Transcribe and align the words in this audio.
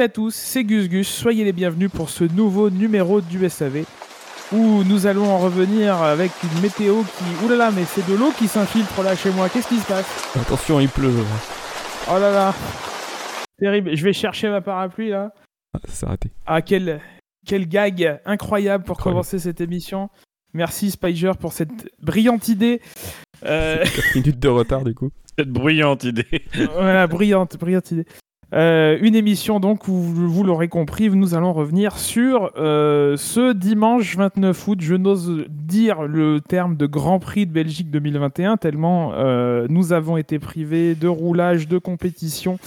Salut 0.00 0.08
à 0.08 0.14
tous, 0.14 0.34
c'est 0.34 0.64
Gus 0.64 0.88
Gus, 0.88 1.06
soyez 1.06 1.44
les 1.44 1.52
bienvenus 1.52 1.90
pour 1.90 2.08
ce 2.08 2.24
nouveau 2.24 2.70
numéro 2.70 3.20
du 3.20 3.46
SAV 3.50 3.84
où 4.50 4.82
nous 4.84 5.06
allons 5.06 5.28
en 5.28 5.36
revenir 5.36 5.94
avec 5.96 6.30
une 6.42 6.62
météo 6.62 7.02
qui... 7.02 7.44
Oulala, 7.44 7.70
mais 7.70 7.84
c'est 7.84 8.08
de 8.10 8.16
l'eau 8.16 8.30
qui 8.30 8.48
s'infiltre 8.48 9.02
là 9.02 9.14
chez 9.14 9.30
moi, 9.30 9.50
qu'est-ce 9.50 9.68
qui 9.68 9.76
se 9.76 9.86
passe? 9.86 10.34
Attention, 10.40 10.80
il 10.80 10.88
pleut. 10.88 11.12
Oh 12.08 12.18
là 12.18 12.32
là 12.32 12.54
Terrible, 13.58 13.94
je 13.94 14.02
vais 14.02 14.14
chercher 14.14 14.48
ma 14.48 14.62
parapluie 14.62 15.10
là. 15.10 15.34
Ah, 15.74 15.80
c'est 15.86 16.06
raté. 16.06 16.30
Ah, 16.46 16.62
quel, 16.62 17.02
quel 17.46 17.68
gag 17.68 18.22
incroyable 18.24 18.84
pour 18.84 18.96
commencer 18.96 19.38
cette 19.38 19.60
émission. 19.60 20.08
Merci 20.54 20.92
Spiger 20.92 21.32
pour 21.38 21.52
cette 21.52 21.90
brillante 22.00 22.48
idée. 22.48 22.80
Euh... 23.44 23.84
4 23.84 24.14
minutes 24.14 24.38
de 24.38 24.48
retard 24.48 24.82
du 24.82 24.94
coup. 24.94 25.10
Cette 25.38 25.50
brillante 25.50 26.04
idée. 26.04 26.46
voilà, 26.72 27.06
brillante, 27.06 27.58
brillante 27.58 27.90
idée. 27.90 28.06
Euh, 28.52 28.98
une 29.00 29.14
émission 29.14 29.60
donc 29.60 29.86
où 29.86 29.92
vous 29.92 30.42
l'aurez 30.42 30.68
compris, 30.68 31.08
nous 31.10 31.34
allons 31.34 31.52
revenir 31.52 31.98
sur 31.98 32.50
euh, 32.56 33.16
ce 33.16 33.52
dimanche 33.52 34.16
29 34.16 34.68
août. 34.68 34.78
Je 34.80 34.94
n'ose 34.94 35.44
dire 35.48 36.02
le 36.02 36.40
terme 36.40 36.76
de 36.76 36.86
Grand 36.86 37.20
Prix 37.20 37.46
de 37.46 37.52
Belgique 37.52 37.90
2021 37.90 38.56
tellement 38.56 39.12
euh, 39.14 39.66
nous 39.68 39.92
avons 39.92 40.16
été 40.16 40.38
privés 40.38 40.94
de 40.94 41.06
roulage, 41.06 41.68
de 41.68 41.78
compétition, 41.78 42.58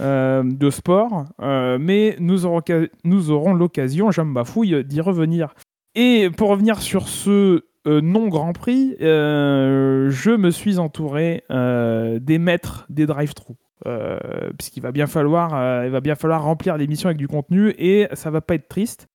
de 0.00 0.70
sport, 0.70 1.24
mais 1.40 2.16
nous 2.20 2.44
aurons, 2.44 2.60
nous 3.04 3.30
aurons 3.30 3.54
l'occasion, 3.54 4.10
j'aime 4.10 4.34
bafouille, 4.34 4.84
d'y 4.84 5.00
revenir. 5.00 5.54
Et 5.94 6.28
pour 6.36 6.50
revenir 6.50 6.82
sur 6.82 7.08
ce 7.08 7.62
non 7.86 8.28
Grand 8.28 8.52
Prix, 8.52 8.96
je 9.00 10.36
me 10.36 10.50
suis 10.50 10.78
entouré 10.78 11.44
des 11.48 12.38
maîtres 12.38 12.86
des 12.90 13.06
drive-thru. 13.06 13.54
Euh, 13.84 14.18
puisqu'il 14.58 14.82
va 14.82 14.90
bien 14.90 15.06
falloir, 15.06 15.54
euh, 15.54 15.84
il 15.84 15.90
va 15.90 16.00
bien 16.00 16.14
falloir 16.14 16.42
remplir 16.42 16.76
l'émission 16.76 17.08
avec 17.08 17.18
du 17.18 17.28
contenu 17.28 17.74
et 17.78 18.08
ça 18.14 18.30
va 18.30 18.40
pas 18.40 18.54
être 18.54 18.68
triste. 18.68 19.08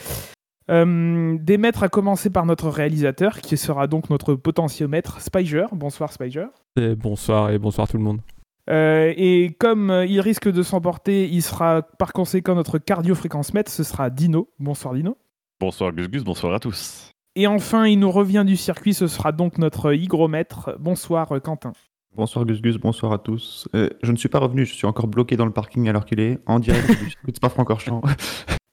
Euh, 0.70 1.36
des 1.40 1.58
maîtres 1.58 1.84
à 1.84 1.90
commencer 1.90 2.30
par 2.30 2.46
notre 2.46 2.70
réalisateur, 2.70 3.42
qui 3.42 3.58
sera 3.58 3.88
donc 3.88 4.10
notre 4.10 4.36
potentiomètre, 4.36 5.20
Spiger. 5.20 5.66
Bonsoir 5.74 6.14
Spiger. 6.14 6.46
Et 6.78 6.96
bonsoir 6.96 7.50
et 7.50 7.58
bonsoir 7.58 7.88
tout 7.88 7.98
le 7.98 8.04
monde. 8.04 8.22
et 8.70 9.56
comme 9.60 10.06
il 10.08 10.22
risque 10.22 10.50
de 10.50 10.64
s'emporter, 10.64 11.28
il 11.28 11.42
sera 11.42 11.82
par 11.82 12.14
conséquent 12.14 12.56
notre 12.56 12.78
cardio-fréquence 12.78 13.54
mètre, 13.54 13.72
ce 13.72 13.84
sera 13.84 14.10
Dino. 14.10 14.50
Bonsoir 14.60 14.94
Dino. 14.94 15.18
Bonsoir 15.60 15.92
Gus 15.92 16.08
Gus, 16.08 16.24
bonsoir 16.24 16.54
à 16.54 16.60
tous. 16.60 17.11
Et 17.36 17.48
enfin, 17.48 17.88
il 17.88 18.00
nous 18.00 18.12
revient 18.12 18.44
du 18.46 18.58
circuit, 18.58 18.94
ce 18.94 19.08
sera 19.08 19.32
donc 19.32 19.58
notre 19.58 19.94
hygromètre. 19.94 20.72
Bonsoir 20.80 21.30
Quentin. 21.42 21.72
Bonsoir 22.14 22.46
Gus 22.46 22.62
Gus, 22.62 22.76
bonsoir 22.76 23.14
à 23.14 23.20
tous. 23.20 23.70
Euh, 23.74 23.90
je 24.04 24.12
ne 24.12 24.18
suis 24.18 24.28
pas 24.28 24.40
revenu, 24.40 24.66
je 24.66 24.74
suis 24.74 24.86
encore 24.86 25.08
bloqué 25.08 25.38
dans 25.38 25.46
le 25.46 25.54
parking 25.54 25.88
alors 25.88 26.04
qu'il 26.04 26.20
est 26.20 26.40
en 26.46 26.60
direct 26.60 26.90
du 26.90 26.94
circuit 27.10 27.34
Spa-Francorchamps. 27.34 28.02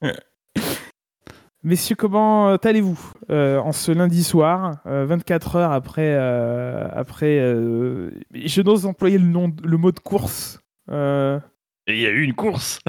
Messieurs, 1.62 1.94
comment 1.94 2.56
allez-vous 2.56 2.98
euh, 3.30 3.58
en 3.58 3.70
ce 3.70 3.92
lundi 3.92 4.24
soir, 4.24 4.78
24 4.84 5.54
euh, 5.54 5.58
heures 5.60 5.72
après, 5.72 6.14
après 6.16 7.38
je 7.38 8.62
n'ose 8.62 8.86
employer 8.86 9.18
le, 9.18 9.26
nom, 9.26 9.54
le 9.62 9.76
mot 9.76 9.92
de 9.92 10.00
course. 10.00 10.58
Et 10.90 11.94
il 11.94 12.00
y 12.00 12.06
a 12.06 12.10
eu 12.10 12.22
une 12.22 12.34
course. 12.34 12.80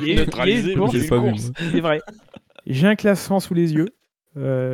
Il 0.00 0.08
y 0.08 0.18
a 0.18 0.22
eu 0.22 0.72
une 0.72 0.78
course. 0.78 1.52
C'est 1.70 1.80
vrai. 1.80 2.00
J'ai 2.66 2.86
un 2.86 2.96
classement 2.96 3.40
sous 3.40 3.52
les 3.52 3.74
yeux. 3.74 3.88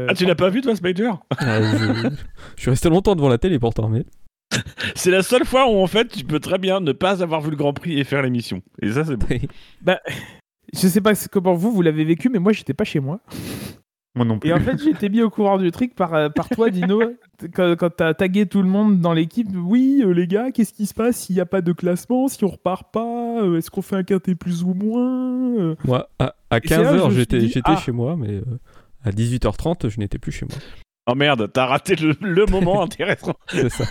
Ah, 0.09 0.15
tu 0.15 0.27
l'as 0.27 0.35
pas 0.35 0.51
vu 0.51 0.61
toi, 0.61 0.75
Spider 0.75 1.11
ah, 1.39 1.63
je... 1.63 2.09
je 2.57 2.61
suis 2.61 2.71
resté 2.71 2.89
longtemps 2.89 3.15
devant 3.15 3.29
la 3.29 3.39
télé 3.39 3.59
pourtant, 3.59 3.89
mais. 3.89 4.05
c'est 4.95 5.11
la 5.11 5.23
seule 5.23 5.45
fois 5.45 5.71
où 5.71 5.77
en 5.77 5.87
fait 5.87 6.09
tu 6.09 6.25
peux 6.25 6.41
très 6.41 6.59
bien 6.59 6.81
ne 6.81 6.93
pas 6.93 7.23
avoir 7.23 7.41
vu 7.41 7.51
le 7.51 7.57
Grand 7.57 7.73
Prix 7.73 7.99
et 7.99 8.05
faire 8.05 8.23
l'émission. 8.23 8.63
Et 8.83 8.93
ça 8.93 9.05
c'est 9.05 9.17
bon. 9.17 9.27
bah, 9.83 10.01
je 10.73 10.89
sais 10.89 11.01
pas 11.01 11.13
comment 11.31 11.55
vous 11.55 11.73
vous 11.73 11.83
l'avez 11.83 12.05
vécu, 12.05 12.29
mais 12.29 12.39
moi 12.39 12.53
j'étais 12.53 12.75
pas 12.75 12.85
chez 12.85 13.01
moi. 13.01 13.21
Moi 14.17 14.25
non 14.25 14.39
plus. 14.39 14.49
Et 14.49 14.53
en 14.53 14.61
fait, 14.61 14.81
j'ai 14.81 14.91
été 14.91 15.09
mis 15.09 15.23
au 15.23 15.31
courant 15.31 15.59
du 15.59 15.73
truc 15.73 15.97
par, 15.97 16.15
euh, 16.15 16.29
par 16.29 16.49
toi, 16.49 16.71
Dino, 16.71 17.03
quand, 17.55 17.75
quand 17.77 17.91
t'as 17.91 18.15
tagué 18.15 18.47
tout 18.47 18.63
le 18.63 18.69
monde 18.69 19.01
dans 19.01 19.13
l'équipe. 19.13 19.49
Oui, 19.57 20.03
euh, 20.05 20.13
les 20.13 20.29
gars, 20.29 20.53
qu'est-ce 20.53 20.73
qui 20.73 20.87
se 20.87 20.95
passe? 20.95 21.17
S'il 21.17 21.35
n'y 21.35 21.41
a 21.41 21.47
pas 21.47 21.63
de 21.63 21.73
classement, 21.73 22.29
si 22.29 22.45
on 22.45 22.49
repart 22.49 22.93
pas 22.93 23.43
euh, 23.43 23.59
Est-ce 23.59 23.73
qu'on 23.73 23.83
fait 23.83 23.97
un 23.97 24.05
quintet 24.05 24.37
plus 24.37 24.63
ou 24.63 24.73
moins 24.73 25.75
Moi, 25.85 26.09
à, 26.21 26.33
15h, 26.53 27.11
j'étais 27.11 27.61
ah. 27.65 27.77
chez 27.77 27.91
moi, 27.91 28.15
mais 28.17 28.41
à 29.05 29.11
18h30, 29.11 29.91
je 29.91 29.99
n'étais 30.01 30.19
plus 30.19 30.33
chez 30.33 30.47
moi. 30.47 30.57
Oh 31.07 31.15
merde, 31.15 31.51
t'as 31.53 31.67
raté 31.67 31.97
le, 31.97 32.47
moment 32.51 32.83
intéressant. 32.83 33.35
C'est 33.49 33.69
ça. 33.69 33.85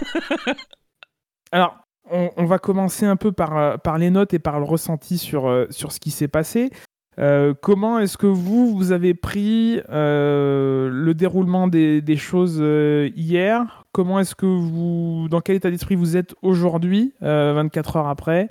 Alors, 1.51 1.78
on, 2.09 2.46
va 2.46 2.59
commencer 2.59 3.06
un 3.06 3.16
peu 3.16 3.31
par, 3.31 3.57
euh, 3.57 3.78
par 3.78 3.97
les 3.97 4.09
notes 4.09 4.34
et 4.34 4.40
par 4.40 4.59
le 4.59 4.66
ressenti 4.66 5.18
sur, 5.18 5.47
euh, 5.47 5.68
sur 5.69 5.91
ce 5.91 6.00
qui 6.00 6.12
s'est 6.12 6.28
passé. 6.28 6.72
Euh, 7.19 7.53
comment 7.53 8.00
est-ce 8.00 8.18
que 8.18 8.25
vous, 8.25 8.75
vous 8.75 8.91
avez 8.91 9.13
pris 9.13 9.79
le 9.88 11.12
déroulement 11.12 11.68
des, 11.68 12.02
des 12.02 12.18
choses 12.18 12.57
hier? 13.16 13.85
Comment 13.91 14.19
est-ce 14.19 14.34
que 14.34 14.47
vous, 14.47 15.28
dans 15.29 15.41
quel 15.41 15.57
état 15.57 15.69
d'esprit 15.69 15.94
vous 15.94 16.18
êtes 16.18 16.34
aujourd'hui, 16.41 17.13
24 17.22 17.97
heures 17.97 18.07
après? 18.07 18.50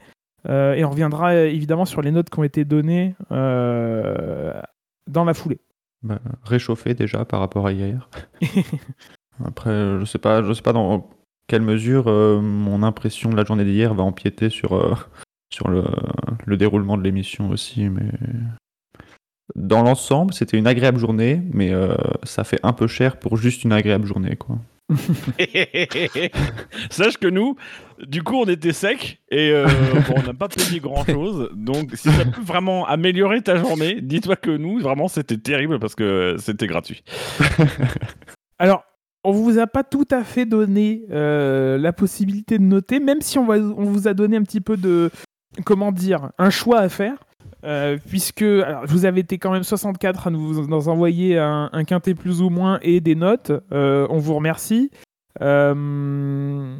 Et 0.48 0.84
on 0.84 0.90
reviendra 0.90 1.34
évidemment 1.34 1.84
sur 1.84 2.02
les 2.02 2.12
notes 2.12 2.30
qui 2.30 2.38
ont 2.38 2.44
été 2.44 2.64
données 2.64 3.16
dans 3.30 5.24
la 5.24 5.34
foulée. 5.34 5.58
Bah, 6.02 6.20
réchauffé 6.42 6.94
déjà 6.94 7.24
par 7.24 7.40
rapport 7.40 7.66
à 7.66 7.72
hier. 7.72 8.08
Après, 9.44 10.00
je 10.00 10.04
sais 10.04 10.18
pas, 10.18 10.42
je 10.42 10.52
sais 10.52 10.62
pas 10.62 10.72
dans 10.72 11.08
quelle 11.46 11.62
mesure 11.62 12.08
euh, 12.08 12.40
mon 12.40 12.82
impression 12.82 13.30
de 13.30 13.36
la 13.36 13.44
journée 13.44 13.64
d'hier 13.64 13.94
va 13.94 14.02
empiéter 14.02 14.50
sur, 14.50 14.74
euh, 14.74 14.94
sur 15.52 15.68
le, 15.68 15.84
le, 16.44 16.56
déroulement 16.56 16.96
de 16.96 17.02
l'émission 17.02 17.50
aussi, 17.50 17.88
mais 17.88 18.10
dans 19.54 19.82
l'ensemble, 19.82 20.32
c'était 20.32 20.56
une 20.56 20.66
agréable 20.66 20.98
journée, 20.98 21.42
mais 21.52 21.72
euh, 21.72 21.94
ça 22.22 22.44
fait 22.44 22.60
un 22.62 22.72
peu 22.72 22.86
cher 22.86 23.18
pour 23.18 23.36
juste 23.36 23.64
une 23.64 23.72
agréable 23.72 24.06
journée, 24.06 24.36
quoi. 24.36 24.58
Sache 26.90 27.16
que 27.18 27.28
nous, 27.28 27.56
du 28.06 28.22
coup, 28.22 28.36
on 28.36 28.46
était 28.46 28.72
sec 28.72 29.20
et 29.30 29.50
euh, 29.50 29.66
on 30.16 30.22
n'a 30.22 30.34
pas 30.34 30.48
payé 30.48 30.80
grand 30.80 31.04
chose. 31.04 31.50
Donc, 31.54 31.90
si 31.94 32.10
ça 32.10 32.24
peut 32.24 32.42
vraiment 32.42 32.86
améliorer 32.86 33.42
ta 33.42 33.56
journée, 33.56 34.00
dis-toi 34.00 34.36
que 34.36 34.50
nous, 34.50 34.80
vraiment, 34.80 35.08
c'était 35.08 35.38
terrible 35.38 35.78
parce 35.78 35.94
que 35.94 36.36
c'était 36.38 36.66
gratuit. 36.66 37.02
Alors, 38.58 38.84
on 39.24 39.32
vous 39.32 39.58
a 39.58 39.66
pas 39.66 39.84
tout 39.84 40.08
à 40.10 40.24
fait 40.24 40.46
donné 40.46 41.04
euh, 41.10 41.78
la 41.78 41.92
possibilité 41.92 42.58
de 42.58 42.64
noter, 42.64 42.98
même 42.98 43.20
si 43.20 43.38
on, 43.38 43.48
on 43.48 43.84
vous 43.84 44.08
a 44.08 44.14
donné 44.14 44.36
un 44.36 44.42
petit 44.42 44.60
peu 44.60 44.76
de, 44.76 45.10
comment 45.64 45.92
dire, 45.92 46.30
un 46.38 46.50
choix 46.50 46.80
à 46.80 46.88
faire. 46.88 47.16
Euh, 47.64 47.96
puisque 48.08 48.44
vous 48.44 49.04
avez 49.04 49.20
été 49.20 49.38
quand 49.38 49.52
même 49.52 49.62
64 49.62 50.26
à 50.26 50.30
nous, 50.30 50.88
envoyer 50.88 51.38
un, 51.38 51.84
quintet 51.86 52.14
plus 52.14 52.42
ou 52.42 52.50
moins 52.50 52.78
et 52.82 53.00
des 53.00 53.14
notes. 53.14 53.52
Euh, 53.72 54.06
on 54.10 54.18
vous 54.18 54.34
remercie. 54.34 54.90
Euh, 55.40 56.76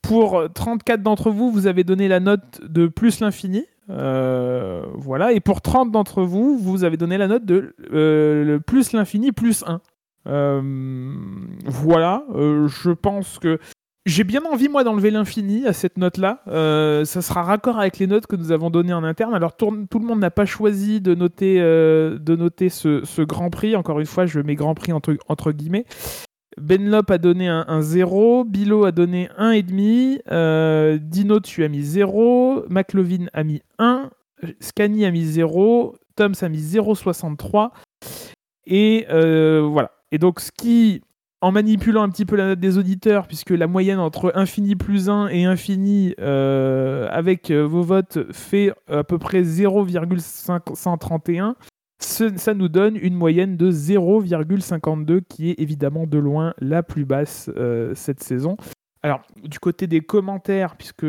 pour 0.00 0.44
34 0.54 1.02
d'entre 1.02 1.30
vous, 1.30 1.52
vous 1.52 1.66
avez 1.66 1.84
donné 1.84 2.08
la 2.08 2.20
note 2.20 2.60
de 2.62 2.86
plus 2.86 3.20
l'infini. 3.20 3.66
voilà. 3.88 5.32
Et 5.32 5.40
pour 5.40 5.60
30 5.60 5.90
d'entre 5.90 6.22
vous, 6.22 6.58
vous 6.58 6.84
avez 6.84 6.96
donné 6.96 7.18
la 7.18 7.28
note 7.28 7.44
de 7.44 8.60
plus 8.66 8.92
l'infini 8.92 9.32
plus 9.32 9.64
1. 9.66 9.80
voilà. 11.66 12.24
je 12.32 12.90
pense 12.90 13.38
que 13.38 13.58
j'ai 14.04 14.24
bien 14.24 14.42
envie, 14.44 14.68
moi, 14.68 14.82
d'enlever 14.82 15.12
l'infini 15.12 15.64
à 15.64 15.72
cette 15.72 15.96
note-là. 15.96 16.42
Euh, 16.48 17.04
ça 17.04 17.22
sera 17.22 17.42
raccord 17.44 17.78
avec 17.78 17.98
les 17.98 18.08
notes 18.08 18.26
que 18.26 18.34
nous 18.34 18.50
avons 18.50 18.68
données 18.68 18.92
en 18.92 19.04
interne. 19.04 19.32
Alors, 19.32 19.56
tout, 19.56 19.70
le 19.70 19.98
monde 20.00 20.18
n'a 20.18 20.32
pas 20.32 20.44
choisi 20.44 21.00
de 21.00 21.14
noter, 21.14 21.60
euh, 21.60 22.18
de 22.18 22.34
noter 22.34 22.68
ce, 22.68 23.22
Grand 23.22 23.50
Prix. 23.50 23.76
Encore 23.76 24.00
une 24.00 24.06
fois, 24.06 24.26
je 24.26 24.40
mets 24.40 24.56
Grand 24.56 24.74
Prix 24.74 24.92
entre, 24.92 25.52
guillemets. 25.52 25.84
Benlop 26.60 27.10
a 27.10 27.18
donné 27.18 27.48
un, 27.48 27.80
0, 27.80 28.44
Bilo 28.44 28.84
a 28.84 28.92
donné 28.92 29.28
1,5, 29.38 30.20
euh, 30.30 30.98
Dino, 31.00 31.38
tu 31.38 31.62
as 31.64 31.68
mis 31.68 31.82
0, 31.82 32.64
McLovin 32.68 33.26
a 33.32 33.44
mis 33.44 33.62
1, 33.78 34.10
Scani 34.58 35.06
a 35.06 35.12
mis 35.12 35.24
0, 35.24 35.94
Toms 36.16 36.42
a 36.42 36.48
mis 36.48 36.60
0,63. 36.60 37.70
Et 38.66 39.06
voilà. 39.08 39.92
Et 40.10 40.18
donc, 40.18 40.40
ce 40.40 40.50
qui 40.50 41.02
en 41.42 41.52
manipulant 41.52 42.02
un 42.02 42.08
petit 42.08 42.24
peu 42.24 42.36
la 42.36 42.46
note 42.46 42.60
des 42.60 42.78
auditeurs, 42.78 43.26
puisque 43.26 43.50
la 43.50 43.66
moyenne 43.66 43.98
entre 43.98 44.32
infini 44.36 44.76
plus 44.76 45.10
1 45.10 45.26
et 45.28 45.44
infini 45.44 46.14
euh, 46.20 47.08
avec 47.10 47.50
euh, 47.50 47.66
vos 47.66 47.82
votes 47.82 48.32
fait 48.32 48.72
à 48.88 49.02
peu 49.02 49.18
près 49.18 49.42
0,531, 49.42 51.56
ça 51.98 52.54
nous 52.54 52.68
donne 52.68 52.96
une 52.96 53.14
moyenne 53.14 53.56
de 53.56 53.72
0,52 53.72 55.22
qui 55.28 55.50
est 55.50 55.60
évidemment 55.60 56.06
de 56.06 56.18
loin 56.18 56.54
la 56.60 56.84
plus 56.84 57.04
basse 57.04 57.50
euh, 57.56 57.92
cette 57.96 58.22
saison. 58.22 58.56
Alors, 59.02 59.22
du 59.42 59.58
côté 59.58 59.88
des 59.88 60.00
commentaires, 60.00 60.76
puisque 60.76 61.04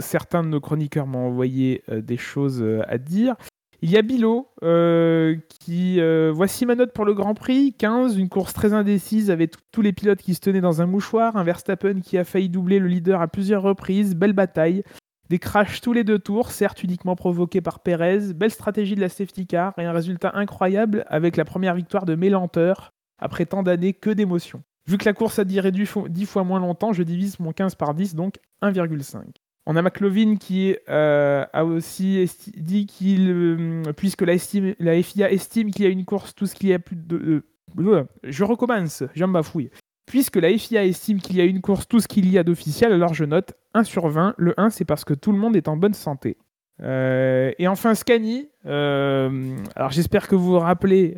certains 0.00 0.42
de 0.42 0.48
nos 0.48 0.60
chroniqueurs 0.60 1.06
m'ont 1.06 1.28
envoyé 1.28 1.82
des 1.88 2.18
choses 2.18 2.62
à 2.86 2.98
dire, 2.98 3.36
il 3.84 3.90
y 3.90 3.98
a 3.98 4.02
Bilo 4.02 4.48
euh, 4.62 5.36
qui. 5.60 6.00
Euh, 6.00 6.32
voici 6.34 6.64
ma 6.64 6.74
note 6.74 6.94
pour 6.94 7.04
le 7.04 7.12
Grand 7.12 7.34
Prix 7.34 7.74
15, 7.74 8.16
une 8.16 8.30
course 8.30 8.54
très 8.54 8.72
indécise 8.72 9.30
avec 9.30 9.56
tous 9.72 9.82
les 9.82 9.92
pilotes 9.92 10.22
qui 10.22 10.32
se 10.34 10.40
tenaient 10.40 10.62
dans 10.62 10.80
un 10.80 10.86
mouchoir. 10.86 11.36
Un 11.36 11.44
Verstappen 11.44 12.00
qui 12.00 12.16
a 12.16 12.24
failli 12.24 12.48
doubler 12.48 12.78
le 12.78 12.88
leader 12.88 13.20
à 13.20 13.28
plusieurs 13.28 13.60
reprises. 13.60 14.16
Belle 14.16 14.32
bataille. 14.32 14.84
Des 15.28 15.38
crashs 15.38 15.82
tous 15.82 15.92
les 15.92 16.02
deux 16.02 16.18
tours, 16.18 16.50
certes 16.50 16.82
uniquement 16.82 17.14
provoqués 17.14 17.60
par 17.60 17.80
Perez, 17.80 18.32
belle 18.32 18.50
stratégie 18.50 18.94
de 18.94 19.02
la 19.02 19.10
safety 19.10 19.46
car 19.46 19.74
et 19.78 19.84
un 19.84 19.92
résultat 19.92 20.32
incroyable 20.34 21.04
avec 21.08 21.36
la 21.36 21.44
première 21.44 21.74
victoire 21.74 22.06
de 22.06 22.14
Mélenteur 22.14 22.94
après 23.18 23.44
tant 23.44 23.62
d'années 23.62 23.92
que 23.92 24.10
d'émotions. 24.10 24.62
Vu 24.86 24.96
que 24.96 25.04
la 25.04 25.12
course 25.12 25.38
a 25.38 25.44
duré 25.44 25.72
10 25.72 26.24
fois 26.24 26.44
moins 26.44 26.60
longtemps, 26.60 26.94
je 26.94 27.02
divise 27.02 27.38
mon 27.38 27.52
15 27.52 27.74
par 27.74 27.92
10, 27.94 28.14
donc 28.14 28.36
1,5. 28.62 29.24
On 29.66 29.76
a 29.76 29.82
McLovin 29.82 30.36
qui 30.36 30.76
euh, 30.90 31.44
a 31.52 31.64
aussi 31.64 32.30
dit 32.56 32.86
qu'il, 32.86 33.30
euh, 33.30 33.92
puisque 33.96 34.22
la, 34.22 34.36
FIA 34.36 35.32
estime 35.32 35.70
qu'il 35.70 35.84
y 35.84 35.88
a 35.88 35.90
une 35.90 36.04
course, 36.04 36.34
tout 36.34 36.46
ce 36.46 36.54
qu'il 36.54 36.68
y 36.68 36.74
a 36.74 36.78
plus 36.78 36.96
de... 36.96 37.42
Euh, 37.78 38.04
je 38.24 38.44
recommence, 38.44 39.02
j'en 39.14 39.28
bafouille. 39.28 39.70
Puisque 40.06 40.36
la 40.36 40.56
FIA 40.56 40.84
estime 40.84 41.18
qu'il 41.18 41.36
y 41.36 41.40
a 41.40 41.44
une 41.44 41.62
course, 41.62 41.88
tout 41.88 41.98
ce 41.98 42.06
qu'il 42.06 42.30
y 42.30 42.36
a 42.36 42.44
d'officiel, 42.44 42.92
alors 42.92 43.14
je 43.14 43.24
note 43.24 43.54
1 43.72 43.84
sur 43.84 44.06
20. 44.08 44.34
Le 44.36 44.52
1, 44.58 44.68
c'est 44.68 44.84
parce 44.84 45.04
que 45.04 45.14
tout 45.14 45.32
le 45.32 45.38
monde 45.38 45.56
est 45.56 45.66
en 45.66 45.78
bonne 45.78 45.94
santé. 45.94 46.36
et 46.82 47.66
enfin, 47.66 47.94
Scani. 47.94 48.50
alors 48.66 49.90
j'espère 49.90 50.28
que 50.28 50.34
vous 50.34 50.52
vous 50.52 50.58
rappelez 50.58 51.14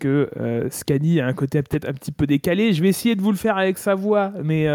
que 0.00 0.30
Scani 0.70 1.20
a 1.20 1.26
un 1.26 1.34
côté 1.34 1.62
peut-être 1.62 1.86
un 1.86 1.92
petit 1.92 2.10
peu 2.10 2.26
décalé. 2.26 2.72
Je 2.72 2.80
vais 2.80 2.88
essayer 2.88 3.16
de 3.16 3.20
vous 3.20 3.32
le 3.32 3.36
faire 3.36 3.58
avec 3.58 3.76
sa 3.76 3.94
voix, 3.94 4.32
mais, 4.42 4.66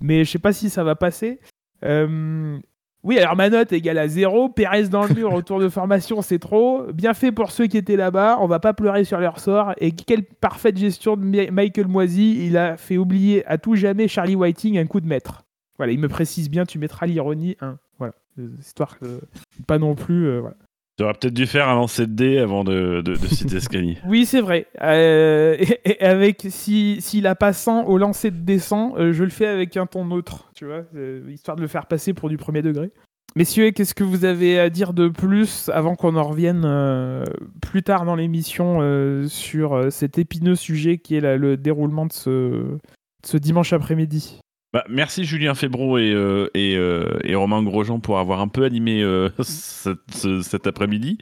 mais 0.00 0.24
je 0.24 0.30
sais 0.30 0.38
pas 0.38 0.54
si 0.54 0.70
ça 0.70 0.82
va 0.82 0.96
passer. 0.96 1.38
Euh, 1.84 2.58
oui, 3.02 3.18
alors 3.18 3.34
ma 3.34 3.48
note 3.48 3.72
égale 3.72 3.98
à 3.98 4.08
0. 4.08 4.50
Pérez 4.50 4.88
dans 4.88 5.04
le 5.04 5.14
mur 5.14 5.32
autour 5.34 5.58
de 5.58 5.68
formation, 5.68 6.20
c'est 6.20 6.38
trop. 6.38 6.92
Bien 6.92 7.14
fait 7.14 7.32
pour 7.32 7.50
ceux 7.50 7.66
qui 7.66 7.78
étaient 7.78 7.96
là-bas. 7.96 8.38
On 8.40 8.46
va 8.46 8.58
pas 8.60 8.74
pleurer 8.74 9.04
sur 9.04 9.18
leur 9.18 9.38
sort. 9.38 9.72
Et 9.78 9.92
quelle 9.92 10.24
parfaite 10.24 10.76
gestion 10.76 11.16
de 11.16 11.50
Michael 11.50 11.88
Moisy. 11.88 12.46
Il 12.46 12.56
a 12.56 12.76
fait 12.76 12.98
oublier 12.98 13.44
à 13.46 13.58
tout 13.58 13.74
jamais 13.74 14.06
Charlie 14.08 14.36
Whiting 14.36 14.78
un 14.78 14.86
coup 14.86 15.00
de 15.00 15.06
maître. 15.06 15.44
Voilà, 15.78 15.92
il 15.92 15.98
me 15.98 16.08
précise 16.08 16.50
bien, 16.50 16.66
tu 16.66 16.78
mettras 16.78 17.06
l'ironie 17.06 17.56
1. 17.62 17.78
Voilà, 17.98 18.12
histoire 18.58 18.98
que 18.98 19.20
pas 19.66 19.78
non 19.78 19.94
plus. 19.94 20.26
Euh, 20.26 20.40
voilà. 20.40 20.56
Tu 20.96 21.04
aurais 21.04 21.14
peut-être 21.14 21.34
dû 21.34 21.46
faire 21.46 21.68
un 21.68 21.76
lancer 21.76 22.06
de 22.06 22.12
dés 22.12 22.38
avant 22.38 22.62
de, 22.64 23.02
citer 23.30 23.60
Scani. 23.60 23.98
oui, 24.06 24.26
c'est 24.26 24.40
vrai. 24.40 24.66
Euh, 24.82 25.56
et, 25.84 26.00
avec 26.00 26.46
s'il 26.50 27.00
si, 27.00 27.26
a 27.26 27.34
pas 27.34 27.52
100 27.52 27.84
au 27.84 27.96
lancer 27.96 28.30
de 28.30 28.36
descend, 28.36 28.96
euh, 28.98 29.12
je 29.12 29.24
le 29.24 29.30
fais 29.30 29.46
avec 29.46 29.76
un 29.76 29.86
ton 29.86 30.04
neutre, 30.04 30.50
tu 30.54 30.66
vois, 30.66 30.84
euh, 30.94 31.22
histoire 31.30 31.56
de 31.56 31.62
le 31.62 31.68
faire 31.68 31.86
passer 31.86 32.12
pour 32.12 32.28
du 32.28 32.36
premier 32.36 32.62
degré. 32.62 32.90
Messieurs, 33.36 33.70
qu'est-ce 33.70 33.94
que 33.94 34.04
vous 34.04 34.24
avez 34.24 34.58
à 34.58 34.70
dire 34.70 34.92
de 34.92 35.08
plus 35.08 35.70
avant 35.72 35.94
qu'on 35.94 36.16
en 36.16 36.24
revienne 36.24 37.24
plus 37.62 37.84
tard 37.84 38.04
dans 38.04 38.16
l'émission 38.16 38.80
sur 39.28 39.86
cet 39.92 40.18
épineux 40.18 40.56
sujet 40.56 40.98
qui 40.98 41.14
est 41.14 41.36
le 41.36 41.56
déroulement 41.56 42.06
de 42.06 42.12
ce 42.12 43.36
dimanche 43.36 43.72
après-midi? 43.72 44.40
Bah, 44.72 44.84
merci 44.88 45.24
Julien 45.24 45.54
Febro 45.54 45.98
et, 45.98 46.12
euh, 46.12 46.48
et, 46.54 46.76
euh, 46.76 47.18
et, 47.24 47.34
Romain 47.34 47.62
Grosjean 47.62 47.98
pour 47.98 48.20
avoir 48.20 48.40
un 48.40 48.46
peu 48.46 48.64
animé 48.64 49.02
euh, 49.02 49.28
cet 49.40 50.66
après-midi. 50.66 51.18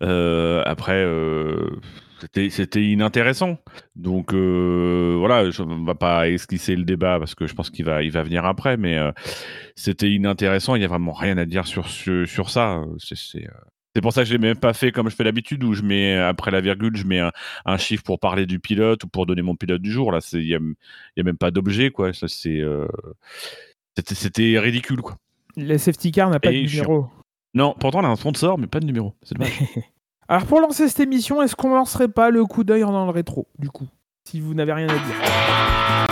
après, 0.00 1.04
c'était 2.50 2.84
inintéressant. 2.84 3.58
Donc 3.96 4.32
voilà, 4.32 5.50
je 5.50 5.62
ne 5.62 5.86
vais 5.86 5.94
pas 5.94 6.28
esquisser 6.28 6.76
le 6.76 6.84
débat 6.84 7.18
parce 7.18 7.34
que 7.34 7.46
je 7.46 7.54
pense 7.54 7.70
qu'il 7.70 7.84
va, 7.84 8.02
il 8.02 8.12
va 8.12 8.22
venir 8.22 8.44
après, 8.44 8.76
mais 8.76 8.98
c'était 9.74 10.10
inintéressant. 10.10 10.76
Il 10.76 10.80
n'y 10.80 10.84
a 10.84 10.88
vraiment 10.88 11.12
rien 11.12 11.38
à 11.38 11.44
dire 11.44 11.66
sur, 11.66 11.88
sur, 11.88 12.28
sur 12.28 12.50
ça. 12.50 12.84
C'est 12.98 13.48
c'est 13.96 14.02
pour 14.02 14.12
ça 14.12 14.24
que 14.24 14.28
je 14.28 14.32
l'ai 14.32 14.38
même 14.38 14.58
pas 14.58 14.74
fait 14.74 14.92
comme 14.92 15.08
je 15.08 15.16
fais 15.16 15.24
d'habitude, 15.24 15.64
où 15.64 15.72
je 15.72 15.80
mets 15.80 16.18
après 16.18 16.50
la 16.50 16.60
virgule, 16.60 16.94
je 16.98 17.06
mets 17.06 17.18
un, 17.64 17.78
chiffre 17.78 18.02
pour 18.02 18.20
parler 18.20 18.44
du 18.44 18.60
pilote 18.60 19.04
ou 19.04 19.08
pour 19.08 19.24
donner 19.24 19.40
mon 19.40 19.56
pilote 19.56 19.80
du 19.80 19.90
jour. 19.90 20.12
Là, 20.12 20.18
il 20.34 20.44
y 20.44 20.54
a, 20.54 21.22
même 21.22 21.38
pas 21.38 21.50
d'objet, 21.50 21.90
quoi. 21.90 22.12
Ça, 22.12 22.28
c'est, 22.28 22.60
euh, 22.60 22.86
c'était, 24.12 24.58
ridicule, 24.58 25.00
quoi. 25.00 25.16
La 25.56 25.78
safety 25.78 26.12
car 26.12 26.28
n'a 26.28 26.38
pas 26.38 26.50
de 26.50 26.58
numéro. 26.58 27.06
Non, 27.54 27.74
pourtant 27.80 28.00
on 28.00 28.04
a 28.04 28.08
un 28.08 28.16
sponsor, 28.16 28.58
mais 28.58 28.66
pas 28.66 28.80
de 28.80 28.84
numéro. 28.84 29.14
C'est 29.22 29.34
Alors 30.28 30.44
pour 30.44 30.60
lancer 30.60 30.86
cette 30.88 31.00
émission, 31.00 31.40
est-ce 31.40 31.56
qu'on 31.56 31.74
lancerait 31.74 32.08
pas 32.08 32.28
le 32.28 32.44
coup 32.44 32.64
d'œil 32.64 32.82
dans 32.82 33.06
le 33.06 33.12
rétro, 33.12 33.48
du 33.58 33.70
coup, 33.70 33.88
si 34.24 34.40
vous 34.40 34.52
n'avez 34.52 34.74
rien 34.74 34.88
à 34.90 34.92
dire? 34.92 36.05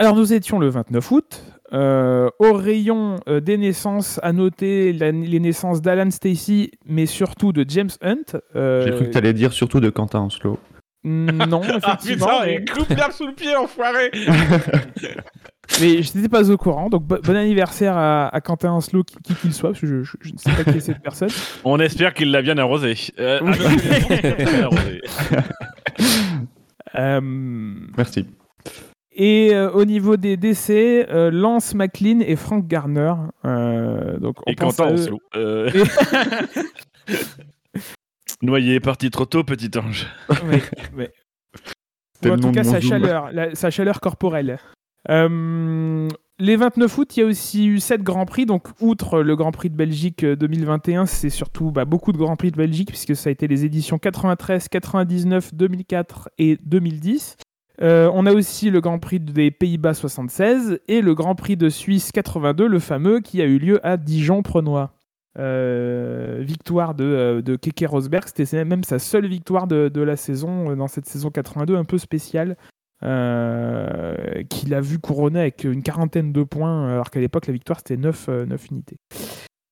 Alors 0.00 0.16
nous 0.16 0.32
étions 0.32 0.58
le 0.58 0.68
29 0.70 1.10
août. 1.10 1.44
Euh, 1.74 2.30
au 2.38 2.54
rayon 2.54 3.16
euh, 3.28 3.38
des 3.40 3.58
naissances, 3.58 4.18
à 4.22 4.32
noter 4.32 4.92
les 4.94 5.40
naissances 5.40 5.82
d'Alan 5.82 6.10
Stacy, 6.10 6.72
mais 6.86 7.04
surtout 7.04 7.52
de 7.52 7.66
James 7.68 7.90
Hunt. 8.02 8.40
Euh, 8.56 8.82
J'ai 8.86 8.92
cru 8.92 9.04
que 9.04 9.12
tu 9.12 9.18
allais 9.18 9.34
dire 9.34 9.52
surtout 9.52 9.78
de 9.78 9.90
Quentin 9.90 10.20
Anslo. 10.20 10.58
Non, 11.04 11.62
effectivement. 11.62 12.26
ah 12.30 12.44
putain, 12.44 12.50
il 12.50 12.64
coupe 12.64 12.88
l'herbe 12.88 13.12
sous 13.12 13.26
le 13.26 13.34
pied, 13.34 13.54
enfoiré 13.54 14.10
Mais 15.80 16.02
je 16.02 16.16
n'étais 16.16 16.28
pas 16.30 16.50
au 16.50 16.56
courant, 16.56 16.88
donc 16.88 17.04
bon 17.04 17.36
anniversaire 17.36 17.96
à, 17.96 18.40
Quentin 18.42 18.72
Anslo, 18.72 19.04
qui 19.04 19.34
qu'il 19.34 19.52
soit, 19.52 19.70
parce 19.70 19.82
que 19.82 20.02
je, 20.02 20.16
ne 20.32 20.38
sais 20.38 20.50
pas 20.50 20.64
qui 20.64 20.78
est 20.78 20.80
cette 20.80 21.02
personne. 21.02 21.28
On 21.64 21.78
espère 21.78 22.14
qu'il 22.14 22.30
l'a 22.32 22.40
bien 22.40 22.56
arrosé. 22.56 22.94
Merci. 27.96 28.26
Et 29.22 29.54
euh, 29.54 29.70
au 29.72 29.84
niveau 29.84 30.16
des 30.16 30.38
décès, 30.38 31.06
euh, 31.10 31.30
Lance 31.30 31.74
McLean 31.74 32.20
et 32.20 32.36
Frank 32.36 32.66
Garner. 32.66 33.12
Euh, 33.44 34.18
donc 34.18 34.36
on 34.46 34.50
et 34.50 34.54
Quentin 34.54 34.94
Noyé, 38.42 38.80
parti 38.80 39.10
trop 39.10 39.26
tôt, 39.26 39.44
petit 39.44 39.70
ange. 39.78 40.06
oui, 40.46 41.06
en 42.30 42.38
tout 42.38 42.50
cas, 42.50 42.64
sa 42.64 42.80
chaleur, 42.80 43.30
sa 43.52 43.68
chaleur 43.68 44.00
corporelle. 44.00 44.58
les 45.06 46.56
29 46.56 46.96
août, 46.96 47.14
il 47.14 47.20
y 47.20 47.22
a 47.22 47.26
aussi 47.26 47.66
eu 47.66 47.78
7 47.78 48.02
Grands 48.02 48.24
Prix. 48.24 48.46
Donc, 48.46 48.68
outre 48.80 49.20
le 49.20 49.36
Grand 49.36 49.52
Prix 49.52 49.68
de 49.68 49.76
Belgique 49.76 50.24
2021, 50.24 51.04
c'est 51.04 51.28
surtout 51.28 51.70
bah, 51.70 51.84
beaucoup 51.84 52.12
de 52.12 52.16
Grands 52.16 52.36
Prix 52.36 52.52
de 52.52 52.56
Belgique, 52.56 52.88
puisque 52.88 53.14
ça 53.14 53.28
a 53.28 53.32
été 53.32 53.48
les 53.48 53.66
éditions 53.66 53.98
93, 53.98 54.68
99, 54.68 55.52
2004 55.52 56.30
et 56.38 56.56
2010. 56.64 57.36
Euh, 57.82 58.10
on 58.12 58.26
a 58.26 58.32
aussi 58.32 58.70
le 58.70 58.80
Grand 58.80 58.98
Prix 58.98 59.20
des 59.20 59.50
Pays-Bas 59.50 59.94
76 59.94 60.80
et 60.86 61.00
le 61.00 61.14
Grand 61.14 61.34
Prix 61.34 61.56
de 61.56 61.68
Suisse 61.68 62.12
82, 62.12 62.66
le 62.66 62.78
fameux 62.78 63.20
qui 63.20 63.40
a 63.40 63.46
eu 63.46 63.58
lieu 63.58 63.84
à 63.86 63.96
Dijon-Prenois. 63.96 64.92
Euh, 65.38 66.38
victoire 66.40 66.94
de, 66.94 67.04
euh, 67.04 67.40
de 67.42 67.54
Keke 67.56 67.88
Rosberg, 67.88 68.24
c'était 68.26 68.64
même 68.64 68.82
sa 68.82 68.98
seule 68.98 69.26
victoire 69.26 69.66
de, 69.66 70.00
la 70.00 70.16
saison, 70.16 70.74
dans 70.76 70.88
cette 70.88 71.06
saison 71.06 71.30
82 71.30 71.76
un 71.76 71.84
peu 71.84 71.98
spéciale, 71.98 72.56
qu'il 73.00 74.74
a 74.74 74.80
vu 74.82 74.98
couronner 74.98 75.40
avec 75.40 75.64
une 75.64 75.82
quarantaine 75.82 76.32
de 76.32 76.42
points, 76.42 76.90
alors 76.92 77.10
qu'à 77.10 77.20
l'époque 77.20 77.46
la 77.46 77.54
victoire 77.54 77.78
c'était 77.78 77.96
9, 77.96 78.28
9 78.28 78.66
unités. 78.72 78.96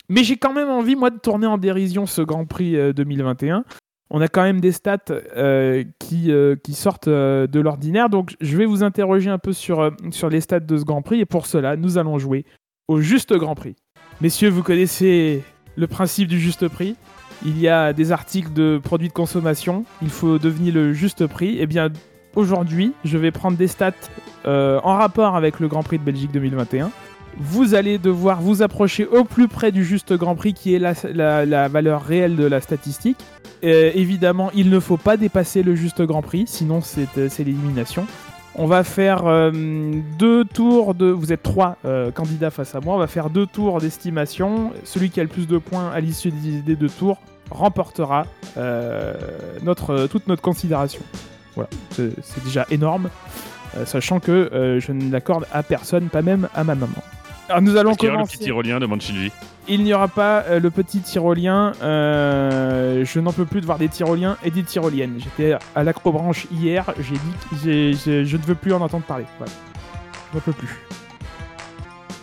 Mais 0.09 0.25
j'ai 0.25 0.39
quand 0.39 0.55
même 0.55 0.71
envie, 0.71 0.97
moi, 0.97 1.11
de 1.11 1.19
tourner 1.19 1.47
en 1.47 1.59
dérision 1.59 2.07
ce 2.07 2.23
Grand 2.23 2.47
Prix 2.47 2.95
2021 2.95 3.65
on 4.11 4.21
a 4.21 4.29
quand 4.29 4.43
même 4.43 4.61
des 4.61 4.73
stats 4.73 4.99
euh, 5.11 5.85
qui, 5.99 6.33
euh, 6.33 6.57
qui, 6.57 6.75
sortent 6.75 7.09
euh, 7.09 7.47
de 7.47 7.61
l'ordinaire. 7.61 8.09
Donc, 8.09 8.37
je 8.41 8.57
vais 8.57 8.65
vous 8.65 8.83
interroger 8.83 9.31
un 9.31 9.39
peu 9.39 9.53
sur, 9.53 9.93
sur 10.11 10.29
les 10.31 10.41
stats 10.41 10.61
de 10.61 10.77
ce 10.77 10.85
Grand 10.85 11.03
Prix. 11.03 11.21
Et 11.21 11.27
pour 11.27 11.47
cela, 11.47 11.77
nous 11.77 11.99
allons 11.99 12.19
jouer 12.19 12.45
au 12.89 13.01
juste 13.01 13.35
Grand 13.35 13.55
Prix. 13.55 13.77
Messieurs, 14.21 14.49
vous 14.49 14.63
connaissez 14.63 15.43
le 15.77 15.87
principe 15.87 16.29
du 16.29 16.41
juste 16.41 16.69
prix. 16.69 16.97
Il 17.45 17.59
y 17.61 17.69
a 17.69 17.93
des 17.93 18.11
articles 18.11 18.53
de 18.53 18.81
produits 18.83 19.09
de 19.09 19.13
consommation. 19.13 19.85
Il 20.03 20.11
faut 20.11 20.39
devenir 20.39 20.75
le 20.75 20.93
juste 20.93 21.27
prix. 21.27 21.59
Eh 21.61 21.67
bien, 21.67 21.89
aujourd'hui, 22.35 22.95
je 23.05 23.17
vais 23.17 23.31
prendre 23.31 23.57
des 23.57 23.69
stats 23.69 23.93
en 24.45 24.95
rapport 24.97 25.37
avec 25.37 25.61
le 25.61 25.69
Grand 25.69 25.83
Prix 25.83 25.99
de 25.99 26.05
Belgique 26.05 26.33
2021 26.33 26.91
vous 27.37 27.75
allez 27.75 27.99
devoir 27.99 28.41
vous 28.41 28.63
approcher 28.63 29.07
au 29.07 29.25
plus 29.25 29.49
près 29.49 29.73
du 29.73 29.85
juste 29.85 30.13
Grand 30.13 30.35
Prix 30.35 30.55
qui 30.55 30.75
est 30.75 30.79
la, 30.79 31.69
valeur 31.69 32.03
réelle 32.03 32.37
de 32.37 32.45
la 32.45 32.61
statistique. 32.61 33.19
Euh, 33.65 33.91
évidemment, 33.95 34.51
il 34.55 34.71
ne 34.71 34.81
faut 34.81 34.97
pas 34.97 35.17
dépasser 35.17 35.63
le 35.63 35.75
juste 35.75 36.03
Grand 36.03 36.23
Prix, 36.23 36.45
sinon 36.47 36.81
c'est 36.81 37.09
euh, 37.19 37.29
l'élimination. 37.39 38.07
On 38.55 38.67
va 38.67 38.83
faire 38.83 39.27
euh, 39.27 39.53
deux 40.19 40.45
tours 40.45 40.95
de... 40.95 41.07
Vous 41.07 41.33
êtes 41.33 41.43
trois 41.43 41.77
candidats 42.15 42.51
face 42.51 42.75
à 42.75 42.81
moi. 42.81 42.97
On 42.97 42.99
va 42.99 43.07
faire 43.07 43.31
deux 43.31 43.47
tours 43.47 43.81
d'estimation. 43.81 44.73
Celui 44.83 45.11
qui 45.11 45.21
a 45.21 45.23
le 45.23 45.29
plus 45.29 45.47
de 45.47 45.59
points 45.59 45.91
à 45.91 46.01
l'issue 46.01 46.33
des 46.33 46.75
deux 46.75 46.89
tours 46.89 47.19
remportera 47.51 48.27
toute 49.65 50.27
notre 50.27 50.43
considération. 50.43 51.01
Voilà, 51.55 51.71
c'est 51.93 52.45
déjà 52.45 52.67
énorme. 52.73 53.11
sachant 53.85 54.19
que 54.19 54.79
je 54.81 54.91
ne 54.91 55.13
l'accorde 55.13 55.47
à 55.53 55.63
personne, 55.63 56.09
pas 56.09 56.23
même 56.23 56.49
à 56.53 56.65
ma 56.65 56.75
maman. 56.75 57.03
Alors 57.49 57.63
nous 57.63 57.77
allons 57.77 57.95
commencer. 57.95 58.19
le 58.19 58.27
petit 58.27 58.39
tyrolien 58.45 58.79
de 58.79 58.85
Mancini 58.85 59.31
Il 59.69 59.83
n'y 59.83 59.95
aura 59.95 60.09
pas 60.09 60.43
euh, 60.43 60.61
le 60.61 60.71
petit 60.71 61.01
tyrolien. 61.01 61.73
Euh, 61.83 63.07
je 63.07 63.21
n'en 63.21 63.33
peux 63.33 63.47
plus 63.47 63.63
de 63.63 63.67
voir 63.67 63.79
des 63.79 63.89
tyroliens 63.89 64.37
et 64.45 64.51
des 64.51 64.63
tyroliennes. 64.63 65.19
J'étais 65.19 65.57
à 65.75 65.83
l'acrobranche 65.83 66.47
hier. 66.53 66.93
J'ai 66.99 67.15
dit 67.15 67.99
je 68.05 68.37
ne 68.37 68.43
veux 68.43 68.55
plus 68.55 68.75
en 68.75 68.83
entendre 68.83 69.05
parler. 69.05 69.25
Voilà. 69.39 69.53
Je 70.31 70.37
n'en 70.37 70.43
peux 70.43 70.53
plus. 70.53 70.77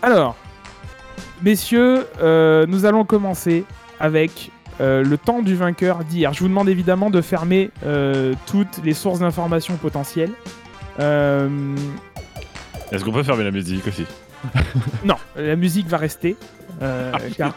Alors, 0.04 0.36
messieurs, 1.42 2.06
nous 2.22 2.86
allons 2.86 3.04
commencer 3.04 3.66
avec 4.00 4.52
le 4.80 5.16
temps 5.16 5.42
du 5.42 5.56
vainqueur 5.56 6.04
d'hier. 6.04 6.34
Je 6.34 6.42
vous 6.42 6.50
demande 6.50 6.70
évidemment 6.70 7.10
de 7.10 7.22
fermer 7.22 7.72
toutes 8.46 8.80
les 8.84 8.94
sources 8.94 9.20
d'informations 9.20 9.78
potentielles. 9.78 10.34
Est-ce 11.00 11.74
qu'on 13.04 13.12
peut 13.12 13.24
fermer 13.24 13.44
la 13.44 13.52
musique 13.52 13.88
aussi? 13.88 14.06
Non, 15.04 15.16
la 15.36 15.56
musique 15.56 15.88
va 15.88 15.98
rester. 15.98 16.36
Euh, 16.82 17.12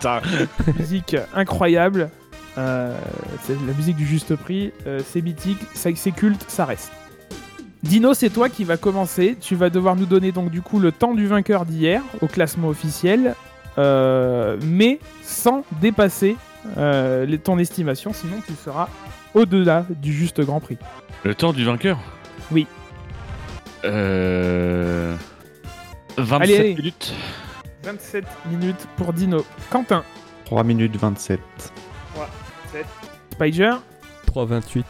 ah, 0.05 0.21
musique 0.79 1.17
incroyable. 1.35 2.11
Euh, 2.57 2.97
c'est 3.43 3.55
la 3.55 3.73
musique 3.73 3.97
du 3.97 4.07
juste 4.07 4.37
prix. 4.37 4.73
Euh, 4.87 5.01
c'est 5.05 5.23
mythique, 5.23 5.59
c'est 5.75 6.13
culte, 6.13 6.45
ça 6.49 6.65
reste. 6.65 6.93
Dino, 7.83 8.15
c'est 8.15 8.31
toi 8.31 8.49
qui 8.49 8.65
va 8.65 8.77
commencer. 8.77 9.37
Tu 9.41 9.55
vas 9.55 9.71
devoir 9.71 9.97
nous 9.97 10.07
donner 10.07 10.33
donc 10.33 10.51
du 10.51 10.63
coup 10.63 10.81
le 10.81 10.93
temps 10.93 11.15
du 11.15 11.27
vainqueur 11.27 11.65
d'hier 11.65 12.03
au 12.21 12.27
classement 12.27 12.69
officiel, 12.69 13.35
mais 13.77 14.99
sans 15.23 15.65
dépasser 15.81 16.37
ton 16.75 17.59
estimation, 17.59 18.13
sinon 18.13 18.43
tu 18.47 18.55
seras 18.55 18.89
au-delà 19.35 19.87
du 19.89 20.13
juste 20.13 20.41
Grand 20.41 20.59
Prix. 20.59 20.79
Le 21.23 21.35
temps 21.35 21.53
du 21.53 21.65
vainqueur? 21.65 21.99
Oui. 22.51 22.67
Euh... 23.85 25.17
27 26.19 26.77
minutes. 26.77 27.15
27 27.85 28.25
minutes 28.51 28.87
pour 28.97 29.13
Dino. 29.13 29.45
Quentin 29.71 30.03
3 30.47 30.65
minutes 30.65 30.97
27. 30.97 31.41
3, 32.15 32.29
7. 32.73 32.87
Spider 33.33 33.73
3, 34.27 34.47
28. 34.47 34.87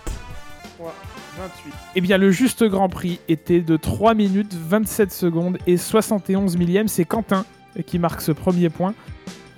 3, 0.79 0.95
28. 1.39 1.73
Eh 1.97 2.01
bien, 2.01 2.17
le 2.17 2.31
juste 2.31 2.65
Grand 2.65 2.89
Prix 2.89 3.21
était 3.29 3.61
de 3.61 3.77
3 3.77 4.15
minutes 4.15 4.55
27 4.55 5.13
secondes 5.13 5.59
et 5.67 5.77
71 5.77 6.57
millièmes. 6.57 6.89
C'est 6.89 7.05
Quentin 7.05 7.45
qui 7.87 7.99
marque 7.99 8.21
ce 8.21 8.33
premier 8.33 8.71
point. 8.71 8.95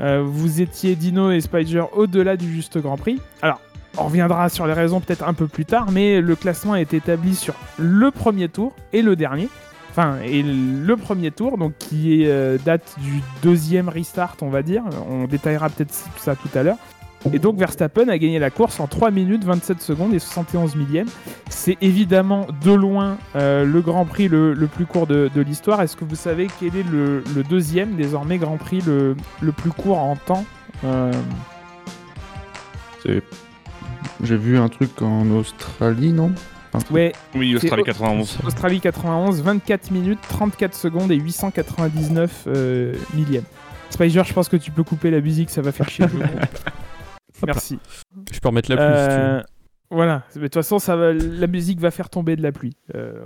Euh, 0.00 0.22
vous 0.24 0.60
étiez 0.60 0.96
Dino 0.96 1.30
et 1.30 1.40
Spider 1.40 1.84
au-delà 1.92 2.36
du 2.36 2.52
juste 2.52 2.78
Grand 2.78 2.96
Prix. 2.96 3.20
Alors, 3.42 3.60
on 3.96 4.06
reviendra 4.06 4.48
sur 4.48 4.66
les 4.66 4.72
raisons 4.72 5.00
peut-être 5.00 5.26
un 5.26 5.34
peu 5.34 5.46
plus 5.46 5.66
tard, 5.66 5.90
mais 5.92 6.20
le 6.20 6.34
classement 6.36 6.74
est 6.74 6.94
établi 6.94 7.34
sur 7.34 7.54
le 7.78 8.10
premier 8.10 8.48
tour 8.48 8.74
et 8.92 9.02
le 9.02 9.14
dernier. 9.16 9.48
Enfin, 9.90 10.18
et 10.25 10.42
le 10.42 10.97
premier 10.97 11.30
tour, 11.30 11.59
donc 11.59 11.73
qui 11.78 12.23
est, 12.23 12.28
euh, 12.28 12.59
date 12.64 12.97
du 13.02 13.20
deuxième 13.42 13.88
restart, 13.88 14.37
on 14.40 14.49
va 14.49 14.62
dire. 14.62 14.85
On 15.09 15.26
détaillera 15.26 15.68
peut-être 15.68 15.92
ça 16.16 16.37
tout 16.37 16.50
à 16.54 16.62
l'heure. 16.62 16.78
Et 17.32 17.38
donc 17.38 17.56
Verstappen 17.56 18.09
a 18.09 18.16
gagné 18.16 18.38
la 18.38 18.50
course 18.50 18.80
en 18.80 18.87
3 18.87 19.11
minutes 19.11 19.44
27 19.44 19.82
secondes 19.82 20.14
et 20.14 20.18
71 20.18 20.75
millièmes. 20.76 21.09
C'est 21.50 21.76
évidemment 21.82 22.47
de 22.64 22.73
loin 22.73 23.18
euh, 23.37 23.66
le 23.66 23.80
Grand 23.82 24.06
Prix 24.06 24.28
le, 24.28 24.54
plus 24.73 24.87
court 24.87 25.06
de, 25.06 25.28
l'histoire. 25.37 25.82
Est-ce 25.82 25.97
que 25.97 26.04
vous 26.04 26.14
savez 26.14 26.49
quel 26.59 26.76
est 26.76 26.82
le, 26.90 27.23
deuxième 27.49 27.97
désormais 27.97 28.38
Grand 28.38 28.56
Prix 28.56 28.80
le, 28.87 29.16
plus 29.52 29.70
court 29.70 29.99
en 29.99 30.16
temps 30.16 30.44
euh... 30.85 31.12
J'ai 34.23 34.37
vu 34.37 34.59
un 34.59 34.68
truc 34.68 35.02
en 35.02 35.30
Australie, 35.30 36.12
non? 36.12 36.32
Ouais. 36.90 37.12
Oui, 37.34 37.56
Australie 37.56 37.84
91. 37.84 38.38
Australie 38.44 38.80
91, 38.80 39.42
24 39.42 39.90
minutes, 39.90 40.20
34 40.28 40.74
secondes 40.74 41.10
et 41.10 41.16
899 41.16 42.44
euh, 42.46 42.94
millièmes. 43.14 43.44
Spider, 43.90 44.22
je 44.24 44.32
pense 44.32 44.48
que 44.48 44.56
tu 44.56 44.70
peux 44.70 44.84
couper 44.84 45.10
la 45.10 45.20
musique, 45.20 45.50
ça 45.50 45.62
va 45.62 45.72
faire 45.72 45.88
chier. 45.88 46.06
Merci. 47.46 47.78
Je 48.32 48.38
peux 48.38 48.48
remettre 48.48 48.70
la 48.72 48.76
pluie 48.76 49.00
si 49.00 49.08
tu 49.08 49.22
veux. 49.22 49.28
Euh, 49.28 49.42
voilà, 49.90 50.22
de 50.36 50.40
toute 50.42 50.54
façon, 50.54 50.78
ça 50.78 50.94
va, 50.94 51.12
la 51.12 51.46
musique 51.46 51.80
va 51.80 51.90
faire 51.90 52.08
tomber 52.10 52.36
de 52.36 52.42
la 52.42 52.52
pluie. 52.52 52.76
Euh, 52.94 53.24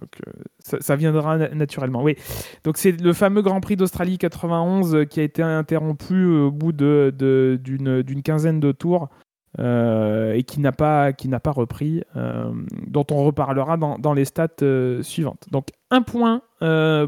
donc, 0.00 0.18
ça, 0.58 0.96
viendra 0.96 1.36
naturellement. 1.50 2.02
Oui. 2.02 2.16
Donc 2.64 2.78
c'est 2.78 3.00
le 3.00 3.12
fameux 3.12 3.42
Grand 3.42 3.60
Prix 3.60 3.76
d'Australie 3.76 4.18
91 4.18 5.06
qui 5.08 5.20
a 5.20 5.22
été 5.22 5.42
interrompu 5.42 6.24
au 6.26 6.50
bout 6.50 6.72
d'une 6.72 7.12
de, 7.12 8.20
quinzaine 8.24 8.58
de 8.58 8.72
tours 8.72 9.08
euh, 9.58 10.32
et 10.32 10.44
qui 10.44 10.60
n'a 10.60 10.72
pas, 10.72 11.12
pas 11.12 11.50
repris, 11.50 12.02
euh, 12.16 12.50
dont 12.86 13.06
on 13.10 13.24
reparlera 13.24 13.76
dans, 13.76 13.98
dans 13.98 14.14
les 14.14 14.24
stats 14.24 14.48
euh, 14.62 15.02
suivantes. 15.02 15.46
Donc 15.50 15.68
un 15.90 16.02
point 16.02 16.42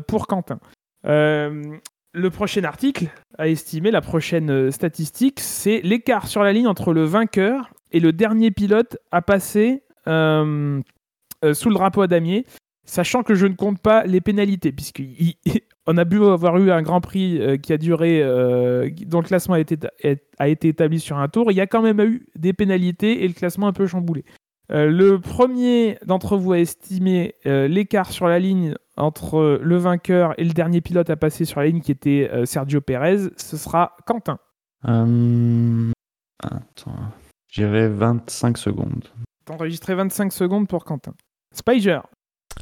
pour 0.07 0.27
Quentin. 0.27 0.59
le 1.05 2.29
prochain 2.31 2.65
article 2.65 3.09
a 3.39 3.49
estimé, 3.49 3.91
la 3.91 4.01
prochaine 4.01 4.71
statistique, 4.71 5.41
c'est 5.41 5.81
l'écart 5.83 6.27
sur 6.27 6.43
la 6.43 6.53
ligne 6.53 6.67
entre 6.67 6.93
le 6.93 7.05
vainqueur 7.05 7.71
et 7.93 8.01
le 8.01 8.13
dernier 8.13 8.51
pilote 8.51 8.99
à 9.11 9.23
passer 9.23 9.85
sous 10.07 10.11
le 10.13 11.75
drapeau 11.75 12.03
à 12.03 12.07
damier 12.07 12.45
sachant 12.85 13.23
que 13.23 13.35
je 13.35 13.47
ne 13.47 13.55
compte 13.55 13.81
pas 13.81 14.05
les 14.05 14.21
pénalités, 14.21 14.75
puisqu'on 15.85 15.99
a 15.99 16.05
pu 16.05 16.25
avoir 16.25 16.57
eu 16.59 16.71
un 16.71 16.83
Grand 16.83 17.01
Prix 17.01 17.41
euh, 17.41 17.57
qui 17.57 17.73
a 17.73 17.79
duré, 17.79 18.23
euh, 18.23 18.91
dont 19.07 19.21
le 19.21 19.27
classement 19.27 19.55
a 19.55 19.61
été, 19.61 19.79
a 20.39 20.49
été, 20.49 20.69
établi 20.69 21.01
sur 21.01 21.19
un 21.19 21.29
tour, 21.29 21.51
il 21.51 21.55
y 21.55 21.61
a 21.61 21.67
quand 21.67 21.83
même 21.83 22.01
eu 22.01 22.27
des 22.37 22.53
pénalités 22.53 23.25
et 23.25 23.29
le 23.29 23.35
classement 23.35 23.69
un 23.69 23.73
peu 23.73 23.87
chamboulé. 23.87 24.25
Euh, 24.73 24.91
le 24.91 25.21
premier 25.21 25.99
d'entre 26.07 26.37
vous 26.39 26.53
a 26.53 26.59
estimé 26.59 27.35
l'écart 27.45 28.11
sur 28.11 28.29
la 28.29 28.39
ligne 28.39 28.75
entre 28.97 29.61
le 29.61 29.77
vainqueur 29.77 30.33
et 30.39 30.45
le 30.45 30.53
dernier 30.53 30.81
pilote 30.81 31.11
à 31.11 31.17
passer 31.17 31.45
sur 31.45 31.61
la 31.61 31.67
ligne 31.67 31.81
qui 31.81 31.93
était 31.93 32.31
Sergio 32.45 32.81
Perez. 32.81 33.31
Ce 33.37 33.57
sera 33.57 33.97
Quentin. 34.07 34.39
Attends. 36.43 36.97
J'irai 37.49 37.89
25 37.89 38.57
secondes. 38.57 39.05
T'enregistrais 39.45 39.95
25 39.95 40.33
secondes 40.33 40.67
pour 40.67 40.85
Quentin. 40.85 41.13
Spider. 41.55 42.01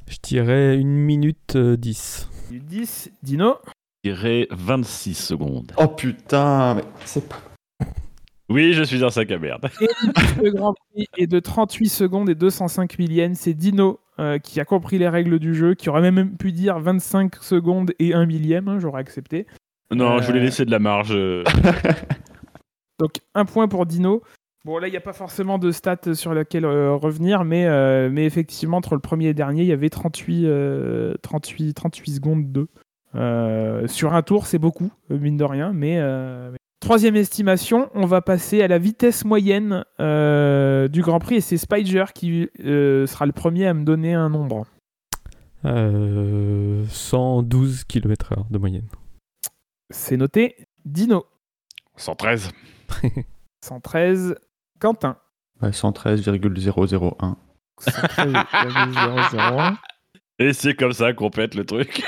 Je 0.08 0.18
dirais 0.22 0.76
1 0.76 0.84
minute 0.84 1.56
10. 1.56 2.31
10, 2.58 3.10
Dino 3.22 3.56
Je 4.04 4.10
dirais 4.10 4.46
26 4.50 5.14
secondes. 5.14 5.72
Oh 5.76 5.88
putain, 5.88 6.74
mais 6.74 6.84
c'est 7.04 7.28
pas. 7.28 7.40
Oui, 8.48 8.74
je 8.74 8.82
suis 8.82 9.02
un 9.02 9.10
sac 9.10 9.30
à 9.30 9.38
merde. 9.38 9.70
Et 9.80 10.42
le 10.42 10.50
Grand 10.50 10.74
Prix 10.74 11.06
est 11.16 11.26
de 11.26 11.40
38 11.40 11.88
secondes 11.88 12.28
et 12.28 12.34
205 12.34 12.98
millièmes. 12.98 13.34
C'est 13.34 13.54
Dino 13.54 14.00
euh, 14.18 14.38
qui 14.38 14.60
a 14.60 14.64
compris 14.64 14.98
les 14.98 15.08
règles 15.08 15.38
du 15.38 15.54
jeu, 15.54 15.74
qui 15.74 15.88
aurait 15.88 16.10
même 16.10 16.36
pu 16.36 16.52
dire 16.52 16.78
25 16.78 17.36
secondes 17.36 17.92
et 17.98 18.12
1 18.12 18.26
millième. 18.26 18.68
Hein, 18.68 18.78
j'aurais 18.78 19.00
accepté. 19.00 19.46
Non, 19.90 20.20
je 20.20 20.26
voulais 20.26 20.40
euh. 20.40 20.44
laisser 20.44 20.64
de 20.64 20.70
la 20.70 20.78
marge. 20.78 21.16
Donc, 22.98 23.20
un 23.34 23.44
point 23.44 23.68
pour 23.68 23.86
Dino. 23.86 24.22
Bon, 24.64 24.78
là, 24.78 24.86
il 24.86 24.92
n'y 24.92 24.96
a 24.96 25.00
pas 25.00 25.12
forcément 25.12 25.58
de 25.58 25.72
stats 25.72 26.14
sur 26.14 26.34
lesquelles 26.34 26.64
euh, 26.64 26.94
revenir, 26.94 27.44
mais, 27.44 27.66
euh, 27.66 28.08
mais 28.12 28.26
effectivement, 28.26 28.76
entre 28.76 28.94
le 28.94 29.00
premier 29.00 29.24
et 29.24 29.28
le 29.28 29.34
dernier, 29.34 29.62
il 29.62 29.68
y 29.68 29.72
avait 29.72 29.90
38, 29.90 30.46
38, 31.20 31.74
38 31.74 32.12
secondes 32.12 32.52
2. 32.52 32.68
Euh, 33.14 33.86
sur 33.88 34.14
un 34.14 34.22
tour, 34.22 34.46
c'est 34.46 34.58
beaucoup, 34.58 34.90
mine 35.10 35.36
de 35.36 35.44
rien, 35.44 35.72
mais, 35.72 36.00
Troisième 36.80 37.14
estimation, 37.14 37.90
on 37.94 38.06
va 38.06 38.22
passer 38.22 38.60
à 38.60 38.66
la 38.66 38.78
vitesse 38.78 39.24
moyenne 39.24 39.84
du 40.00 41.02
Grand 41.02 41.20
Prix, 41.20 41.36
et 41.36 41.40
c'est 41.40 41.56
Spider 41.56 42.06
qui 42.12 42.48
sera 42.58 43.26
le 43.26 43.32
premier 43.32 43.68
à 43.68 43.74
me 43.74 43.84
donner 43.84 44.14
un 44.14 44.28
nombre. 44.28 44.66
112 45.64 47.84
km/h 47.84 48.50
de 48.50 48.58
moyenne. 48.58 48.88
C'est 49.90 50.16
noté. 50.16 50.56
Dino. 50.84 51.24
113. 51.96 52.50
113. 53.64 54.34
Quentin. 54.82 55.16
113,001. 55.62 57.36
113,001. 57.78 59.78
Et 60.40 60.52
c'est 60.52 60.74
comme 60.74 60.92
ça 60.92 61.12
qu'on 61.12 61.30
pète 61.30 61.54
le 61.54 61.64
truc. 61.64 62.02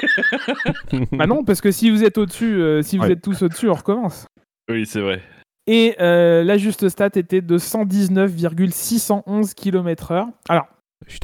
bah 1.12 1.26
non, 1.28 1.44
parce 1.44 1.60
que 1.60 1.70
si 1.70 1.88
vous 1.88 2.02
êtes 2.02 2.18
au-dessus, 2.18 2.60
euh, 2.60 2.82
si 2.82 2.98
vous 2.98 3.04
êtes 3.04 3.22
tous 3.22 3.42
au-dessus, 3.42 3.68
on 3.68 3.74
recommence. 3.74 4.26
Oui, 4.68 4.86
c'est 4.86 5.00
vrai. 5.00 5.22
Et 5.68 5.94
euh, 6.00 6.42
la 6.42 6.58
juste 6.58 6.88
stat 6.88 7.10
était 7.14 7.42
de 7.42 7.58
119,611 7.58 9.54
km/h. 9.54 10.26
Alors, 10.48 10.66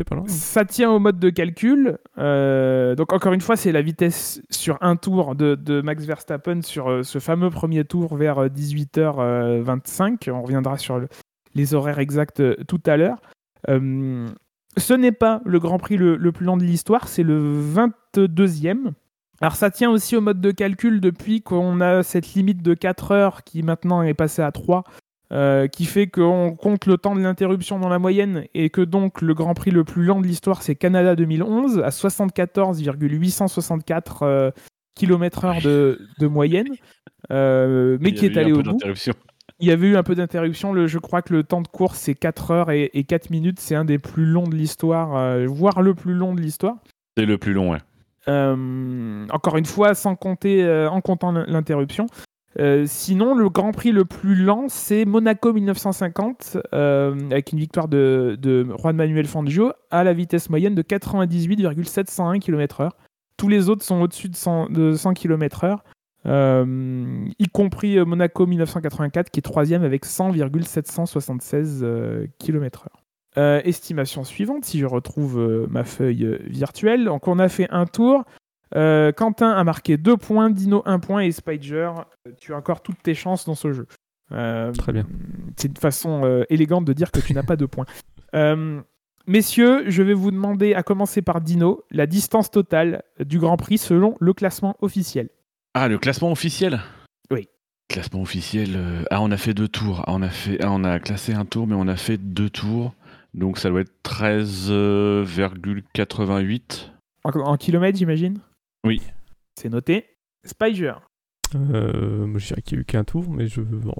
pas 0.08 0.14
loin. 0.14 0.28
Ça 0.28 0.64
tient 0.64 0.92
au 0.92 1.00
mode 1.00 1.18
de 1.18 1.30
calcul. 1.30 1.98
Euh, 2.16 2.94
donc 2.94 3.12
encore 3.12 3.32
une 3.32 3.40
fois, 3.40 3.56
c'est 3.56 3.72
la 3.72 3.82
vitesse 3.82 4.40
sur 4.50 4.78
un 4.82 4.94
tour 4.94 5.34
de, 5.34 5.80
Max 5.80 6.04
Verstappen 6.04 6.62
sur 6.62 7.04
ce 7.04 7.18
fameux 7.18 7.50
premier 7.50 7.84
tour 7.84 8.14
vers 8.14 8.46
18h25. 8.46 10.30
On 10.30 10.42
reviendra 10.42 10.78
sur 10.78 11.00
les 11.54 11.74
horaires 11.74 11.98
exacts 11.98 12.40
euh, 12.40 12.56
tout 12.66 12.80
à 12.86 12.96
l'heure. 12.96 13.20
Euh, 13.68 14.26
ce 14.76 14.94
n'est 14.94 15.12
pas 15.12 15.42
le 15.44 15.58
Grand 15.58 15.78
Prix 15.78 15.96
le, 15.96 16.16
plus 16.32 16.46
long 16.46 16.56
de 16.56 16.64
l'histoire, 16.64 17.08
c'est 17.08 17.24
le 17.24 17.60
22e. 17.60 18.92
Alors 19.40 19.56
ça 19.56 19.70
tient 19.70 19.90
aussi 19.90 20.16
au 20.16 20.20
mode 20.20 20.40
de 20.40 20.50
calcul 20.50 21.00
depuis 21.00 21.42
qu'on 21.42 21.80
a 21.80 22.02
cette 22.02 22.34
limite 22.34 22.62
de 22.62 22.74
4 22.74 23.12
heures 23.12 23.42
qui 23.42 23.62
maintenant 23.62 24.02
est 24.02 24.12
passée 24.14 24.42
à 24.42 24.52
3, 24.52 24.84
euh, 25.32 25.66
qui 25.66 25.86
fait 25.86 26.08
qu'on 26.08 26.54
compte 26.54 26.84
le 26.86 26.98
temps 26.98 27.14
de 27.14 27.20
l'interruption 27.20 27.78
dans 27.78 27.88
la 27.88 27.98
moyenne 27.98 28.44
et 28.54 28.68
que 28.70 28.82
donc 28.82 29.22
le 29.22 29.34
Grand 29.34 29.54
Prix 29.54 29.70
le 29.70 29.84
plus 29.84 30.04
long 30.04 30.20
de 30.20 30.26
l'histoire 30.26 30.62
c'est 30.62 30.74
Canada 30.74 31.16
2011 31.16 31.78
à 31.80 31.90
74,864 31.90 34.52
km/h 34.94 35.62
de, 35.62 35.98
de, 36.18 36.26
moyenne, 36.26 36.68
mais 37.30 38.12
qui 38.12 38.26
est 38.26 38.36
allé 38.36 38.52
au 38.52 38.62
bout 38.62 38.78
il 39.60 39.68
y 39.68 39.70
avait 39.70 39.88
eu 39.88 39.96
un 39.96 40.02
peu 40.02 40.14
d'interruption. 40.14 40.86
Je 40.86 40.98
crois 40.98 41.22
que 41.22 41.32
le 41.32 41.42
temps 41.42 41.60
de 41.60 41.68
course, 41.68 41.98
c'est 41.98 42.14
4 42.14 42.50
heures 42.50 42.70
et, 42.70 43.04
4 43.06 43.30
minutes. 43.30 43.60
C'est 43.60 43.74
un 43.74 43.84
des 43.84 43.98
plus 43.98 44.26
longs 44.26 44.46
de 44.46 44.54
l'histoire, 44.54 45.16
euh, 45.16 45.46
voire 45.46 45.82
le 45.82 45.94
plus 45.94 46.14
long 46.14 46.34
de 46.34 46.40
l'histoire. 46.40 46.76
C'est 47.16 47.26
le 47.26 47.38
plus 47.38 47.52
long, 47.52 47.72
ouais. 47.72 47.78
encore 49.30 49.56
une 49.56 49.66
fois, 49.66 49.94
sans 49.94 50.14
compter, 50.14 50.66
en 50.90 51.00
comptant 51.00 51.32
l'interruption. 51.32 52.06
sinon, 52.86 53.34
le 53.34 53.48
Grand 53.50 53.72
Prix 53.72 53.92
le 53.92 54.04
plus 54.04 54.36
lent, 54.36 54.66
c'est 54.68 55.04
Monaco 55.04 55.52
1950, 55.52 56.58
avec 56.72 57.52
une 57.52 57.58
victoire 57.58 57.88
de, 57.88 58.38
de 58.40 58.66
Juan 58.78 58.96
Manuel 58.96 59.26
Fangio 59.26 59.72
à 59.90 60.04
la 60.04 60.12
vitesse 60.12 60.48
moyenne 60.48 60.74
de 60.74 60.82
98,701 60.82 62.38
km/h. 62.38 62.90
Tous 63.36 63.48
les 63.48 63.70
autres 63.70 63.82
sont 63.82 64.02
au-dessus 64.02 64.28
de 64.28 64.36
100, 64.36 64.68
de 64.70 64.92
100 64.92 65.14
km/h. 65.14 65.78
Euh, 66.26 67.26
y 67.38 67.48
compris 67.48 67.98
euh, 67.98 68.04
Monaco 68.04 68.46
1984 68.46 69.30
qui 69.30 69.40
est 69.40 69.42
troisième 69.42 69.84
avec 69.84 70.04
100,776 70.04 71.86
km/h. 72.38 72.88
Euh, 73.38 73.60
estimation 73.64 74.24
suivante, 74.24 74.64
si 74.64 74.80
je 74.80 74.86
retrouve 74.86 75.68
ma 75.70 75.84
feuille 75.84 76.38
virtuelle. 76.46 77.04
Donc 77.04 77.28
on 77.28 77.38
a 77.38 77.48
fait 77.48 77.68
un 77.70 77.86
tour. 77.86 78.24
Quentin 78.72 79.50
a 79.50 79.64
marqué 79.64 79.96
2 79.96 80.16
points, 80.16 80.50
Dino 80.50 80.82
1 80.84 81.00
point 81.00 81.22
et 81.22 81.32
Spider, 81.32 81.90
tu 82.38 82.54
as 82.54 82.56
encore 82.56 82.82
toutes 82.82 83.02
tes 83.02 83.14
chances 83.14 83.44
dans 83.44 83.56
ce 83.56 83.72
jeu. 83.72 83.86
Très 84.30 84.92
bien. 84.92 85.06
C'est 85.56 85.68
une 85.68 85.76
façon 85.76 86.44
élégante 86.50 86.84
de 86.84 86.92
dire 86.92 87.10
que 87.10 87.18
tu 87.18 87.34
n'as 87.34 87.42
pas 87.42 87.56
de 87.56 87.66
points. 87.66 87.86
messieurs, 89.26 89.84
je 89.88 90.02
vais 90.04 90.14
vous 90.14 90.30
demander, 90.30 90.74
à 90.74 90.84
commencer 90.84 91.20
par 91.20 91.40
Dino, 91.40 91.82
la 91.90 92.06
distance 92.06 92.52
totale 92.52 93.02
du 93.18 93.40
Grand 93.40 93.56
Prix 93.56 93.78
selon 93.78 94.16
le 94.20 94.32
classement 94.34 94.76
officiel. 94.80 95.30
Ah, 95.74 95.86
le 95.86 95.98
classement 95.98 96.32
officiel? 96.32 96.80
Oui. 97.30 97.46
Classement 97.88 98.22
officiel. 98.22 98.70
Euh, 98.74 99.04
ah, 99.10 99.22
on 99.22 99.30
a 99.30 99.36
fait 99.36 99.54
deux 99.54 99.68
tours. 99.68 100.02
Ah, 100.06 100.12
on, 100.12 100.22
a 100.22 100.28
fait, 100.28 100.58
ah, 100.62 100.72
on 100.72 100.82
a 100.82 100.98
classé 100.98 101.32
un 101.32 101.44
tour, 101.44 101.68
mais 101.68 101.76
on 101.76 101.86
a 101.86 101.94
fait 101.96 102.18
deux 102.18 102.50
tours. 102.50 102.92
Donc 103.34 103.58
ça 103.58 103.70
doit 103.70 103.82
être 103.82 103.92
13,88. 104.04 106.90
En, 107.22 107.56
kilomètres, 107.56 107.98
j'imagine? 107.98 108.40
Oui. 108.84 109.00
C'est 109.56 109.68
noté. 109.68 110.06
Spider 110.44 110.94
euh, 111.54 112.26
Moi, 112.26 112.40
je 112.40 112.48
dirais 112.48 112.62
qu'il 112.62 112.78
n'y 112.78 112.80
a 112.80 112.82
eu 112.82 112.86
qu'un 112.86 113.04
tour, 113.04 113.30
mais 113.30 113.46
je 113.46 113.60
ne 113.60 113.66
me 113.66 113.92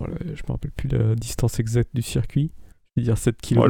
rappelle 0.48 0.72
plus 0.72 0.88
la 0.88 1.14
distance 1.14 1.60
exacte 1.60 1.94
du 1.94 2.02
circuit. 2.02 2.50
Je 2.96 3.02
vais 3.02 3.04
dire 3.04 3.18
7 3.18 3.40
km. 3.40 3.68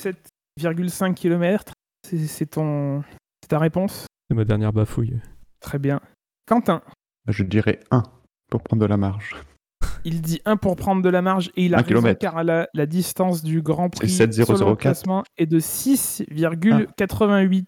7,5 0.00 1.14
km. 1.14 1.72
C'est 2.02 2.46
ton... 2.46 3.04
ta 3.48 3.58
réponse? 3.58 4.06
C'est 4.30 4.36
ma 4.36 4.44
dernière 4.44 4.72
bafouille. 4.72 5.18
Très 5.60 5.78
bien. 5.78 6.00
Quentin 6.46 6.82
Je 7.28 7.42
dirais 7.42 7.80
1 7.90 8.02
pour 8.50 8.62
prendre 8.62 8.82
de 8.82 8.86
la 8.86 8.96
marge. 8.96 9.34
Il 10.04 10.22
dit 10.22 10.40
1 10.44 10.56
pour 10.56 10.76
prendre 10.76 11.02
de 11.02 11.08
la 11.08 11.22
marge 11.22 11.50
et 11.56 11.64
il 11.64 11.74
a 11.74 11.78
raison 11.78 12.14
car 12.14 12.44
la, 12.44 12.68
la, 12.74 12.86
distance 12.86 13.42
du 13.42 13.60
Grand 13.60 13.90
Prix 13.90 14.08
sur 14.08 14.26
le 14.26 14.74
classement 14.76 15.24
est 15.36 15.46
de 15.46 15.58
6,88 15.58 17.66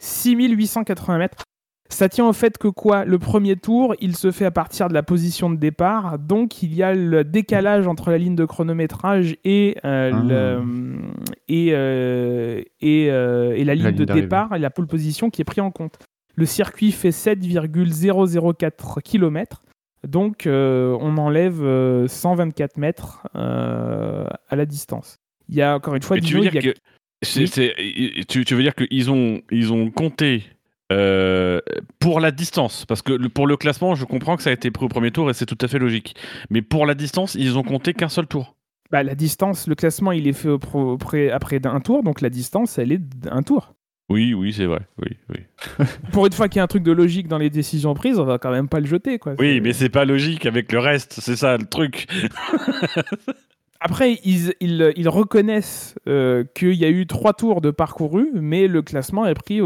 6880 0.00 1.18
mètres. 1.18 1.44
Ça 1.88 2.08
tient 2.08 2.26
au 2.26 2.32
fait 2.32 2.56
que 2.56 2.68
quoi? 2.68 3.04
Le 3.04 3.18
premier 3.18 3.56
tour, 3.56 3.94
il 4.00 4.16
se 4.16 4.30
fait 4.30 4.46
à 4.46 4.50
partir 4.50 4.88
de 4.88 4.94
la 4.94 5.02
position 5.02 5.50
de 5.50 5.56
départ, 5.56 6.18
donc 6.18 6.62
il 6.62 6.74
y 6.74 6.82
a 6.82 6.94
le 6.94 7.22
décalage 7.22 7.86
entre 7.86 8.10
la 8.10 8.16
ligne 8.16 8.34
de 8.34 8.46
chronométrage 8.46 9.36
et, 9.44 9.76
euh, 9.84 10.10
ah. 10.14 10.22
le, 10.26 10.62
et, 11.48 11.68
euh, 11.72 12.62
euh, 12.82 13.52
et, 13.54 13.64
la 13.64 13.74
ligne 13.74 13.92
de 13.92 14.06
départ 14.06 14.56
et 14.56 14.58
la 14.58 14.70
pole 14.70 14.86
position 14.86 15.28
qui 15.28 15.42
est 15.42 15.44
pris 15.44 15.60
en 15.60 15.70
compte. 15.70 15.98
Le 16.34 16.46
circuit 16.46 16.92
fait 16.92 17.12
7,004 17.12 19.00
km, 19.02 19.62
donc 20.08 20.44
on 20.46 21.16
enlève 21.18 22.06
124 22.06 22.78
mètres 22.78 23.28
à 23.34 24.56
la 24.56 24.64
distance. 24.64 25.18
Il 25.50 25.56
y 25.56 25.62
a 25.62 25.76
encore 25.76 25.94
une 25.94 26.02
fois... 26.02 26.18
tu, 26.18 26.36
veux 26.36 26.40
dire 26.40 26.52
que, 26.52 26.74
tu, 28.24 28.44
tu 28.46 28.54
veux 28.54 28.62
dire 28.62 28.74
qu'ils 28.74 29.10
ont, 29.10 29.42
ils 29.50 29.74
ont 29.74 29.90
compté 29.90 30.44
euh, 30.92 31.60
pour 31.98 32.20
la 32.20 32.30
distance, 32.30 32.84
parce 32.86 33.02
que 33.02 33.26
pour 33.28 33.46
le 33.46 33.56
classement, 33.56 33.94
je 33.94 34.04
comprends 34.04 34.36
que 34.36 34.42
ça 34.42 34.50
a 34.50 34.52
été 34.52 34.70
pris 34.70 34.84
au 34.84 34.88
premier 34.88 35.10
tour 35.10 35.30
et 35.30 35.34
c'est 35.34 35.46
tout 35.46 35.58
à 35.60 35.68
fait 35.68 35.78
logique. 35.78 36.14
Mais 36.50 36.62
pour 36.62 36.86
la 36.86 36.94
distance, 36.94 37.34
ils 37.34 37.56
ont 37.58 37.62
compté 37.62 37.94
qu'un 37.94 38.08
seul 38.08 38.26
tour. 38.26 38.56
Bah, 38.90 39.02
la 39.02 39.14
distance, 39.14 39.66
le 39.68 39.74
classement, 39.74 40.12
il 40.12 40.28
est 40.28 40.34
fait 40.34 40.50
après, 40.94 41.30
après 41.30 41.60
d'un 41.60 41.80
tour, 41.80 42.02
donc 42.02 42.20
la 42.20 42.28
distance, 42.28 42.78
elle 42.78 42.92
est 42.92 42.98
d'un 42.98 43.42
tour. 43.42 43.74
Oui, 44.10 44.34
oui, 44.34 44.52
c'est 44.52 44.66
vrai. 44.66 44.80
Oui, 45.00 45.16
oui. 45.30 45.86
pour 46.12 46.26
une 46.26 46.32
fois 46.32 46.48
qu'il 46.48 46.58
y 46.58 46.60
a 46.60 46.64
un 46.64 46.66
truc 46.66 46.82
de 46.82 46.92
logique 46.92 47.28
dans 47.28 47.38
les 47.38 47.48
décisions 47.48 47.94
prises, 47.94 48.18
on 48.18 48.24
va 48.24 48.38
quand 48.38 48.50
même 48.50 48.68
pas 48.68 48.80
le 48.80 48.86
jeter, 48.86 49.18
quoi. 49.18 49.34
Oui, 49.38 49.60
mais 49.62 49.72
c'est 49.72 49.88
pas 49.88 50.04
logique 50.04 50.44
avec 50.44 50.70
le 50.72 50.78
reste, 50.80 51.20
c'est 51.20 51.36
ça 51.36 51.56
le 51.56 51.64
truc. 51.64 52.06
Après, 53.84 54.20
ils, 54.24 55.08
reconnaissent 55.08 55.96
euh, 56.06 56.44
qu'il 56.54 56.74
y 56.74 56.84
a 56.84 56.88
eu 56.88 57.08
trois 57.08 57.32
tours 57.32 57.60
de 57.60 57.72
parcouru, 57.72 58.28
mais 58.32 58.68
le 58.68 58.80
classement 58.80 59.26
est 59.26 59.34
pris 59.34 59.60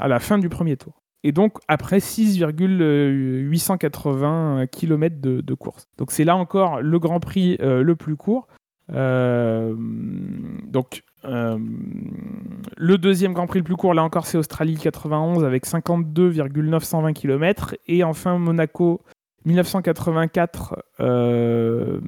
à 0.00 0.06
la 0.06 0.20
fin 0.20 0.38
du 0.38 0.48
premier 0.48 0.76
tour. 0.76 1.02
Et 1.24 1.32
donc, 1.32 1.58
après 1.66 1.98
6,880 1.98 4.66
km 4.70 5.16
de, 5.20 5.54
course. 5.54 5.88
Donc, 5.98 6.12
c'est 6.12 6.22
là 6.22 6.36
encore 6.36 6.80
le 6.80 7.00
Grand 7.00 7.18
Prix 7.18 7.56
euh, 7.60 7.82
le 7.82 7.96
plus 7.96 8.14
court. 8.14 8.46
Euh, 8.92 9.74
donc, 9.76 11.02
le 11.24 12.96
deuxième 12.96 13.32
Grand 13.32 13.48
Prix 13.48 13.58
le 13.58 13.64
plus 13.64 13.74
court, 13.74 13.92
là 13.92 14.04
encore, 14.04 14.26
c'est 14.26 14.38
Australie 14.38 14.76
91 14.76 15.42
avec 15.42 15.66
52,920 15.66 17.12
km. 17.12 17.74
Et 17.88 18.04
enfin, 18.04 18.38
Monaco 18.38 19.00
1984 19.44 20.82
euh, 21.00 22.00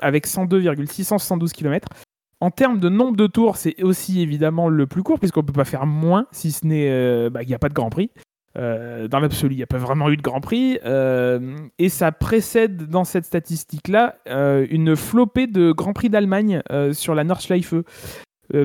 avec 0.00 0.26
102,672 0.26 1.52
km. 1.52 1.88
En 2.40 2.50
termes 2.50 2.80
de 2.80 2.88
nombre 2.88 3.16
de 3.16 3.26
tours, 3.26 3.56
c'est 3.56 3.82
aussi 3.82 4.20
évidemment 4.20 4.68
le 4.68 4.86
plus 4.86 5.02
court, 5.02 5.18
puisqu'on 5.18 5.42
ne 5.42 5.46
peut 5.46 5.52
pas 5.52 5.64
faire 5.64 5.86
moins, 5.86 6.26
si 6.32 6.50
ce 6.50 6.66
n'est 6.66 6.90
euh, 6.90 7.30
bah, 7.30 7.40
qu'il 7.40 7.50
n'y 7.50 7.54
a 7.54 7.58
pas 7.58 7.68
de 7.68 7.74
Grand 7.74 7.90
Prix. 7.90 8.10
Euh, 8.58 9.08
dans 9.08 9.20
l'absolu, 9.20 9.54
il 9.54 9.58
n'y 9.58 9.62
a 9.62 9.68
pas 9.68 9.78
vraiment 9.78 10.10
eu 10.10 10.16
de 10.16 10.22
Grand 10.22 10.40
Prix. 10.40 10.78
et 11.78 11.88
ça 11.88 12.12
précède 12.12 12.88
dans 12.88 13.04
cette 13.04 13.24
statistique-là 13.24 14.16
une 14.26 14.96
flopée 14.96 15.46
de 15.46 15.72
Grand 15.72 15.92
Prix 15.92 16.10
d'Allemagne 16.10 16.62
sur 16.92 17.14
la 17.14 17.24
Nordschleife. 17.24 17.74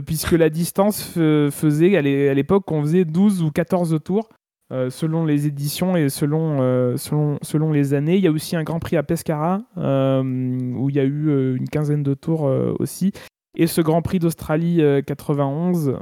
puisque 0.06 0.32
la 0.32 0.50
distance 0.50 1.14
faisait, 1.14 1.98
à 1.98 2.02
l'époque, 2.34 2.70
on 2.72 2.82
faisait 2.82 3.06
12 3.06 3.44
ou 3.44 3.52
14 3.52 4.00
tours. 4.04 4.28
Euh, 4.74 4.90
selon 4.90 5.24
les 5.24 5.48
éditions 5.48 5.96
et 5.96 6.10
selon, 6.10 6.58
euh, 6.60 6.98
selon, 6.98 7.40
selon 7.42 7.72
les 7.72 7.94
années. 7.94 8.18
Il 8.18 8.22
y 8.22 8.28
a 8.28 8.32
aussi 8.32 8.58
un 8.58 8.64
Grand 8.64 8.80
Prix 8.80 8.98
à 8.98 9.04
Pescara, 9.04 9.62
euh, 9.78 10.22
où 10.76 10.90
il 10.90 10.96
y 10.96 11.00
a 11.00 11.06
eu 11.06 11.56
une 11.56 11.70
quinzaine 11.70 12.04
de 12.04 12.14
tours 12.14 12.44
aussi. 12.80 13.14
Et 13.56 13.66
ce 13.66 13.80
Grand 13.80 14.02
Prix 14.02 14.20
d'Australie 14.20 14.82
91, 15.06 15.98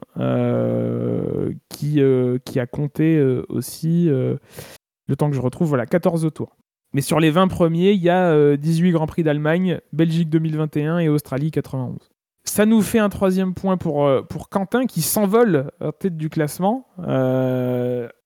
qui, 1.69 2.01
qui 2.43 2.59
a 2.59 2.65
compté 2.65 3.23
aussi, 3.49 4.07
le 4.07 5.15
temps 5.15 5.29
que 5.29 5.35
je 5.35 5.41
retrouve, 5.41 5.69
voilà, 5.69 5.85
14 5.85 6.29
tours. 6.33 6.57
Mais 6.93 7.01
sur 7.01 7.19
les 7.19 7.29
20 7.29 7.47
premiers, 7.47 7.91
il 7.91 8.01
y 8.01 8.09
a 8.09 8.57
18 8.57 8.91
Grands 8.91 9.05
Prix 9.05 9.23
d'Allemagne, 9.23 9.79
Belgique 9.93 10.29
2021 10.29 10.99
et 10.99 11.07
Australie 11.07 11.51
91. 11.51 11.97
Ça 12.43 12.65
nous 12.65 12.81
fait 12.81 12.99
un 12.99 13.09
troisième 13.09 13.53
point 13.53 13.77
pour, 13.77 14.09
pour 14.27 14.49
Quentin 14.49 14.85
qui 14.85 15.01
s'envole 15.01 15.71
à 15.79 15.91
tête 15.91 16.17
du 16.17 16.29
classement 16.29 16.87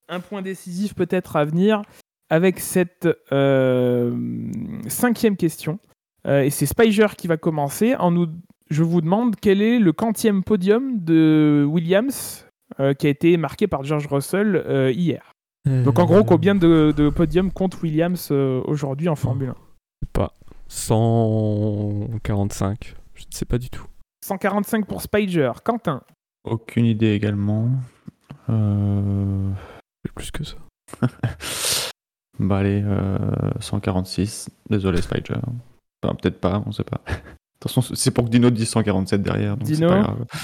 un 0.09 0.19
point 0.19 0.41
décisif 0.41 0.95
peut-être 0.95 1.35
à 1.35 1.45
venir 1.45 1.83
avec 2.29 2.59
cette 2.59 3.07
euh, 3.31 4.15
cinquième 4.87 5.37
question. 5.37 5.79
Euh, 6.27 6.43
et 6.43 6.49
c'est 6.49 6.65
Spiger 6.65 7.07
qui 7.17 7.27
va 7.27 7.37
commencer. 7.37 7.95
En 7.95 8.11
nous, 8.11 8.27
je 8.69 8.83
vous 8.83 8.99
demande 9.01 9.35
quel 9.35 9.61
est 9.61 9.79
le 9.79 9.93
quantième 9.93 10.43
podium 10.43 10.99
de 10.99 11.65
Williams 11.67 12.45
euh, 12.79 12.93
qui 12.93 13.07
a 13.07 13.09
été 13.09 13.35
marqué 13.37 13.67
par 13.67 13.83
George 13.83 14.07
Russell 14.07 14.91
hier. 14.95 15.31
Donc 15.65 15.99
en 15.99 16.05
gros, 16.05 16.23
combien 16.23 16.55
de, 16.55 16.93
de 16.95 17.09
podiums 17.09 17.51
compte 17.51 17.81
Williams 17.81 18.31
aujourd'hui 18.31 19.09
en 19.09 19.15
Formule 19.15 19.49
1 19.49 19.55
Pas 20.13 20.33
145. 20.67 22.95
Je 23.13 23.23
ne 23.23 23.31
sais 23.31 23.45
pas 23.45 23.57
du 23.57 23.69
tout. 23.69 23.85
145 24.25 24.87
pour 24.87 25.01
Spiger. 25.01 25.51
Quentin 25.63 26.01
Aucune 26.43 26.85
idée 26.85 27.13
également. 27.13 27.69
Euh 28.49 29.51
plus 30.15 30.31
que 30.31 30.43
ça. 30.43 30.55
bah 32.39 32.57
allez, 32.57 32.83
146. 33.59 34.47
Euh, 34.49 34.53
Désolé 34.69 35.01
Spider. 35.01 35.35
Enfin, 36.01 36.15
peut-être 36.15 36.39
pas, 36.39 36.63
on 36.65 36.71
sait 36.71 36.83
pas. 36.83 37.01
De 37.07 37.13
toute 37.59 37.71
façon, 37.71 37.81
c'est 37.93 38.11
pour 38.11 38.25
que 38.25 38.29
Dino 38.29 38.49
dise 38.49 38.69
147 38.69 39.21
derrière, 39.21 39.57
donc 39.57 39.67
c'est 39.67 39.85
pas 39.85 40.01
grave. 40.01 40.25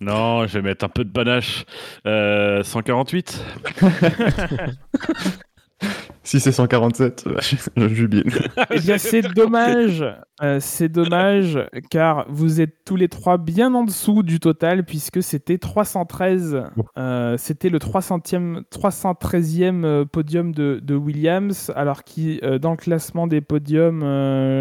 Non, 0.00 0.46
je 0.46 0.54
vais 0.60 0.62
mettre 0.62 0.84
un 0.84 0.88
peu 0.88 1.04
de 1.04 1.10
panache. 1.10 1.64
148. 2.04 3.44
Euh, 5.82 5.86
Si 6.24 6.40
c'est 6.40 6.52
147, 6.52 7.24
je 7.76 7.88
jubile. 7.88 8.24
eh 8.70 8.98
c'est 8.98 9.22
dommage. 9.22 10.04
Euh, 10.42 10.58
c'est 10.60 10.88
dommage 10.88 11.58
car 11.90 12.26
vous 12.28 12.60
êtes 12.60 12.84
tous 12.84 12.96
les 12.96 13.08
trois 13.08 13.38
bien 13.38 13.72
en 13.74 13.84
dessous 13.84 14.22
du 14.22 14.38
total 14.38 14.84
puisque 14.84 15.22
c'était 15.22 15.58
313. 15.58 16.64
Euh, 16.98 17.36
c'était 17.38 17.70
le 17.70 17.78
300e, 17.78 18.62
313e 18.70 19.84
euh, 19.84 20.04
podium 20.04 20.52
de, 20.52 20.94
Williams, 20.94 21.72
alors 21.74 22.04
qui, 22.04 22.40
dans 22.60 22.72
le 22.72 22.76
classement 22.76 23.26
des 23.26 23.40
podiums, 23.40 24.00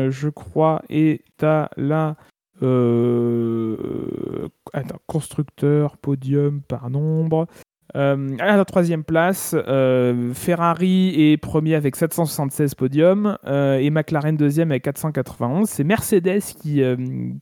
je 0.10 0.30
crois, 0.30 0.82
est 0.90 1.44
à 1.44 1.70
la 1.78 2.16
Euh, 2.64 4.48
attends, 4.74 5.00
constructeur, 5.06 5.98
podium 5.98 6.62
par 6.62 6.90
nombre. 6.90 7.48
Euh, 7.96 8.36
à 8.40 8.58
la 8.58 8.66
troisième 8.66 9.04
place, 9.04 9.56
euh, 9.56 10.34
Ferrari 10.34 11.32
est 11.32 11.38
premier 11.38 11.76
avec 11.76 11.96
776 11.96 12.76
podiums 12.76 13.38
euh, 13.46 13.78
et 13.78 13.90
McLaren 13.90 14.36
deuxième 14.36 14.72
avec 14.72 14.84
491. 14.84 15.70
C'est 15.70 15.84
Mercedes 15.84 16.42
qui, 16.62 16.82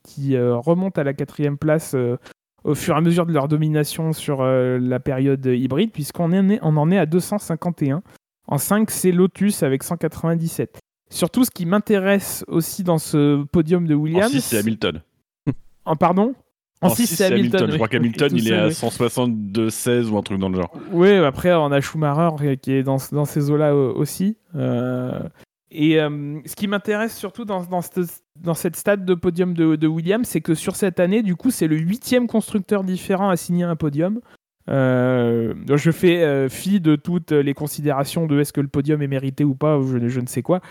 qui 0.03 0.38
remonte 0.38 0.97
à 0.97 1.03
la 1.03 1.13
quatrième 1.13 1.58
place 1.58 1.95
au 2.63 2.75
fur 2.75 2.95
et 2.95 2.97
à 2.97 3.01
mesure 3.01 3.25
de 3.25 3.34
leur 3.34 3.47
domination 3.47 4.13
sur 4.13 4.43
la 4.43 4.99
période 4.99 5.45
hybride, 5.45 5.91
puisqu'on 5.91 6.25
en 6.34 6.49
est- 6.49 6.60
on 6.62 6.77
en 6.77 6.91
est 6.91 6.97
à 6.97 7.05
251. 7.05 8.01
En 8.47 8.58
5, 8.60 8.91
c'est 8.91 9.12
Lotus 9.12 9.63
avec 9.63 9.84
197. 9.84 10.79
Surtout, 11.10 11.43
ce 11.43 11.51
qui 11.51 11.65
m'intéresse 11.65 12.43
aussi 12.47 12.84
dans 12.84 12.97
ce 12.97 13.43
podium 13.45 13.88
de 13.88 13.95
En 13.95 13.99
Williams. 13.99 14.31
6, 14.31 14.41
c'est 14.41 14.58
Hamilton. 14.60 15.01
En 15.86 15.95
pardon? 15.95 16.34
En 16.81 16.89
6, 16.89 17.07
six, 17.07 17.15
c'est 17.15 17.25
Hamilton. 17.25 17.65
Je 17.67 17.71
oui. 17.71 17.77
crois 17.77 17.88
qu'Hamilton, 17.88 18.29
il 18.33 18.47
est 18.47 18.49
seul, 18.49 18.59
à 18.59 18.67
oui. 18.67 18.73
162-16 18.73 20.09
ou 20.09 20.17
un 20.17 20.21
truc 20.21 20.39
dans 20.39 20.49
le 20.49 20.55
genre. 20.55 20.71
Oui, 20.91 21.11
après, 21.15 21.53
on 21.53 21.71
a 21.71 21.81
Schumacher 21.81 22.45
euh, 22.45 22.55
qui 22.55 22.73
est 22.73 22.83
dans, 22.83 22.97
dans 23.11 23.25
ces 23.25 23.49
eaux-là 23.49 23.71
euh, 23.73 23.93
aussi. 23.93 24.38
Euh, 24.55 25.19
et 25.71 25.99
euh, 25.99 26.39
ce 26.45 26.55
qui 26.55 26.67
m'intéresse 26.67 27.17
surtout 27.17 27.43
dans, 27.43 27.63
dans, 27.63 27.81
cette, 27.81 28.23
dans 28.39 28.53
cette 28.53 28.75
stade 28.75 29.03
de 29.05 29.13
podium 29.13 29.53
de, 29.53 29.75
de 29.75 29.88
Williams, 29.88 30.27
c'est 30.27 30.41
que 30.41 30.53
sur 30.53 30.75
cette 30.75 30.99
année, 30.99 31.23
du 31.23 31.35
coup, 31.35 31.51
c'est 31.51 31.67
le 31.67 31.77
huitième 31.77 32.27
constructeur 32.27 32.83
différent 32.83 33.29
à 33.29 33.35
signer 33.35 33.63
un 33.63 33.75
podium. 33.75 34.21
Euh, 34.69 35.53
je 35.75 35.91
fais 35.91 36.23
euh, 36.23 36.49
fi 36.49 36.79
de 36.79 36.95
toutes 36.95 37.31
les 37.31 37.53
considérations 37.53 38.25
de 38.25 38.39
est-ce 38.39 38.53
que 38.53 38.61
le 38.61 38.67
podium 38.67 39.01
est 39.01 39.07
mérité 39.07 39.43
ou 39.43 39.53
pas, 39.53 39.77
ou 39.77 39.88
je, 39.88 40.07
je 40.07 40.19
ne 40.19 40.27
sais 40.27 40.41
quoi. 40.41 40.61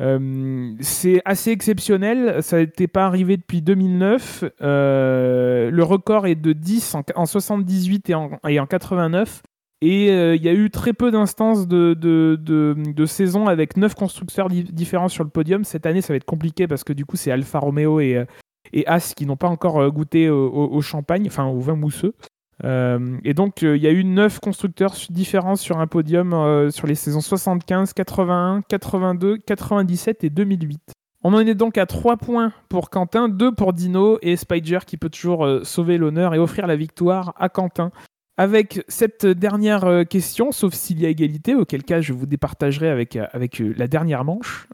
Euh, 0.00 0.74
c'est 0.80 1.22
assez 1.24 1.50
exceptionnel, 1.50 2.42
ça 2.42 2.58
n'était 2.58 2.88
pas 2.88 3.06
arrivé 3.06 3.36
depuis 3.36 3.62
2009. 3.62 4.44
Euh, 4.60 5.70
le 5.70 5.82
record 5.84 6.26
est 6.26 6.34
de 6.34 6.52
10 6.52 6.94
en, 6.96 7.02
en 7.14 7.26
78 7.26 8.10
et 8.10 8.14
en, 8.14 8.30
et 8.48 8.58
en 8.60 8.66
89. 8.66 9.42
Et 9.82 10.10
euh, 10.10 10.34
il 10.34 10.42
y 10.42 10.48
a 10.48 10.52
eu 10.52 10.70
très 10.70 10.92
peu 10.94 11.10
d'instances 11.10 11.68
de, 11.68 11.94
de, 11.94 12.38
de, 12.40 13.06
saison 13.06 13.46
avec 13.48 13.76
9 13.76 13.94
constructeurs 13.94 14.48
di- 14.48 14.64
différents 14.64 15.08
sur 15.08 15.24
le 15.24 15.30
podium. 15.30 15.62
Cette 15.64 15.84
année, 15.86 16.00
ça 16.00 16.12
va 16.12 16.16
être 16.16 16.24
compliqué 16.24 16.66
parce 16.66 16.84
que 16.84 16.92
du 16.92 17.04
coup, 17.04 17.16
c'est 17.16 17.30
Alfa 17.30 17.58
Romeo 17.58 18.00
et, 18.00 18.24
et 18.72 18.86
As 18.86 19.12
qui 19.14 19.26
n'ont 19.26 19.36
pas 19.36 19.48
encore 19.48 19.90
goûté 19.90 20.30
au- 20.30 20.50
au 20.72 20.80
champagne, 20.80 21.24
enfin 21.26 21.44
au 21.46 21.60
vin 21.60 21.76
mousseux. 21.76 22.14
Euh, 22.62 23.18
et 23.24 23.34
donc, 23.34 23.62
euh, 23.62 23.76
il 23.76 23.82
y 23.82 23.86
a 23.86 23.90
eu 23.90 24.04
9 24.04 24.38
constructeurs 24.40 24.94
différents 25.10 25.56
sur 25.56 25.78
un 25.78 25.86
podium 25.86 26.32
euh, 26.32 26.70
sur 26.70 26.86
les 26.86 26.94
saisons 26.94 27.20
75, 27.20 27.92
81, 27.92 28.62
82, 28.68 29.38
97 29.38 30.24
et 30.24 30.30
2008. 30.30 30.92
On 31.24 31.34
en 31.34 31.40
est 31.40 31.54
donc 31.54 31.78
à 31.78 31.86
3 31.86 32.18
points 32.18 32.52
pour 32.68 32.90
Quentin, 32.90 33.28
2 33.28 33.52
pour 33.52 33.72
Dino 33.72 34.18
et 34.22 34.36
Spider 34.36 34.80
qui 34.86 34.98
peut 34.98 35.08
toujours 35.08 35.48
sauver 35.62 35.96
l'honneur 35.96 36.34
et 36.34 36.38
offrir 36.38 36.66
la 36.66 36.76
victoire 36.76 37.32
à 37.38 37.48
Quentin. 37.48 37.90
Avec 38.36 38.84
cette 38.88 39.24
dernière 39.24 40.04
question, 40.10 40.52
sauf 40.52 40.74
s'il 40.74 41.00
y 41.00 41.06
a 41.06 41.08
égalité, 41.08 41.54
auquel 41.54 41.82
cas 41.82 42.02
je 42.02 42.12
vous 42.12 42.26
départagerai 42.26 42.90
avec, 42.90 43.16
avec 43.16 43.58
la 43.60 43.86
dernière 43.88 44.24
manche. 44.24 44.68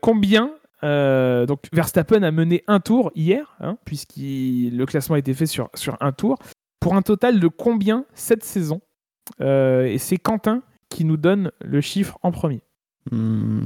Combien 0.00 0.50
euh, 0.84 1.46
donc 1.46 1.64
Verstappen 1.72 2.22
a 2.22 2.30
mené 2.30 2.62
un 2.66 2.80
tour 2.80 3.10
hier, 3.14 3.56
hein, 3.60 3.78
puisque 3.84 4.16
le 4.18 4.84
classement 4.84 5.16
a 5.16 5.18
été 5.18 5.34
fait 5.34 5.46
sur, 5.46 5.70
sur 5.74 5.96
un 6.00 6.12
tour, 6.12 6.38
pour 6.80 6.94
un 6.94 7.02
total 7.02 7.40
de 7.40 7.48
combien 7.48 8.04
cette 8.14 8.44
saison? 8.44 8.80
Euh, 9.40 9.84
Et 9.86 9.98
c'est 9.98 10.18
Quentin 10.18 10.62
qui 10.88 11.04
nous 11.04 11.16
donne 11.16 11.50
le 11.60 11.80
chiffre 11.80 12.18
en 12.22 12.30
premier. 12.30 12.62
Hmm. 13.10 13.64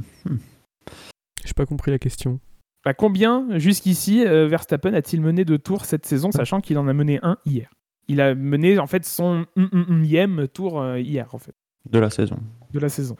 J'ai 1.45 1.53
pas 1.53 1.65
compris 1.65 1.91
la 1.91 1.99
question. 1.99 2.39
Bah, 2.83 2.93
combien 2.93 3.59
jusqu'ici 3.59 4.25
euh, 4.25 4.47
Verstappen 4.47 4.93
a-t-il 4.93 5.21
mené 5.21 5.45
de 5.45 5.57
tours 5.57 5.85
cette 5.85 6.05
saison, 6.05 6.31
sachant 6.31 6.61
qu'il 6.61 6.77
en 6.79 6.87
a 6.87 6.93
mené 6.93 7.19
un 7.21 7.37
hier? 7.45 7.69
Il 8.07 8.21
a 8.21 8.33
mené 8.33 8.79
en 8.79 8.87
fait 8.87 9.05
son 9.05 9.45
unième 9.55 10.47
tour 10.47 10.81
euh, 10.81 10.99
hier 10.99 11.33
en 11.33 11.37
fait 11.37 11.53
De 11.89 11.99
la 11.99 12.09
saison. 12.09 12.39
de 12.73 12.79
la 12.79 12.89
saison. 12.89 13.15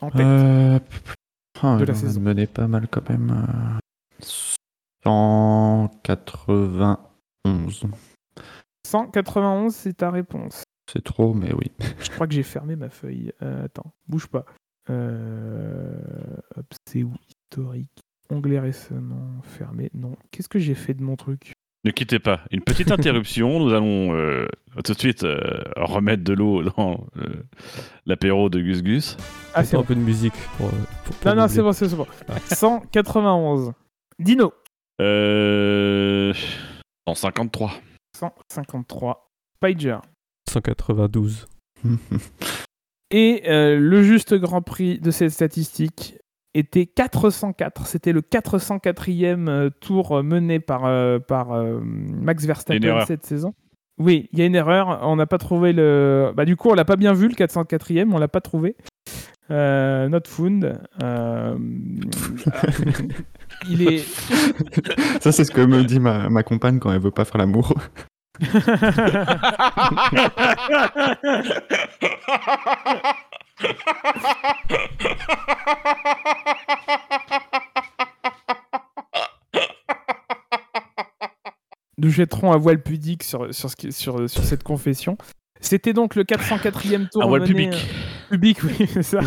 En 0.00 0.10
tête. 0.10 0.82
Ah, 1.62 1.76
De 1.78 1.84
la 1.84 1.94
saison. 1.94 2.20
mené 2.20 2.46
pas 2.46 2.68
mal 2.68 2.88
quand 2.88 3.08
même. 3.08 3.30
euh, 4.20 4.24
191. 5.04 7.86
191, 8.86 9.74
c'est 9.74 9.94
ta 9.94 10.10
réponse. 10.10 10.64
C'est 10.92 11.02
trop, 11.04 11.32
mais 11.34 11.52
oui. 11.54 11.70
Je 12.00 12.10
crois 12.10 12.26
que 12.26 12.34
j'ai 12.34 12.42
fermé 12.42 12.74
ma 12.76 12.88
feuille. 12.90 13.32
Euh, 13.42 13.64
attends, 13.66 13.92
bouge 14.08 14.26
pas. 14.26 14.44
Euh, 14.90 15.96
c'est 16.86 17.02
où? 17.04 17.14
Historique. 17.28 18.00
Onglet 18.30 18.58
récemment 18.60 19.40
fermé. 19.42 19.90
Non. 19.94 20.16
Qu'est-ce 20.30 20.48
que 20.48 20.58
j'ai 20.58 20.74
fait 20.74 20.94
de 20.94 21.02
mon 21.02 21.16
truc? 21.16 21.52
Ne 21.84 21.90
quittez 21.90 22.18
pas. 22.18 22.40
Une 22.50 22.60
petite 22.60 22.90
interruption. 22.92 23.58
Nous 23.58 23.72
allons 23.72 24.14
euh, 24.14 24.46
tout 24.84 24.92
de 24.92 24.98
suite 24.98 25.24
euh, 25.24 25.38
remettre 25.76 26.22
de 26.22 26.32
l'eau 26.32 26.62
dans 26.62 27.06
euh, 27.16 27.42
l'apéro 28.06 28.48
de 28.48 28.60
Gus 28.60 28.82
Gus. 28.82 29.16
Ah, 29.54 29.64
c'est 29.64 29.76
un 29.76 29.80
bon. 29.80 29.86
peu 29.86 29.94
de 29.96 30.00
musique. 30.00 30.34
Pour, 30.56 30.70
pour- 30.70 31.16
pour 31.16 31.34
Non, 31.34 31.42
non, 31.42 31.48
c'est 31.48 31.62
bon, 31.62 31.72
c'est 31.72 31.94
bon. 31.94 32.06
Ah. 32.28 32.38
191. 32.54 33.72
Dino. 34.18 34.52
Euh... 35.00 36.32
153. 37.08 37.72
153. 38.16 39.28
Spider. 39.56 39.98
192. 40.48 41.46
Et 43.10 43.42
euh, 43.46 43.78
le 43.78 44.02
juste 44.04 44.34
grand 44.34 44.62
prix 44.62 44.98
de 44.98 45.10
cette 45.10 45.30
statistique 45.32 46.16
était 46.54 46.86
404. 46.86 47.86
C'était 47.86 48.12
le 48.12 48.20
404e 48.20 49.48
euh, 49.48 49.70
tour 49.80 50.18
euh, 50.18 50.22
mené 50.22 50.60
par, 50.60 50.84
euh, 50.84 51.18
par 51.18 51.54
Max 51.82 52.44
Verstappen 52.44 53.04
cette 53.06 53.26
saison. 53.26 53.54
Oui, 53.98 54.28
il 54.32 54.38
y 54.38 54.42
a 54.42 54.46
une 54.46 54.54
erreur. 54.54 55.00
On 55.02 55.16
n'a 55.16 55.26
pas 55.26 55.38
trouvé 55.38 55.72
le. 55.72 56.32
Bah, 56.34 56.44
du 56.44 56.56
coup, 56.56 56.70
on 56.70 56.74
l'a 56.74 56.84
pas 56.84 56.96
bien 56.96 57.12
vu, 57.12 57.28
le 57.28 57.34
404e. 57.34 58.12
On 58.12 58.18
l'a 58.18 58.28
pas 58.28 58.40
trouvé. 58.40 58.76
Euh, 59.50 60.08
not 60.08 60.20
found. 60.26 60.80
Euh, 61.02 61.56
il 63.68 63.82
est. 63.82 63.98
Ça, 65.20 65.30
c'est 65.30 65.44
ce 65.44 65.50
que 65.50 65.60
me 65.60 65.84
dit 65.84 66.00
ma, 66.00 66.28
ma 66.30 66.42
compagne 66.42 66.78
quand 66.78 66.92
elle 66.92 67.00
veut 67.00 67.10
pas 67.10 67.24
faire 67.24 67.38
l'amour. 67.38 67.74
Nous 81.98 82.10
jetterons 82.10 82.52
un 82.52 82.56
voile 82.56 82.82
pudique 82.82 83.22
sur, 83.22 83.52
sur, 83.54 83.70
ce 83.70 83.76
qui- 83.76 83.92
sur, 83.92 84.28
sur 84.28 84.42
cette 84.44 84.62
confession. 84.62 85.16
C'était 85.60 85.92
donc 85.92 86.14
le 86.16 86.24
404e 86.24 87.08
tour 87.08 87.22
Un 87.22 87.26
voile 87.26 87.44
public. 87.44 87.72
euh, 87.72 87.76
public, 88.30 88.58
oui, 88.64 88.86
c'est 88.92 89.02
ça. 89.02 89.20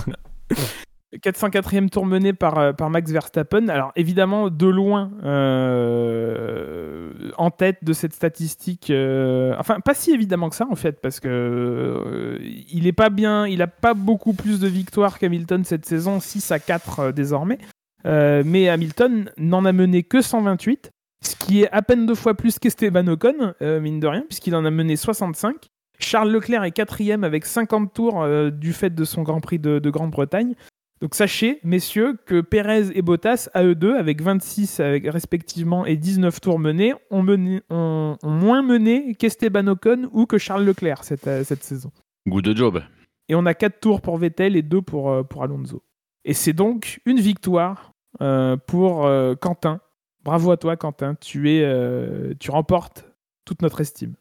Le 1.15 1.31
404e 1.31 1.89
tour 1.89 2.05
mené 2.05 2.33
par, 2.33 2.57
euh, 2.57 2.73
par 2.73 2.89
Max 2.89 3.09
Verstappen. 3.09 3.69
Alors 3.69 3.93
évidemment, 3.95 4.49
de 4.49 4.67
loin, 4.67 5.11
euh, 5.23 7.09
en 7.37 7.51
tête 7.51 7.77
de 7.83 7.93
cette 7.93 8.11
statistique. 8.11 8.89
euh, 8.89 9.55
enfin, 9.57 9.79
pas 9.79 9.93
si 9.93 10.11
évidemment 10.11 10.49
que 10.49 10.57
ça 10.57 10.67
en 10.69 10.75
fait, 10.75 10.99
parce 10.99 11.21
que 11.21 12.37
il 12.41 12.91
pas 12.93 13.09
bien, 13.09 13.47
il 13.47 13.61
a 13.61 13.67
pas 13.67 13.93
beaucoup 13.93 14.33
plus 14.33 14.59
de 14.59 14.67
victoires 14.67 15.17
qu'Hamilton 15.17 15.63
cette 15.63 15.85
saison, 15.85 16.19
6 16.19 16.51
à 16.51 16.59
4 16.59 16.99
euh, 16.99 17.11
désormais. 17.13 17.59
Mais 18.03 18.67
Hamilton 18.67 19.31
n'en 19.37 19.63
a 19.65 19.71
mené 19.71 20.03
que 20.03 20.21
128, 20.21 20.91
ce 21.23 21.35
qui 21.37 21.63
est 21.63 21.71
à 21.71 21.81
peine 21.81 22.05
deux 22.05 22.13
fois 22.13 22.35
plus 22.35 22.59
qu'Esteban 22.59 23.07
Ocon, 23.07 23.55
mine 23.61 23.99
de 23.99 24.05
rien, 24.05 24.23
puisqu'il 24.27 24.53
en 24.53 24.63
a 24.63 24.69
mené 24.69 24.95
65. 24.95 25.55
Charles 25.97 26.29
Leclerc 26.29 26.65
est 26.65 26.71
quatrième 26.71 27.23
avec 27.23 27.45
50 27.45 27.93
tours 27.93 28.23
du 28.51 28.73
fait 28.73 28.93
de 28.93 29.03
son 29.05 29.23
Grand 29.23 29.41
Prix 29.41 29.57
de 29.57 29.89
Grande-Bretagne. 29.89 30.53
Donc 31.01 31.13
sachez, 31.13 31.59
messieurs, 31.63 32.17
que 32.25 32.41
Perez 32.41 32.87
et 32.93 33.01
Bottas, 33.01 33.49
à 33.53 33.63
eux 33.63 33.75
deux, 33.75 33.95
avec 33.95 34.21
26 34.21 34.79
avec, 34.79 35.07
respectivement 35.07 35.85
et 35.85 35.97
19 35.97 36.39
tours 36.39 36.57
menés, 36.57 36.93
ont, 37.11 37.21
mené, 37.21 37.61
ont, 37.69 38.17
ont 38.23 38.29
moins 38.29 38.61
mené 38.61 39.15
qu'Esteban 39.15 39.67
Ocon 39.67 40.09
ou 40.13 40.25
que 40.25 40.37
Charles 40.37 40.63
Leclerc 40.63 41.03
cette, 41.03 41.27
euh, 41.27 41.43
cette 41.43 41.63
saison. 41.63 41.91
Goût 42.27 42.41
de 42.41 42.55
job. 42.55 42.81
Et 43.27 43.35
on 43.35 43.45
a 43.45 43.53
4 43.53 43.79
tours 43.79 44.01
pour 44.01 44.17
Vettel 44.17 44.55
et 44.55 44.61
2 44.61 44.81
pour, 44.81 45.11
euh, 45.11 45.23
pour 45.23 45.43
Alonso. 45.43 45.83
Et 46.23 46.33
c'est 46.33 46.53
donc 46.53 47.01
une 47.05 47.19
victoire 47.19 47.93
euh, 48.21 48.57
pour 48.57 49.05
euh, 49.05 49.35
Quentin. 49.35 49.79
Bravo 50.23 50.51
à 50.51 50.57
toi, 50.57 50.75
Quentin. 50.75 51.15
Tu, 51.15 51.51
es, 51.51 51.63
euh, 51.63 52.33
tu 52.39 52.49
remportes 52.49 53.05
toute 53.45 53.61
notre 53.61 53.81
estime. 53.81 54.15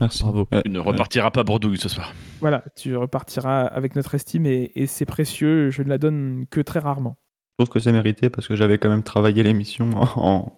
Merci. 0.00 0.22
Bravo. 0.22 0.46
Euh, 0.52 0.62
Tu 0.64 0.70
ne 0.70 0.78
repartiras 0.78 1.30
pas 1.30 1.44
bredouille 1.44 1.78
ce 1.78 1.88
soir. 1.88 2.12
Voilà, 2.40 2.64
tu 2.76 2.96
repartiras 2.96 3.62
avec 3.62 3.96
notre 3.96 4.14
estime 4.14 4.46
et, 4.46 4.72
et 4.74 4.86
c'est 4.86 5.06
précieux. 5.06 5.70
Je 5.70 5.82
ne 5.82 5.88
la 5.88 5.98
donne 5.98 6.46
que 6.50 6.60
très 6.60 6.80
rarement. 6.80 7.16
Je 7.58 7.64
trouve 7.64 7.72
que 7.72 7.78
c'est 7.78 7.92
mérité 7.92 8.30
parce 8.30 8.48
que 8.48 8.56
j'avais 8.56 8.78
quand 8.78 8.88
même 8.88 9.04
travaillé 9.04 9.42
l'émission 9.44 9.90
en, 9.94 10.52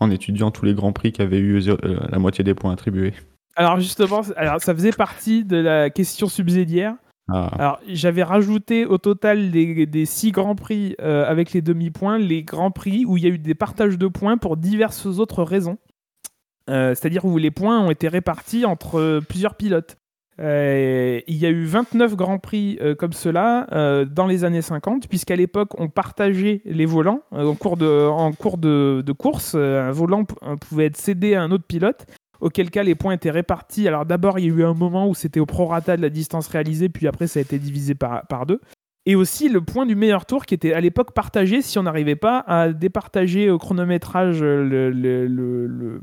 en 0.00 0.10
étudiant 0.10 0.50
tous 0.50 0.64
les 0.64 0.74
grands 0.74 0.92
prix 0.92 1.12
qui 1.12 1.22
avaient 1.22 1.38
eu 1.38 1.68
euh, 1.68 1.76
la 2.10 2.18
moitié 2.18 2.42
des 2.42 2.54
points 2.54 2.72
attribués. 2.72 3.14
Alors 3.56 3.78
justement, 3.78 4.22
alors, 4.36 4.60
ça 4.60 4.74
faisait 4.74 4.92
partie 4.92 5.44
de 5.44 5.56
la 5.56 5.90
question 5.90 6.28
subsidiaire. 6.28 6.94
Ah. 7.32 7.50
Alors, 7.58 7.80
j'avais 7.86 8.24
rajouté 8.24 8.86
au 8.86 8.98
total 8.98 9.52
des, 9.52 9.86
des 9.86 10.04
six 10.06 10.32
grands 10.32 10.56
prix 10.56 10.96
euh, 11.00 11.24
avec 11.28 11.52
les 11.52 11.62
demi-points, 11.62 12.18
les 12.18 12.42
grands 12.42 12.72
prix 12.72 13.04
où 13.04 13.16
il 13.16 13.22
y 13.22 13.26
a 13.26 13.30
eu 13.30 13.38
des 13.38 13.54
partages 13.54 13.98
de 13.98 14.08
points 14.08 14.36
pour 14.36 14.56
diverses 14.56 15.06
autres 15.06 15.44
raisons. 15.44 15.78
Euh, 16.68 16.94
C'est-à-dire 16.94 17.24
où 17.24 17.38
les 17.38 17.50
points 17.50 17.80
ont 17.80 17.90
été 17.90 18.08
répartis 18.08 18.64
entre 18.64 18.98
euh, 18.98 19.20
plusieurs 19.20 19.54
pilotes. 19.54 19.96
Euh, 20.40 21.20
il 21.26 21.36
y 21.36 21.46
a 21.46 21.50
eu 21.50 21.64
29 21.64 22.16
grands 22.16 22.38
prix 22.38 22.78
comme 22.98 23.12
cela 23.12 23.66
dans 24.10 24.26
les 24.26 24.44
années 24.44 24.62
50, 24.62 25.06
puisqu'à 25.06 25.36
l'époque, 25.36 25.78
on 25.78 25.88
partageait 25.88 26.62
les 26.64 26.86
volants 26.86 27.20
en 27.30 27.54
cours 27.54 27.76
de, 27.76 29.12
course. 29.12 29.54
un 29.54 29.90
volant 29.90 30.24
pouvait 30.24 30.86
être 30.86 30.96
cédé 30.96 31.34
à 31.34 31.42
un 31.42 31.50
autre 31.50 31.66
pilote, 31.66 32.06
auquel 32.40 32.70
cas 32.70 32.82
les 32.82 32.94
points 32.94 33.12
étaient 33.12 33.30
répartis. 33.30 33.86
Alors 33.86 34.06
d'abord, 34.06 34.38
il 34.38 34.46
y 34.46 34.48
a 34.48 34.54
eu 34.54 34.64
un 34.64 34.72
moment 34.72 35.06
où 35.10 35.14
c'était 35.14 35.40
au 35.40 35.46
prorata 35.46 35.98
de 35.98 36.02
la 36.02 36.08
distance 36.08 36.48
réalisée, 36.48 36.88
puis 36.88 37.06
après, 37.06 37.26
ça 37.26 37.40
a 37.40 37.42
été 37.42 37.58
divisé 37.58 37.94
par 37.94 38.46
deux. 38.46 38.62
Et 39.10 39.16
aussi 39.16 39.48
le 39.48 39.60
point 39.60 39.86
du 39.86 39.96
meilleur 39.96 40.24
tour 40.24 40.46
qui 40.46 40.54
était 40.54 40.72
à 40.72 40.80
l'époque 40.80 41.12
partagé 41.14 41.62
si 41.62 41.78
on 41.78 41.82
n'arrivait 41.82 42.14
pas 42.14 42.38
à 42.46 42.72
départager 42.72 43.50
au 43.50 43.58
chronométrage 43.58 44.40
euh, 44.40 44.62
le- 44.62 44.90
le- 44.90 45.26
le- 45.26 45.66
le- 45.66 46.00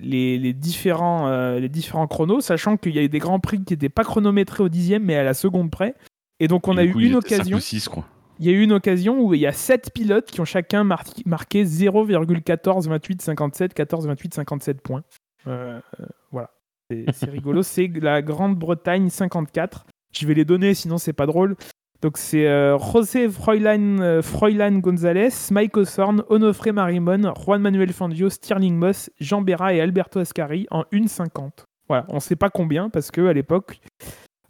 les, 0.00 0.38
les 0.38 0.52
différents, 0.52 1.26
euh, 1.26 1.58
les 1.58 1.68
différents 1.68 2.06
chronos, 2.06 2.40
sachant 2.40 2.76
qu'il 2.76 2.94
y 2.94 2.98
a 2.98 3.02
eu 3.02 3.08
des 3.08 3.18
grands 3.18 3.40
prix 3.40 3.64
qui 3.64 3.72
n'étaient 3.72 3.88
pas 3.88 4.04
chronométrés 4.04 4.62
au 4.62 4.68
dixième 4.68 5.02
mais 5.02 5.16
à 5.16 5.24
la 5.24 5.34
seconde 5.34 5.70
près. 5.72 5.94
Et 6.38 6.46
donc 6.46 6.68
on 6.68 6.76
Et 6.76 6.80
a 6.80 6.84
eu 6.84 6.92
une 7.08 7.16
occasion. 7.16 7.58
quoi. 7.88 8.04
Il 8.38 8.46
y 8.46 8.50
a 8.50 8.52
eu 8.52 8.60
une 8.62 8.72
occasion 8.72 9.18
où 9.22 9.32
il 9.34 9.40
y 9.40 9.46
a 9.46 9.52
7 9.52 9.90
pilotes 9.94 10.30
qui 10.30 10.40
ont 10.40 10.44
chacun 10.44 10.84
marqué, 10.84 11.22
marqué 11.26 11.64
0,14, 11.64 12.86
28, 12.88 13.22
57, 13.22 13.74
14, 13.74 14.06
28, 14.06 14.34
57 14.34 14.80
points. 14.82 15.02
Euh, 15.46 15.80
euh, 16.00 16.06
voilà. 16.30 16.50
C'est 16.90 17.06
c'est 17.12 17.30
rigolo. 17.30 17.62
C'est 17.62 17.88
la 18.00 18.22
Grande-Bretagne 18.22 19.08
54. 19.08 19.86
Je 20.12 20.26
vais 20.26 20.34
les 20.34 20.44
donner, 20.44 20.74
sinon 20.74 20.98
c'est 20.98 21.12
pas 21.12 21.26
drôle. 21.26 21.56
Donc 22.02 22.18
c'est 22.18 22.46
euh, 22.46 22.78
José 22.78 23.28
Froilan, 23.28 23.98
euh, 24.00 24.22
Froilan 24.22 24.78
González, 24.78 25.30
Mike 25.50 25.76
Osorn, 25.76 26.22
Onofre 26.28 26.72
Marimon, 26.72 27.32
Juan 27.34 27.62
Manuel 27.62 27.92
Fangio, 27.92 28.28
Stirling 28.28 28.76
Moss, 28.76 29.10
Jean 29.18 29.42
Berra 29.42 29.74
et 29.74 29.80
Alberto 29.80 30.18
Ascari 30.20 30.66
en 30.70 30.82
1,50. 30.92 31.64
Voilà, 31.88 32.04
on 32.08 32.16
ne 32.16 32.20
sait 32.20 32.36
pas 32.36 32.50
combien 32.50 32.90
parce 32.90 33.10
que 33.10 33.26
à 33.26 33.32
l'époque, 33.32 33.80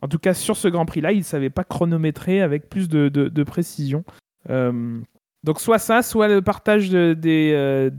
en 0.02 0.08
tout 0.08 0.18
cas 0.18 0.34
sur 0.34 0.56
ce 0.56 0.68
Grand 0.68 0.86
Prix-là, 0.86 1.12
ils 1.12 1.18
ne 1.18 1.24
savaient 1.24 1.50
pas 1.50 1.64
chronométrer 1.64 2.42
avec 2.42 2.68
plus 2.68 2.88
de, 2.88 3.42
précision. 3.44 4.04
Euh, 4.50 4.98
donc 5.44 5.60
soit 5.60 5.78
ça, 5.78 6.02
soit 6.02 6.28
le 6.28 6.42
partage 6.42 6.90
de- 6.90 7.14
des, 7.14 7.52
euh, 7.54 7.90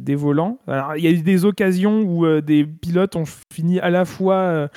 des, 0.00 0.14
volants. 0.16 0.58
Alors, 0.66 0.96
il 0.96 1.04
y 1.04 1.06
a 1.06 1.10
eu 1.10 1.22
des 1.22 1.44
occasions 1.44 2.00
où 2.00 2.40
des 2.40 2.64
pilotes 2.64 3.14
ont 3.14 3.24
fini 3.52 3.78
à 3.78 3.90
la 3.90 4.04
fois 4.04 4.68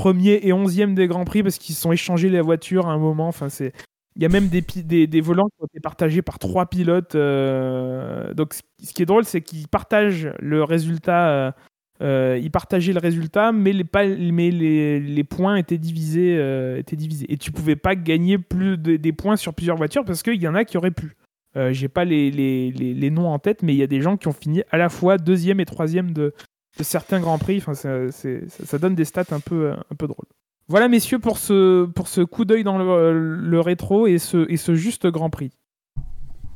premier 0.00 0.40
et 0.42 0.52
onzième 0.52 0.94
des 0.94 1.06
Grands 1.06 1.24
Prix 1.24 1.42
parce 1.42 1.58
qu'ils 1.58 1.74
se 1.74 1.80
sont 1.82 1.92
échangés 1.92 2.28
la 2.30 2.42
voiture 2.42 2.86
à 2.88 2.92
un 2.92 2.98
moment. 2.98 3.28
Enfin, 3.28 3.48
c'est... 3.48 3.72
Il 4.16 4.22
y 4.22 4.26
a 4.26 4.28
même 4.28 4.48
des, 4.48 4.62
des, 4.82 5.06
des 5.06 5.20
volants 5.20 5.46
qui 5.48 5.62
ont 5.62 5.66
été 5.66 5.80
partagés 5.80 6.22
par 6.22 6.38
trois 6.38 6.66
pilotes. 6.66 7.14
euh, 7.14 8.34
Donc 8.34 8.54
ce 8.54 8.92
qui 8.92 9.02
est 9.02 9.06
drôle, 9.06 9.24
c'est 9.24 9.40
qu'ils 9.42 9.68
partagent 9.68 10.30
le 10.40 10.64
résultat. 10.64 11.28
euh, 11.30 11.52
euh, 12.00 12.38
ils 12.42 12.50
partageaient 12.50 12.92
le 12.92 13.00
résultat, 13.00 13.52
mais 13.52 13.72
les, 13.72 13.84
mais 14.32 14.50
les, 14.50 14.98
les 15.00 15.24
points 15.24 15.56
étaient 15.56 15.78
divisés, 15.78 16.34
étaient 16.78 16.96
divisés. 16.96 17.26
Et 17.32 17.36
tu 17.36 17.52
pouvais 17.52 17.76
pas 17.76 17.94
gagner 17.94 18.38
plus 18.38 18.76
de- 18.76 18.96
des 18.96 19.12
points 19.12 19.36
sur 19.36 19.52
plusieurs 19.54 19.76
voitures 19.76 20.04
parce 20.04 20.22
qu'il 20.22 20.40
y 20.42 20.48
en 20.48 20.54
a 20.54 20.64
qui 20.64 20.76
auraient 20.78 20.90
pu. 21.02 21.16
Euh, 21.56 21.72
J'ai 21.72 21.88
pas 21.88 22.04
les, 22.04 22.30
les 22.30 23.10
noms 23.10 23.28
en 23.28 23.38
tête, 23.38 23.62
mais 23.62 23.72
il 23.74 23.78
y 23.78 23.82
a 23.84 23.88
des 23.88 24.00
gens 24.00 24.16
qui 24.16 24.26
ont 24.28 24.32
fini 24.32 24.62
à 24.70 24.78
la 24.78 24.88
fois 24.88 25.16
deuxième 25.18 25.60
et 25.60 25.64
troisième 25.64 26.12
de, 26.12 26.34
de 26.78 26.82
certains 26.84 27.20
grands 27.20 27.38
prix. 27.38 27.58
Enfin, 27.58 27.74
ça, 27.74 28.10
c'est- 28.10 28.48
ça, 28.48 28.64
ça 28.66 28.78
donne 28.78 28.94
des 28.94 29.04
stats 29.04 29.24
un 29.32 29.40
peu, 29.40 29.72
un 29.72 29.94
peu 29.96 30.06
drôles. 30.06 30.26
Voilà, 30.68 30.88
messieurs, 30.88 31.18
pour 31.18 31.38
ce, 31.38 31.86
pour 31.86 32.08
ce 32.08 32.20
coup 32.20 32.44
d'œil 32.44 32.62
dans 32.64 32.78
le, 32.78 33.36
le 33.38 33.60
rétro 33.60 34.06
et 34.06 34.18
ce, 34.18 34.46
et 34.50 34.56
ce 34.58 34.74
juste 34.74 35.06
grand 35.06 35.30
prix. 35.30 35.50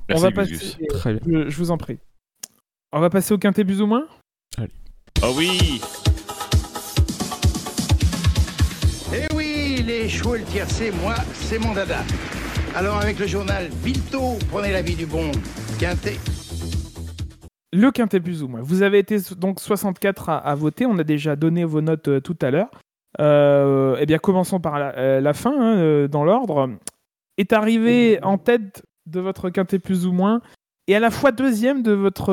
Merci, 0.08 0.22
On 0.24 0.28
va 0.28 0.32
passer, 0.32 0.50
Gus. 0.52 0.78
Très 0.90 1.14
bien. 1.14 1.44
je, 1.44 1.48
je 1.50 1.56
vous 1.56 1.70
en 1.70 1.78
prie. 1.78 1.98
On 2.92 3.00
va 3.00 3.08
passer 3.08 3.32
au 3.32 3.38
quintet 3.38 3.64
plus 3.64 3.80
ou 3.80 3.86
moins? 3.86 4.04
Oh 5.24 5.32
oui 5.36 5.80
Eh 9.14 9.34
oui, 9.34 9.82
les 9.86 10.08
chevaux 10.08 10.34
et 10.34 10.40
le 10.40 10.44
tiercé, 10.44 10.90
moi, 11.02 11.14
c'est 11.34 11.58
mon 11.58 11.72
dada. 11.72 12.02
Alors 12.74 12.96
avec 12.98 13.18
le 13.18 13.26
journal 13.26 13.68
Vito, 13.84 14.38
prenez 14.50 14.72
l'avis 14.72 14.94
du 14.96 15.06
bon 15.06 15.30
Quintet. 15.78 16.18
Le 17.74 17.90
quintet 17.90 18.20
plus 18.20 18.42
ou 18.42 18.48
moins. 18.48 18.60
Vous 18.62 18.82
avez 18.82 18.98
été 18.98 19.16
donc 19.36 19.60
64 19.60 20.28
à, 20.28 20.36
à 20.38 20.54
voter. 20.54 20.84
On 20.86 20.98
a 20.98 21.04
déjà 21.04 21.36
donné 21.36 21.64
vos 21.64 21.80
notes 21.80 22.08
euh, 22.08 22.20
tout 22.20 22.36
à 22.42 22.50
l'heure. 22.50 22.70
Euh, 23.20 23.96
eh 24.00 24.06
bien, 24.06 24.18
commençons 24.18 24.60
par 24.60 24.78
la, 24.78 24.96
euh, 24.98 25.32
fin, 25.32 25.54
hein, 25.58 26.06
dans 26.08 26.24
l'ordre. 26.24 26.70
Est 27.38 27.52
arrivé 27.52 28.18
en 28.22 28.36
tête 28.38 28.82
de 29.06 29.20
votre 29.20 29.48
quintet 29.50 29.78
plus 29.78 30.06
ou 30.06 30.12
moins 30.12 30.40
et 30.86 30.96
à 30.96 31.00
la 31.00 31.10
fois 31.10 31.32
deuxième 31.32 31.82
de 31.82 31.92
votre. 31.92 32.30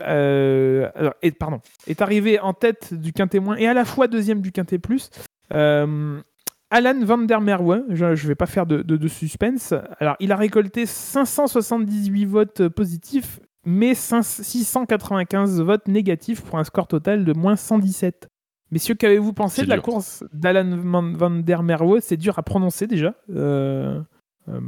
alors, 0.00 1.14
et, 1.22 1.32
pardon. 1.32 1.60
Est 1.86 2.00
arrivé 2.00 2.40
en 2.40 2.54
tête 2.54 2.94
du 2.94 3.12
quintet 3.12 3.40
moins 3.40 3.56
et 3.56 3.66
à 3.66 3.74
la 3.74 3.84
fois 3.84 4.06
deuxième 4.08 4.40
du 4.40 4.52
quintet 4.52 4.78
plus. 4.78 5.10
Alan 5.50 7.04
van 7.04 7.18
der 7.18 7.40
Merwe, 7.42 7.84
je 7.90 8.06
ne 8.06 8.14
vais 8.14 8.34
pas 8.34 8.46
faire 8.46 8.64
de, 8.64 8.80
de- 8.80 8.96
de 8.96 9.08
suspense. 9.08 9.74
Alors, 10.00 10.16
il 10.20 10.32
a 10.32 10.36
récolté 10.36 10.86
578 10.86 12.24
votes 12.24 12.68
positifs, 12.68 13.40
mais 13.64 13.94
5 13.94 14.22
695 14.22 15.60
votes 15.60 15.88
négatifs 15.88 16.42
pour 16.42 16.58
un 16.58 16.64
score 16.64 16.88
total 16.88 17.24
de 17.24 17.32
moins 17.32 17.56
117. 17.56 18.28
Messieurs, 18.70 18.94
qu'avez-vous 18.94 19.34
pensé 19.34 19.64
de 19.64 19.68
la 19.68 19.78
course 19.78 20.24
d'Alan 20.32 20.78
van, 20.78 21.30
der 21.30 21.62
Merwe? 21.62 22.00
C'est 22.00 22.16
dur 22.16 22.38
à 22.38 22.42
prononcer 22.42 22.86
déjà. 22.86 23.14
Euh, 23.30 24.00
euh, 24.48 24.60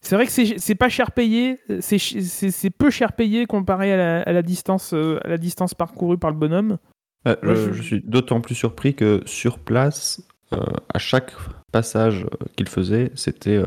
c'est 0.00 0.14
vrai 0.14 0.26
que 0.26 0.32
c'est 0.32 0.74
pas 0.76 0.88
cher 0.88 1.10
payé, 1.10 1.60
c'est 1.80 2.70
peu 2.70 2.90
cher 2.90 3.12
payé 3.12 3.46
comparé 3.46 3.92
à 3.92 3.96
la, 3.96 4.22
à 4.22 4.32
la 4.32 4.42
distance, 4.42 4.94
euh, 4.94 5.18
à 5.24 5.28
la 5.28 5.38
distance 5.38 5.74
parcourue 5.74 6.18
par 6.18 6.30
le 6.30 6.36
bonhomme. 6.36 6.78
Euh, 7.26 7.36
Moi, 7.42 7.54
je, 7.54 7.82
suis 7.82 8.00
d'autant 8.00 8.40
plus 8.40 8.54
surpris 8.54 8.94
que 8.94 9.22
sur 9.26 9.58
place, 9.58 10.22
à 10.52 10.98
chaque 10.98 11.32
passage 11.72 12.26
qu'il 12.56 12.68
faisait, 12.68 13.10
c'était 13.14 13.58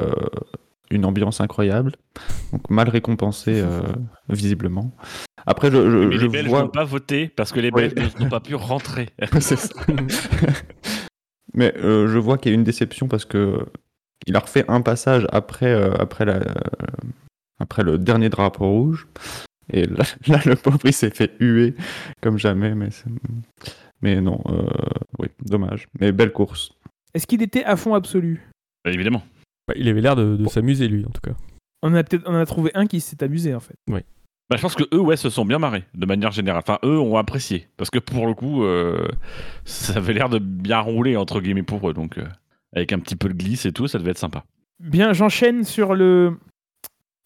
une 0.92 1.06
ambiance 1.06 1.42
incroyable. 1.42 1.94
Donc 2.52 2.70
mal 2.70 2.90
récompensé 2.90 3.62
euh, 3.62 3.82
visiblement. 4.30 4.92
Après, 5.46 5.70
je, 5.72 5.78
je, 5.92 5.98
Mais 6.08 6.16
je 6.18 6.22
les 6.24 6.30
Belges 6.30 6.48
vois. 6.50 6.62
n'ont 6.64 6.70
pas 6.70 6.84
voté 6.86 7.28
parce 7.28 7.52
que 7.52 7.60
les 7.60 7.70
Oui. 7.72 7.90
Belges 7.90 8.16
n'ont 8.20 8.30
pas 8.30 8.40
pu 8.40 8.56
rentrer. 8.56 9.10
C'est 9.40 9.58
ça. 9.58 9.70
Mais 11.54 11.74
euh, 11.78 12.08
je 12.08 12.18
vois 12.18 12.38
qu'il 12.38 12.52
y 12.52 12.56
a 12.56 12.58
une 12.58 12.64
déception 12.64 13.08
parce 13.08 13.26
que 13.26 13.66
il 14.28 14.36
a 14.36 14.40
refait 14.40 14.66
un 14.68 14.82
passage 14.82 15.28
après, 15.32 15.72
euh, 15.72 15.94
après, 16.00 16.26
la, 16.26 16.40
après 17.60 17.84
le 17.84 17.98
dernier 17.98 18.30
drapeau 18.30 18.68
rouge. 18.70 19.08
Et 19.72 19.84
là, 19.86 20.04
là, 20.28 20.40
le 20.46 20.56
pauvre, 20.56 20.80
il 20.86 20.94
s'est 20.94 21.10
fait 21.12 21.34
huer 21.40 21.76
comme 22.22 22.38
jamais. 22.38 22.74
Mais, 22.76 22.92
c'est- 22.92 23.06
mais 24.02 24.20
non, 24.22 24.42
euh, 24.48 24.68
oui, 25.20 25.28
dommage. 25.44 25.88
Mais 26.00 26.12
belle 26.12 26.32
course. 26.32 26.72
Est-ce 27.14 27.28
qu'il 27.28 27.42
était 27.42 27.64
à 27.64 27.76
fond 27.76 27.94
absolu? 27.94 28.42
Évidemment. 28.86 29.24
Bah, 29.68 29.74
il 29.78 29.88
avait 29.90 30.02
l'air 30.02 30.16
de, 30.16 30.36
de 30.36 30.48
s'amuser, 30.48 30.88
lui, 30.88 31.06
en 31.06 31.10
tout 31.10 31.22
cas. 31.22 31.36
On 31.82 31.94
a 31.94 32.04
peut-être 32.04 32.24
on 32.28 32.36
a 32.36 32.46
trouvé 32.46 32.72
un 32.74 32.86
qui 32.88 33.00
s'est 33.00 33.22
amusé 33.24 33.54
en 33.54 33.60
fait. 33.60 33.76
Bah, 34.48 34.58
je 34.58 34.62
pense 34.62 34.76
que 34.76 34.84
eux, 34.94 35.00
ouais, 35.00 35.18
se 35.18 35.30
sont 35.32 35.44
bien 35.46 35.58
marrés, 35.58 35.86
de 35.96 36.06
manière 36.06 36.32
générale. 36.32 36.62
Enfin, 36.64 36.78
eux 36.84 37.00
ont 37.00 37.18
apprécié. 37.18 37.68
Parce 37.78 37.90
que 37.90 37.98
pour 37.98 38.28
le 38.28 38.36
coup, 38.36 38.64
euh, 38.64 39.08
ça 39.66 39.98
avait 39.98 40.14
l'air 40.14 40.30
de 40.30 40.38
bien 40.40 40.80
rouler, 40.80 41.18
entre 41.18 41.42
guillemets, 41.42 41.64
pour 41.64 41.90
eux. 41.90 41.94
Donc, 41.94 42.20
euh, 42.20 42.26
avec 42.76 42.94
un 42.94 43.00
petit 43.00 43.16
peu 43.16 43.28
de 43.28 43.34
glisse 43.34 43.66
et 43.66 43.72
tout, 43.72 43.88
ça 43.88 43.98
devait 43.98 44.12
être 44.12 44.20
sympa. 44.20 44.46
Bien, 44.80 45.14
j'enchaîne 45.14 45.64
sur 45.64 45.96
le, 45.96 46.38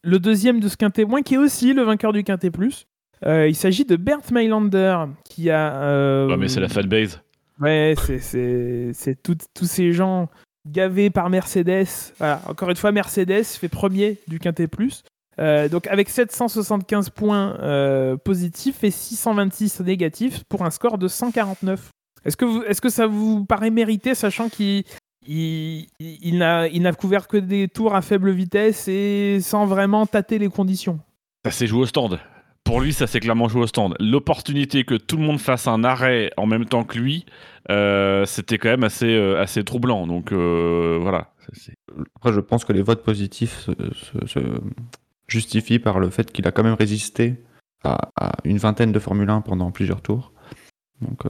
le 0.04 0.19
deuxième 0.19 0.62
de 0.62 0.69
ce 0.69 0.78
quintet 0.78 1.04
moins, 1.04 1.21
qui 1.21 1.34
est 1.34 1.38
aussi 1.38 1.73
le 1.73 1.82
vainqueur 1.82 2.13
du 2.13 2.23
quintet 2.23 2.52
plus. 2.52 2.86
Euh, 3.25 3.49
il 3.49 3.56
s'agit 3.56 3.84
de 3.84 3.97
Bert 3.97 4.19
Mailander, 4.32 4.97
qui 5.30 5.49
a. 5.49 5.82
euh, 5.82 6.28
Ouais, 6.30 6.38
mais 6.38 6.47
c'est 6.47 6.62
la 6.62 6.69
fanbase. 6.69 7.21
Ouais, 7.60 7.95
c'est- 7.97 8.19
c'est 8.19 8.91
c'est 8.93 9.21
tout- 9.21 9.36
tous 9.54 9.65
ces 9.65 9.91
gens 9.91 10.30
gavés 10.72 11.10
par 11.10 11.30
Mercedes. 11.30 11.88
Encore 12.48 12.70
une 12.70 12.76
fois, 12.76 12.92
Mercedes 12.92 13.44
fait 13.44 13.70
premier 13.70 14.18
du 14.28 14.40
quintet. 14.40 14.68
Euh, 15.40 15.70
donc 15.70 15.88
avec 15.88 16.10
775 16.10 17.10
points 17.12 17.58
euh, 17.62 18.18
positifs 18.18 18.84
et 18.84 18.92
626 18.92 19.80
négatifs 19.82 20.44
pour 20.50 20.64
un 20.66 20.70
score 20.70 20.98
de 20.98 21.08
149. 21.08 21.90
Est-ce 22.26 22.36
que, 22.36 22.90
ça 22.90 23.08
vous 23.08 23.46
paraît 23.46 23.70
mérité, 23.70 24.16
sachant 24.16 24.50
qu'il 24.50 24.84
il, 25.26 25.88
il- 26.00 26.18
il 26.22 26.38
n'a 26.38 26.68
n'a 26.82 26.92
couvert 26.94 27.28
que 27.28 27.38
des 27.38 27.68
tours 27.70 27.96
à 27.96 28.02
faible 28.02 28.32
vitesse 28.32 28.88
et 28.90 29.40
sans 29.42 29.66
vraiment 29.66 30.06
tâter 30.06 30.40
les 30.40 30.50
conditions? 30.50 31.00
Ça 31.46 31.52
s'est 31.52 31.68
joué 31.68 31.82
au 31.82 31.86
stand. 31.86 32.20
Pour 32.70 32.82
lui, 32.82 32.94
ça 32.94 33.08
s'est 33.08 33.20
clairement 33.20 33.48
joué 33.48 33.64
au 33.64 33.66
stand. 33.66 33.96
L'opportunité 34.00 34.84
que 34.84 34.94
tout 34.94 35.18
le 35.18 35.24
monde 35.24 35.40
fasse 35.40 35.66
un 35.66 35.84
arrêt 35.84 36.30
en 36.38 36.46
même 36.46 36.66
temps 36.66 36.84
que 36.84 37.00
lui, 37.00 37.26
euh, 37.72 38.26
c'était 38.26 38.60
quand 38.60 38.70
même 38.70 38.84
assez, 38.84 39.08
euh, 39.08 39.42
assez 39.42 39.64
troublant. 39.64 40.06
Donc 40.06 40.32
euh, 40.32 41.00
voilà. 41.02 41.34
Après, 42.18 42.32
je 42.32 42.40
pense 42.40 42.66
que 42.66 42.72
les 42.72 42.84
votes 42.84 43.04
positifs 43.04 43.72
se, 44.28 44.40
justifient 45.28 45.80
par 45.80 46.00
le 46.00 46.12
fait 46.12 46.32
qu'il 46.32 46.48
a 46.48 46.52
quand 46.52 46.62
même 46.62 46.76
résisté 46.76 47.44
à, 47.84 48.12
à 48.16 48.34
une 48.44 48.60
vingtaine 48.60 48.92
de 48.92 49.00
Formule 49.00 49.32
1 49.32 49.42
pendant 49.42 49.72
plusieurs 49.72 50.04
tours. 50.04 50.32
Donc, 51.02 51.24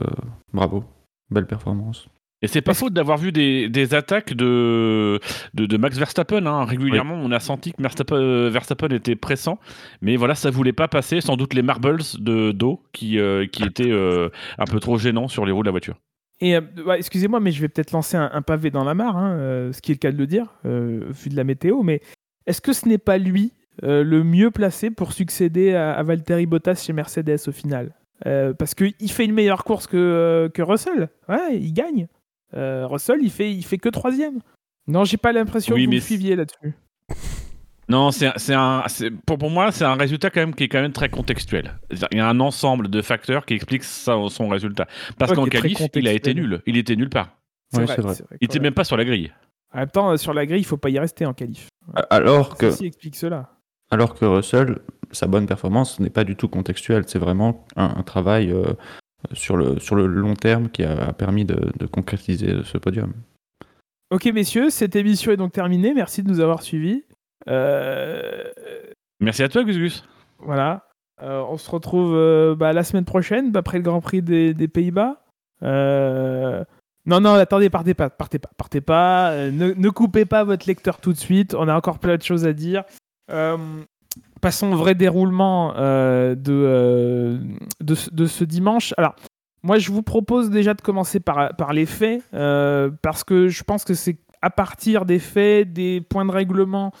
bravo. 0.52 0.84
Belle 1.30 1.46
performance. 1.46 2.10
Et 2.42 2.46
c'est 2.46 2.62
pas 2.62 2.72
faute 2.72 2.94
d'avoir 2.94 3.18
vu 3.18 3.32
des, 3.32 3.68
des 3.68 3.92
attaques 3.94 4.32
de, 4.34 5.20
de, 5.52 5.66
de 5.66 5.76
Max 5.76 5.98
Verstappen. 5.98 6.46
hein. 6.46 6.64
Régulièrement, 6.64 7.14
on 7.14 7.30
a 7.32 7.38
senti 7.40 7.72
que 7.72 7.82
Verstappen, 7.82 8.16
euh, 8.16 8.48
Verstappen 8.50 8.88
était 8.88 9.14
pressant, 9.14 9.58
mais 10.00 10.16
voilà, 10.16 10.34
ça 10.34 10.50
voulait 10.50 10.72
pas 10.72 10.88
passer. 10.88 11.20
Sans 11.20 11.36
doute 11.36 11.52
les 11.52 11.60
marbles 11.60 11.98
de 12.18 12.52
d'eau 12.52 12.82
qui, 12.92 13.18
euh, 13.18 13.46
qui 13.46 13.62
étaient 13.64 13.90
euh, 13.90 14.30
un 14.58 14.64
peu 14.64 14.80
trop 14.80 14.96
gênants 14.96 15.28
sur 15.28 15.44
les 15.44 15.52
roues 15.52 15.62
de 15.62 15.68
la 15.68 15.72
voiture. 15.72 15.96
Et 16.40 16.56
euh, 16.56 16.60
excusez-moi, 16.96 17.40
mais 17.40 17.52
je 17.52 17.60
vais 17.60 17.68
peut-être 17.68 17.92
lancer 17.92 18.16
un, 18.16 18.30
un 18.32 18.40
pavé 18.40 18.70
dans 18.70 18.84
la 18.84 18.94
mare, 18.94 19.18
hein, 19.18 19.70
ce 19.72 19.82
qui 19.82 19.92
est 19.92 19.96
le 19.96 19.98
cas 19.98 20.10
de 20.10 20.16
le 20.16 20.26
dire, 20.26 20.46
vu 20.64 21.28
de 21.28 21.36
la 21.36 21.44
météo. 21.44 21.82
Mais 21.82 22.00
est-ce 22.46 22.62
que 22.62 22.72
ce 22.72 22.88
n'est 22.88 22.96
pas 22.96 23.18
lui 23.18 23.52
le 23.82 24.22
mieux 24.22 24.50
placé 24.50 24.90
pour 24.90 25.12
succéder 25.12 25.74
à, 25.74 25.92
à 25.92 26.02
Valtteri 26.02 26.46
Bottas 26.46 26.82
chez 26.86 26.94
Mercedes 26.94 27.40
au 27.48 27.52
final? 27.52 27.94
Parce 28.24 28.74
qu'il 28.74 29.10
fait 29.10 29.26
une 29.26 29.34
meilleure 29.34 29.64
course 29.64 29.86
que, 29.86 30.50
que 30.54 30.62
Russell. 30.62 31.10
Ouais, 31.28 31.58
il 31.58 31.74
gagne. 31.74 32.06
Euh, 32.54 32.86
Russell, 32.86 33.18
il 33.22 33.30
fait, 33.30 33.50
il 33.52 33.62
fait 33.64 33.78
que 33.78 33.88
troisième. 33.88 34.40
Non, 34.86 35.04
j'ai 35.04 35.16
pas 35.16 35.32
l'impression 35.32 35.74
Oui, 35.74 35.82
que 35.82 35.86
vous 35.86 35.94
mais 35.94 36.00
suiviez 36.00 36.36
là-dessus. 36.36 36.74
Non, 37.88 38.12
c'est 38.12 38.30
c'est 38.36 38.54
un, 38.54 38.84
pour, 39.26 39.36
pour 39.36 39.50
moi, 39.50 39.72
c'est 39.72 39.84
un 39.84 39.94
résultat 39.96 40.30
quand 40.30 40.38
même 40.38 40.54
qui 40.54 40.62
est 40.62 40.68
quand 40.68 40.80
même 40.80 40.92
très 40.92 41.08
contextuel. 41.08 41.76
Il 42.12 42.18
y 42.18 42.20
a 42.20 42.28
un 42.28 42.38
ensemble 42.38 42.86
de 42.86 43.02
facteurs 43.02 43.44
qui 43.44 43.54
expliquent 43.54 43.82
ça, 43.82 44.14
son 44.28 44.48
résultat. 44.48 44.86
Parce 45.18 45.32
Ouais, 45.32 45.36
qu'en 45.36 45.46
qualif, 45.46 45.76
il 45.96 46.06
a 46.06 46.12
été 46.12 46.32
nul. 46.32 46.62
Il 46.66 46.76
était 46.76 46.94
nulle 46.94 47.10
part. 47.10 47.36
Ouais, 47.72 47.88
c'est 47.88 48.00
vrai. 48.00 48.14
Il 48.40 48.44
était 48.44 48.60
même 48.60 48.74
pas 48.74 48.84
sur 48.84 48.96
la 48.96 49.04
grille. 49.04 49.32
En 49.74 49.78
même 49.78 49.88
temps, 49.90 50.16
sur 50.18 50.32
la 50.34 50.46
grille, 50.46 50.60
il 50.60 50.64
faut 50.64 50.76
pas 50.76 50.90
y 50.90 51.00
rester 51.00 51.26
en 51.26 51.32
qualif. 51.34 51.66
Alors 52.10 52.56
que, 52.56 52.70
Ceci 52.70 52.86
explique 52.86 53.16
cela. 53.16 53.50
alors 53.90 54.14
que 54.14 54.24
Russell, 54.24 54.78
sa 55.10 55.26
bonne 55.26 55.46
performance 55.46 55.98
n'est 55.98 56.10
pas 56.10 56.22
du 56.22 56.36
tout 56.36 56.46
contextuelle. 56.48 57.02
C'est 57.08 57.18
vraiment 57.18 57.66
un, 57.74 57.92
un 57.96 58.02
travail 58.04 58.52
euh, 58.52 58.72
sur, 59.32 59.56
le, 59.56 59.78
sur 59.78 59.94
le 59.96 60.06
long 60.06 60.34
terme 60.34 60.68
qui 60.68 60.84
a 60.84 61.12
permis 61.12 61.44
de, 61.44 61.70
de 61.78 61.86
concrétiser 61.86 62.62
ce 62.64 62.78
podium. 62.78 63.12
Ok, 64.10 64.26
messieurs, 64.26 64.70
cette 64.70 64.96
émission 64.96 65.30
est 65.32 65.36
donc 65.36 65.52
terminée. 65.52 65.94
Merci 65.94 66.22
de 66.22 66.28
nous 66.28 66.40
avoir 66.40 66.62
suivis. 66.62 67.04
Euh, 67.48 68.42
Merci 69.20 69.42
à 69.42 69.48
toi, 69.48 69.64
Gus 69.64 69.76
Gus. 69.76 70.04
Voilà. 70.38 70.88
Euh, 71.22 71.44
on 71.48 71.58
se 71.58 71.70
retrouve 71.70 72.14
euh, 72.14 72.54
bah, 72.54 72.72
la 72.72 72.82
semaine 72.82 73.04
prochaine, 73.04 73.54
après 73.54 73.78
le 73.78 73.84
Grand 73.84 74.00
Prix 74.00 74.22
des, 74.22 74.54
des 74.54 74.68
Pays-Bas. 74.68 75.22
Euh, 75.62 76.64
Non, 77.06 77.20
non, 77.20 77.34
attendez, 77.34 77.70
partez 77.70 77.94
pas, 77.94 78.10
partez 78.10 78.38
pas, 78.38 78.50
partez 78.56 78.80
pas. 78.80 79.30
Euh, 79.30 79.50
ne, 79.50 79.72
ne 79.72 79.88
coupez 79.90 80.24
pas 80.24 80.44
votre 80.44 80.66
lecteur 80.66 81.00
tout 81.00 81.12
de 81.12 81.18
suite. 81.18 81.54
On 81.54 81.68
a 81.68 81.74
encore 81.74 81.98
plein 81.98 82.16
de 82.16 82.22
choses 82.22 82.46
à 82.46 82.52
dire. 82.52 82.84
Passons 84.40 84.72
au 84.72 84.76
vrai 84.76 84.94
déroulement 84.94 85.74
euh, 85.76 86.34
de, 86.34 86.52
euh, 86.52 87.38
de, 87.80 87.94
ce- 87.94 88.10
de 88.10 88.26
ce 88.26 88.44
dimanche. 88.44 88.94
Alors, 88.96 89.14
moi, 89.62 89.78
je 89.78 89.90
vous 89.92 90.02
propose 90.02 90.48
déjà 90.50 90.72
de 90.74 90.80
commencer 90.80 91.20
par, 91.20 91.54
par 91.56 91.72
les 91.72 91.84
faits, 91.86 92.22
euh, 92.34 92.90
parce 93.02 93.24
que 93.24 93.48
je 93.48 93.62
pense 93.62 93.84
que 93.84 93.94
c'est 93.94 94.16
à 94.42 94.48
partir 94.50 95.04
des 95.04 95.18
faits, 95.18 95.72
des 95.72 96.00
points 96.00 96.24
de 96.24 96.30
règlement, 96.32 96.92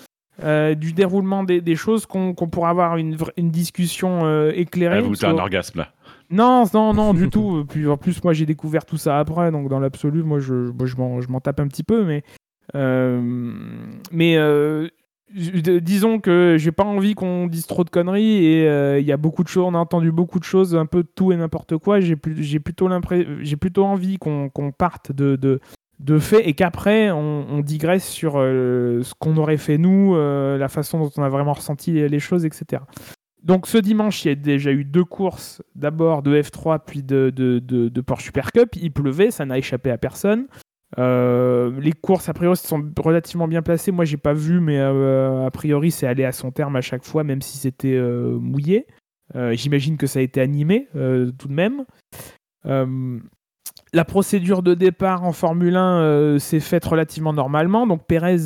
du 0.42 0.92
déroulement 0.94 1.42
des, 1.44 1.60
des 1.60 1.76
choses 1.76 2.06
qu'on 2.06 2.34
pourra 2.34 2.70
avoir 2.70 2.96
une, 2.96 3.16
une 3.36 3.50
discussion 3.50 4.48
éclairée. 4.50 4.98
Ah, 4.98 5.00
vous, 5.02 5.14
t'as 5.16 5.28
un 5.28 5.38
orgasme 5.38 5.78
là. 5.80 5.88
non, 6.30 6.64
non, 6.74 6.92
non, 6.94 7.12
du 7.14 7.28
tout. 7.30 7.64
Puis 7.68 7.86
en 7.86 7.96
plus, 7.98 8.22
moi, 8.24 8.32
j'ai 8.34 8.46
découvert 8.46 8.84
tout 8.86 8.96
ça 8.98 9.18
après, 9.18 9.50
donc 9.50 9.68
dans 9.68 9.80
l'absolu, 9.80 10.22
moi, 10.22 10.38
je, 10.38 10.54
moi, 10.54 10.86
je 10.86 10.96
m'en, 10.96 11.20
je 11.22 11.28
m'en 11.28 11.40
tape 11.40 11.60
un 11.60 11.66
petit 11.68 11.82
peu, 11.82 12.04
mais, 12.04 12.22
euh, 12.74 13.20
mais 14.12 14.36
euh, 14.36 14.88
disons 15.32 16.18
que 16.18 16.56
j'ai 16.58 16.72
pas 16.72 16.84
envie 16.84 17.14
qu'on 17.14 17.46
dise 17.46 17.66
trop 17.66 17.84
de 17.84 17.90
conneries 17.90 18.44
et 18.44 18.68
euh, 18.68 18.98
il 18.98 19.06
y 19.06 19.12
a 19.12 19.16
beaucoup 19.16 19.42
de 19.42 19.48
choses, 19.48 19.64
on 19.64 19.74
a 19.74 19.78
entendu 19.78 20.10
beaucoup 20.10 20.38
de 20.38 20.44
choses, 20.44 20.74
un 20.74 20.86
peu 20.86 21.04
tout 21.04 21.32
et 21.32 21.36
n'importe 21.36 21.76
quoi. 21.78 22.00
J'ai, 22.00 22.16
plutôt 22.16 22.88
j'ai 23.40 23.56
plutôt 23.56 23.84
envie 23.84 24.18
qu'on, 24.18 24.50
parte 24.76 25.12
de, 25.12 25.60
faits 26.18 26.42
et 26.44 26.54
qu'après 26.54 27.10
on, 27.10 27.60
digresse 27.60 28.08
sur 28.08 28.34
euh, 28.36 29.02
ce 29.02 29.14
qu'on 29.18 29.36
aurait 29.36 29.56
fait 29.56 29.78
nous, 29.78 30.14
euh, 30.14 30.58
la 30.58 30.68
façon 30.68 30.98
dont 30.98 31.10
on 31.16 31.22
a 31.22 31.28
vraiment 31.28 31.52
ressenti 31.52 31.92
les, 31.92 32.20
choses, 32.20 32.44
etc. 32.44 32.82
Donc 33.42 33.66
ce 33.66 33.78
dimanche, 33.78 34.24
il 34.24 34.28
y 34.28 34.32
a 34.32 34.34
déjà 34.34 34.72
eu 34.72 34.84
deux 34.84 35.04
courses, 35.04 35.62
d'abord 35.74 36.22
de 36.22 36.40
F3 36.40 36.80
puis 36.84 37.02
de, 37.02 37.30
de 37.30 38.00
Porsche 38.00 38.24
Super 38.24 38.52
Cup. 38.52 38.70
Il 38.76 38.92
pleuvait, 38.92 39.30
ça 39.30 39.46
n'a 39.46 39.58
échappé 39.58 39.90
à 39.90 39.98
personne. 39.98 40.46
Euh, 40.98 41.70
les 41.80 41.92
courses, 41.92 42.28
a 42.28 42.34
priori, 42.34 42.56
sont 42.56 42.92
relativement 42.98 43.48
bien 43.48 43.62
placées. 43.62 43.92
Moi, 43.92 44.04
j'ai 44.04 44.16
pas 44.16 44.32
vu, 44.32 44.60
mais 44.60 44.78
euh, 44.78 45.46
a 45.46 45.50
priori, 45.50 45.90
c'est 45.90 46.06
allé 46.06 46.24
à 46.24 46.32
son 46.32 46.50
terme 46.50 46.76
à 46.76 46.80
chaque 46.80 47.04
fois, 47.04 47.24
même 47.24 47.42
si 47.42 47.58
c'était 47.58 47.94
euh, 47.94 48.38
mouillé. 48.38 48.86
J'imagine 49.52 49.96
que 49.96 50.08
ça 50.08 50.18
a 50.18 50.22
été 50.22 50.40
animé 50.40 50.88
tout 50.92 51.46
de 51.46 51.52
même. 51.52 51.84
La 53.92 54.04
procédure 54.04 54.62
de 54.62 54.74
départ 54.74 55.22
en 55.22 55.32
Formule 55.32 55.76
1 55.76 56.00
euh, 56.00 56.38
s'est 56.40 56.58
faite 56.58 56.84
relativement 56.84 57.32
normalement. 57.32 57.86
Donc 57.86 58.06
Pérez, 58.08 58.38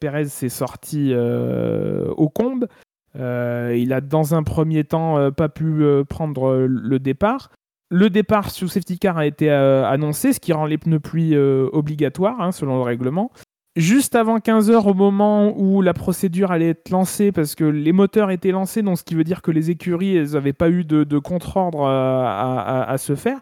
Pérez 0.00 0.24
s'est 0.24 0.48
sorti 0.48 1.14
au 1.14 2.28
combe. 2.28 2.66
Il 3.14 3.92
a 3.92 4.00
dans 4.00 4.34
un 4.34 4.42
premier 4.42 4.82
temps 4.82 5.30
pas 5.30 5.48
pu 5.48 5.84
prendre 6.08 6.66
le 6.68 6.98
départ. 6.98 7.52
Le 7.90 8.08
départ 8.08 8.50
sous 8.50 8.68
safety 8.68 8.98
car 8.98 9.18
a 9.18 9.26
été 9.26 9.50
euh, 9.50 9.84
annoncé, 9.84 10.32
ce 10.32 10.40
qui 10.40 10.52
rend 10.52 10.64
les 10.66 10.78
pneus 10.78 11.00
pluie 11.00 11.34
euh, 11.34 11.68
obligatoires 11.72 12.40
hein, 12.40 12.52
selon 12.52 12.76
le 12.76 12.82
règlement. 12.82 13.32
Juste 13.76 14.14
avant 14.14 14.38
15h, 14.38 14.88
au 14.88 14.94
moment 14.94 15.54
où 15.56 15.80
la 15.82 15.94
procédure 15.94 16.50
allait 16.52 16.70
être 16.70 16.90
lancée, 16.90 17.30
parce 17.32 17.54
que 17.54 17.64
les 17.64 17.92
moteurs 17.92 18.30
étaient 18.30 18.50
lancés, 18.50 18.82
donc 18.82 18.98
ce 18.98 19.04
qui 19.04 19.14
veut 19.14 19.24
dire 19.24 19.42
que 19.42 19.50
les 19.50 19.70
écuries 19.70 20.20
n'avaient 20.32 20.52
pas 20.52 20.70
eu 20.70 20.84
de, 20.84 21.18
contre-ordre 21.18 21.86
à- 21.86 22.82
à 22.90 22.98
se 22.98 23.14
faire. 23.14 23.40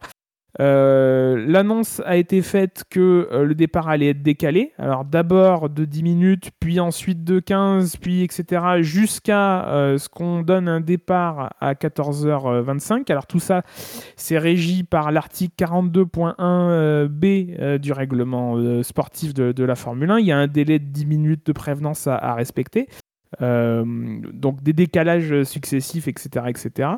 Euh, 0.60 1.44
L'annonce 1.46 2.02
a 2.04 2.16
été 2.16 2.42
faite 2.42 2.82
que 2.90 3.28
euh, 3.30 3.44
le 3.44 3.54
départ 3.54 3.88
allait 3.88 4.08
être 4.08 4.22
décalé. 4.22 4.72
Alors 4.78 5.04
d'abord 5.04 5.70
de 5.70 5.84
10 5.84 6.02
minutes, 6.02 6.50
puis 6.58 6.80
ensuite 6.80 7.22
de 7.22 7.38
15, 7.38 7.96
puis 7.96 8.22
etc. 8.22 8.62
jusqu'à 8.80 9.68
euh, 9.68 9.98
ce 9.98 10.08
qu'on 10.08 10.42
donne 10.42 10.68
un 10.68 10.80
départ 10.80 11.54
à 11.60 11.74
14h25. 11.74 13.10
Alors 13.10 13.26
tout 13.26 13.38
ça, 13.38 13.62
c'est 14.16 14.38
régi 14.38 14.82
par 14.82 15.12
l'article 15.12 15.54
42.1 15.58 16.34
euh, 16.40 17.08
B 17.08 17.80
du 17.80 17.92
règlement 17.92 18.82
sportif 18.82 19.34
de, 19.34 19.64
la 19.64 19.74
Formule 19.74 20.10
1. 20.10 20.18
Il 20.18 20.26
y 20.26 20.32
a 20.32 20.38
un 20.38 20.46
délai 20.46 20.78
de 20.78 20.86
10 20.86 21.06
minutes 21.06 21.46
de 21.46 21.52
prévenance 21.52 22.06
à, 22.06 22.16
à 22.16 22.34
respecter. 22.34 22.88
Donc 23.40 24.62
des 24.62 24.72
décalages 24.72 25.42
successifs, 25.44 26.08
etc. 26.08 26.46
etc. 26.48 26.88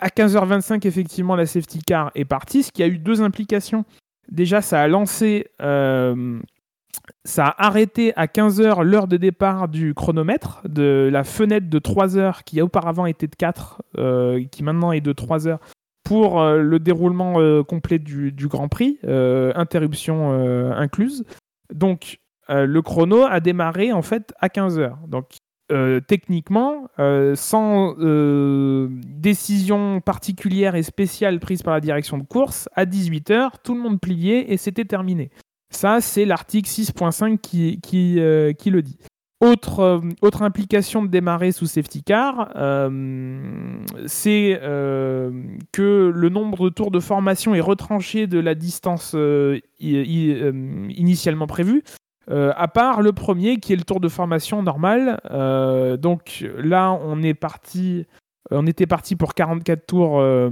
À 0.00 0.08
15h25, 0.08 0.86
effectivement, 0.86 1.36
la 1.36 1.46
safety 1.46 1.80
car 1.80 2.10
est 2.14 2.24
partie, 2.24 2.62
ce 2.62 2.72
qui 2.72 2.82
a 2.82 2.86
eu 2.86 2.98
deux 2.98 3.22
implications. 3.22 3.84
Déjà, 4.30 4.60
ça 4.60 4.80
a 4.80 4.88
lancé, 4.88 5.46
euh, 5.62 6.40
ça 7.24 7.46
a 7.46 7.66
arrêté 7.66 8.12
à 8.16 8.26
15h 8.26 8.82
l'heure 8.82 9.08
de 9.08 9.16
départ 9.16 9.68
du 9.68 9.94
chronomètre, 9.94 10.60
de 10.68 11.08
la 11.12 11.24
fenêtre 11.24 11.68
de 11.68 11.78
3 11.78 12.16
heures 12.16 12.44
qui 12.44 12.60
auparavant 12.60 13.06
était 13.06 13.26
de 13.26 13.34
4, 13.34 13.82
euh, 13.98 14.44
qui 14.50 14.62
maintenant 14.62 14.92
est 14.92 15.00
de 15.00 15.12
3 15.12 15.48
heures, 15.48 15.60
pour 16.04 16.40
euh, 16.40 16.60
le 16.60 16.78
déroulement 16.78 17.40
euh, 17.40 17.62
complet 17.62 17.98
du, 17.98 18.32
du 18.32 18.48
Grand 18.48 18.68
Prix, 18.68 18.98
interruption 19.54 20.32
incluse. 20.72 21.24
Donc, 21.72 22.18
le 22.48 22.80
chrono 22.80 23.22
a 23.22 23.40
démarré 23.40 23.92
en 23.92 24.02
fait 24.02 24.34
à 24.40 24.48
15h. 24.48 25.08
Donc, 25.08 25.36
euh, 25.72 26.00
techniquement, 26.00 26.88
euh, 26.98 27.34
sans 27.36 27.94
euh, 27.98 28.88
décision 28.90 30.02
particulière 30.02 30.74
et 30.74 30.82
spéciale 30.82 31.40
prise 31.40 31.62
par 31.62 31.72
la 31.72 31.80
direction 31.80 32.18
de 32.18 32.24
course, 32.24 32.68
à 32.74 32.84
18h, 32.84 33.52
tout 33.64 33.74
le 33.74 33.80
monde 33.80 33.98
pliait 33.98 34.52
et 34.52 34.58
c'était 34.58 34.84
terminé. 34.84 35.30
Ça, 35.70 36.02
c'est 36.02 36.26
l'article 36.26 36.68
6.5 36.68 37.38
qui, 37.38 37.80
le 38.18 38.82
dit. 38.82 38.98
Autre, 39.40 40.02
implication 40.42 41.02
de 41.02 41.08
démarrer 41.08 41.50
sous 41.50 41.64
safety 41.66 42.02
car, 42.02 42.50
c'est 44.06 44.60
que 44.60 46.12
le 46.14 46.28
nombre 46.28 46.68
de 46.68 46.74
tours 46.74 46.90
de 46.90 47.00
formation 47.00 47.54
est 47.54 47.60
retranché 47.60 48.26
de 48.26 48.38
la 48.38 48.54
distance 48.54 49.16
initialement 49.80 51.46
prévue. 51.46 51.82
Euh, 52.30 52.52
à 52.56 52.68
part 52.68 53.02
le 53.02 53.12
premier 53.12 53.58
qui 53.58 53.72
est 53.72 53.76
le 53.76 53.82
tour 53.82 54.00
de 54.00 54.08
formation 54.08 54.62
normal. 54.62 55.20
Euh, 55.30 55.96
donc 55.96 56.44
là, 56.58 56.92
on 56.92 57.22
est 57.22 57.34
parti. 57.34 58.06
euh, 58.52 58.64
était 58.66 58.86
parti 58.86 59.16
pour 59.16 59.34
44 59.34 59.86
tours, 59.86 60.20
euh, 60.20 60.50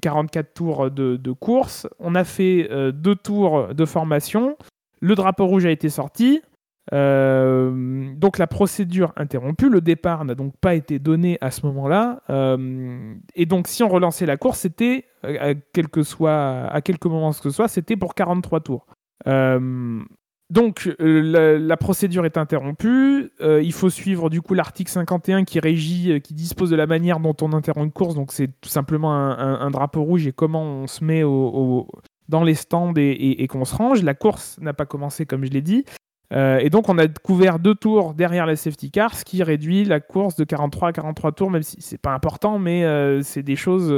44 0.00 0.54
tours 0.54 0.90
de, 0.90 1.32
course. 1.32 1.86
On 1.98 2.14
a 2.14 2.24
fait 2.24 2.68
deux 2.92 3.16
tours 3.16 3.74
de 3.74 3.84
formation. 3.84 4.56
Le 5.00 5.14
drapeau 5.14 5.46
rouge 5.46 5.66
a 5.66 5.70
été 5.70 5.88
sorti. 5.88 6.42
Donc 6.90 8.38
la 8.38 8.46
procédure 8.46 9.12
interrompue. 9.16 9.68
Le 9.68 9.80
départ 9.80 10.24
n'a 10.24 10.34
donc 10.34 10.54
pas 10.60 10.74
été 10.74 10.98
donné 10.98 11.38
à 11.40 11.50
ce 11.50 11.66
moment-là. 11.66 12.20
Et 13.34 13.46
donc 13.46 13.68
si 13.68 13.82
on 13.82 13.88
relançait 13.88 14.26
la 14.26 14.36
course, 14.36 14.60
c'était, 14.60 15.04
à, 15.22 15.54
quel 15.72 15.88
que 15.88 16.02
soit, 16.02 16.66
à 16.66 16.80
quelques 16.82 17.06
moments 17.06 17.30
que 17.30 17.36
ce 17.36 17.50
soit, 17.50 17.68
c'était 17.68 17.96
pour 17.96 18.14
43 18.14 18.60
tours. 18.60 18.86
Donc 20.52 20.94
euh, 21.00 21.58
la, 21.58 21.76
procédure 21.78 22.26
est 22.26 22.36
interrompue. 22.36 23.32
Euh, 23.40 23.62
il 23.62 23.72
faut 23.72 23.88
suivre 23.88 24.28
du 24.28 24.42
coup 24.42 24.52
l'article 24.52 24.90
51 24.90 25.44
qui 25.44 25.58
régit, 25.60 26.12
euh, 26.12 26.18
qui 26.18 26.34
dispose 26.34 26.68
de 26.68 26.76
la 26.76 26.86
manière 26.86 27.20
dont 27.20 27.34
on 27.40 27.54
interrompt 27.54 27.86
une 27.86 27.92
course. 27.92 28.14
Donc 28.14 28.32
c'est 28.32 28.50
tout 28.60 28.68
simplement 28.68 29.14
un, 29.14 29.70
drapeau 29.70 30.02
rouge 30.02 30.26
et 30.26 30.32
comment 30.32 30.62
on 30.62 30.86
se 30.86 31.02
met 31.02 31.22
dans 32.28 32.44
les 32.44 32.54
stands 32.54 32.92
et, 32.96 33.46
qu'on 33.48 33.64
se 33.64 33.74
range. 33.74 34.02
La 34.02 34.12
course 34.12 34.58
n'a 34.60 34.74
pas 34.74 34.84
commencé, 34.84 35.24
comme 35.24 35.42
je 35.46 35.50
l'ai 35.50 35.62
dit. 35.62 35.86
Et 36.34 36.70
donc, 36.70 36.88
on 36.88 36.96
a 36.98 37.08
couvert 37.08 37.58
deux 37.58 37.74
tours 37.74 38.14
derrière 38.14 38.46
la 38.46 38.56
safety 38.56 38.90
car, 38.90 39.14
ce 39.14 39.24
qui 39.24 39.42
réduit 39.42 39.84
la 39.84 40.00
course 40.00 40.36
de 40.36 40.44
43 40.44 40.88
à 40.88 40.92
43 40.92 41.32
tours, 41.32 41.50
même 41.50 41.62
si 41.62 41.76
c'est 41.80 42.00
pas 42.00 42.12
important, 42.12 42.58
mais 42.58 42.84
c'est 43.22 43.42
des 43.42 43.56
choses 43.56 43.88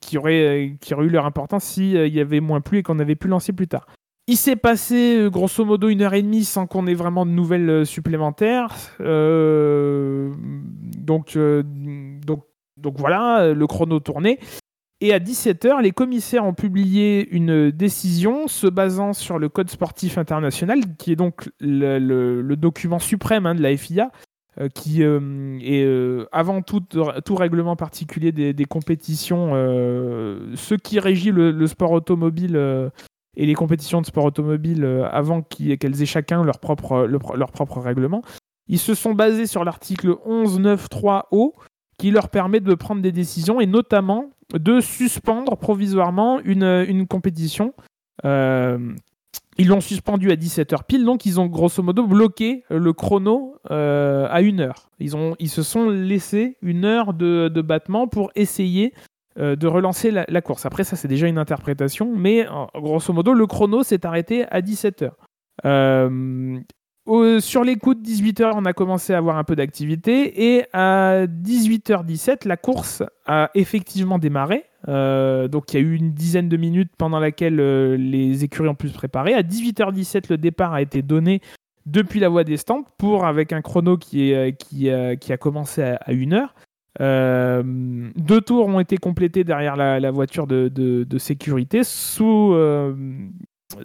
qui, 0.00 0.18
auraient, 0.18 0.76
qui 0.80 0.94
auraient 0.94 1.06
eu 1.06 1.10
leur 1.10 1.26
importance 1.26 1.64
s'il 1.64 2.14
y 2.14 2.20
avait 2.20 2.40
moins 2.40 2.60
plu 2.60 2.78
et 2.78 2.82
qu'on 2.82 2.98
avait 2.98 3.16
pu 3.16 3.28
lancer 3.28 3.52
plus 3.52 3.68
tard. 3.68 3.86
Il 4.28 4.36
s'est 4.36 4.56
passé 4.56 5.28
grosso 5.30 5.64
modo 5.64 5.88
une 5.88 6.02
heure 6.02 6.14
et 6.14 6.22
demie 6.22 6.44
sans 6.44 6.66
qu'on 6.66 6.88
ait 6.88 6.94
vraiment 6.94 7.24
de 7.24 7.30
nouvelles 7.30 7.86
supplémentaires. 7.86 8.74
donc, 8.98 11.38
donc, 12.76 12.98
voilà, 12.98 13.54
le 13.54 13.66
chrono 13.66 14.00
tournait. 14.00 14.38
Et 15.02 15.12
à 15.12 15.18
17h, 15.18 15.82
les 15.82 15.90
commissaires 15.90 16.46
ont 16.46 16.54
publié 16.54 17.28
une 17.30 17.70
décision 17.70 18.48
se 18.48 18.66
basant 18.66 19.12
sur 19.12 19.38
le 19.38 19.50
Code 19.50 19.68
sportif 19.68 20.16
international, 20.16 20.80
qui 20.96 21.12
est 21.12 21.16
donc 21.16 21.50
le, 21.60 22.54
document 22.54 22.98
suprême 22.98 23.44
hein, 23.44 23.54
de 23.54 23.60
la 23.60 23.76
FIA, 23.76 24.10
euh, 24.58 24.70
qui 24.70 25.02
euh, 25.02 25.58
est 25.60 25.84
euh, 25.84 26.24
avant 26.32 26.62
tout, 26.62 26.80
tout 26.80 27.34
règlement 27.34 27.76
particulier 27.76 28.32
des, 28.32 28.64
compétitions, 28.64 29.52
ce 29.52 30.74
qui 30.74 30.98
régit 30.98 31.30
le, 31.30 31.66
sport 31.66 31.92
automobile 31.92 32.90
et 33.36 33.46
les 33.46 33.54
compétitions 33.54 34.00
de 34.00 34.06
sport 34.06 34.24
automobile 34.24 34.84
avant 35.10 35.42
qu'elles 35.42 36.02
aient 36.02 36.06
chacun 36.06 36.42
leur 36.42 36.58
propre, 36.58 37.06
leur 37.06 37.52
propre 37.52 37.80
règlement. 37.80 38.22
Ils 38.68 38.78
se 38.78 38.94
sont 38.94 39.14
basés 39.14 39.46
sur 39.46 39.64
l'article 39.64 40.16
11.9.3o 40.26 41.52
qui 41.98 42.10
leur 42.10 42.28
permet 42.28 42.60
de 42.60 42.74
prendre 42.74 43.02
des 43.02 43.12
décisions 43.12 43.60
et 43.60 43.66
notamment 43.66 44.30
de 44.52 44.80
suspendre 44.80 45.56
provisoirement 45.56 46.40
une, 46.40 46.84
une 46.88 47.06
compétition. 47.06 47.74
Euh, 48.24 48.78
ils 49.58 49.68
l'ont 49.68 49.80
suspendu 49.80 50.30
à 50.30 50.36
17h 50.36 50.84
pile, 50.86 51.04
donc 51.04 51.24
ils 51.24 51.40
ont 51.40 51.46
grosso 51.46 51.82
modo 51.82 52.06
bloqué 52.06 52.64
le 52.68 52.92
chrono 52.92 53.56
euh, 53.70 54.28
à 54.30 54.42
une 54.42 54.60
heure. 54.60 54.90
Ils, 54.98 55.16
ont, 55.16 55.34
ils 55.38 55.48
se 55.48 55.62
sont 55.62 55.88
laissés 55.88 56.58
une 56.60 56.84
heure 56.84 57.14
de, 57.14 57.48
battement 57.62 58.06
pour 58.06 58.30
essayer 58.34 58.92
euh, 58.94 59.00
de 59.36 59.66
relancer 59.66 60.10
la, 60.10 60.40
course. 60.40 60.66
Après, 60.66 60.84
ça 60.84 60.96
c'est 60.96 61.08
déjà 61.08 61.26
une 61.26 61.38
interprétation, 61.38 62.12
mais 62.16 62.46
grosso 62.74 63.12
modo, 63.12 63.34
le 63.34 63.46
chrono 63.46 63.82
s'est 63.82 64.06
arrêté 64.06 64.44
à 64.50 64.60
17h 64.60 65.10
sur 67.40 67.62
les 67.62 67.76
coups 67.76 67.96
de 67.96 68.02
18h, 68.02 68.52
on 68.54 68.64
a 68.64 68.72
commencé 68.72 69.14
à 69.14 69.18
avoir 69.18 69.36
un 69.36 69.44
peu 69.44 69.54
d'activité 69.54 70.56
et 70.56 70.64
à 70.72 71.26
18h17, 71.26 72.46
la 72.48 72.56
course 72.56 73.02
a 73.26 73.50
effectivement 73.54 74.18
démarré. 74.18 74.64
Euh, 74.88 75.48
donc 75.48 75.72
il 75.72 75.76
y 75.76 75.78
a 75.78 75.86
eu 75.86 75.94
une 75.94 76.12
dizaine 76.12 76.48
de 76.48 76.56
minutes 76.56 76.92
pendant 76.98 77.20
laquelle 77.20 77.60
euh, 77.60 77.96
les 77.96 78.44
écuries 78.44 78.68
ont 78.68 78.74
pu 78.74 78.88
se 78.88 78.94
préparer. 78.94 79.34
À 79.34 79.42
18h17, 79.42 80.24
le 80.30 80.38
départ 80.38 80.74
a 80.74 80.82
été 80.82 81.02
donné 81.02 81.40
depuis 81.86 82.18
la 82.18 82.28
voie 82.28 82.42
des 82.42 82.56
stands 82.56 82.84
pour 82.98 83.24
avec 83.24 83.52
un 83.52 83.62
chrono 83.62 83.96
qui, 83.96 84.34
qui, 84.58 84.90
qui 85.20 85.32
a 85.32 85.36
commencé 85.36 85.82
à, 85.82 86.12
1h. 86.12 86.48
Euh, 87.00 87.62
deux 88.16 88.40
tours 88.40 88.66
ont 88.66 88.80
été 88.80 88.96
complétés 88.96 89.44
derrière 89.44 89.76
la, 89.76 90.10
voiture 90.10 90.46
de, 90.46 91.18
sécurité 91.18 91.84
sous, 91.84 92.54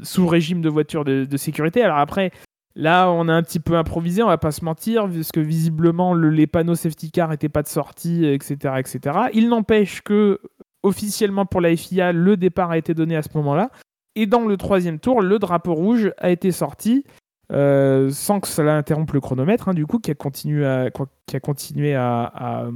sous 0.03 0.27
régime 0.27 0.61
de 0.61 0.69
voiture 0.69 1.03
de, 1.03 1.25
de, 1.25 1.37
sécurité. 1.37 1.81
Alors 1.81 1.97
après, 1.97 2.31
Là, 2.75 3.09
on 3.11 3.27
a 3.27 3.33
un 3.33 3.43
petit 3.43 3.59
peu 3.59 3.75
improvisé, 3.75 4.23
on 4.23 4.27
va 4.27 4.37
pas 4.37 4.51
se 4.51 4.63
mentir, 4.63 5.09
puisque 5.09 5.39
visiblement 5.39 6.13
les 6.13 6.47
panneaux 6.47 6.75
safety 6.75 7.11
car 7.11 7.29
n'étaient 7.29 7.49
pas 7.49 7.63
de 7.63 7.67
sortie, 7.67 8.25
etc., 8.25 8.75
etc. 8.77 9.19
Il 9.33 9.49
n'empêche 9.49 10.01
que 10.01 10.39
officiellement 10.83 11.45
pour 11.45 11.61
la 11.61 11.75
FIA, 11.75 12.11
le 12.13 12.37
départ 12.37 12.71
a 12.71 12.77
été 12.77 12.93
donné 12.93 13.15
à 13.15 13.21
ce 13.21 13.29
moment-là. 13.35 13.71
Et 14.15 14.25
dans 14.25 14.45
le 14.45 14.57
troisième 14.57 14.99
tour, 14.99 15.21
le 15.21 15.37
drapeau 15.37 15.73
rouge 15.73 16.11
a 16.17 16.29
été 16.29 16.51
sorti 16.51 17.05
euh, 17.51 18.09
sans 18.11 18.39
que 18.39 18.47
cela 18.47 18.75
interrompe 18.75 19.11
le 19.11 19.19
chronomètre, 19.19 19.69
hein, 19.69 19.73
du 19.73 19.85
coup, 19.85 19.99
qui 19.99 20.11
a 20.11 20.15
continué 20.15 20.65
à, 20.65 20.89
qui 21.25 21.35
a 21.35 21.39
continué 21.39 21.95
à, 21.95 22.69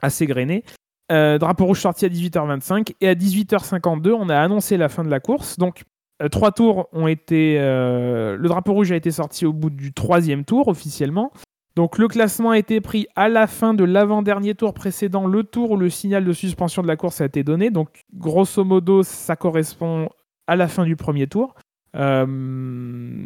à, 0.00 0.10
s'égrener. 0.10 0.64
Euh, 1.12 1.38
drapeau 1.38 1.66
rouge 1.66 1.80
sorti 1.80 2.06
à 2.06 2.08
18h25 2.08 2.94
et 3.00 3.08
à 3.08 3.14
18h52, 3.14 4.12
on 4.12 4.28
a 4.28 4.38
annoncé 4.38 4.76
la 4.76 4.88
fin 4.88 5.04
de 5.04 5.10
la 5.10 5.20
course. 5.20 5.58
Donc 5.58 5.84
euh, 6.22 6.28
trois 6.28 6.50
tours 6.50 6.88
ont 6.92 7.06
été. 7.06 7.58
Le 7.58 8.46
drapeau 8.48 8.72
rouge 8.72 8.90
a 8.90 8.96
été 8.96 9.10
sorti 9.10 9.46
au 9.46 9.52
bout 9.52 9.70
du 9.70 9.92
troisième 9.92 10.44
tour 10.44 10.68
officiellement. 10.68 11.30
Donc 11.76 11.98
le 11.98 12.06
classement 12.06 12.50
a 12.50 12.58
été 12.58 12.80
pris 12.80 13.08
à 13.16 13.28
la 13.28 13.46
fin 13.46 13.74
de 13.74 13.84
l'avant-dernier 13.84 14.54
tour 14.54 14.74
précédent, 14.74 15.26
le 15.26 15.42
tour 15.42 15.72
où 15.72 15.76
le 15.76 15.90
signal 15.90 16.24
de 16.24 16.32
suspension 16.32 16.82
de 16.82 16.86
la 16.86 16.96
course 16.96 17.20
a 17.20 17.26
été 17.26 17.42
donné. 17.42 17.70
Donc 17.70 17.88
grosso 18.14 18.64
modo, 18.64 19.02
ça 19.02 19.36
correspond 19.36 20.08
à 20.46 20.56
la 20.56 20.68
fin 20.68 20.84
du 20.84 20.96
premier 20.96 21.26
tour. 21.26 21.54
Euh, 21.94 22.26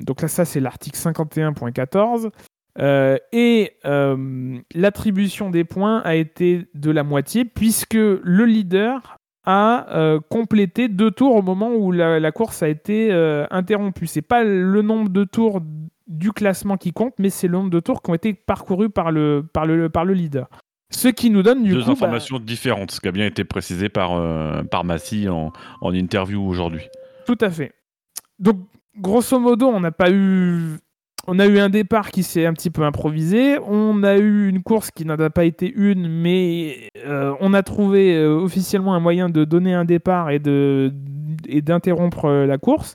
donc 0.02 0.22
là, 0.22 0.28
ça 0.28 0.44
c'est 0.44 0.60
l'article 0.60 0.98
51.14. 0.98 2.30
et 3.32 3.72
l'attribution 4.74 5.50
des 5.50 5.64
points 5.64 5.98
a 6.00 6.14
été 6.14 6.68
de 6.74 6.90
la 6.90 7.02
moitié 7.02 7.44
puisque 7.44 7.94
le 7.94 8.44
leader 8.44 9.18
a 9.48 9.86
euh, 9.96 10.20
complété 10.28 10.88
deux 10.88 11.10
tours 11.10 11.34
au 11.34 11.40
moment 11.40 11.70
où 11.74 11.90
la, 11.90 12.32
course 12.32 12.62
a 12.62 12.68
été 12.68 13.08
euh, 13.10 13.46
interrompue. 13.50 14.06
C'est 14.06 14.20
pas 14.20 14.44
le 14.44 14.82
nombre 14.82 15.08
de 15.08 15.24
tours 15.24 15.62
du 16.06 16.32
classement 16.32 16.76
qui 16.76 16.92
compte, 16.92 17.14
mais 17.18 17.30
c'est 17.30 17.46
le 17.46 17.54
nombre 17.54 17.70
de 17.70 17.80
tours 17.80 18.02
qui 18.02 18.10
ont 18.10 18.14
été 18.14 18.34
parcourus 18.34 18.90
par 18.90 19.10
le, 19.10 19.48
par 19.50 19.64
le, 19.64 19.88
par 19.88 20.04
le 20.04 20.12
leader. 20.12 20.48
Ce 20.90 21.08
qui 21.08 21.30
nous 21.30 21.42
donne 21.42 21.62
du 21.62 21.72
Deux 21.72 21.80
coup. 21.80 21.86
Bah, 21.86 21.92
informations 21.92 22.38
différentes, 22.38 22.90
ce 22.90 23.00
qui 23.00 23.08
a 23.08 23.12
bien 23.12 23.24
été 23.24 23.42
précisé 23.44 23.88
par, 23.88 24.12
euh, 24.12 24.62
par 24.64 24.84
Massy 24.84 25.30
en, 25.30 25.50
en 25.80 25.94
interview 25.94 26.42
aujourd'hui. 26.46 26.86
Tout 27.24 27.38
à 27.40 27.48
fait. 27.48 27.72
Donc, 28.38 28.58
grosso 28.96 29.38
modo, 29.38 29.68
on 29.68 29.80
n'a 29.80 29.92
pas 29.92 30.10
eu 30.10 30.78
on 31.30 31.38
a 31.38 31.46
eu 31.46 31.58
un 31.58 31.68
départ 31.68 32.10
qui 32.10 32.22
s'est 32.22 32.46
un 32.46 32.54
petit 32.54 32.70
peu 32.70 32.82
improvisé. 32.84 33.58
On 33.66 34.02
a 34.02 34.16
eu 34.16 34.48
une 34.48 34.62
course 34.62 34.90
qui 34.90 35.04
n'a 35.04 35.28
pas 35.28 35.44
été 35.44 35.70
une, 35.70 36.08
mais 36.08 36.88
euh, 37.04 37.34
on 37.40 37.52
a 37.52 37.62
trouvé 37.62 38.16
euh, 38.16 38.34
officiellement 38.34 38.94
un 38.94 39.00
moyen 39.00 39.28
de 39.28 39.44
donner 39.44 39.74
un 39.74 39.84
départ 39.84 40.30
et 40.30 40.38
d'interrompre 40.38 42.24
euh, 42.24 42.46
la 42.46 42.56
course, 42.56 42.94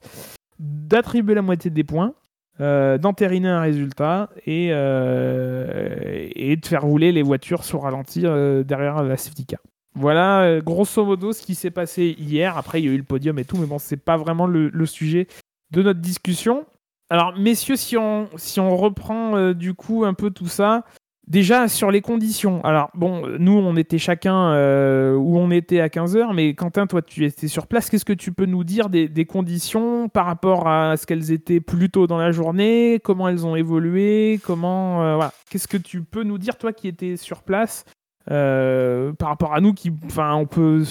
d'attribuer 0.58 1.36
la 1.36 1.44
moitié 1.44 1.70
des 1.70 1.84
points, 1.84 2.16
d'entériner 2.60 3.50
un 3.50 3.62
résultat 3.62 4.30
et, 4.48 4.70
de 4.70 6.66
faire 6.66 6.82
rouler 6.82 7.12
les 7.12 7.22
voitures 7.22 7.64
sur 7.64 7.84
ralenti 7.84 8.22
derrière 8.22 9.04
la 9.04 9.18
safety 9.18 9.46
car. 9.46 9.60
Voilà, 9.96 10.60
grosso 10.62 11.06
modo, 11.06 11.34
ce 11.34 11.44
qui 11.44 11.56
s'est 11.56 11.72
passé 11.72 12.16
hier. 12.18 12.58
Après, 12.58 12.82
il 12.82 12.86
y 12.86 12.90
a 12.90 12.92
eu 12.92 12.98
le 12.98 13.04
podium 13.04 13.38
et 13.38 13.46
tout, 13.46 13.58
mais 13.58 13.68
bon, 13.68 13.80
c'est 13.80 13.98
pas 13.98 14.18
vraiment 14.18 14.48
le 14.48 14.86
sujet 14.86 15.28
de 15.72 15.82
notre 15.82 16.00
discussion. 16.00 16.66
Alors, 17.14 17.38
messieurs, 17.38 17.76
si 17.76 17.96
on, 17.98 18.28
reprend 18.76 19.36
euh, 19.36 19.54
du 19.54 19.76
coup 19.76 20.04
un 20.04 20.16
peu 20.16 20.32
tout 20.32 20.48
ça, 20.48 20.84
déjà 21.28 21.68
sur 21.68 21.92
les 21.92 22.02
conditions. 22.02 22.64
Alors, 22.64 22.90
bon, 22.96 23.28
nous, 23.40 23.54
on 23.54 23.76
était 23.76 24.00
chacun 24.00 24.54
euh, 24.54 25.14
où 25.14 25.38
on 25.38 25.52
était 25.52 25.80
à 25.80 25.90
15h, 25.90 26.34
mais 26.34 26.56
Quentin, 26.56 26.88
toi, 26.88 27.02
tu 27.02 27.26
étais 27.26 27.48
sur 27.48 27.68
place. 27.68 27.90
Qu'est-ce 27.90 28.04
que 28.04 28.14
tu 28.14 28.32
peux 28.32 28.48
nous 28.48 28.64
dire 28.64 28.90
des, 28.90 29.26
conditions 29.26 30.10
par 30.10 30.26
rapport 30.26 30.68
à 30.68 30.98
ce 30.98 31.06
qu'elles 31.06 31.32
étaient 31.32 31.60
plus 31.60 31.92
tôt 31.92 32.08
dans 32.08 32.18
la 32.18 32.32
journée? 32.32 33.00
Comment 33.04 33.28
elles 33.28 33.46
ont 33.46 33.56
évolué? 33.56 34.40
Comment. 34.44 35.04
Euh. 35.04 35.28
Qu'est-ce 35.52 35.68
que 35.68 35.78
tu 35.78 36.02
peux 36.02 36.24
nous 36.24 36.40
dire, 36.40 36.58
toi 36.58 36.74
qui 36.74 36.88
étais 36.88 37.16
sur 37.16 37.44
place 37.44 37.86
par 38.28 39.30
rapport 39.30 39.54
à 39.54 39.62
nous 39.62 39.74
qui, 39.74 39.92
enfin, 40.06 40.36
on 40.36 40.46
peut 40.46 40.84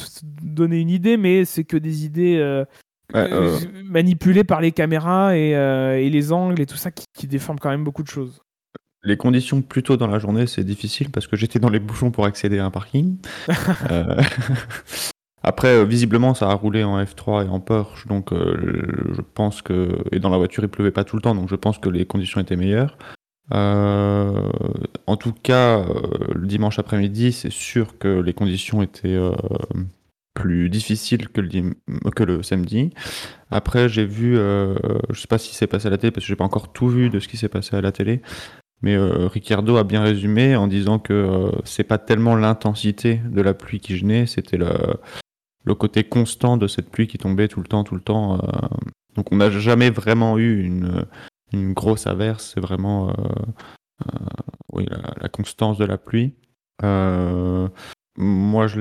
donner 0.43 0.81
une 0.81 0.91
idée, 0.91 1.17
mais 1.17 1.45
c'est 1.45 1.65
que 1.65 1.77
des 1.77 2.05
idées 2.05 2.65
euh, 3.15 3.59
manipulé 3.85 4.45
par 4.45 4.61
les 4.61 4.73
caméras 4.73 5.33
euh, 5.33 5.97
et, 5.97 6.09
les 6.09 6.33
angles 6.33 6.61
et 6.61 6.67
tout 6.67 6.77
ça 6.77 6.91
qui, 6.91 7.27
déforment 7.27 7.59
quand 7.59 7.71
même 7.71 7.85
beaucoup 7.85 8.03
de 8.03 8.09
choses. 8.09 8.41
Les 9.05 9.17
conditions 9.17 9.63
plus 9.63 9.83
tôt 9.83 9.97
dans 9.97 10.07
la 10.07 10.19
journée, 10.19 10.47
c'est 10.47 10.65
difficile 10.65 11.11
parce 11.11 11.27
que 11.27 11.37
j'étais 11.37 11.59
dans 11.59 11.69
les 11.69 11.81
bouchons 11.81 12.11
pour 12.11 12.25
accéder 12.25 12.59
à 12.59 12.65
un 12.65 12.71
parking. 12.71 13.19
Euh, 13.91 14.23
après, 15.43 15.85
visiblement, 15.85 16.35
ça 16.35 16.49
a 16.49 16.55
roulé 16.55 16.85
en 16.85 17.03
F3 17.03 17.47
et 17.47 17.49
en 17.49 17.61
Porsche, 17.61 18.07
donc 18.07 18.33
je 18.33 19.21
pense 19.35 19.61
que. 19.61 19.99
Et 20.13 20.21
dans 20.21 20.31
la 20.31 20.37
voiture, 20.37 20.63
il 20.63 20.69
pleuvait 20.69 20.93
pas 20.93 21.05
tout 21.05 21.17
le 21.17 21.23
temps, 21.23 21.35
donc 21.35 21.49
je 21.49 21.57
pense 21.57 21.79
que 21.79 21.89
les 21.89 22.07
conditions 22.07 22.41
étaient 22.41 22.57
meilleures. 22.57 22.97
En 23.53 25.17
tout 25.19 25.33
cas, 25.43 25.85
le 26.35 26.47
dimanche 26.47 26.79
après-midi, 26.79 27.33
c'est 27.33 27.53
sûr 27.53 27.99
que 27.99 28.21
les 28.21 28.33
conditions 28.33 28.83
étaient 28.83 29.19
plus 30.35 30.71
difficile 30.71 31.29
que 31.29 31.41
le, 32.25 32.43
samedi. 32.43 32.91
Après, 33.51 33.89
j'ai 33.89 34.05
vu, 34.05 34.39
euh, 34.39 34.75
je 35.11 35.21
sais 35.21 35.27
pas 35.27 35.39
si 35.39 35.55
c'est 35.55 35.67
passé 35.67 35.89
à 35.89 35.91
la 35.91 35.99
télé 35.99 36.11
parce 36.11 36.25
que 36.25 36.29
j'ai 36.29 36.37
pas 36.37 36.45
encore 36.45 36.73
tout 36.73 36.89
vu 36.89 37.11
de 37.11 37.21
ce 37.21 37.29
qui 37.29 37.37
s'est 37.37 37.49
passé 37.49 37.77
à 37.77 37.81
la 37.81 37.93
télé, 37.93 38.23
mais 38.81 38.97
euh, 38.97 39.29
Ricardo 39.29 39.77
a 39.77 39.85
bien 39.85 40.03
résumé 40.03 40.57
en 40.57 40.69
disant 40.69 40.99
que 40.99 41.13
euh, 41.13 41.51
c'est 41.65 41.85
pas 41.85 41.99
tellement 41.99 42.35
l'intensité 42.35 43.21
de 43.31 43.43
la 43.43 43.55
pluie 43.55 43.81
qui 43.81 43.97
gênait, 43.97 44.27
c'était 44.27 44.57
le 44.57 45.75
côté 45.75 46.05
constant 46.05 46.57
de 46.57 46.67
cette 46.67 46.91
pluie 46.91 47.07
qui 47.07 47.19
tombait 47.19 47.49
tout 47.49 47.61
le 47.61 47.69
temps, 47.69 47.85
tout 47.85 47.95
le 47.95 48.01
temps. 48.01 48.39
donc 49.15 49.31
on 49.33 49.37
n'a 49.37 49.51
jamais 49.51 49.91
vraiment 49.91 50.39
eu 50.39 50.65
une, 50.65 51.05
une 51.59 51.73
grosse 51.73 52.07
averse, 52.07 52.53
c'est 52.55 52.61
vraiment 52.61 53.15
oui, 54.73 54.87
la, 55.21 55.29
constance 55.29 55.79
de 55.79 55.85
la 55.85 55.99
pluie. 55.99 56.35
Moi, 58.17 58.67
je 58.67 58.81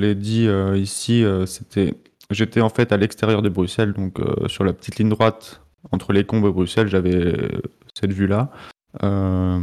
l'ai, 0.00 0.14
dit 0.14 0.46
euh, 0.48 0.78
ici, 0.78 1.24
euh, 1.24 1.44
c'était 1.44 1.94
j'étais 2.30 2.62
en 2.62 2.70
fait 2.70 2.92
à 2.92 2.96
l'extérieur 2.96 3.42
de 3.42 3.50
Bruxelles, 3.50 3.92
donc 3.92 4.18
euh, 4.18 4.48
sur 4.48 4.64
la 4.64 4.72
petite 4.72 4.96
ligne 4.96 5.10
droite 5.10 5.60
entre 5.90 6.12
les 6.12 6.24
combes 6.24 6.46
et 6.46 6.50
Bruxelles, 6.50 6.88
j'avais 6.88 7.34
cette 7.94 8.12
vue-là. 8.12 8.50
Euh, 9.02 9.60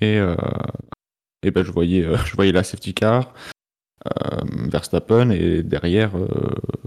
et 0.00 0.18
euh, 0.18 0.34
et 1.42 1.50
ben, 1.50 1.64
je, 1.64 1.70
voyais, 1.70 2.02
je 2.26 2.34
voyais 2.34 2.52
la 2.52 2.64
safety 2.64 2.94
car. 2.94 3.32
Verstappen 4.70 5.30
et 5.30 5.62
derrière 5.62 6.12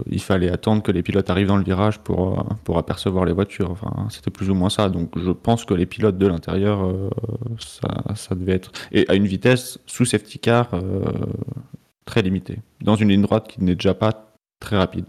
il 0.08 0.22
fallait 0.22 0.50
attendre 0.50 0.84
que 0.84 0.92
les 0.92 1.02
pilotes 1.02 1.28
arrivent 1.30 1.48
dans 1.48 1.56
le 1.56 1.64
virage 1.64 1.98
pour, 1.98 2.46
pour 2.62 2.78
apercevoir 2.78 3.24
les 3.24 3.32
voitures. 3.32 3.72
Enfin, 3.72 4.06
c'était 4.10 4.30
plus 4.30 4.50
ou 4.50 4.54
moins 4.54 4.70
ça. 4.70 4.88
Donc 4.88 5.18
je 5.18 5.32
pense 5.32 5.64
que 5.64 5.74
les 5.74 5.84
pilotes 5.84 6.16
de 6.16 6.26
l'intérieur, 6.28 6.94
ça, 7.58 7.88
ça, 8.14 8.36
devait 8.36 8.52
être. 8.52 8.70
Et 8.92 9.04
à 9.08 9.16
une 9.16 9.26
vitesse 9.26 9.80
sous 9.86 10.04
safety 10.04 10.38
car 10.38 10.70
très 12.08 12.22
limitée. 12.22 12.58
Dans 12.80 12.96
une 12.96 13.08
ligne 13.08 13.22
droite 13.22 13.48
qui 13.48 13.62
n'est 13.62 13.74
déjà 13.74 13.94
pas 13.94 14.34
très 14.60 14.76
rapide. 14.76 15.06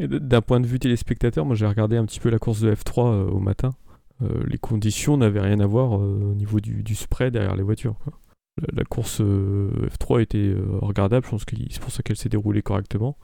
D'un 0.00 0.40
point 0.40 0.60
de 0.60 0.66
vue 0.66 0.78
téléspectateur, 0.78 1.44
moi 1.44 1.54
j'ai 1.54 1.66
regardé 1.66 1.96
un 1.96 2.06
petit 2.06 2.20
peu 2.20 2.30
la 2.30 2.38
course 2.38 2.60
de 2.60 2.74
F3 2.74 3.06
euh, 3.06 3.26
au 3.26 3.38
matin. 3.38 3.70
Euh, 4.22 4.42
les 4.46 4.58
conditions 4.58 5.16
n'avaient 5.16 5.40
rien 5.40 5.60
à 5.60 5.66
voir 5.66 5.96
euh, 5.96 6.30
au 6.30 6.34
niveau 6.34 6.60
du, 6.60 6.94
spray 6.94 7.30
derrière 7.30 7.56
les 7.56 7.62
voitures. 7.62 7.96
La, 8.72 8.84
course 8.84 9.20
F3 9.20 10.22
était 10.22 10.54
regardable, 10.80 11.24
je 11.24 11.30
pense 11.30 11.44
que 11.44 11.56
c'est 11.70 11.80
pour 11.80 11.90
ça 11.90 12.02
qu'elle 12.02 12.16
s'est 12.16 12.28
déroulée 12.28 12.62
correctement. 12.62 13.16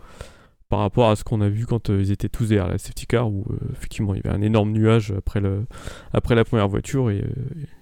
Par 0.69 0.81
rapport 0.81 1.11
à 1.11 1.17
ce 1.17 1.25
qu'on 1.25 1.41
a 1.43 1.49
vu 1.49 1.67
quand 1.67 1.91
ils 1.91 2.11
étaient 2.11 2.29
tous 2.29 2.49
derrière 2.49 2.69
la 2.69 2.79
safety 2.79 3.07
car, 3.07 3.29
où 3.29 3.45
effectivement 3.73 4.15
il 4.15 4.23
y 4.25 4.27
avait 4.27 4.37
un 4.37 4.41
énorme 4.41 4.73
nuage 4.73 5.13
après, 5.17 5.41
le, 5.41 5.67
après 6.13 6.35
la 6.35 6.45
première 6.45 6.69
voiture 6.69 7.11
et 7.11 7.25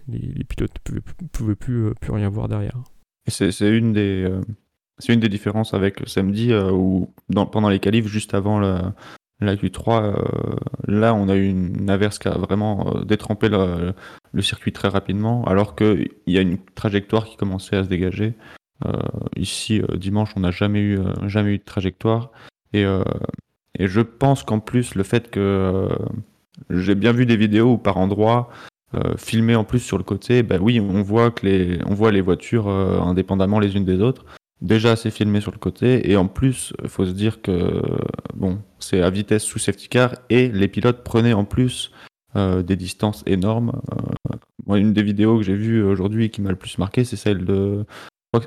les, 0.09 0.45
pilotes 0.45 0.72
ne 0.92 1.01
pouvaient, 1.28 1.55
plus, 1.55 1.95
plus 2.01 2.12
rien 2.12 2.28
voir 2.28 2.49
derrière. 2.49 2.82
C'est 3.28 3.51
une 3.61 3.92
des 3.92 4.28
une 5.09 5.20
des 5.20 5.28
différences 5.28 5.74
avec 5.74 6.03
samedi 6.07 6.53
euh, 6.53 6.70
où 6.70 7.12
pendant 7.28 7.68
les 7.68 7.80
qualifs, 7.80 8.07
juste 8.07 8.34
avant 8.34 8.61
la, 8.61 8.95
la 9.45 9.57
Q3, 9.57 10.03
euh, 10.03 10.14
là 10.86 11.14
on 11.14 11.28
a 11.28 11.36
eu 11.36 11.49
une 11.49 11.88
averse 11.90 12.18
qui 12.18 12.28
a 12.28 12.32
vraiment 12.32 12.97
euh, 12.97 13.05
détrempé 13.05 13.49
le, 13.49 13.95
circuit 14.40 14.72
très 14.72 14.88
rapidement, 14.88 15.45
alors 15.45 15.76
qu'il 15.76 16.09
y 16.26 16.38
a 16.38 16.40
une 16.40 16.59
trajectoire 16.74 17.24
qui 17.24 17.36
commençait 17.36 17.76
à 17.76 17.84
se 17.84 17.88
dégager. 17.88 18.34
ici, 19.36 19.80
dimanche, 19.97 20.32
on 20.36 20.40
n'a 20.40 20.51
jamais 20.51 20.80
eu, 20.80 20.99
de 20.99 21.64
trajectoire. 21.64 22.30
Et, 22.72 22.84
je 23.78 24.01
pense 24.01 24.42
qu'en 24.42 24.59
plus, 24.59 24.97
le 24.97 25.05
fait 25.05 25.30
que 25.30 25.88
j'ai 26.68 26.95
bien 26.95 27.12
vu 27.12 27.26
des 27.26 27.36
vidéos 27.36 27.78
par 27.78 27.97
endroits, 27.97 28.51
filmées 29.16 29.57
en 29.57 29.64
plus 29.64 29.78
sur 29.78 29.99
le 29.99 30.05
côté, 30.05 30.42
bah 30.42 30.57
oui, 30.61 30.80
on 30.80 31.03
voit 31.03 31.32
les 32.11 32.20
voitures 32.20 32.68
indépendamment 32.68 33.61
les 33.61 33.76
unes 33.76 33.84
des 33.84 34.01
autres 34.01 34.24
déjà 34.61 34.92
assez 34.92 35.11
filmé 35.11 35.40
sur 35.40 35.52
le 35.52 35.59
côté. 35.59 36.11
Et 36.11 36.16
en 36.16 36.26
plus 36.26 36.72
il 36.82 36.88
faut 36.88 37.07
se 37.07 37.12
dire 37.12 37.42
que 37.42 37.82
bon 38.34 38.61
c'est 38.78 39.00
à 39.00 39.11
vitesse 39.11 39.44
sous 39.44 39.59
safety 39.59 39.88
car 39.88 40.14
et 40.30 40.48
les 40.48 40.68
pilotes 40.68 41.05
prenaient 41.05 41.32
en 41.32 41.44
plus 41.44 41.90
euh, 42.36 42.62
des 42.62 42.76
distances 42.76 43.22
énormes. 43.26 43.80
Euh, 43.92 44.76
une 44.76 44.92
des 44.92 45.02
vidéos 45.02 45.38
que 45.38 45.44
j'ai 45.44 45.57
vues 45.57 45.82
aujourd'hui 45.82 46.30
qui 46.30 46.40
m'a 46.40 46.50
le 46.50 46.57
plus 46.57 46.78
marqué 46.78 47.05
c'est 47.05 47.16
celle 47.16 47.44
de 47.44 47.84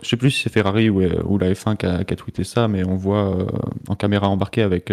je 0.01 0.09
sais 0.09 0.17
plus 0.17 0.31
si 0.31 0.41
c'est 0.41 0.51
Ferrari 0.51 0.89
ou, 0.89 1.01
ou, 1.01 1.37
la 1.37 1.53
F1 1.53 1.77
qui 1.77 1.85
a, 1.85 2.03
tweeté 2.03 2.43
ça 2.43 2.67
mais 2.67 2.83
on 2.83 2.97
voit 2.97 3.39
euh, 3.39 3.47
en 3.87 3.95
caméra 3.95 4.27
embarquée 4.27 4.61
avec 4.61 4.91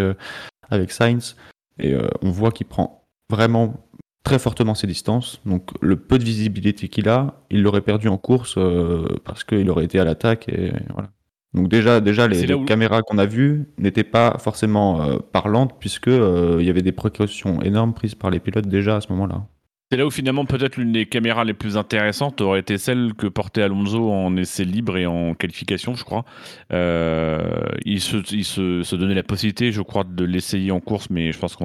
avec 0.71 0.93
Sainz. 0.93 1.37
Et 1.81 1.97
on 2.23 2.31
voit 2.31 2.53
qu'il 2.53 2.69
prend 2.69 3.05
vraiment 3.29 3.89
très 4.25 4.39
fortement 4.39 4.75
ses 4.75 4.87
distances. 4.87 5.41
Donc 5.47 5.71
le 5.81 5.97
peu 5.97 6.19
de 6.19 6.25
visibilité 6.25 6.89
qu'il 6.89 7.09
a, 7.09 7.43
il 7.51 7.63
l'aurait 7.63 7.83
perdu 7.83 8.09
en 8.09 8.19
course 8.19 8.57
euh, 8.57 9.07
parce 9.25 9.45
qu'il 9.45 9.71
aurait 9.71 9.85
été 9.85 10.01
à 10.01 10.05
l'attaque 10.05 10.49
et 10.49 10.73
voilà. 10.93 11.11
Donc 11.53 11.69
déjà, 11.69 12.01
déjà 12.01 12.27
les, 12.27 12.65
caméras 12.65 13.03
qu'on 13.03 13.17
a 13.19 13.27
vues 13.27 13.69
n'étaient 13.79 14.03
pas 14.03 14.39
forcément 14.41 15.03
euh, 15.03 15.19
parlantes 15.19 15.79
puisque 15.79 16.09
euh, 16.09 16.57
il 16.59 16.67
y 16.67 16.71
avait 16.71 16.83
des 16.83 16.91
précautions 16.91 17.63
énormes 17.63 17.95
prises 17.95 18.17
par 18.17 18.31
les 18.31 18.41
pilotes 18.41 18.67
déjà 18.67 18.97
à 18.97 19.01
ce 19.01 19.13
moment-là. 19.13 19.47
C'est 19.95 19.99
là 19.99 20.07
où 20.07 20.11
finalement 20.11 20.45
peut-être 20.45 20.77
l'une 20.77 20.91
des 20.91 21.07
caméras 21.07 21.45
les 21.45 21.55
plus 21.55 21.77
intéressantes 21.77 22.41
aurait 22.41 22.59
été 22.59 22.79
celle 22.79 23.15
que 23.15 23.29
portait 23.29 23.63
Alonso 23.63 24.11
en 24.11 24.37
essai 24.37 24.65
libre 24.65 24.97
et 24.97 25.07
en 25.07 25.35
qualification, 25.35 25.95
je 25.95 26.03
crois. 26.03 26.25
Euh, 26.73 27.65
il, 27.85 28.01
se, 28.01 28.21
se, 28.25 28.97
donnait 28.97 29.15
la 29.15 29.23
possibilité, 29.23 29.71
je 29.71 29.83
crois, 29.83 30.03
de 30.03 30.25
l'essayer 30.25 30.73
en 30.73 30.81
course, 30.81 31.11
mais 31.11 31.31
je 31.31 31.39
pense 31.39 31.55
que 31.55 31.65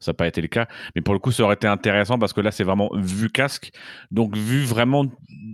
ça 0.00 0.10
n'a 0.10 0.14
pas 0.14 0.26
été 0.26 0.42
le 0.42 0.48
cas. 0.48 0.68
Mais 0.94 1.00
pour 1.00 1.14
le 1.14 1.18
coup, 1.18 1.32
ça 1.32 1.44
aurait 1.44 1.54
été 1.54 1.66
intéressant 1.66 2.18
parce 2.18 2.34
que 2.34 2.42
là, 2.42 2.50
c'est 2.50 2.62
vraiment 2.62 2.90
vu 2.92 3.30
casque, 3.30 3.70
donc 4.10 4.36
vu 4.36 4.62
vraiment 4.62 5.06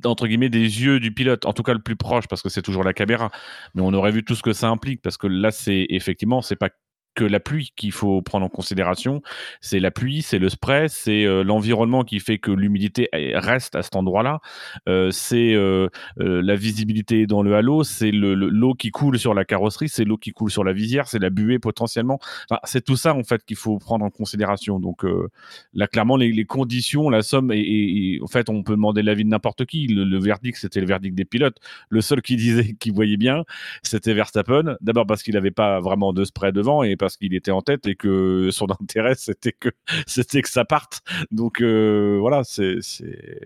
entre 0.04 0.26
guillemets 0.26 0.48
des 0.48 0.82
yeux 0.82 0.98
du 0.98 1.12
pilote, 1.12 1.46
en 1.46 1.52
tout 1.52 1.62
cas 1.62 1.72
le 1.72 1.78
plus 1.78 1.94
proche 1.94 2.26
parce 2.26 2.42
que 2.42 2.48
c'est 2.48 2.62
toujours 2.62 2.82
la 2.82 2.94
caméra. 2.94 3.30
Mais 3.76 3.82
on 3.82 3.94
aurait 3.94 4.10
vu 4.10 4.24
tout 4.24 4.34
ce 4.34 4.42
que 4.42 4.52
ça 4.52 4.68
implique 4.68 5.02
parce 5.02 5.16
que 5.16 5.28
là, 5.28 5.52
c'est 5.52 5.86
effectivement, 5.88 6.42
c'est 6.42 6.56
pas 6.56 6.70
que 7.14 7.24
la 7.24 7.40
pluie 7.40 7.72
qu'il 7.76 7.92
faut 7.92 8.22
prendre 8.22 8.46
en 8.46 8.48
considération. 8.48 9.22
C'est 9.60 9.80
la 9.80 9.90
pluie, 9.90 10.22
c'est 10.22 10.38
le 10.38 10.48
spray, 10.48 10.88
c'est 10.88 11.24
euh, 11.24 11.42
l'environnement 11.42 12.04
qui 12.04 12.20
fait 12.20 12.38
que 12.38 12.50
l'humidité 12.50 13.08
reste 13.12 13.74
à 13.74 13.82
cet 13.82 13.96
endroit-là. 13.96 14.40
Euh, 14.88 15.10
c'est 15.10 15.54
euh, 15.54 15.88
la 16.16 16.56
visibilité 16.56 17.26
dans 17.26 17.42
le 17.42 17.54
halo, 17.54 17.84
c'est 17.84 18.10
l'eau 18.10 18.34
le, 18.34 18.76
qui 18.76 18.90
coule 18.90 19.18
sur 19.18 19.34
la 19.34 19.44
carrosserie, 19.44 19.88
c'est 19.88 20.04
l'eau 20.04 20.16
qui 20.16 20.32
coule 20.32 20.50
sur 20.50 20.64
la 20.64 20.72
visière, 20.72 21.06
c'est 21.06 21.18
la 21.18 21.30
buée 21.30 21.58
potentiellement. 21.58 22.18
C'est 22.64 22.84
tout 22.84 22.96
ça 22.96 23.14
en 23.14 23.24
fait 23.24 23.44
qu'il 23.44 23.56
faut 23.56 23.78
prendre 23.78 24.04
en 24.04 24.10
considération. 24.10 24.80
Donc 24.80 25.04
là, 25.74 25.86
clairement, 25.86 26.16
les, 26.16 26.44
conditions, 26.44 27.10
la 27.10 27.22
somme, 27.22 27.52
et, 27.52 28.18
en 28.22 28.26
fait, 28.26 28.48
on 28.48 28.62
peut 28.62 28.72
demander 28.72 29.02
l'avis 29.02 29.24
de 29.24 29.28
n'importe 29.28 29.64
qui. 29.66 29.86
Le, 29.86 30.18
verdict, 30.18 30.58
c'était 30.58 30.80
le 30.80 30.86
verdict 30.86 31.14
des 31.14 31.24
pilotes. 31.24 31.56
Le 31.88 32.00
seul 32.00 32.22
qui 32.22 32.36
disait 32.36 32.74
qu'il 32.80 32.92
voyait 32.92 33.16
bien, 33.16 33.44
c'était 33.82 34.14
Verstappen. 34.14 34.76
D'abord 34.80 35.06
parce 35.06 35.22
qu'il 35.22 35.34
n'avait 35.34 35.50
pas 35.50 35.80
vraiment 35.80 36.12
de 36.12 36.24
spray 36.24 36.52
devant 36.52 36.82
parce 37.02 37.16
qu'il 37.16 37.34
était 37.34 37.50
en 37.50 37.62
tête 37.62 37.86
et 37.88 37.96
que 37.96 38.48
son 38.52 38.66
intérêt 38.70 39.14
c'était 39.16 39.52
que 39.52 39.70
c'était 40.06 40.40
que 40.40 40.48
ça 40.48 40.64
parte. 40.64 41.00
Donc 41.30 41.60
euh, 41.60 42.16
voilà, 42.20 42.44
c'est 42.44 42.78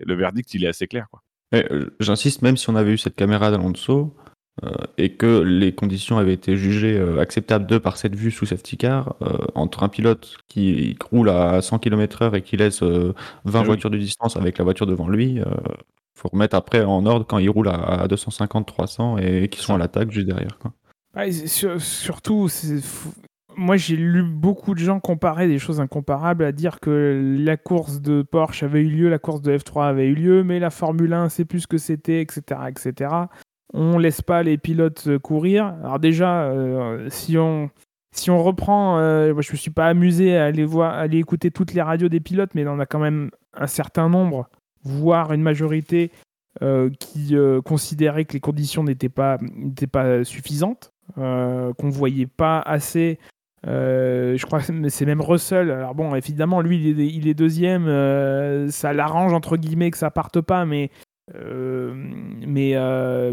le 0.05 0.15
verdict, 0.15 0.53
il 0.53 0.63
est 0.63 0.67
assez 0.67 0.87
clair. 0.87 1.07
Quoi. 1.11 1.21
Euh, 1.55 1.89
j'insiste, 1.99 2.41
même 2.41 2.57
si 2.57 2.69
on 2.69 2.75
avait 2.75 2.91
eu 2.91 2.97
cette 2.97 3.15
caméra 3.15 3.49
d'Alonso 3.49 4.15
euh, 4.63 4.69
et 4.97 5.13
que 5.13 5.41
les 5.41 5.73
conditions 5.73 6.17
avaient 6.17 6.33
été 6.33 6.55
jugées 6.55 6.99
acceptables 7.19 7.65
de 7.65 7.77
par 7.77 7.97
cette 7.97 8.15
vue 8.15 8.31
sous 8.31 8.45
safety 8.45 8.77
car, 8.77 9.15
entre 9.55 9.83
un 9.83 9.89
pilote 9.89 10.35
qui 10.47 10.95
roule 11.09 11.29
à 11.29 11.61
100 11.61 11.79
km/h 11.79 12.35
et 12.35 12.41
qui 12.41 12.57
laisse 12.57 12.83
20 12.83 13.13
ah 13.45 13.63
voitures 13.63 13.89
de 13.89 13.97
distance 13.97 14.37
avec 14.37 14.57
la 14.57 14.63
voiture 14.63 14.85
devant 14.85 15.09
lui, 15.09 15.41
faut 16.17 16.29
remettre 16.29 16.55
après 16.55 16.83
en 16.83 17.05
ordre 17.05 17.25
quand 17.25 17.37
il 17.37 17.49
roule 17.49 17.69
à, 17.69 18.07
250-300 18.07 19.19
et 19.19 19.47
qui 19.49 19.59
sont 19.59 19.75
à 19.75 19.77
l'attaque 19.77 20.11
juste 20.11 20.27
derrière. 20.27 20.57
Quoi. 20.57 20.73
surtout, 21.79 22.49
moi, 23.57 23.75
j'ai 23.75 23.95
lu 23.95 24.23
beaucoup 24.23 24.75
de 24.75 24.79
gens 24.79 24.99
comparer 24.99 25.47
des 25.47 25.57
choses 25.57 25.79
incomparables, 25.79 26.43
à 26.43 26.51
dire 26.51 26.79
que 26.79 27.37
la 27.39 27.57
course 27.57 28.01
de 28.01 28.21
Porsche 28.21 28.63
avait 28.63 28.81
eu 28.81 28.89
lieu, 28.89 29.09
la 29.09 29.17
course 29.17 29.41
de 29.41 29.57
F3 29.57 29.87
avait 29.87 30.07
eu 30.07 30.13
lieu, 30.13 30.43
mais 30.43 30.59
la 30.59 30.69
Formule 30.69 31.11
1, 31.11 31.29
c'est 31.29 31.43
plus 31.43 31.61
ce 31.61 31.67
que 31.67 31.79
c'était, 31.79 32.21
etc., 32.21 32.61
etc. 32.69 33.11
On 33.73 33.97
laisse 33.97 34.21
pas 34.21 34.43
les 34.43 34.57
pilotes 34.57 35.17
courir. 35.17 35.75
Alors 35.83 35.99
déjà, 35.99 36.43
euh, 36.43 37.09
si 37.09 37.37
on 37.37 37.69
si 38.11 38.31
on 38.31 38.41
reprend, 38.41 38.99
euh, 38.99 39.33
moi, 39.33 39.41
je 39.41 39.51
me 39.51 39.57
suis 39.57 39.71
pas 39.71 39.87
amusé 39.87 40.37
à 40.37 40.45
aller 40.45 40.65
voir, 40.65 40.93
aller 40.93 41.17
écouter 41.17 41.51
toutes 41.51 41.73
les 41.73 41.81
radios 41.81 42.09
des 42.09 42.19
pilotes, 42.19 42.55
mais 42.55 42.65
on 42.67 42.79
a 42.79 42.85
quand 42.85 42.99
même 42.99 43.31
un 43.53 43.67
certain 43.67 44.07
nombre, 44.07 44.49
voire 44.83 45.33
une 45.33 45.41
majorité, 45.41 46.11
euh, 46.61 46.89
qui 46.99 47.35
considéraient 47.65 48.25
que 48.25 48.33
les 48.33 48.39
conditions 48.39 48.83
n'étaient 48.83 49.09
pas, 49.09 49.37
pas 49.91 50.23
suffisantes, 50.23 50.93
qu'on 51.15 51.89
voyait 51.89 52.27
pas 52.27 52.59
assez 52.59 53.19
euh, 53.65 54.37
je 54.37 54.45
crois 54.45 54.61
que 54.61 54.89
c'est 54.89 55.05
même 55.05 55.21
Russell. 55.21 55.71
Alors 55.71 55.95
bon, 55.95 56.13
évidemment, 56.15 56.61
lui, 56.61 56.77
il 56.89 57.27
est, 57.27 57.33
deuxième. 57.33 57.87
Euh, 57.87 58.69
ça 58.69 58.93
l'arrange 58.93 59.33
entre 59.33 59.57
guillemets 59.57 59.91
que 59.91 59.97
ça 59.97 60.11
parte 60.11 60.41
pas, 60.41 60.65
mais 60.65 60.91
euh, 61.35 61.93
mais 62.45 62.75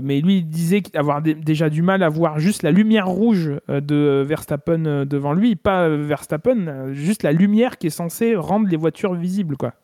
mais 0.03 0.21
lui, 0.21 0.39
il 0.39 0.49
disait 0.49 0.83
avoir 0.95 1.23
déjà 1.23 1.69
du 1.69 1.83
mal 1.83 2.03
à 2.03 2.09
voir 2.09 2.39
juste 2.39 2.63
la 2.63 2.71
lumière 2.71 3.07
rouge 3.07 3.53
de 3.69 4.25
Verstappen 4.27 5.05
devant 5.05 5.33
lui, 5.33 5.57
pas 5.57 5.89
Verstappen, 5.89 6.93
juste 6.93 7.23
la 7.23 7.33
lumière 7.33 7.79
qui 7.79 7.89
est 7.89 7.91
censée 7.91 8.35
rendre 8.35 8.69
les 8.69 8.77
voitures 8.77 9.15
visibles, 9.15 9.57
quoi. 9.57 9.75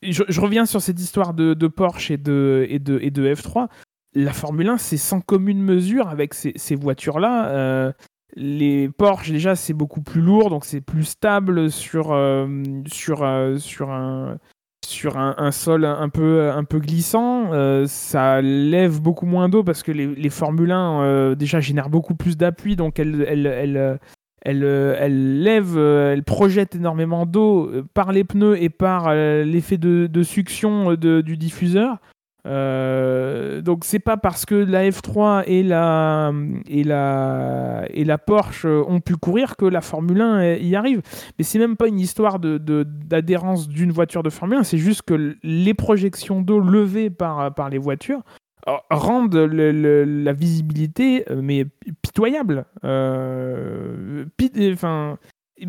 Je, 0.00 0.40
reviens 0.40 0.64
sur 0.64 0.80
cette 0.80 1.00
histoire 1.00 1.34
de, 1.34 1.66
Porsche 1.66 2.12
et 2.12 2.18
de, 2.18 2.66
et 2.68 2.78
de, 2.78 3.00
et 3.02 3.10
de 3.10 3.34
F3 3.34 3.66
la 4.14 4.32
Formule 4.32 4.68
1, 4.68 4.78
c'est 4.78 4.96
sans 4.96 5.20
commune 5.20 5.60
mesure 5.60 6.08
avec 6.08 6.34
ces, 6.34 6.74
voitures-là. 6.74 7.92
Les 8.36 8.88
Porsche, 8.88 9.30
déjà, 9.30 9.56
c'est 9.56 9.72
beaucoup 9.72 10.02
plus 10.02 10.20
lourd, 10.20 10.50
donc 10.50 10.64
c'est 10.64 10.80
plus 10.80 11.04
stable 11.04 11.70
sur, 11.70 12.12
euh, 12.12 12.46
sur, 12.86 13.22
euh, 13.22 13.56
sur, 13.56 13.90
un, 13.90 14.38
sur 14.84 15.16
un, 15.16 15.50
sol 15.50 15.84
un 15.84 16.08
peu, 16.08 16.50
un 16.50 16.64
peu 16.64 16.78
glissant. 16.78 17.52
Euh, 17.52 17.86
ça 17.86 18.42
lève 18.42 19.00
beaucoup 19.00 19.26
moins 19.26 19.48
d'eau 19.48 19.64
parce 19.64 19.82
que 19.82 19.92
les, 19.92 20.06
les 20.06 20.30
Formule 20.30 20.72
1, 20.72 21.34
déjà, 21.36 21.60
génèrent 21.60 21.90
beaucoup 21.90 22.14
plus 22.14 22.36
d'appui, 22.36 22.76
donc 22.76 22.98
elles, 22.98 23.24
elles, 23.26 23.46
elles, 23.46 23.98
elles, 24.42 24.62
elles 24.62 25.42
lèvent, 25.42 25.78
elles 25.78 26.22
projettent 26.22 26.76
énormément 26.76 27.24
d'eau 27.24 27.70
par 27.94 28.12
les 28.12 28.24
pneus 28.24 28.62
et 28.62 28.68
par 28.68 29.14
l'effet 29.14 29.78
de, 29.78 30.06
de, 30.06 30.22
succion 30.22 30.94
de, 30.94 31.22
du 31.22 31.38
diffuseur. 31.38 31.96
Euh, 32.48 33.60
donc 33.60 33.84
c'est 33.84 33.98
pas 33.98 34.16
parce 34.16 34.46
que 34.46 34.54
la 34.54 34.88
F3 34.88 35.44
et 35.46 35.62
la, 35.62 36.32
et 36.66 36.82
la, 36.82 37.84
et 37.90 38.04
la 38.04 38.18
Porsche 38.18 38.64
ont 38.64 39.00
pu 39.00 39.16
courir 39.16 39.56
que 39.56 39.66
la 39.66 39.80
Formule 39.80 40.20
1 40.20 40.54
y 40.54 40.74
arrive. 40.74 41.02
Mais 41.38 41.44
c'est 41.44 41.58
même 41.58 41.76
pas 41.76 41.88
une 41.88 42.00
histoire 42.00 42.38
d'adhérence 42.38 43.68
de, 43.68 43.74
d'une 43.74 43.92
voiture 43.92 44.22
de 44.22 44.30
Formule 44.30 44.58
1, 44.58 44.64
c'est 44.64 44.78
juste 44.78 45.02
que 45.02 45.36
les 45.42 45.74
projections 45.74 46.40
d'eau 46.40 46.60
levées 46.60 47.10
par, 47.10 47.54
par 47.54 47.68
les 47.68 47.78
voitures 47.78 48.22
rendent 48.90 49.34
la 49.34 50.32
visibilité 50.32 51.24
mais 51.34 51.64
pitoyable. 52.02 52.66
Euh, 52.84 54.24
enfin, 54.72 55.18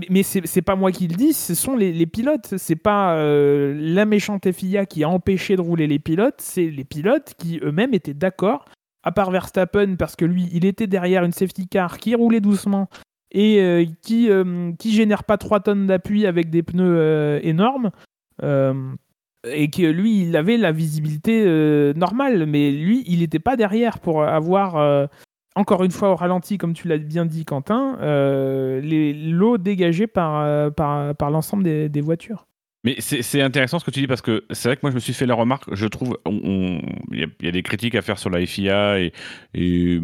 mais 0.09 0.23
c'est 0.23 0.61
pas 0.61 0.75
moi 0.75 0.91
qui 0.91 1.07
le 1.07 1.15
dis, 1.15 1.33
ce 1.33 1.55
sont 1.55 1.75
les, 1.75 1.91
les 1.91 2.05
pilotes. 2.05 2.55
C'est 2.57 2.75
pas 2.75 3.15
euh, 3.15 3.75
la 3.77 4.05
méchante 4.05 4.51
FIA 4.51 4.85
qui 4.85 5.03
a 5.03 5.09
empêché 5.09 5.55
de 5.55 5.61
rouler 5.61 5.87
les 5.87 5.99
pilotes, 5.99 6.39
c'est 6.39 6.69
les 6.69 6.83
pilotes 6.83 7.33
qui 7.37 7.59
eux-mêmes 7.63 7.93
étaient 7.93 8.13
d'accord, 8.13 8.65
à 9.03 9.11
part 9.11 9.31
Verstappen, 9.31 9.95
parce 9.95 10.15
que 10.15 10.25
lui, 10.25 10.47
il 10.51 10.65
était 10.65 10.87
derrière 10.87 11.23
une 11.23 11.31
safety 11.31 11.67
car 11.67 11.97
qui 11.97 12.15
roulait 12.15 12.41
doucement 12.41 12.89
et 13.31 13.61
euh, 13.61 13.85
qui, 14.01 14.29
euh, 14.29 14.71
génère 14.83 15.23
pas 15.23 15.37
3 15.37 15.61
tonnes 15.61 15.87
d'appui 15.87 16.25
avec 16.25 16.49
des 16.49 16.63
pneus 16.63 17.39
énormes. 17.43 17.91
et 18.41 19.69
que 19.69 19.83
lui, 19.83 20.23
il 20.23 20.35
avait 20.35 20.57
la 20.57 20.71
visibilité 20.71 21.45
normale, 21.95 22.45
mais 22.45 22.71
lui, 22.71 23.03
il 23.07 23.19
n'était 23.19 23.39
pas 23.39 23.55
derrière 23.55 23.99
pour 23.99 24.23
avoir 24.23 25.09
encore 25.59 25.83
une 25.83 25.91
fois 25.91 26.09
au 26.11 26.15
ralenti, 26.15 26.57
comme 26.57 26.73
tu 26.73 26.87
l'as 26.87 26.97
bien 26.97 27.25
dit, 27.25 27.43
Quentin, 27.43 27.97
euh, 28.01 28.81
l'eau 28.81 29.57
dégagée 29.57 30.07
par, 30.07 30.39
euh, 30.39 30.69
par, 30.69 31.13
par 31.15 31.29
l'ensemble 31.31 31.63
des, 31.63 32.01
voitures. 32.01 32.47
Mais 32.85 32.95
c'est 32.99 33.41
intéressant 33.41 33.77
ce 33.77 33.83
que 33.83 33.91
tu 33.91 33.99
dis 33.99 34.07
parce 34.07 34.21
que 34.21 34.45
c'est 34.51 34.69
vrai 34.69 34.77
que 34.77 34.81
moi 34.83 34.91
je 34.91 34.95
me 34.95 35.01
suis 35.01 35.11
fait 35.11 35.25
la 35.25 35.35
remarque, 35.35 35.65
je 35.75 35.85
trouve, 35.85 36.17
il 36.25 37.29
y, 37.41 37.47
a 37.47 37.51
des 37.51 37.61
critiques 37.61 37.95
à 37.95 38.01
faire 38.01 38.17
sur 38.17 38.29
la 38.29 38.45
FIA 38.45 39.01
et, 39.01 39.11
et 39.53 39.99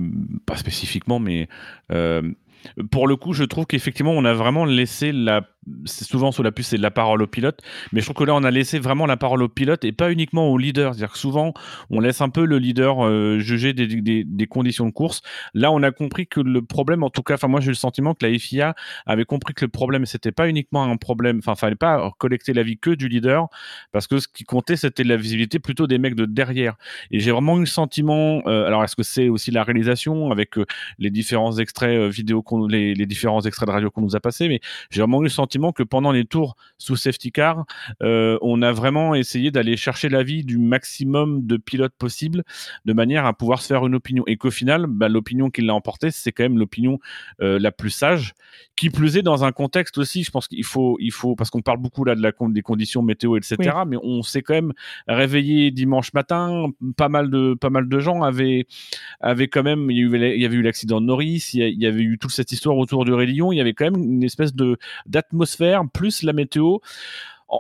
pas 0.46 0.58
spécifiquement, 0.58 1.20
mais 1.20 1.48
euh, 1.94 2.22
pour 2.92 3.08
le 3.08 3.16
coup, 3.16 3.34
je 3.34 3.44
trouve 3.44 3.66
qu'effectivement, 3.66 4.12
on 4.12 4.26
a 4.26 4.34
vraiment 4.34 4.66
laissé 4.66 5.12
la. 5.12 5.42
C'est 5.86 6.06
souvent 6.06 6.32
sous 6.32 6.44
la 6.44 6.52
puce, 6.52 6.68
c'est 6.68 6.78
de 6.78 6.82
la 6.82 6.92
parole 6.92 7.22
au 7.22 7.28
pilote, 7.28 7.60
mais 7.92 8.02
je 8.02 8.06
trouve 8.06 8.18
que 8.18 8.24
là, 8.24 8.36
on 8.36 8.44
a 8.44 8.52
laissé 8.52 8.80
vraiment 8.80 9.06
la 9.06 9.18
parole 9.18 9.42
au 9.42 9.50
pilote 9.50 9.84
et 9.84 9.92
pas 9.92 10.12
uniquement 10.12 10.50
au 10.50 10.58
leader. 10.58 10.94
C'est-à-dire 10.94 11.14
que 11.14 11.18
souvent, 11.18 11.54
on 11.90 12.00
laisse 12.00 12.22
un 12.22 12.30
peu 12.30 12.46
le 12.46 12.60
leader 12.60 13.06
euh, 13.06 13.40
juger 13.40 13.74
des, 13.74 14.48
conditions 14.48 14.86
de 14.86 14.92
course. 14.92 15.22
Là, 15.54 15.72
on 15.72 15.82
a 15.82 15.92
compris 15.92 16.28
que 16.28 16.40
le 16.40 16.62
problème, 16.62 17.04
en 17.04 17.10
tout 17.10 17.24
cas, 17.24 17.34
enfin, 17.36 17.48
moi, 17.48 17.62
j'ai 17.62 17.70
le 17.70 17.76
sentiment 17.76 18.14
que 18.14 18.26
la 18.26 18.38
FIA 18.38 18.76
avait 19.06 19.26
compris 19.26 19.54
que 19.54 19.66
le 19.66 19.72
problème, 19.72 20.06
c'était 20.06 20.32
pas 20.32 20.48
uniquement 20.48 20.84
un 20.84 20.98
problème, 20.98 21.40
enfin, 21.40 21.56
fallait 21.56 21.76
pas 21.76 22.12
collecter 22.20 22.54
l'avis 22.54 22.78
que 22.78 22.92
du 22.92 23.08
leader, 23.08 23.48
parce 23.92 24.08
que 24.08 24.20
ce 24.20 24.28
qui 24.28 24.44
comptait, 24.44 24.76
c'était 24.76 25.04
la 25.04 25.18
visibilité 25.18 25.60
plutôt 25.60 25.88
des 25.88 25.98
mecs 25.98 26.16
de 26.16 26.26
derrière. 26.26 26.76
Et 27.12 27.20
j'ai 27.20 27.32
vraiment 27.32 27.58
eu 27.58 27.62
le 27.62 27.66
sentiment, 27.66 28.42
euh, 28.46 28.68
alors, 28.68 28.84
est-ce 28.84 28.96
que 28.96 29.04
c'est 29.04 29.30
aussi 29.30 29.52
la 29.52 29.64
réalisation 29.64 30.32
avec 30.32 30.58
euh, 30.58 30.66
les 31.00 31.10
différents 31.10 31.58
extraits 31.58 32.10
vidéo 32.10 32.42
qu'on 32.42 32.68
les, 32.68 33.06
différents 33.06 33.42
extraits 33.42 33.68
de 33.68 33.74
radio 33.74 33.92
qu'on 33.92 34.02
nous 34.02 34.16
a 34.16 34.20
passés, 34.20 34.48
mais 34.48 34.60
j'ai 34.90 35.02
vraiment 35.02 35.22
eu 35.22 35.26
le 35.26 35.30
sentiment 35.30 35.55
que 35.72 35.84
pendant 35.84 36.12
les 36.12 36.26
tours 36.26 36.56
sous 36.78 36.96
safety 36.96 37.32
car, 37.32 37.66
euh, 38.02 38.38
on 38.42 38.62
a 38.62 38.72
vraiment 38.72 39.16
essayé 39.16 39.52
d'aller 39.52 39.78
chercher 39.78 40.10
l'avis 40.10 40.44
du 40.44 40.58
maximum 40.58 41.46
de 41.46 41.58
pilotes 41.58 41.96
possible, 41.98 42.44
de 42.86 42.94
manière 42.94 43.26
à 43.26 43.34
pouvoir 43.34 43.62
se 43.62 43.68
faire 43.68 43.86
une 43.86 43.96
opinion. 43.96 44.24
Et 44.28 44.38
qu'au 44.38 44.52
final, 44.52 44.86
bah, 44.88 45.10
l'opinion 45.10 45.50
qui 45.50 45.62
l'a 45.62 45.74
emporté, 45.74 46.12
c'est 46.12 46.32
quand 46.32 46.44
même 46.44 46.58
l'opinion 46.58 47.00
euh, 47.42 47.60
la 47.60 47.72
plus 47.72 47.90
sage, 47.90 48.34
qui 48.76 48.90
plus 48.90 49.18
est 49.18 49.22
dans 49.22 49.44
un 49.44 49.52
contexte 49.52 49.98
aussi, 49.98 50.24
je 50.24 50.32
pense 50.32 50.48
qu'il 50.48 50.64
faut, 50.64 50.98
il 51.00 51.12
faut 51.12 51.36
parce 51.36 51.50
qu'on 51.50 51.62
parle 51.62 51.80
beaucoup 51.80 52.04
là 52.04 52.16
de 52.16 52.22
la, 52.22 52.32
des 52.50 52.62
conditions 52.62 53.02
météo, 53.02 53.38
etc., 53.38 53.56
mais 53.88 53.98
on 54.04 54.22
s'est 54.22 54.42
quand 54.42 54.54
même 54.54 54.74
réveillé 55.08 55.72
dimanche 55.72 56.14
matin, 56.14 56.68
pas 56.98 57.10
mal 57.10 57.30
de, 57.30 57.54
pas 57.54 57.70
mal 57.70 57.88
de 57.88 58.00
gens 58.00 58.22
avaient, 58.22 58.66
avaient 59.20 59.48
quand 59.48 59.64
même, 59.64 59.90
il 59.92 59.98
y, 59.98 60.06
avait, 60.06 60.36
il 60.36 60.42
y 60.42 60.46
avait 60.46 60.56
eu 60.56 60.62
l'accident 60.62 61.02
de 61.02 61.06
Norris, 61.06 61.52
il 61.54 61.82
y, 61.82 61.86
avait 61.86 62.02
eu 62.02 62.18
toute 62.18 62.32
cette 62.32 62.52
histoire 62.52 62.78
autour 62.78 63.06
du 63.06 63.14
Rédillon, 63.14 63.52
il 63.52 63.58
y 63.58 63.62
avait 63.62 63.74
quand 63.74 63.86
même 63.86 64.02
une 64.02 64.24
espèce 64.24 64.54
de 64.54 64.78
d'atmosphère, 65.06 65.45
plus 65.94 66.24
la 66.24 66.34
météo. 66.34 66.78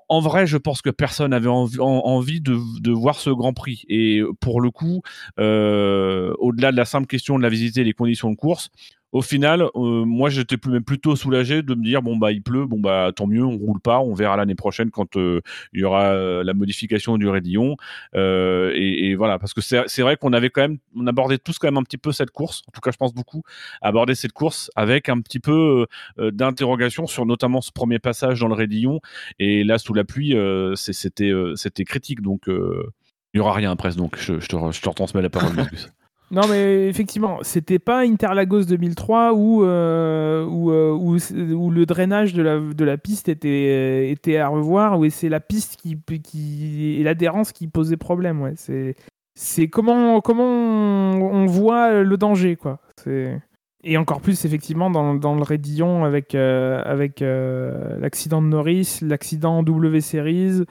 En, 0.09 0.19
vrai, 0.19 0.47
je 0.47 0.57
pense 0.57 0.81
que 0.81 0.89
personne 0.89 1.31
avait 1.31 1.47
envie, 1.47 2.41
de, 2.41 2.91
voir 2.91 3.19
ce 3.19 3.29
Grand 3.29 3.53
Prix. 3.53 3.85
Et 3.87 4.21
pour 4.39 4.59
le 4.59 4.71
coup, 4.71 5.03
euh, 5.39 6.33
au-delà 6.39 6.71
de 6.71 6.77
la 6.77 6.85
simple 6.85 7.07
question 7.07 7.37
de 7.37 7.43
la 7.43 7.49
visiter 7.49 7.83
les 7.83 7.93
conditions 7.93 8.31
de 8.31 8.35
course, 8.35 8.71
au 9.15 9.21
final, 9.21 9.61
euh, 9.61 10.03
moi 10.03 10.29
j'étais 10.29 10.57
même 10.67 10.83
plutôt 10.83 11.15
soulagé 11.15 11.63
de 11.63 11.73
me 11.73 11.81
dire 11.81 12.01
bon 12.01 12.17
bah 12.17 12.33
il 12.33 12.43
pleut, 12.43 12.65
bon 12.65 12.81
bah 12.81 13.13
tant 13.15 13.27
mieux, 13.27 13.45
on 13.45 13.55
roule 13.55 13.79
pas, 13.79 14.01
on 14.01 14.13
verra 14.13 14.35
l'année 14.35 14.55
prochaine 14.55 14.91
quand 14.91 15.15
euh, 15.15 15.39
il 15.71 15.79
y 15.79 15.83
aura 15.85 16.07
euh, 16.07 16.43
la 16.43 16.53
modification 16.53 17.17
du 17.17 17.29
Rédillon. 17.29 17.77
Et, 18.13 19.15
voilà, 19.15 19.39
parce 19.39 19.53
que 19.53 19.61
c'est 19.61 20.01
vrai 20.01 20.17
qu'on 20.17 20.33
avait 20.33 20.49
quand 20.49 20.59
même, 20.59 20.79
on 20.97 21.07
abordait 21.07 21.37
tous 21.37 21.57
quand 21.59 21.67
même 21.67 21.77
un 21.77 21.83
petit 21.83 21.97
peu 21.97 22.11
cette 22.11 22.31
course. 22.31 22.63
En 22.67 22.71
tout 22.73 22.81
cas, 22.81 22.91
je 22.91 22.97
pense 22.97 23.13
beaucoup 23.13 23.43
aborder 23.81 24.15
cette 24.15 24.33
course 24.33 24.69
avec 24.75 25.07
un 25.07 25.21
petit 25.21 25.39
peu 25.39 25.87
d'interrogation 26.17 27.07
sur 27.07 27.25
notamment 27.25 27.61
ce 27.61 27.71
premier 27.71 27.99
passage 27.99 28.41
dans 28.41 28.49
le 28.49 28.55
Rédillon. 28.55 28.99
Et 29.39 29.63
là, 29.63 29.77
sous 29.77 29.93
la 29.93 30.03
pluie, 30.03 30.35
c'était 30.75 31.85
critique. 31.85 32.21
Donc 32.21 32.41
il 32.47 33.37
y 33.37 33.39
aura 33.39 33.53
rien 33.53 33.71
après. 33.71 33.91
Donc 33.95 34.17
je, 34.17 34.33
te, 34.33 34.71
je 34.71 34.81
te 34.81 34.89
retransmets 34.89 35.21
la 35.21 35.29
parole, 35.29 35.55
Non, 36.31 36.41
mais 36.49 36.87
effectivement, 36.87 37.39
c'était 37.43 37.77
pas 37.77 37.99
Interlagos 37.99 38.63
2003 38.65 39.33
où, 39.33 39.63
euh, 39.63 40.43
où, 40.45 40.71
euh, 40.71 40.91
où, 40.91 41.17
où, 41.53 41.71
le 41.71 41.85
drainage 41.85 42.33
de 42.33 42.41
la, 42.41 42.59
de 42.59 42.83
la 42.83 42.97
piste 42.97 43.29
était, 43.29 43.67
euh, 43.69 44.11
était 44.11 44.37
à 44.37 44.47
revoir, 44.47 44.99
où 44.99 45.07
c'est 45.09 45.29
la 45.29 45.39
piste 45.39 45.75
qui, 45.75 45.97
qui, 46.23 46.97
et 46.99 47.03
l'adhérence 47.03 47.51
qui 47.51 47.67
posait 47.67 47.97
problème. 47.97 48.41
Ouais. 48.41 48.53
C'est, 48.55 48.95
c'est 49.35 49.67
comment, 49.67 50.19
comment 50.19 50.45
on, 50.45 51.45
voit 51.45 52.01
le 52.01 52.17
danger. 52.17 52.55
Quoi. 52.55 52.79
C'est... 53.03 53.39
Et 53.83 53.97
encore 53.97 54.19
plus, 54.19 54.45
effectivement, 54.45 54.89
dans, 54.89 55.13
dans 55.13 55.35
le 55.35 55.43
Rédillon 55.43 56.05
avec, 56.05 56.33
avec 56.33 57.19
l'accident 57.19 58.41
de 58.41 58.47
Norris, 58.47 58.99
l'accident 59.03 59.61
W 59.61 60.01
Series. 60.01 60.63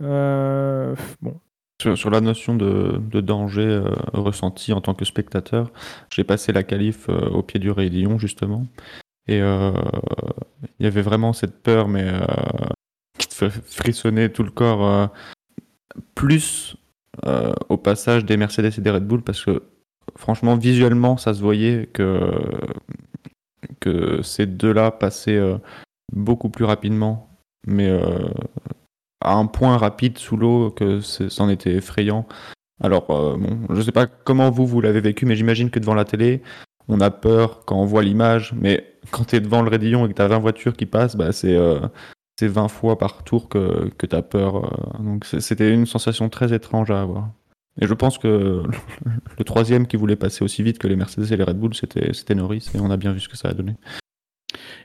bon, 0.00 1.36
sur, 1.82 2.10
la 2.10 2.20
notion 2.20 2.54
de, 2.54 3.20
danger 3.20 3.62
euh, 3.62 3.94
ressenti 4.12 4.72
en 4.72 4.80
tant 4.80 4.94
que 4.94 5.04
spectateur, 5.04 5.70
j'ai 6.10 6.24
passé 6.24 6.52
la 6.52 6.62
qualif 6.62 7.08
euh, 7.08 7.28
au 7.30 7.42
pied 7.42 7.60
du 7.60 7.70
Raidillon 7.70 8.18
justement. 8.18 8.66
Et 9.28 9.40
euh, 9.40 9.72
il 10.78 10.84
y 10.84 10.86
avait 10.86 11.02
vraiment 11.02 11.32
cette 11.32 11.62
peur, 11.62 11.88
mais 11.88 12.10
qui 13.18 13.28
te 13.28 13.34
fait 13.34 13.50
frissonner 13.50 14.32
tout 14.32 14.42
le 14.42 14.50
corps, 14.50 15.10
plus 16.16 16.76
au 17.68 17.76
passage 17.76 18.24
des 18.24 18.36
Mercedes 18.36 18.72
et 18.76 18.80
des 18.80 18.90
Red 18.90 19.06
Bull, 19.06 19.22
parce 19.22 19.44
que 19.44 19.62
franchement, 20.18 20.56
visuellement, 20.56 21.16
ça 21.18 21.34
se 21.34 21.40
voyait 21.40 21.88
que, 21.92 22.32
que 23.78 24.22
ces 24.22 24.46
deux-là 24.46 24.90
passaient 24.90 25.40
beaucoup 26.12 26.48
plus 26.48 26.64
rapidement. 26.64 27.30
Mais 27.64 27.96
à 29.22 29.34
un 29.34 29.46
point 29.46 29.76
rapide 29.76 30.18
sous 30.18 30.36
l'eau 30.36 30.70
que 30.70 31.00
c'en 31.00 31.48
était 31.48 31.74
effrayant. 31.74 32.26
Alors, 32.82 33.10
euh, 33.10 33.36
bon, 33.36 33.58
je 33.74 33.80
sais 33.80 33.92
pas 33.92 34.06
comment 34.06 34.50
vous, 34.50 34.66
vous 34.66 34.80
l'avez 34.80 35.00
vécu, 35.00 35.24
mais 35.24 35.36
j'imagine 35.36 35.70
que 35.70 35.78
devant 35.78 35.94
la 35.94 36.04
télé, 36.04 36.42
on 36.88 37.00
a 37.00 37.10
peur 37.10 37.64
quand 37.64 37.76
on 37.76 37.84
voit 37.84 38.02
l'image, 38.02 38.52
mais 38.54 38.96
quand 39.10 39.24
tu 39.24 39.36
es 39.36 39.40
devant 39.40 39.62
le 39.62 39.70
Rédillon 39.70 40.04
et 40.04 40.08
que 40.08 40.14
tu 40.14 40.22
as 40.22 40.28
20 40.28 40.38
voitures 40.38 40.76
qui 40.76 40.86
passent, 40.86 41.16
bah, 41.16 41.32
c'est 41.32 41.54
euh, 41.56 41.80
20 42.40 42.68
fois 42.68 42.98
par 42.98 43.22
tour 43.22 43.48
que, 43.48 43.88
que 43.98 44.06
tu 44.06 44.16
as 44.16 44.22
peur. 44.22 44.56
Euh. 44.56 45.02
donc 45.02 45.24
c'était 45.24 45.72
une 45.72 45.86
sensation 45.86 46.28
très 46.28 46.52
étrange 46.52 46.90
à 46.90 47.00
avoir. 47.00 47.28
Et 47.80 47.86
je 47.86 47.94
pense 47.94 48.18
que 48.18 48.62
le 49.38 49.44
troisième 49.44 49.86
qui 49.86 49.96
voulait 49.96 50.16
passer 50.16 50.44
aussi 50.44 50.62
vite 50.62 50.78
que 50.78 50.88
les 50.88 50.96
Mercedes 50.96 51.32
et 51.32 51.36
les 51.36 51.44
Red 51.44 51.58
Bull, 51.58 51.74
c'était 51.74 52.34
Norris, 52.34 52.68
et 52.74 52.80
on 52.80 52.90
a 52.90 52.96
bien 52.96 53.12
vu 53.12 53.20
ce 53.20 53.28
que 53.28 53.36
ça 53.36 53.48
a 53.48 53.54
donné. 53.54 53.76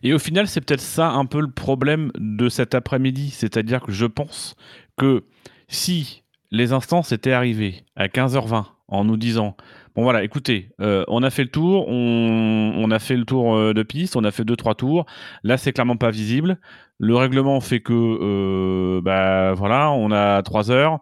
Et 0.04 0.14
au 0.14 0.20
final, 0.20 0.48
c'est 0.48 0.62
peut-être 0.62 0.82
ça 0.82 1.10
un 1.10 1.26
peu 1.26 1.41
le 1.41 1.52
problème 1.52 2.12
de 2.18 2.50
cet 2.50 2.76
après-midi. 2.76 3.32
C'est-à-dire 3.32 3.82
que 3.82 3.91
je 3.91 4.06
pense 4.06 4.56
que 4.98 5.24
si 5.68 6.24
les 6.52 6.74
instances 6.74 7.12
étaient 7.12 7.34
arrivées 7.34 7.84
à 7.95 8.08
15h20 8.08 8.66
en 8.88 9.04
nous 9.04 9.18
disant 9.18 9.56
Bon 9.98 10.04
voilà, 10.04 10.24
écoutez, 10.24 10.70
euh, 10.80 11.04
on 11.08 11.24
a 11.24 11.32
fait 11.32 11.41
le 11.41 11.50
tour, 11.50 11.88
on, 11.88 12.91
a 12.91 13.00
fait 13.00 13.16
le 13.16 13.26
tour 13.26 13.56
euh, 13.56 13.74
de 13.74 13.82
piste, 13.82 14.16
on 14.16 14.24
a 14.24 14.30
fait 14.30 14.45
deux 14.45 14.56
trois 14.56 14.76
tours. 14.76 15.08
Là, 15.41 15.58
c'est 15.58 15.74
clairement 15.74 15.98
pas 15.98 16.12
visible. 16.12 16.60
Le 17.00 17.16
règlement 17.16 17.60
fait 17.62 17.80
que, 17.80 17.93
euh, 17.93 19.02
bah 19.02 19.54
voilà, 19.54 19.89
on 19.89 20.12
a 20.12 20.43
trois 20.43 20.70
heures. 20.70 21.00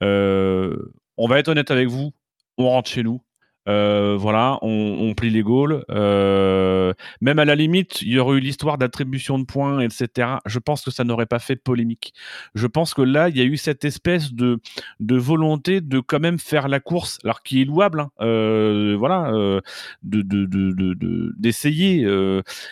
on 0.00 1.28
va 1.28 1.38
être 1.38 1.48
honnête 1.48 1.70
avec 1.70 1.88
vous, 1.88 2.14
on 2.56 2.70
rentre 2.70 2.88
chez 2.88 3.02
nous. 3.02 3.20
Euh, 3.68 4.16
voilà, 4.18 4.58
on, 4.62 5.14
plie 5.14 5.30
les 5.30 5.42
goals. 5.42 5.84
Euh, 5.90 6.92
même 7.20 7.38
à 7.38 7.44
la 7.44 7.54
limite, 7.54 8.02
il 8.02 8.08
y 8.08 8.18
aurait 8.18 8.38
eu 8.38 8.40
l'histoire 8.40 8.78
d'attribution 8.78 9.38
de 9.38 9.44
points, 9.44 9.80
etc. 9.80 10.36
Je 10.46 10.58
pense 10.58 10.82
que 10.82 10.90
ça 10.90 11.04
n'aurait 11.04 11.26
pas 11.26 11.38
fait 11.38 11.56
polémique. 11.56 12.14
Je 12.54 12.66
pense 12.66 12.94
que 12.94 13.02
là, 13.02 13.28
il 13.28 13.36
y 13.36 13.40
a 13.40 13.44
eu 13.44 13.56
cette 13.56 13.84
espèce 13.84 14.32
de, 14.32 14.60
de 15.00 15.16
volonté 15.16 15.80
de 15.80 16.00
quand 16.00 16.20
même 16.20 16.38
faire 16.38 16.68
la 16.68 16.80
course, 16.80 17.18
alors 17.24 17.42
qui 17.42 17.62
est 17.62 17.64
louable, 17.64 18.00
hein, 18.00 18.10
euh, 18.20 18.96
voilà, 18.98 19.30
euh, 19.32 19.60
de, 20.02 20.22
de, 20.22 21.34
d'essayer. 21.38 22.06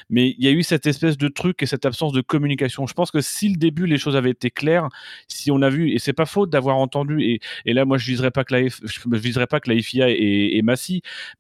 Mais 0.09 0.35
il 0.39 0.45
y 0.45 0.49
a 0.49 0.53
eu 0.53 0.63
cette 0.63 0.87
espèce 0.87 1.19
de 1.19 1.29
truc 1.29 1.63
et 1.63 1.67
cette 1.67 1.85
absence 1.85 2.13
de 2.13 2.21
communication. 2.21 2.87
Je 2.87 2.95
pense 2.95 3.11
que 3.11 3.21
si 3.21 3.49
le 3.49 3.57
début, 3.57 3.87
les 3.87 3.99
choses 3.99 4.17
avaient 4.17 4.31
été 4.31 4.51
claires, 4.51 4.89
si 5.29 5.51
on 5.51 5.63
a 5.63 5.69
vu, 5.69 5.91
et 5.91 5.99
c'est 5.99 6.13
pas 6.13 6.27
faute 6.27 6.51
d'avoir 6.51 6.77
entendu, 6.77 7.23
et, 7.23 7.41
et, 7.65 7.73
là, 7.73 7.85
moi, 7.85 7.99
je 7.99 8.07
je 8.07 9.19
viserais 9.19 9.47
pas 9.47 9.61
que 9.61 9.71
la 9.71 9.81
FIA 9.81 10.11
et, 10.11 10.57
et 10.57 10.63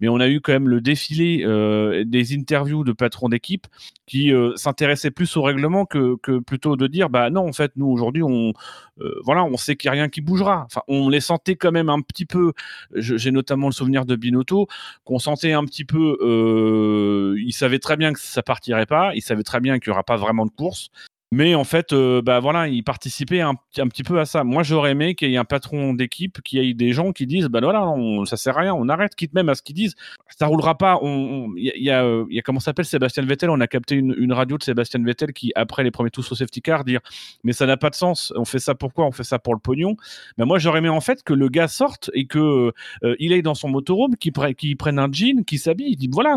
Mais 0.00 0.08
on 0.08 0.20
a 0.20 0.28
eu 0.28 0.40
quand 0.40 0.52
même 0.52 0.68
le 0.68 0.80
défilé 0.80 1.42
euh, 1.44 2.04
des 2.06 2.34
interviews 2.34 2.84
de 2.84 2.92
patrons 2.92 3.28
d'équipe 3.28 3.66
qui 4.06 4.32
euh, 4.32 4.54
s'intéressaient 4.56 5.10
plus 5.10 5.36
au 5.36 5.42
règlement 5.42 5.84
que, 5.86 6.16
plutôt 6.40 6.76
de 6.76 6.86
dire 6.86 7.10
bah 7.10 7.30
non 7.30 7.48
en 7.48 7.52
fait 7.52 7.72
nous 7.76 7.86
aujourd'hui 7.86 8.22
on 8.22 8.52
euh, 9.00 9.20
voilà 9.24 9.44
on 9.44 9.56
sait 9.56 9.76
qu'il 9.76 9.90
n'y 9.90 9.96
a 9.96 10.00
rien 10.00 10.08
qui 10.08 10.20
bougera. 10.20 10.64
Enfin 10.66 10.82
on 10.88 11.08
les 11.08 11.20
sentait 11.20 11.56
quand 11.56 11.72
même 11.72 11.88
un 11.88 12.00
petit 12.00 12.26
peu 12.26 12.52
j'ai 12.94 13.30
notamment 13.30 13.68
le 13.68 13.72
souvenir 13.72 14.06
de 14.06 14.16
Binotto 14.16 14.68
qu'on 15.04 15.18
sentait 15.18 15.52
un 15.52 15.64
petit 15.64 15.84
peu 15.84 17.36
il 17.38 17.52
savait 17.52 17.78
très 17.78 17.96
bien 17.96 18.12
que 18.12 18.20
ça 18.20 18.42
partirait 18.42 18.86
pas 18.86 19.14
il 19.14 19.22
savait 19.22 19.42
très 19.42 19.60
bien 19.60 19.78
qu'il 19.78 19.88
y 19.88 19.92
aura 19.92 20.04
pas 20.04 20.16
vraiment 20.16 20.46
de 20.46 20.50
course 20.50 20.90
mais 21.32 21.56
en 21.56 21.64
fait, 21.64 21.92
euh, 21.92 22.22
bah 22.22 22.38
voilà, 22.38 22.68
il 22.68 22.84
participait 22.84 23.40
un, 23.40 23.56
petit 23.56 24.04
peu 24.04 24.20
à 24.20 24.26
ça. 24.26 24.44
Moi, 24.44 24.62
j'aurais 24.62 24.92
aimé 24.92 25.16
qu'il 25.16 25.28
y 25.30 25.34
ait 25.34 25.38
un 25.38 25.44
patron 25.44 25.92
d'équipe, 25.92 26.40
qu'il 26.42 26.62
y 26.62 26.70
ait 26.70 26.72
des 26.72 26.92
gens 26.92 27.10
qui 27.12 27.26
disent, 27.26 27.46
bah 27.46 27.58
voilà, 27.60 27.92
ça 28.26 28.36
sert 28.36 28.56
à 28.56 28.60
rien, 28.60 28.74
on 28.74 28.88
arrête, 28.88 29.16
quitte 29.16 29.34
même 29.34 29.48
à 29.48 29.56
ce 29.56 29.62
qu'ils 29.62 29.74
disent, 29.74 29.96
ça 30.38 30.46
roulera 30.46 30.78
pas. 30.78 31.00
Il 31.02 31.52
y, 31.56 31.84
y, 31.84 31.90
a, 31.90 32.04
euh, 32.04 32.26
y 32.30 32.38
a 32.38 32.42
comment 32.42 32.60
s'appelle 32.60 32.84
Sébastien 32.84 33.24
Vettel, 33.24 33.50
on 33.50 33.60
a 33.60 33.66
capté 33.66 33.96
une, 33.96 34.32
radio 34.32 34.56
de 34.56 34.62
Sébastien 34.62 35.02
Vettel 35.02 35.32
qui, 35.32 35.50
après 35.56 35.82
les 35.82 35.90
premiers 35.90 36.10
tours 36.10 36.24
au 36.30 36.34
safety 36.36 36.62
car, 36.62 36.84
dire, 36.84 37.00
mais 37.42 37.52
ça 37.52 37.66
n'a 37.66 37.76
pas 37.76 37.90
de 37.90 37.96
sens. 37.96 38.32
On 38.36 38.44
fait 38.44 38.60
ça 38.60 38.76
pourquoi? 38.76 39.04
On 39.06 39.12
fait 39.12 39.24
ça 39.24 39.40
pour 39.40 39.54
le 39.54 39.60
pognon. 39.60 39.96
Mais 40.38 40.44
moi, 40.44 40.60
j'aurais 40.60 40.78
aimé 40.78 40.90
en 40.90 41.00
fait 41.00 41.24
que 41.24 41.32
le 41.32 41.48
gars 41.48 41.68
sorte 41.68 42.08
et 42.14 42.26
que 42.26 42.72
euh, 43.02 43.16
il 43.18 43.32
aille 43.32 43.42
dans 43.42 43.54
son 43.54 43.68
motorhome, 43.68 44.16
qu'il 44.16 44.32
pre 44.32 44.46
prenne 44.78 45.00
un 45.00 45.10
jean, 45.10 45.44
qu'il 45.44 45.58
s'habille. 45.58 45.90
Il 45.90 45.96
dit, 45.96 46.08
voilà, 46.12 46.36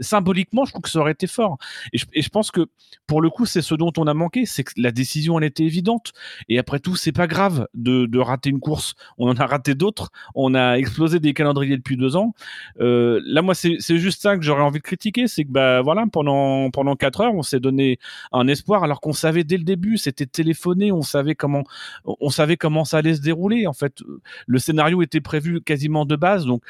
symboliquement, 0.00 0.64
je 0.64 0.72
trouve 0.72 0.82
que 0.82 0.90
ça 0.90 0.98
aurait 0.98 1.12
été 1.12 1.28
fort. 1.28 1.56
Et 1.92 1.98
je, 1.98 2.06
et 2.12 2.22
je 2.22 2.28
pense 2.30 2.50
que 2.50 2.66
pour 3.06 3.20
le 3.20 3.30
coup, 3.30 3.46
c'est 3.46 3.62
ce 3.62 3.76
dont 3.76 3.92
on 3.96 4.06
a 4.08 4.14
c'est 4.44 4.64
que 4.64 4.72
la 4.76 4.90
décision 4.90 5.38
elle 5.38 5.44
était 5.44 5.64
évidente. 5.64 6.12
Et 6.48 6.58
après 6.58 6.78
tout, 6.78 6.96
c'est 6.96 7.12
pas 7.12 7.26
grave 7.26 7.66
de, 7.74 8.06
de, 8.06 8.18
rater 8.18 8.50
une 8.50 8.60
course. 8.60 8.94
On 9.18 9.28
en 9.28 9.36
a 9.36 9.46
raté 9.46 9.74
d'autres. 9.74 10.10
On 10.34 10.54
a 10.54 10.76
explosé 10.76 11.20
des 11.20 11.34
calendriers 11.34 11.76
depuis 11.76 11.96
deux 11.96 12.16
ans. 12.16 12.34
Euh, 12.80 13.20
là, 13.24 13.42
moi, 13.42 13.54
c'est 13.54 13.78
juste 13.98 14.22
ça 14.22 14.36
que 14.36 14.42
j'aurais 14.42 14.62
envie 14.62 14.78
de 14.78 14.84
critiquer, 14.84 15.26
c'est 15.26 15.44
que 15.44 15.50
bah 15.50 15.82
voilà, 15.82 16.04
pendant 16.10 16.70
pendant 16.70 16.96
quatre 16.96 17.20
heures, 17.20 17.34
on 17.34 17.42
s'est 17.42 17.60
donné 17.60 17.98
un 18.32 18.48
espoir 18.48 18.84
alors 18.84 19.00
qu'on 19.00 19.12
savait 19.12 19.44
dès 19.44 19.56
le 19.56 19.64
début, 19.64 19.96
c'était 19.96 20.26
téléphoné, 20.26 20.92
on 20.92 21.02
savait 21.02 21.34
comment 21.34 21.64
on 22.04 22.30
savait 22.30 22.56
comment 22.56 22.84
ça 22.84 22.98
allait 22.98 23.14
se 23.14 23.20
dérouler. 23.20 23.66
En 23.66 23.72
fait, 23.72 24.02
le 24.46 24.58
scénario 24.58 25.02
était 25.02 25.20
prévu 25.20 25.60
quasiment 25.60 26.04
de 26.04 26.16
base, 26.16 26.46
donc 26.46 26.62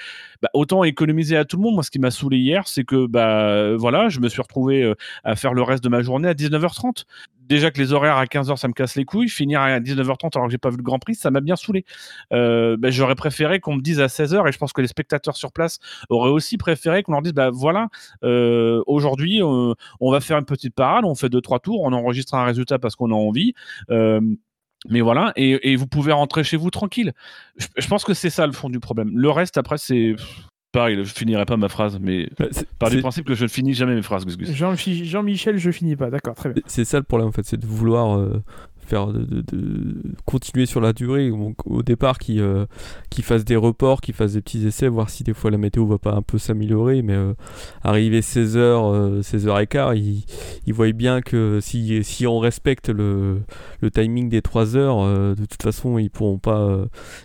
bah, 0.43 0.51
autant 0.55 0.85
économiser 0.85 1.37
à 1.37 1.45
tout 1.45 1.57
le 1.57 1.63
monde. 1.63 1.75
Moi, 1.75 1.83
ce 1.83 1.91
qui 1.91 1.99
m'a 1.99 2.11
saoulé 2.11 2.39
hier, 2.39 2.69
c'est 2.69 2.85
que 2.85 3.07
bah 3.07 3.75
voilà, 3.77 4.09
je 4.09 4.21
me 4.21 4.29
suis 4.29 4.43
retrouvé 4.43 4.83
euh, 4.83 4.95
à 5.25 5.37
faire 5.37 5.55
le 5.55 5.63
reste 5.63 5.85
de 5.85 5.89
ma 5.89 6.03
journée 6.03 6.29
à 6.29 6.35
19h30 6.35 7.05
déjà 7.47 7.71
que 7.71 7.79
les 7.79 7.93
horaires 7.93 8.17
à 8.17 8.25
15h 8.25 8.57
ça 8.57 8.69
me 8.69 8.73
casse 8.73 8.97
les 8.97 9.05
couilles, 9.05 9.29
finir 9.29 9.61
à 9.61 9.81
19h30 9.81 10.31
alors 10.35 10.47
que 10.47 10.53
j'ai 10.53 10.59
pas 10.59 10.71
vu 10.71 10.77
le 10.77 10.83
Grand 10.83 10.99
Prix, 10.99 11.15
ça 11.15 11.31
m'a 11.31 11.41
bien 11.41 11.57
saoulé. 11.57 11.85
Euh, 12.33 12.77
bah, 12.77 12.91
j'aurais 12.91 13.15
préféré 13.15 13.61
qu'on 13.61 13.77
me 13.77 13.83
dise 13.83 14.01
à 14.01 14.07
16h 14.07 14.49
et 14.49 14.53
je 14.53 14.59
pense 14.59 14.73
que 14.73 14.81
les 14.81 14.89
spectateurs 14.89 15.37
sur 15.37 15.53
place 15.53 15.79
auraient 16.09 16.31
aussi 16.31 16.57
préféré 16.57 17.03
qu'on 17.03 17.13
leur 17.13 17.23
dise 17.23 17.33
bah 17.35 17.51
voilà, 17.51 17.89
euh, 18.23 18.83
aujourd'hui 18.87 19.43
on, 19.43 19.75
on, 20.01 20.11
va 20.11 20.21
faire 20.21 20.39
une 20.39 20.45
petite 20.45 20.75
parade, 20.75 21.05
on 21.05 21.15
fait 21.15 21.29
deux 21.29 21.41
trois 21.41 21.61
tours, 21.61 21.83
on 21.83 21.93
enregistre 21.93 22.35
un 22.35 22.45
résultat 22.45 22.79
parce 22.79 22.97
qu'on 22.97 23.11
a 23.11 23.15
envie. 23.15 23.55
Euh, 23.91 24.21
mais 24.91 25.01
voilà, 25.01 25.33
et, 25.37 25.77
vous 25.77 25.87
pouvez 25.87 26.13
rentrer 26.13 26.45
chez 26.45 26.59
vous 26.59 26.71
tranquille. 26.71 27.15
Je 27.57 27.87
pense 27.87 28.05
que 28.05 28.13
c'est 28.13 28.29
ça 28.29 28.47
le 28.47 28.53
fond 28.53 28.69
du 28.69 28.81
problème. 28.81 29.11
Le 29.15 29.31
reste, 29.31 29.57
après, 29.57 29.79
c'est 29.79 30.15
pareil, 30.75 30.99
je 31.03 31.15
finirai 31.15 31.47
pas 31.47 31.57
ma 31.57 31.69
phrase, 31.69 31.99
mais 32.01 32.29
bah, 32.39 32.47
par 32.79 32.91
du 32.91 33.01
principe 33.01 33.27
que 33.27 33.35
je 33.35 33.45
ne 33.45 33.49
finis 33.49 33.75
jamais 33.75 33.95
mes 33.95 34.03
phrases, 34.03 34.27
Gus 34.27 34.37
Gus. 34.37 34.53
Jean-Michel, 34.53 35.57
je 35.57 35.71
finis 35.71 35.97
pas, 35.97 36.11
d'accord, 36.11 36.35
très 36.35 36.53
bien. 36.53 36.63
C'est 36.67 36.85
ça 36.85 36.99
le 36.99 37.05
problème 37.05 37.29
en 37.29 37.33
fait, 37.33 37.45
c'est 37.45 37.57
de 37.57 37.67
vouloir 37.67 38.19
euh, 38.19 38.43
faire 38.81 39.07
de, 39.07 39.25
de, 39.25 39.41
de, 39.43 40.03
continuer 40.25 40.67
sur 40.67 40.81
la 40.81 40.93
durée. 40.93 41.31
Donc, 41.31 41.65
au 41.67 41.83
départ, 41.83 42.19
qui 42.19 42.41
euh, 42.41 42.67
qui 43.09 43.23
fasse 43.23 43.45
des 43.45 43.55
reports, 43.55 44.01
qui 44.01 44.13
fasse 44.13 44.33
des 44.33 44.41
petits 44.41 44.67
essais, 44.67 44.89
voir 44.89 45.11
si 45.11 45.23
des 45.23 45.33
fois 45.33 45.53
la 45.53 45.59
météo 45.59 45.87
va 45.87 45.99
pas 45.99 46.13
un 46.13 46.23
peu 46.23 46.39
s'améliorer. 46.39 47.03
Mais 47.03 47.15
euh, 47.15 47.35
arriver 47.85 48.21
16h, 48.21 49.21
16h15, 49.21 49.97
ils, 49.97 50.25
ils 50.67 50.75
voient 50.75 50.91
bien 50.93 51.21
que 51.21 51.61
si, 51.63 52.03
si 52.03 52.27
on 52.27 52.41
respecte 52.41 52.89
le, 52.89 53.43
le 53.81 53.91
timing 53.93 54.29
des 54.29 54.43
3 54.43 54.77
heures, 54.77 55.35
de 55.37 55.47
toute 55.47 55.63
façon, 55.63 55.99
ils 55.99 56.11
pourront 56.11 56.39
pas 56.39 56.79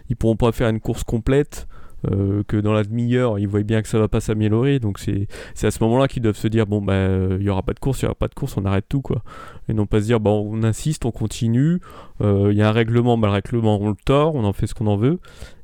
ils 0.10 0.16
pourront 0.16 0.36
pas 0.36 0.52
faire 0.52 0.70
une 0.70 0.80
course 0.80 1.04
complète. 1.04 1.68
Euh, 2.10 2.44
que 2.48 2.58
dans 2.58 2.72
la 2.72 2.84
demi-heure, 2.84 3.40
ils 3.40 3.48
voient 3.48 3.64
bien 3.64 3.82
que 3.82 3.88
ça 3.88 4.00
va 4.00 4.08
pas 4.08 4.22
s'améliorer. 4.22 4.80
Donc 4.80 5.00
c'est 5.00 5.28
à 5.62 5.72
ce 5.72 5.84
moment-là 5.84 6.08
qu'ils 6.08 6.22
doivent 6.22 6.38
se 6.38 6.48
dire 6.48 6.66
bon 6.66 6.82
bah 6.82 7.08
il 7.40 7.44
y 7.44 7.50
aura 7.50 7.64
pas 7.64 7.74
de 7.74 7.80
course, 7.80 8.02
il 8.02 8.04
y 8.04 8.06
aura 8.06 8.16
pas 8.16 8.28
de 8.28 8.34
course, 8.34 8.58
on 8.58 8.66
arrête 8.66 8.86
tout 8.88 9.02
quoi. 9.02 9.24
Et 9.68 9.74
non 9.74 9.86
pas 9.86 10.00
se 10.00 10.06
dire 10.06 10.20
bon 10.20 10.50
on 10.52 10.64
insiste, 10.64 11.06
on 11.06 11.12
continue. 11.12 11.82
Il 12.20 12.26
euh, 12.26 12.54
y 12.54 12.62
a 12.62 12.70
un 12.70 12.72
règlement, 12.72 13.18
bah, 13.18 13.28
le 13.28 13.34
règlement 13.34 13.80
on 13.82 13.90
le 13.90 13.96
tord, 14.06 14.36
on 14.36 14.44
en 14.44 14.54
fait 14.54 14.68
ce 14.68 14.74
qu'on 14.74 14.88
en 14.88 14.98
veut. 14.98 15.20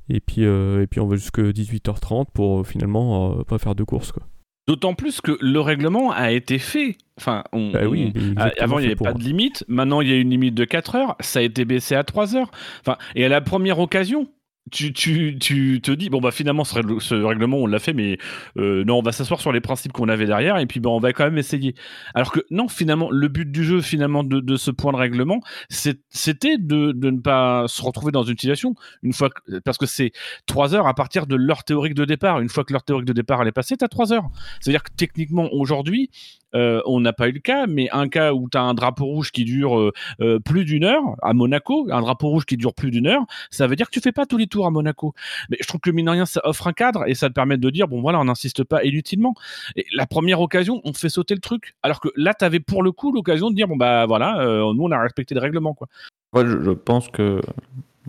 Et 0.10 0.20
puis 0.20 0.46
euh, 0.46 0.82
et 0.82 0.88
puis 0.88 1.00
on 1.00 1.08
va 1.08 1.16
jusque 1.16 1.40
18h30 1.40 2.26
pour 2.34 2.68
finalement 2.68 3.44
pas 3.44 3.58
faire 3.58 3.76
de 3.76 3.84
course 3.84 4.12
quoi. 4.12 4.24
D'autant 4.68 4.96
plus 4.96 5.22
que 5.22 5.38
le 5.42 5.60
règlement 5.60 6.12
a 6.12 6.32
été 6.32 6.58
fait. 6.58 6.98
Enfin, 7.20 7.44
on, 7.54 7.70
bah 7.70 7.88
oui, 7.88 8.12
on, 8.16 8.36
avant, 8.60 8.80
il 8.80 8.82
n'y 8.82 8.88
avait 8.88 8.96
pas 8.96 9.14
de 9.14 9.22
limite. 9.22 9.64
Maintenant, 9.68 10.02
il 10.02 10.10
y 10.10 10.12
a 10.12 10.16
une 10.16 10.32
limite 10.32 10.56
de 10.56 10.66
4 10.66 10.96
heures. 10.96 11.16
Ça 11.20 11.38
a 11.38 11.42
été 11.44 11.66
baissé 11.66 11.94
à 11.94 12.04
3 12.04 12.36
heures. 12.36 12.50
Enfin, 12.82 12.98
et 13.14 13.24
à 13.24 13.30
la 13.30 13.42
première 13.42 13.78
occasion, 13.78 14.28
tu, 14.72 14.94
tu, 14.94 15.38
tu, 15.40 15.80
te 15.82 15.92
dis 15.92 16.10
bon 16.10 16.20
bah 16.20 16.32
finalement 16.32 16.64
ce, 16.64 17.24
règlement 17.24 17.58
on 17.58 17.68
l'a 17.68 17.78
fait 17.78 17.94
mais 17.94 18.18
euh, 18.58 18.84
non 18.84 18.98
on 18.98 19.02
va 19.04 19.12
s'asseoir 19.12 19.40
sur 19.40 19.52
les 19.52 19.62
principes 19.62 19.92
qu'on 19.92 20.10
avait 20.10 20.26
derrière 20.26 20.58
et 20.58 20.66
puis 20.66 20.80
bah, 20.80 20.90
on 20.90 21.00
va 21.00 21.14
quand 21.14 21.24
même 21.26 21.38
essayer. 21.38 21.76
Alors 22.16 22.32
que 22.32 22.40
non 22.50 22.68
finalement 22.68 23.12
le 23.12 23.28
but 23.28 23.52
du 23.52 23.64
jeu 23.64 23.82
finalement 23.82 24.24
de, 24.24 24.56
ce 24.56 24.72
point 24.72 24.92
de 24.92 24.98
règlement 24.98 25.40
c'était 25.70 26.58
de, 26.58 26.92
de 26.94 27.10
ne 27.12 27.20
pas 27.20 27.66
se 27.68 27.82
retrouver 27.82 28.12
dans 28.12 28.24
une 28.24 28.38
situation 28.38 28.74
une 29.04 29.14
fois 29.14 29.30
parce 29.64 29.78
que 29.78 29.86
c'est 29.86 30.12
trois 30.48 30.74
heures 30.74 30.88
à 30.88 30.96
partir 30.96 31.28
de 31.28 31.36
l'heure 31.36 31.64
théorique 31.64 31.94
de 31.94 32.06
départ. 32.06 32.40
Une 32.40 32.50
fois 32.50 32.64
que 32.64 32.74
l'heure 32.74 32.84
théorique 32.84 33.06
de 33.06 33.14
départ 33.14 33.42
elle 33.42 33.48
est 33.48 33.52
passée 33.52 33.78
t'as 33.78 33.88
trois 33.88 34.14
heures. 34.14 34.30
C'est 34.62 34.72
à 34.72 34.74
dire 34.74 34.84
que 34.84 34.92
techniquement 34.96 35.48
aujourd'hui 35.52 36.10
euh, 36.56 36.82
on 36.86 37.00
n'a 37.00 37.14
pas 37.14 37.28
eu 37.28 37.34
le 37.34 37.40
cas, 37.40 37.68
mais 37.68 37.90
un 37.92 38.08
cas 38.08 38.34
où 38.34 38.50
tu 38.50 38.58
as 38.58 38.62
un 38.62 38.74
drapeau 38.74 39.06
rouge 39.06 39.32
qui 39.32 39.44
dure 39.44 39.78
euh, 39.78 39.92
euh, 40.22 40.40
plus 40.40 40.66
d'une 40.66 40.84
heure 40.84 41.04
à 41.22 41.34
Monaco, 41.34 41.88
un 41.92 42.02
drapeau 42.02 42.30
rouge 42.30 42.46
qui 42.46 42.58
dure 42.58 42.74
plus 42.74 42.92
d'une 42.92 43.08
heure, 43.08 43.24
ça 43.50 43.68
veut 43.68 43.76
dire 43.76 43.88
que 43.88 43.92
tu 43.92 44.00
fais 44.00 44.12
pas 44.12 44.26
tous 44.26 44.38
les 44.38 44.48
tours 44.48 44.66
à 44.66 44.72
Monaco. 44.72 45.14
Mais 45.50 45.58
je 45.62 45.68
trouve 45.68 45.82
que 45.82 45.92
mine 45.92 46.06
de 46.06 46.12
rien, 46.12 46.26
ça 46.26 46.42
offre 46.44 46.68
un 46.68 46.74
cadre 46.74 47.04
et 47.08 47.16
ça 47.16 47.30
te 47.30 47.34
permet 47.34 47.58
de 47.58 47.70
dire 47.70 47.88
bon 47.88 48.02
voilà, 48.02 48.20
on 48.20 48.26
n'insiste 48.26 48.64
pas 48.64 48.84
inutilement. 48.84 49.36
Et 49.76 49.86
la 49.94 50.06
première 50.06 50.42
occasion, 50.42 50.82
on 50.84 50.94
fait 50.94 51.10
sauter 51.10 51.36
le 51.36 51.42
truc. 51.42 51.76
Alors 51.84 52.00
que 52.00 52.10
là, 52.16 52.34
tu 52.34 52.46
avais 52.46 52.60
pour 52.60 52.84
le 52.84 52.92
coup 52.92 53.12
l'occasion 53.12 53.50
de 53.50 53.56
dire 53.56 53.68
bon 53.68 53.76
bah 53.76 54.06
voilà, 54.06 54.46
nous 54.46 54.84
on 54.84 54.92
a 54.92 55.00
respecté 55.00 55.36
le 55.36 55.42
règlement 55.42 55.74
quoi. 55.74 55.88
Je, 56.36 56.72
pense 56.72 57.10
que 57.10 57.40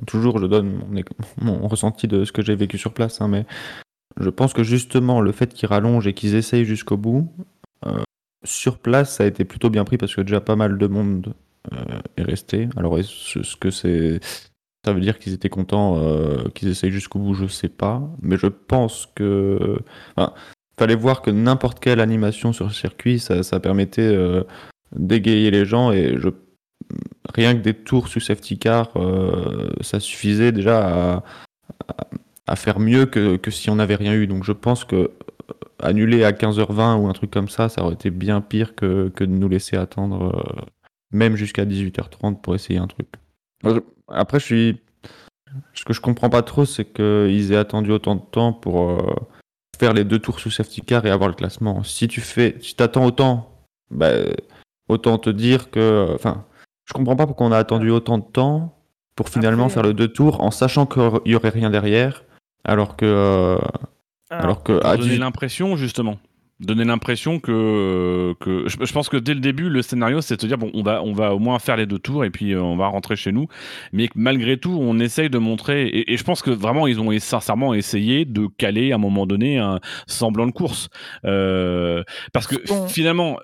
toujours 0.07 0.38
je 0.38 0.47
donne 0.47 0.80
mon, 1.40 1.68
ressenti 1.68 2.09
de 2.09 2.24
ce 2.24 2.32
que 2.32 2.42
j'ai 2.42 2.57
vécu 2.57 2.76
sur 2.76 2.92
place, 2.92 3.20
hein, 3.20 3.28
mais 3.28 3.47
je 4.18 4.30
pense 4.30 4.53
que 4.53 4.62
justement 4.62 5.20
le 5.20 5.32
fait 5.32 5.53
qu'ils 5.53 5.68
rallongent 5.68 6.07
et 6.07 6.14
qu'ils 6.14 6.34
essayent 6.34 6.64
jusqu'au 6.64 6.97
bout, 6.97 7.30
sur 8.47 8.78
place, 8.78 9.16
ça 9.16 9.24
a 9.24 9.26
été 9.26 9.44
plutôt 9.44 9.70
bien 9.70 9.84
pris 9.84 9.99
parce 9.99 10.14
que 10.14 10.20
déjà 10.20 10.40
pas 10.40 10.57
mal 10.57 10.78
de 10.78 10.86
monde 10.86 11.34
euh, 11.72 12.01
est 12.16 12.22
resté. 12.22 12.68
Alors, 12.76 12.99
est-ce 12.99 13.42
ce 13.42 13.57
que 13.57 13.70
c'est. 13.70 14.20
Ça 14.84 14.92
veut 14.92 15.01
dire 15.01 15.18
qu'ils 15.18 15.32
étaient 15.32 15.49
contents 15.49 15.99
euh, 15.99 16.49
qu'ils 16.55 16.68
essayent 16.68 16.92
jusqu'au 16.92 17.18
bout, 17.18 17.34
je 17.34 17.47
sais 17.47 17.68
pas. 17.68 18.03
Mais 18.22 18.36
je 18.36 18.47
pense 18.47 19.09
que. 19.14 19.78
Enfin, 20.16 20.32
fallait 20.78 20.94
voir 20.94 21.22
que 21.22 21.30
n'importe 21.30 21.80
quelle 21.80 22.01
animation 22.01 22.53
sur 22.53 22.66
le 22.66 22.72
circuit, 22.72 23.18
ça, 23.18 23.42
ça 23.42 23.61
permettait 23.61 24.03
euh, 24.03 24.44
d'égayer 24.94 25.51
les 25.51 25.66
gens 25.66 25.92
et. 25.92 26.16
Rien 27.34 27.55
que 27.55 27.61
des 27.61 27.74
tours 27.74 28.07
sous 28.07 28.20
safety 28.20 28.59
car, 28.59 28.92
ça 29.80 29.99
suffisait 29.99 30.53
déjà 30.53 30.86
à, 30.86 31.24
à, 31.88 32.07
à 32.47 32.57
faire 32.57 32.78
mieux 32.78 33.07
que, 33.07 33.36
que, 33.36 33.51
si 33.51 33.68
on 33.70 33.74
n'avait 33.74 33.97
rien 33.97 34.14
eu. 34.14 34.28
Donc 34.28 34.44
je 34.44 34.53
pense 34.53 34.84
que 34.84 35.11
annuler 35.81 36.24
à 36.24 36.33
15h20 36.33 36.97
ou 37.01 37.09
un 37.09 37.12
truc 37.12 37.31
comme 37.31 37.49
ça, 37.49 37.68
ça 37.68 37.83
aurait 37.83 37.95
été 37.95 38.11
bien 38.11 38.41
pire 38.41 38.74
que, 38.74 39.09
que 39.14 39.24
de 39.24 39.31
nous 39.31 39.49
laisser 39.49 39.77
attendre 39.77 40.35
euh, 40.35 40.64
même 41.12 41.37
jusqu'à 41.37 41.64
18h30 41.64 42.41
pour 42.41 42.55
essayer 42.55 42.79
un 42.79 42.87
truc. 42.87 43.09
Après, 44.09 44.41
je 44.41 44.45
suis. 44.45 44.81
Ce 45.72 45.85
que 45.85 45.93
je 45.93 46.01
comprends 46.01 46.29
pas 46.29 46.43
trop, 46.43 46.64
c'est 46.64 46.85
qu'ils 46.85 47.53
aient 47.53 47.57
attendu 47.57 47.91
autant 47.91 48.14
de 48.16 48.20
temps 48.20 48.53
pour 48.53 48.91
euh, 48.91 49.14
faire 49.79 49.95
les 49.95 50.05
deux 50.05 50.18
tours 50.18 50.41
sous 50.41 50.51
safety 50.51 50.83
car 50.83 51.07
et 51.07 51.11
avoir 51.11 51.29
le 51.29 51.35
classement. 51.35 51.83
Si 51.83 52.09
tu 52.09 52.20
fais, 52.20 52.57
si 52.61 52.74
t'attends 52.74 53.07
autant, 53.07 53.64
bah, 53.91 54.12
autant 54.89 55.18
te 55.18 55.31
dire 55.31 55.70
que. 55.70 56.12
Enfin, 56.14 56.45
je 56.85 56.93
comprends 56.93 57.16
pas 57.16 57.27
pourquoi 57.27 57.47
on 57.47 57.53
a 57.53 57.59
attendu 57.59 57.91
autant 57.91 58.18
de 58.18 58.24
temps 58.24 58.79
pour 59.14 59.29
finalement 59.29 59.64
Après, 59.64 59.74
faire 59.74 59.83
le 59.83 59.95
deux 59.95 60.09
tours 60.09 60.43
en 60.43 60.51
sachant 60.51 60.87
qu'il 60.87 61.11
y 61.24 61.35
aurait 61.35 61.49
rien 61.49 61.70
derrière, 61.70 62.24
alors 62.64 62.97
que. 62.97 63.07
euh, 63.07 63.59
Alors 64.31 64.62
que 64.62 64.72
donner 64.72 64.97
18 64.97 65.18
l'impression, 65.18 65.77
justement. 65.77 66.18
Donner 66.59 66.85
l'impression 66.85 67.39
que. 67.39 68.35
que 68.41 68.66
je, 68.66 68.79
je 68.81 68.93
pense 68.93 69.11
que 69.11 69.18
dès 69.18 69.35
le 69.35 69.41
début, 69.41 69.68
le 69.68 69.83
scénario, 69.83 70.22
c'est 70.22 70.37
de 70.37 70.41
se 70.41 70.47
dire 70.47 70.57
bon, 70.57 70.70
on 70.72 70.83
va, 70.83 71.03
on 71.03 71.12
va 71.12 71.35
au 71.35 71.39
moins 71.39 71.59
faire 71.59 71.77
les 71.77 71.85
deux 71.85 71.99
tours 71.99 72.24
et 72.24 72.31
puis 72.31 72.55
euh, 72.55 72.62
on 72.62 72.77
va 72.77 72.87
rentrer 72.87 73.14
chez 73.14 73.31
nous. 73.31 73.47
Mais 73.93 74.09
que 74.09 74.14
malgré 74.16 74.57
tout, 74.57 74.77
on 74.81 74.99
essaye 74.99 75.29
de 75.29 75.37
montrer. 75.37 75.87
Et, 75.87 76.14
et 76.14 76.16
je 76.16 76.24
pense 76.24 76.41
que 76.41 76.51
vraiment, 76.51 76.87
ils 76.87 76.99
ont 76.99 77.16
sincèrement 77.18 77.74
essayé 77.74 78.24
de 78.24 78.47
caler 78.47 78.93
à 78.93 78.95
un 78.95 78.99
moment 78.99 79.27
donné 79.27 79.59
un 79.59 79.81
semblant 80.07 80.47
de 80.47 80.53
course. 80.53 80.89
Euh, 81.27 82.03
parce 82.33 82.47
que 82.47 82.57
finalement, 82.89 83.37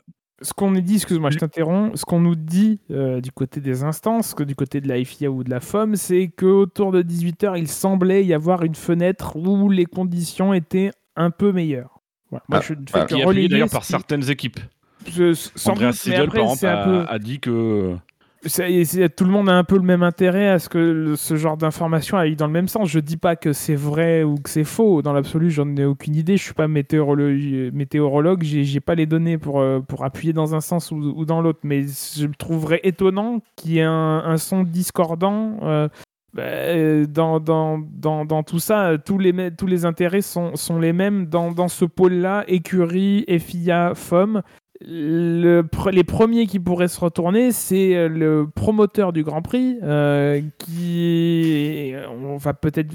ce 0.42 0.52
qu'on 0.52 0.70
nous 0.70 0.80
dit, 0.80 0.96
excuse-moi, 0.96 1.30
je 1.30 1.38
t'interromps, 1.38 1.98
ce 1.98 2.04
qu'on 2.04 2.20
nous 2.20 2.34
dit 2.36 2.80
euh, 2.90 3.20
du 3.20 3.32
côté 3.32 3.60
des 3.60 3.84
instances, 3.84 4.34
que 4.34 4.42
du 4.42 4.54
côté 4.54 4.80
de 4.80 4.88
la 4.88 5.02
FIA 5.04 5.30
ou 5.30 5.44
de 5.44 5.50
la 5.50 5.60
FOM, 5.60 5.96
c'est 5.96 6.28
qu'autour 6.36 6.92
de 6.92 7.02
18h, 7.02 7.58
il 7.58 7.68
semblait 7.68 8.24
y 8.24 8.34
avoir 8.34 8.62
une 8.62 8.74
fenêtre 8.74 9.36
où 9.36 9.68
les 9.70 9.86
conditions 9.86 10.52
étaient 10.52 10.90
un 11.16 11.30
peu 11.30 11.52
meilleures. 11.52 12.00
Voilà. 12.30 12.44
Moi, 12.48 12.58
Ah, 12.60 12.64
je 12.66 12.74
ne 12.74 12.78
fais 12.80 12.84
que 12.92 12.98
est 12.98 13.02
appuyé 13.02 13.24
relayer 13.24 13.48
d'ailleurs 13.48 13.70
par 13.70 13.82
qui- 13.82 13.88
certaines 13.88 14.30
équipes. 14.30 14.60
je- 15.06 15.32
sans 15.34 15.74
doute, 15.74 15.94
mais 16.06 16.16
après, 16.16 16.38
par 16.40 16.50
exemple, 16.52 16.84
peu- 16.84 17.04
a 17.08 17.18
dit 17.18 17.40
que. 17.40 17.96
Tout 18.42 19.24
le 19.24 19.30
monde 19.30 19.48
a 19.48 19.52
un 19.52 19.64
peu 19.64 19.76
le 19.76 19.82
même 19.82 20.02
intérêt 20.02 20.48
à 20.48 20.58
ce 20.58 20.68
que 20.68 21.14
ce 21.16 21.36
genre 21.36 21.56
d'information 21.56 22.16
aille 22.16 22.34
dans 22.34 22.46
le 22.46 22.52
même 22.52 22.68
sens. 22.68 22.88
Je 22.88 22.98
dis 22.98 23.16
pas 23.16 23.36
que 23.36 23.52
c'est 23.52 23.76
vrai 23.76 24.24
ou 24.24 24.34
que 24.34 24.50
c'est 24.50 24.64
faux. 24.64 25.00
Dans 25.02 25.12
l'absolu, 25.12 25.50
j'en 25.50 25.76
ai 25.76 25.84
aucune 25.84 26.16
idée. 26.16 26.36
Je 26.36 26.42
suis 26.42 26.54
pas 26.54 26.66
météorologue, 26.66 27.72
météorologue. 27.72 28.42
J'ai 28.42 28.80
pas 28.80 28.96
les 28.96 29.06
données 29.06 29.38
pour, 29.38 29.60
euh, 29.60 29.80
pour 29.80 30.04
appuyer 30.04 30.32
dans 30.32 30.54
un 30.56 30.60
sens 30.60 30.90
ou, 30.90 31.24
dans 31.24 31.40
l'autre. 31.40 31.60
Mais 31.62 31.82
je 31.82 32.26
trouverais 32.36 32.80
étonnant 32.82 33.40
qu'il 33.56 33.72
y 33.72 33.78
ait 33.78 33.82
un, 33.82 34.36
son 34.38 34.64
discordant. 34.64 35.58
euh, 35.62 35.88
bah, 36.34 36.42
euh, 36.44 37.04
dans, 37.06 37.40
dans, 37.40 37.78
dans, 38.24 38.42
tout 38.42 38.58
ça, 38.58 38.96
tous 39.04 39.18
les, 39.18 39.54
tous 39.54 39.66
les 39.66 39.84
intérêts 39.84 40.22
sont, 40.22 40.56
sont 40.56 40.78
les 40.78 40.94
mêmes 40.94 41.26
dans 41.26 41.68
ce 41.68 41.84
pôle-là, 41.84 42.44
écurie, 42.48 43.26
FIA, 43.28 43.92
FOM. 43.94 44.42
Les 44.84 46.04
premiers 46.04 46.46
qui 46.46 46.58
pourraient 46.58 46.88
se 46.88 47.00
retourner, 47.00 47.52
c'est 47.52 47.94
euh, 47.94 48.08
le 48.08 48.48
promoteur 48.52 49.12
du 49.12 49.22
Grand 49.22 49.42
Prix, 49.42 49.78
euh, 49.82 50.40
qui 50.58 51.94
on 52.08 52.36
va 52.36 52.54
peut-être 52.54 52.92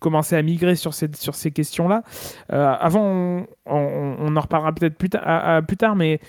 commencer 0.00 0.36
à 0.36 0.42
migrer 0.42 0.76
sur 0.76 0.94
ces, 0.94 1.50
questions-là. 1.50 2.02
Euh, 2.52 2.74
avant, 2.78 3.46
on, 3.66 4.36
en 4.36 4.40
reparlera 4.40 4.72
peut-être 4.72 4.96
plus, 4.96 5.08
tard, 5.10 5.96
mais 5.96 6.20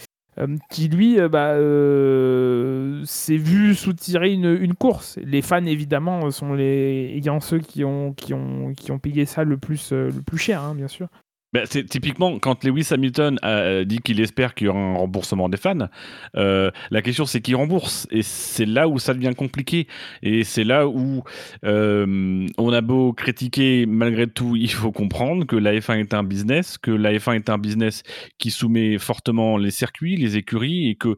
qui 0.70 0.88
lui 0.88 1.18
bah, 1.30 1.52
euh, 1.52 3.04
s'est 3.06 3.38
vu 3.38 3.76
soutirer 3.76 4.32
une, 4.32 4.74
course. 4.74 5.18
Les 5.24 5.41
fans, 5.41 5.66
évidemment, 5.66 6.32
sont 6.32 6.54
les 6.54 7.14
ayant 7.16 7.39
ceux 7.39 7.60
qui 7.60 7.84
ont, 7.84 8.14
qui 8.14 8.34
ont, 8.34 9.00
payé 9.00 9.26
ça 9.26 9.43
le 9.43 9.58
plus, 9.58 9.91
le 9.91 10.22
plus 10.26 10.38
cher, 10.38 10.64
hein, 10.64 10.76
bien 10.76 10.88
sûr. 10.88 11.08
Ben, 11.52 11.66
c'est 11.68 11.84
typiquement 11.84 12.38
quand 12.38 12.64
Lewis 12.64 12.89
Hamilton 12.91 13.39
a 13.41 13.50
euh, 13.50 13.84
dit 13.84 13.97
qu'il 13.97 14.22
espère 14.22 14.54
qu'il 14.54 14.68
y 14.68 14.70
aura 14.70 14.80
un 14.80 14.97
remboursement 14.97 15.50
des 15.50 15.58
fans. 15.58 15.89
euh, 16.36 16.70
la 16.91 17.02
question 17.02 17.26
c'est 17.26 17.41
qui 17.41 17.56
rembourse? 17.56 18.06
Et 18.12 18.22
c'est 18.22 18.68
là 18.68 18.88
où 18.88 19.00
ça 19.00 19.16
devient 19.16 19.34
compliqué 19.36 19.88
et 20.22 20.43
c'est 20.43 20.64
là 20.64 20.88
où 20.88 21.24
euh, 21.66 22.45
on 22.60 22.72
a 22.72 22.82
beau 22.82 23.14
critiquer 23.14 23.88
malgré 23.88 24.28
tout 24.28 24.56
il 24.56 24.70
faut 24.70 24.91
comprendre 24.91 25.45
que 25.45 25.56
la 25.56 25.74
F1 25.74 26.00
est 26.00 26.14
un 26.14 26.24
business 26.24 26.78
que 26.78 26.91
la 26.91 27.14
F1 27.14 27.38
est 27.38 27.50
un 27.50 27.58
business 27.58 28.04
qui 28.38 28.52
soumet 28.52 29.00
fortement 29.00 29.58
les 29.58 29.72
circuits 29.72 30.18
les 30.18 30.38
écuries 30.38 30.89
et 30.89 30.95
que 30.95 31.16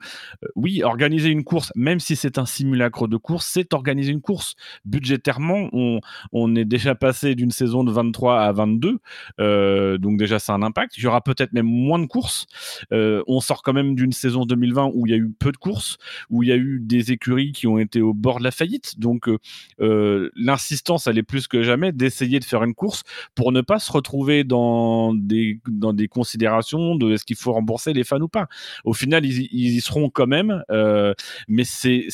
oui 0.55 0.81
organiser 0.83 1.29
une 1.29 1.43
course 1.43 1.73
même 1.75 1.99
si 1.99 2.15
c'est 2.15 2.37
un 2.37 2.45
simulacre 2.45 3.09
de 3.09 3.17
course 3.17 3.47
c'est 3.47 3.73
organiser 3.73 4.13
une 4.13 4.21
course 4.21 4.55
budgétairement 4.85 5.67
on, 5.73 5.99
on 6.31 6.55
est 6.55 6.65
déjà 6.65 6.95
passé 6.95 7.35
d'une 7.35 7.51
saison 7.51 7.83
de 7.83 7.91
23 7.91 8.39
à 8.41 8.51
22 8.53 8.99
euh, 9.39 9.97
donc 9.97 10.20
déjà 10.21 10.39
c'est 10.39 10.51
un 10.51 10.61
impact. 10.61 10.97
Il 10.97 11.03
y 11.03 11.07
aura 11.07 11.21
peut-être 11.21 11.53
même 11.53 11.65
moins 11.65 11.99
de 11.99 12.05
courses. 12.05 12.45
Euh, 12.93 13.23
on 13.27 13.41
sort 13.41 13.63
quand 13.63 13.73
même 13.73 13.95
d'une 13.95 14.11
saison 14.11 14.45
2020 14.45 14.91
où 14.93 15.07
il 15.07 15.11
y 15.11 15.13
a 15.13 15.17
eu 15.17 15.31
peu 15.37 15.51
de 15.51 15.57
courses, 15.57 15.97
où 16.29 16.43
il 16.43 16.49
y 16.49 16.51
a 16.51 16.57
eu 16.57 16.79
des 16.81 17.11
écuries 17.11 17.51
qui 17.51 17.67
ont 17.67 17.77
été 17.77 18.01
au 18.01 18.13
bord 18.13 18.39
de 18.39 18.43
la 18.43 18.51
faillite. 18.51 18.99
Donc 18.99 19.27
euh, 19.27 19.37
euh, 19.81 20.29
l'insistance, 20.35 21.07
elle 21.07 21.17
est 21.17 21.23
plus 21.23 21.47
que 21.47 21.63
jamais 21.63 21.91
d'essayer 21.91 22.39
de 22.39 22.45
faire 22.45 22.63
une 22.63 22.73
course 22.73 23.03
pour 23.35 23.51
ne 23.51 23.61
pas 23.61 23.79
se 23.79 23.91
retrouver 23.91 24.43
dans 24.43 25.13
des, 25.13 25.59
dans 25.67 25.93
des 25.93 26.07
considérations 26.07 26.95
de 26.95 27.13
est-ce 27.13 27.25
qu'il 27.25 27.35
faut 27.35 27.53
rembourser 27.53 27.93
les 27.93 28.03
fans 28.03 28.21
ou 28.21 28.27
pas. 28.27 28.47
Au 28.85 28.93
final, 28.93 29.25
ils, 29.25 29.47
y- 29.51 29.81
seront 29.81 30.09
quand 30.11 30.27
même. 30.27 30.63
mais 31.47 31.63
c'est, 31.63 32.07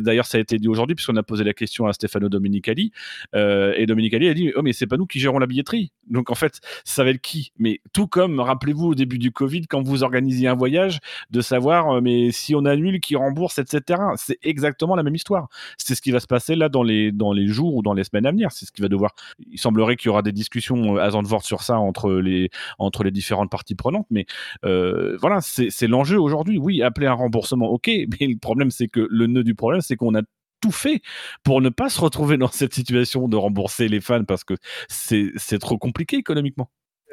d'ailleurs 0.00 0.26
ça 0.26 0.38
a 0.38 0.40
été 0.40 0.58
dit 0.58 0.68
aujourd'hui 0.68 0.94
puisqu'on 0.96 1.16
a 1.16 1.22
posé 1.22 1.44
la 1.44 1.54
question 1.54 1.86
à 1.86 1.92
Stefano 1.92 2.28
Domenicali 2.28 2.92
euh, 3.34 3.74
et 3.76 3.86
Domenicali 3.86 4.28
a 4.28 4.34
dit 4.34 4.52
oh 4.56 4.62
mais 4.62 4.72
c'est 4.72 4.86
pas 4.86 4.96
nous 4.96 5.06
qui 5.06 5.20
gérons 5.20 5.38
la 5.38 5.46
billetterie. 5.46 5.92
Donc 6.08 6.30
en 6.30 6.34
fait 6.34 6.60
ça 6.84 7.04
va 7.04 7.10
être 7.10 7.20
qui 7.20 7.35
Mais 7.58 7.80
tout 7.92 8.06
comme, 8.06 8.40
rappelez-vous 8.40 8.88
au 8.88 8.94
début 8.94 9.18
du 9.18 9.32
Covid, 9.32 9.66
quand 9.66 9.82
vous 9.82 10.02
organisiez 10.02 10.48
un 10.48 10.54
voyage, 10.54 11.00
de 11.30 11.40
savoir, 11.40 11.90
euh, 11.90 12.00
mais 12.00 12.30
si 12.30 12.54
on 12.54 12.64
annule, 12.64 13.00
qui 13.00 13.16
rembourse, 13.16 13.58
etc. 13.58 14.00
C'est 14.16 14.38
exactement 14.42 14.96
la 14.96 15.02
même 15.02 15.14
histoire. 15.14 15.48
C'est 15.78 15.94
ce 15.94 16.02
qui 16.02 16.10
va 16.10 16.20
se 16.20 16.26
passer 16.26 16.54
là 16.54 16.68
dans 16.68 16.82
les, 16.82 17.12
dans 17.12 17.32
les 17.32 17.46
jours 17.46 17.74
ou 17.74 17.82
dans 17.82 17.94
les 17.94 18.04
semaines 18.04 18.26
à 18.26 18.30
venir. 18.30 18.52
C'est 18.52 18.66
ce 18.66 18.72
qui 18.72 18.82
va 18.82 18.88
devoir. 18.88 19.14
Il 19.50 19.58
semblerait 19.58 19.96
qu'il 19.96 20.06
y 20.06 20.10
aura 20.10 20.22
des 20.22 20.32
discussions 20.32 20.96
euh, 20.96 21.00
à 21.00 21.10
Zandvoort 21.10 21.44
sur 21.44 21.62
ça 21.62 21.78
entre 21.78 22.12
les, 22.12 22.50
entre 22.78 23.04
les 23.04 23.10
différentes 23.10 23.50
parties 23.50 23.74
prenantes, 23.74 24.06
mais 24.10 24.26
euh, 24.64 25.16
voilà, 25.20 25.40
c'est 25.40 25.86
l'enjeu 25.86 26.20
aujourd'hui. 26.20 26.58
Oui, 26.58 26.82
appeler 26.82 27.06
un 27.06 27.14
remboursement, 27.14 27.68
ok, 27.70 27.86
mais 28.20 28.26
le 28.26 28.38
problème, 28.38 28.70
c'est 28.70 28.88
que 28.88 29.06
le 29.10 29.26
nœud 29.26 29.44
du 29.44 29.54
problème, 29.54 29.80
c'est 29.80 29.96
qu'on 29.96 30.14
a 30.14 30.22
tout 30.60 30.72
fait 30.72 31.02
pour 31.42 31.60
ne 31.60 31.68
pas 31.68 31.88
se 31.88 32.00
retrouver 32.00 32.38
dans 32.38 32.48
cette 32.48 32.74
situation 32.74 33.28
de 33.28 33.36
rembourser 33.36 33.88
les 33.88 34.00
fans 34.00 34.24
parce 34.24 34.44
que 34.44 34.54
c'est 34.88 35.58
trop 35.58 35.78
compliqué 35.78 36.16
économiquement. 36.16 36.70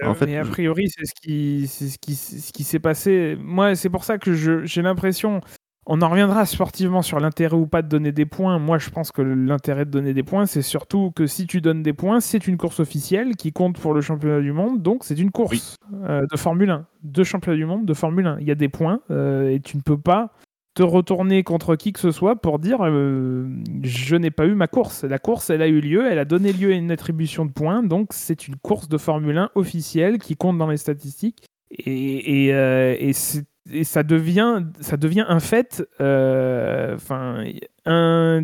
En 0.08 0.12
Euh, 0.12 0.14
fait, 0.14 0.26
mais 0.26 0.38
a 0.38 0.46
priori, 0.46 0.88
c'est 0.90 1.06
ce 1.06 1.14
qui, 1.22 1.68
ce 1.68 1.98
qui, 2.00 2.16
c'est 2.16 2.40
ce 2.40 2.52
qui 2.54 2.64
s'est 2.64 2.80
passé. 2.80 3.38
Moi, 3.40 3.76
c'est 3.76 3.90
pour 3.90 4.04
ça 4.04 4.18
que 4.18 4.34
j'ai 4.66 4.82
l'impression. 4.82 5.42
On 5.86 6.02
en 6.02 6.08
reviendra 6.10 6.46
sportivement 6.46 7.02
sur 7.02 7.20
l'intérêt 7.20 7.58
ou 7.58 7.68
pas 7.68 7.82
de 7.82 7.90
donner 7.90 8.14
des 8.14 8.26
points. 8.26 8.58
Moi, 8.58 8.78
je 8.78 8.90
pense 8.90 9.12
que 9.12 9.22
l'intérêt 9.22 9.84
de 9.84 9.90
donner 9.92 10.14
des 10.14 10.24
points, 10.24 10.46
c'est 10.46 10.62
surtout 10.62 11.12
que 11.12 11.28
si 11.28 11.46
tu 11.46 11.60
donnes 11.60 11.84
des 11.84 11.92
points, 11.92 12.22
c'est 12.22 12.48
une 12.48 12.56
course 12.56 12.80
officielle 12.80 13.36
qui 13.36 13.52
compte 13.52 13.78
pour 13.78 13.94
le 13.94 14.00
championnat 14.00 14.40
du 14.40 14.54
monde. 14.54 14.82
Donc, 14.82 15.04
c'est 15.04 15.20
une 15.20 15.32
course 15.32 15.76
euh, 16.06 16.22
de 16.32 16.38
Formule 16.38 16.70
1, 16.70 16.86
de 17.04 17.24
championnat 17.26 17.58
du 17.58 17.66
monde 17.66 17.86
de 17.86 17.94
Formule 17.94 18.28
1. 18.28 18.38
Il 18.40 18.48
y 18.48 18.52
a 18.52 18.56
des 18.56 18.70
points 18.70 19.02
euh, 19.12 19.50
et 19.50 19.60
tu 19.60 19.76
ne 19.76 19.82
peux 19.82 19.98
pas 19.98 20.32
te 20.76 20.82
retourner 20.84 21.44
contre 21.44 21.76
qui 21.76 21.94
que 21.94 22.00
ce 22.00 22.12
soit 22.12 22.36
pour 22.42 22.58
dire 22.60 22.80
euh, 22.82 23.48
je 23.84 24.16
n'ai 24.16 24.32
pas 24.32 24.46
eu 24.48 24.56
ma 24.56 24.68
course. 24.68 25.04
La 25.04 25.20
course, 25.20 25.50
elle 25.50 25.62
a 25.62 25.68
eu 25.68 25.82
lieu, 25.82 26.12
elle 26.12 26.20
a 26.20 26.26
donné 26.26 26.52
lieu 26.54 26.72
à 26.72 26.76
une 26.76 26.90
attribution 26.92 27.46
de 27.46 27.52
points, 27.52 27.84
donc 27.84 28.08
c'est 28.12 28.48
une 28.48 28.56
course 28.56 28.90
de 28.90 28.98
Formule 28.98 29.38
1 29.38 29.50
officielle 29.56 30.18
qui 30.18 30.36
compte 30.36 30.58
dans 30.58 30.68
les 30.70 30.78
statistiques. 30.78 31.46
Et, 31.72 32.46
et, 32.48 32.54
euh, 32.54 32.96
et 33.00 33.14
c'est- 33.14 33.46
et 33.72 33.84
ça, 33.86 34.04
devient, 34.04 34.64
ça 34.82 34.98
devient 34.98 35.26
un 35.28 35.40
fait, 35.40 35.88
euh, 36.02 36.96
enfin, 36.96 37.44
un, 37.86 38.44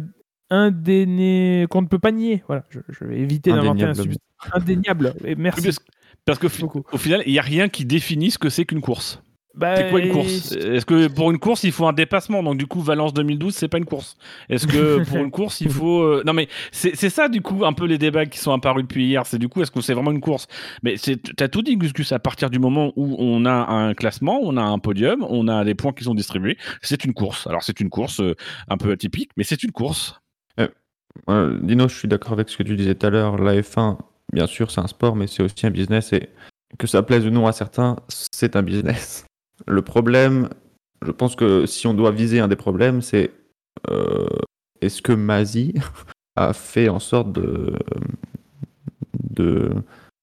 indéné- 0.50 1.68
qu'on 1.70 1.82
ne 1.82 1.88
peut 1.88 2.00
pas 2.00 2.12
nier. 2.12 2.44
Voilà, 2.48 2.64
je, 2.70 2.80
je 2.90 3.04
vais 3.06 3.20
éviter 3.20 3.52
d'inventer 3.52 3.84
un 3.84 3.94
substitut. 4.04 4.26
Indéniable. 4.54 5.14
Et 5.26 5.36
merci. 5.36 5.62
parce, 5.64 5.80
parce 6.26 6.40
que 6.40 6.48
fi- 6.48 6.62
beaucoup. 6.62 6.84
au 6.92 6.98
final, 6.98 7.22
il 7.26 7.32
n'y 7.34 7.40
a 7.40 7.44
rien 7.44 7.70
qui 7.70 7.86
définit 7.86 8.32
ce 8.32 8.38
que 8.38 8.50
c'est 8.50 8.66
qu'une 8.66 8.82
course. 8.82 9.22
Bah, 9.60 9.76
C'est 9.76 9.90
quoi 9.90 10.00
une 10.00 10.12
course? 10.12 10.52
Est-ce 10.54 10.86
que 10.86 11.08
pour 11.08 11.32
une 11.32 11.38
course, 11.38 11.64
il 11.64 11.72
faut 11.72 11.86
un 11.86 11.94
dépassement? 11.94 12.42
Donc 12.42 12.58
du 12.58 12.66
coup, 12.66 12.80
Valence 12.80 13.14
2012, 13.14 13.54
c'est 13.54 13.68
pas 13.68 13.78
une 13.78 13.86
course. 13.86 14.16
Est-ce 14.50 14.66
que 14.66 15.04
pour 15.10 15.18
une 15.18 15.32
course, 15.32 15.60
il 15.62 15.70
faut 15.70 16.02
euh, 16.02 16.24
Non 16.26 16.34
mais 16.34 16.48
c'est 16.72 16.96
ça 16.96 17.28
du 17.28 17.42
coup 17.42 17.66
un 17.66 17.74
peu 17.74 17.86
les 17.86 17.98
débats 17.98 18.26
qui 18.26 18.40
sont 18.40 18.54
apparus 18.54 18.84
depuis 18.84 19.06
hier. 19.06 19.26
C'est 19.26 19.38
du 19.38 19.50
coup, 19.50 19.62
est-ce 19.62 19.72
que 19.72 19.82
c'est 19.82 19.94
vraiment 19.94 20.12
une 20.12 20.22
course? 20.22 20.48
Mais 20.82 20.96
t'as 21.36 21.50
tout 21.50 21.62
dit, 21.62 21.76
Gus 21.76 21.94
Gus. 21.94 22.12
À 22.14 22.20
partir 22.20 22.50
du 22.50 22.58
moment 22.58 22.94
où 22.96 23.16
on 23.20 23.46
a 23.46 23.52
un 23.52 23.94
classement, 23.94 24.40
on 24.42 24.56
a 24.58 24.64
un 24.64 24.80
podium, 24.80 25.26
on 25.30 25.48
a 25.48 25.64
des 25.66 25.76
points 25.76 25.92
qui 25.92 26.06
sont 26.06 26.16
distribués, 26.16 26.58
c'est 26.82 27.04
une 27.04 27.14
course. 27.14 27.46
Alors 27.48 27.62
c'est 27.62 27.82
une 27.82 27.90
course 27.90 28.22
euh, 28.22 28.36
un 28.70 28.78
peu 28.78 28.92
atypique, 28.92 29.32
mais 29.36 29.44
c'est 29.44 29.62
une 29.64 29.72
course. 29.72 30.20
Euh, 31.28 31.60
Dino, 31.62 31.88
je 31.88 31.96
suis 31.96 32.08
d'accord 32.08 32.34
avec 32.34 32.50
ce 32.50 32.58
que 32.58 32.64
tu 32.64 32.76
disais 32.76 32.96
tout 32.96 33.06
à 33.06 33.10
l'heure. 33.10 33.38
La 33.38 33.60
F1, 33.60 33.98
bien 34.32 34.48
sûr, 34.48 34.72
c'est 34.72 34.82
un 34.82 34.88
sport, 34.88 35.16
mais 35.16 35.28
c'est 35.28 35.44
aussi 35.44 35.66
un 35.66 35.72
business. 35.72 36.14
Et 36.14 36.30
que 36.78 36.88
ça 36.88 37.04
plaise 37.04 37.26
ou 37.26 37.30
non 37.30 37.48
à 37.48 37.52
certains, 37.52 37.98
c'est 38.08 38.56
un 38.56 38.64
business. 38.64 39.26
Le 39.68 39.82
problème, 39.82 40.50
je 41.06 41.12
pense 41.12 41.36
que 41.36 41.66
si 41.66 41.88
on 41.88 41.94
doit 41.94 42.12
viser 42.12 42.40
un 42.40 42.48
des 42.48 42.56
problèmes, 42.56 43.02
c'est 43.02 43.32
euh, 43.90 44.28
est-ce 44.82 45.02
que 45.02 45.12
Mazi 45.12 45.74
a 46.36 46.54
fait 46.54 46.90
en 46.90 47.00
sorte 47.00 47.32
de, 47.32 47.74
de, 49.32 49.72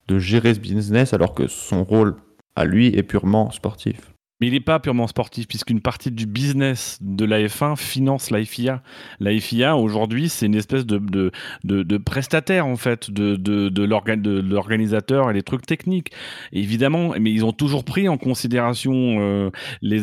de 0.09 0.18
gérer 0.18 0.55
ce 0.55 0.61
business 0.61 1.12
alors 1.12 1.34
que 1.34 1.47
son 1.47 1.84
rôle 1.84 2.16
à 2.55 2.64
lui 2.64 2.89
est 2.89 3.03
purement 3.03 3.51
sportif? 3.51 4.16
Mais 4.41 4.49
il 4.49 4.53
n'est 4.53 4.61
pas 4.61 4.78
purement 4.80 5.07
sportif, 5.07 5.49
puisqu'une 5.49 5.80
partie 5.80 6.11
du 6.11 6.26
business 6.26 6.99
de 7.01 7.24
la 7.24 7.41
F1 7.41 7.76
finance 7.76 8.30
la 8.30 8.45
FIA. 8.45 8.82
La 9.18 9.39
FIA, 9.39 9.76
aujourd'hui, 9.76 10.28
c'est 10.28 10.45
une 10.45 10.55
espèce 10.55 10.84
de, 10.84 10.99
de, 10.99 11.32
de, 11.64 11.97
prestataire, 11.99 12.66
en 12.66 12.76
fait, 12.76 13.11
de, 13.11 13.37
de, 13.37 13.70
de 13.70 13.82
l'orga- 13.82 14.16
de 14.16 14.39
l'organisateur 14.41 15.30
et 15.30 15.32
les 15.32 15.43
trucs 15.43 15.64
techniques. 15.64 16.12
Évidemment, 16.53 17.14
mais 17.18 17.32
ils 17.32 17.47
ont 17.47 17.53
toujours 17.53 17.84
pris 17.84 18.09
en 18.11 18.18
considération 18.18 18.93
euh, 19.20 19.51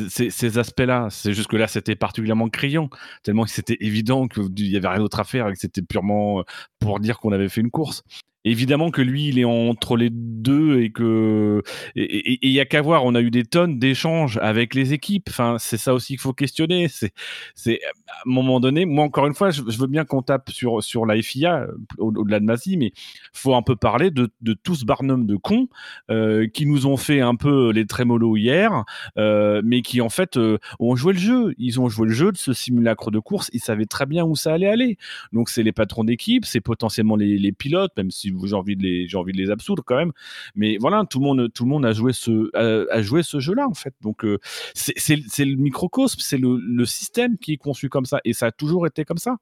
ces, 0.10 0.58
aspects-là. 0.58 1.08
C'est 1.12 1.34
juste 1.34 1.50
que 1.50 1.58
là, 1.58 1.68
c'était 1.68 1.96
particulièrement 1.96 2.50
criant, 2.50 2.90
tellement 3.22 3.44
que 3.44 3.52
c'était 3.52 3.78
évident 3.82 4.28
qu'il 4.28 4.50
n'y 4.52 4.76
avait 4.76 4.88
rien 4.88 5.00
d'autre 5.00 5.20
à 5.20 5.24
faire 5.26 5.48
et 5.48 5.54
que 5.54 5.60
c'était 5.60 5.84
purement 5.84 6.40
euh, 6.40 6.44
pour 6.80 7.00
dire 7.00 7.20
qu'on 7.20 7.32
avait 7.34 7.50
fait 7.50 7.62
une 7.62 7.72
course. 7.72 8.04
Évidemment 8.46 8.92
que 8.92 9.02
lui, 9.02 9.28
il 9.30 9.40
est 9.40 9.46
entre 9.46 9.96
les 9.96 10.10
deux 10.12 10.82
et 10.82 10.92
que 10.92 11.62
et 11.96 12.40
il 12.42 12.52
y 12.52 12.60
a 12.60 12.66
qu'à 12.66 12.82
voir. 12.82 13.06
On 13.06 13.16
a 13.16 13.22
eu 13.22 13.32
des 13.32 13.44
tonnes 13.46 13.80
d'échanges 13.80 14.38
avec 14.42 14.76
les 14.76 14.94
équipes. 14.94 15.28
Enfin, 15.30 15.58
c'est 15.60 15.78
ça 15.78 15.94
aussi 15.94 16.14
qu'il 16.14 16.20
faut 16.20 16.34
questionner. 16.34 16.88
C'est 16.90 17.12
c'est 17.56 17.80
à 18.14 18.30
un 18.30 18.32
moment 18.32 18.60
donné. 18.60 18.86
Moi, 18.86 19.04
encore 19.04 19.28
une 19.28 19.34
fois, 19.34 19.52
je, 19.52 19.62
veux 19.62 19.88
bien 19.88 20.06
qu'on 20.06 20.22
tape 20.22 20.50
sur 20.50 20.84
sur 20.84 21.06
la 21.06 21.22
FIA 21.22 21.68
au-delà 21.98 22.40
de 22.40 22.46
Masi, 22.46 22.78
mais 22.78 22.94
faut 23.34 23.56
un 23.56 23.62
peu 23.62 23.76
parler 23.76 24.12
de 24.12 24.30
de 24.42 24.54
tout 24.54 24.76
ce 24.76 24.86
barnum 24.86 25.26
de 25.26 25.36
cons 25.36 25.68
euh, 26.10 26.48
qui 26.48 26.66
nous 26.66 26.86
ont 26.88 26.98
fait 26.98 27.22
un 27.22 27.36
peu 27.36 27.72
les 27.72 27.86
trémolos 27.86 28.38
hier, 28.38 28.84
euh, 29.18 29.62
mais 29.64 29.82
qui 29.82 30.02
en 30.02 30.10
fait 30.10 30.38
euh, 30.38 30.58
ont 30.80 30.96
joué 30.96 31.14
le 31.14 31.20
jeu. 31.20 31.56
Ils 31.58 31.80
ont 31.80 31.90
joué 31.90 32.08
le 32.08 32.14
jeu 32.14 32.32
de 32.32 32.38
ce 32.38 32.54
simulacre 32.54 33.12
de 33.12 33.20
course. 33.20 33.50
Ils 33.54 33.62
savaient 33.62 33.86
très 33.86 34.06
bien 34.06 34.24
où 34.26 34.36
ça 34.36 34.54
allait 34.54 34.70
aller. 34.70 34.98
Donc 35.32 35.50
c'est 35.50 35.64
les 35.64 35.72
patrons 35.72 36.04
d'équipe, 36.04 36.46
c'est 36.46 36.62
potentiellement 36.62 37.16
les, 37.16 37.38
les 37.38 37.52
pilotes, 37.52 37.92
même 37.98 38.12
si 38.12 38.34
j'ai 38.44 38.56
envie 38.56 38.76
de 38.76 38.84
les 38.84 39.16
envie 39.16 39.34
de 39.34 39.38
les 39.38 39.50
absoudre 39.52 39.84
quand 39.86 39.96
même. 39.96 40.12
Mais 40.56 40.78
voilà, 40.80 41.04
tout 41.10 41.20
le 41.20 41.26
monde 41.26 41.54
tout 41.54 41.64
le 41.64 41.70
monde 41.70 41.86
a 41.86 41.94
joué 41.94 42.14
ce 42.14 42.50
a, 42.56 43.02
ce 43.24 43.40
jeu-là 43.40 43.68
en 43.68 43.74
fait. 43.74 43.94
Donc 44.02 44.26
euh, 44.26 44.40
c'est 44.74 45.46
le 45.46 45.56
microcosme, 45.56 46.20
c'est 46.20 46.38
le, 46.38 46.58
le, 46.58 46.86
système 46.86 47.38
qui 47.38 47.54
est 47.54 47.58
conçu 47.58 47.90
comme 47.90 48.03
ça 48.06 48.20
et 48.26 48.34
ça 48.34 48.48
a 48.48 48.52
toujours 48.52 48.88
été 48.88 49.06
comme 49.06 49.18
ça. 49.18 49.38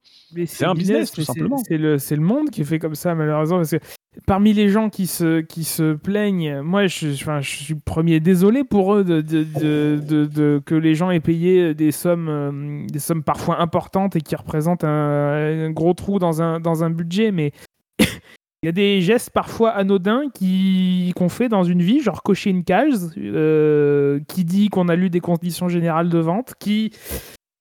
C'est 0.46 0.66
un 0.66 0.74
business, 0.74 1.12
tout 1.12 1.24
simplement. 1.24 1.58
C'est 1.58 1.78
le 2.16 2.22
monde 2.22 2.50
qui 2.50 2.62
est 2.62 2.66
fait 2.66 2.80
comme 2.80 2.96
ça 2.96 3.16
malheureusement 3.16 3.58
parce 3.58 3.72
que 3.72 3.80
Parmi 4.28 4.52
les 4.52 4.68
gens 4.68 4.90
qui 4.90 5.08
se, 5.08 5.40
qui 5.40 5.64
se 5.64 5.94
plaignent, 5.94 6.60
moi 6.60 6.88
je, 6.88 7.12
suis 7.42 7.76
premier 7.76 8.20
désolé 8.20 8.66
pour 8.66 8.94
eux 8.94 9.06
de, 9.06 9.22
de, 9.22 9.46
de, 9.46 10.26
de, 10.26 10.62
que 10.66 10.76
les 10.76 10.96
gens 10.96 11.12
aient 11.12 11.22
payé 11.22 11.74
des 11.74 11.92
sommes, 11.92 12.28
euh, 12.28 12.86
des 12.88 13.00
sommes 13.00 13.24
parfois 13.24 13.62
importantes 13.62 14.18
et 14.18 14.22
qui 14.22 14.36
représentent 14.36 14.84
un, 14.84 15.68
un 15.68 15.72
gros 15.72 15.94
trou 15.94 16.20
dans 16.20 16.42
un, 16.42 16.60
dans 16.60 16.84
un 16.84 16.90
budget, 16.90 17.32
mais 17.32 17.54
il 18.00 18.66
y 18.66 18.68
a 18.68 18.74
des 18.74 19.00
gestes 19.00 19.30
parfois 19.30 19.70
anodins 19.70 20.24
qui 20.34 21.14
qu'on 21.16 21.30
fait 21.30 21.48
dans 21.48 21.64
une 21.64 21.82
vie, 21.82 22.02
genre 22.02 22.22
cocher 22.22 22.50
une 22.50 22.66
cage, 22.66 22.96
euh, 23.18 24.20
qui 24.28 24.44
dit 24.44 24.68
qu'on 24.68 24.90
a 24.90 24.98
lu 24.98 25.10
des 25.10 25.22
conditions 25.22 25.70
générales 25.70 26.10
de 26.10 26.20
vente, 26.20 26.54
qui, 26.60 26.92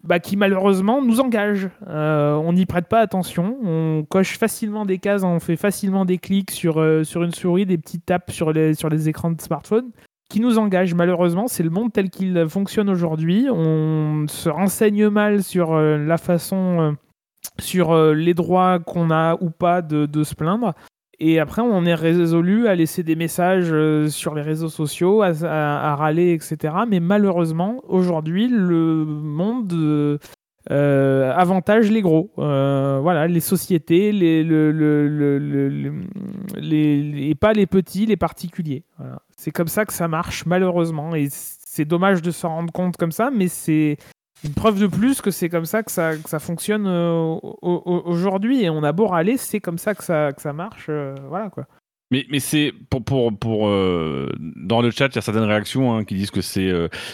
bah, 0.03 0.19
qui 0.19 0.37
malheureusement 0.37 1.03
nous 1.03 1.21
engage. 1.21 1.69
Euh, 1.89 2.35
on 2.35 2.53
n'y 2.53 2.67
prête 2.67 2.89
pas 2.89 3.01
attention, 3.01 3.59
on 3.63 4.05
coche 4.09 4.39
facilement 4.39 4.87
des 4.87 4.99
cases, 4.99 5.23
on 5.23 5.41
fait 5.41 5.57
facilement 5.57 6.05
des 6.05 6.19
clics 6.19 6.51
sur, 6.51 6.81
euh, 6.81 7.05
sur 7.05 7.23
une 7.23 7.33
souris, 7.33 7.67
des 7.67 7.79
petites 7.79 8.07
tapes 8.07 8.31
sur 8.31 8.53
les, 8.53 8.75
sur 8.75 8.89
les 8.89 9.09
écrans 9.09 9.31
de 9.31 9.41
smartphone 9.41 9.91
qui 10.29 10.39
nous 10.39 10.59
engage 10.59 10.95
malheureusement, 10.95 11.49
c'est 11.49 11.65
le 11.65 11.71
monde 11.71 11.93
tel 11.93 12.09
qu'il 12.09 12.49
fonctionne 12.49 12.89
aujourd'hui. 12.89 13.49
On 13.51 14.27
se 14.29 14.49
renseigne 14.49 15.09
mal 15.09 15.43
sur 15.43 15.75
la 15.75 16.19
façon 16.19 16.97
sur 17.59 17.97
les 18.15 18.33
droits 18.33 18.79
qu'on 18.79 19.11
a 19.11 19.37
ou 19.41 19.51
pas 19.51 19.83
de, 19.83 20.07
de, 20.07 20.23
se 20.23 20.37
plaindre. 20.37 20.75
Et 21.23 21.39
après, 21.39 21.61
on 21.61 21.85
est 21.85 21.95
résolu 21.95 22.67
à 22.67 22.75
laisser 22.75 23.03
des 23.03 23.15
messages 23.15 23.69
euh, 23.71 24.09
sur 24.09 24.35
les 24.35 24.41
réseaux 24.41 24.71
sociaux, 24.71 25.23
à, 25.23 25.95
râler, 25.95 26.33
etc. 26.33 26.75
Mais 26.89 26.99
malheureusement, 26.99 27.83
aujourd'hui, 27.87 28.49
le 28.49 29.05
monde 29.05 30.19
euh, 30.71 31.33
avantage 31.35 31.91
les 31.91 32.01
gros. 32.01 32.31
Euh, 32.39 33.01
voilà, 33.03 33.27
les 33.27 33.41
sociétés, 33.41 34.13
les, 34.13 34.41
et 37.29 37.35
pas 37.35 37.53
les 37.53 37.67
petits, 37.67 38.07
les 38.07 38.17
particuliers. 38.17 38.85
C'est 39.37 39.51
comme 39.51 39.69
ça 39.69 39.85
que 39.85 39.93
ça 39.93 40.09
marche, 40.09 40.47
malheureusement. 40.47 41.15
Et 41.15 41.29
c'est 41.31 41.85
dommage 41.85 42.23
de 42.23 42.31
s'en 42.31 42.49
rendre 42.49 42.73
compte 42.73 42.97
comme 42.97 43.13
ça, 43.13 43.31
mais 43.31 43.49
c'est 43.49 43.99
une 44.45 44.55
preuve 44.55 44.81
de 44.81 44.87
plus 44.87 45.21
que 45.21 45.31
c'est 45.31 45.49
comme 45.49 45.67
ça 45.67 45.83
que 45.83 45.91
ça, 45.91 46.13
ça 46.25 46.39
fonctionne 46.39 46.87
euh, 46.87 47.37
aujourd'hui. 47.63 48.65
Et 48.65 48.71
on 48.71 48.83
a 48.83 48.93
beau 48.93 49.07
râler, 49.07 49.37
c'est 49.37 49.61
comme 49.61 49.79
ça 49.79 49.95
que 49.95 50.05
ça, 50.05 50.33
que 50.33 50.41
ça 50.41 50.53
marche. 50.53 50.87
Euh, 50.89 51.15
voilà 51.29 51.51
quoi. 51.51 51.67
Mais, 52.13 52.27
mais 52.29 52.41
c'est 52.41 52.73
pour 52.91 53.05
pour 53.05 53.39
pour 53.39 53.69
euh, 53.69 54.33
dans 54.57 54.83
le 54.83 54.91
chat 54.91 55.07
il 55.07 55.15
y 55.15 55.19
a 55.19 55.23
certaines 55.23 55.45
réactions 55.45 55.95
hein, 55.95 56.05
qui 56.05 56.17
disent 56.17 56.33
que 56.33 56.41
c'est 56.41 56.73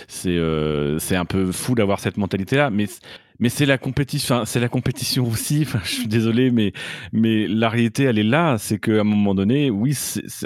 c'est 0.08 1.16
un 1.16 1.24
peu 1.26 1.52
fou 1.52 1.74
d'avoir 1.74 2.00
cette 2.00 2.16
mentalité 2.16 2.56
là 2.56 2.70
mais 2.70 2.86
mais 3.38 3.48
c'est 3.48 3.66
la 3.66 3.78
compétition, 3.78 4.44
c'est 4.44 4.60
la 4.60 4.68
compétition 4.68 5.26
aussi. 5.30 5.64
Je 5.84 5.88
suis 5.88 6.08
désolé, 6.08 6.50
mais 6.50 6.72
mais 7.12 7.46
la 7.46 7.68
réalité, 7.68 8.04
elle 8.04 8.18
est 8.18 8.24
là. 8.24 8.56
C'est 8.58 8.78
qu'à 8.78 9.00
un 9.00 9.04
moment 9.04 9.34
donné, 9.34 9.70
oui, 9.70 9.96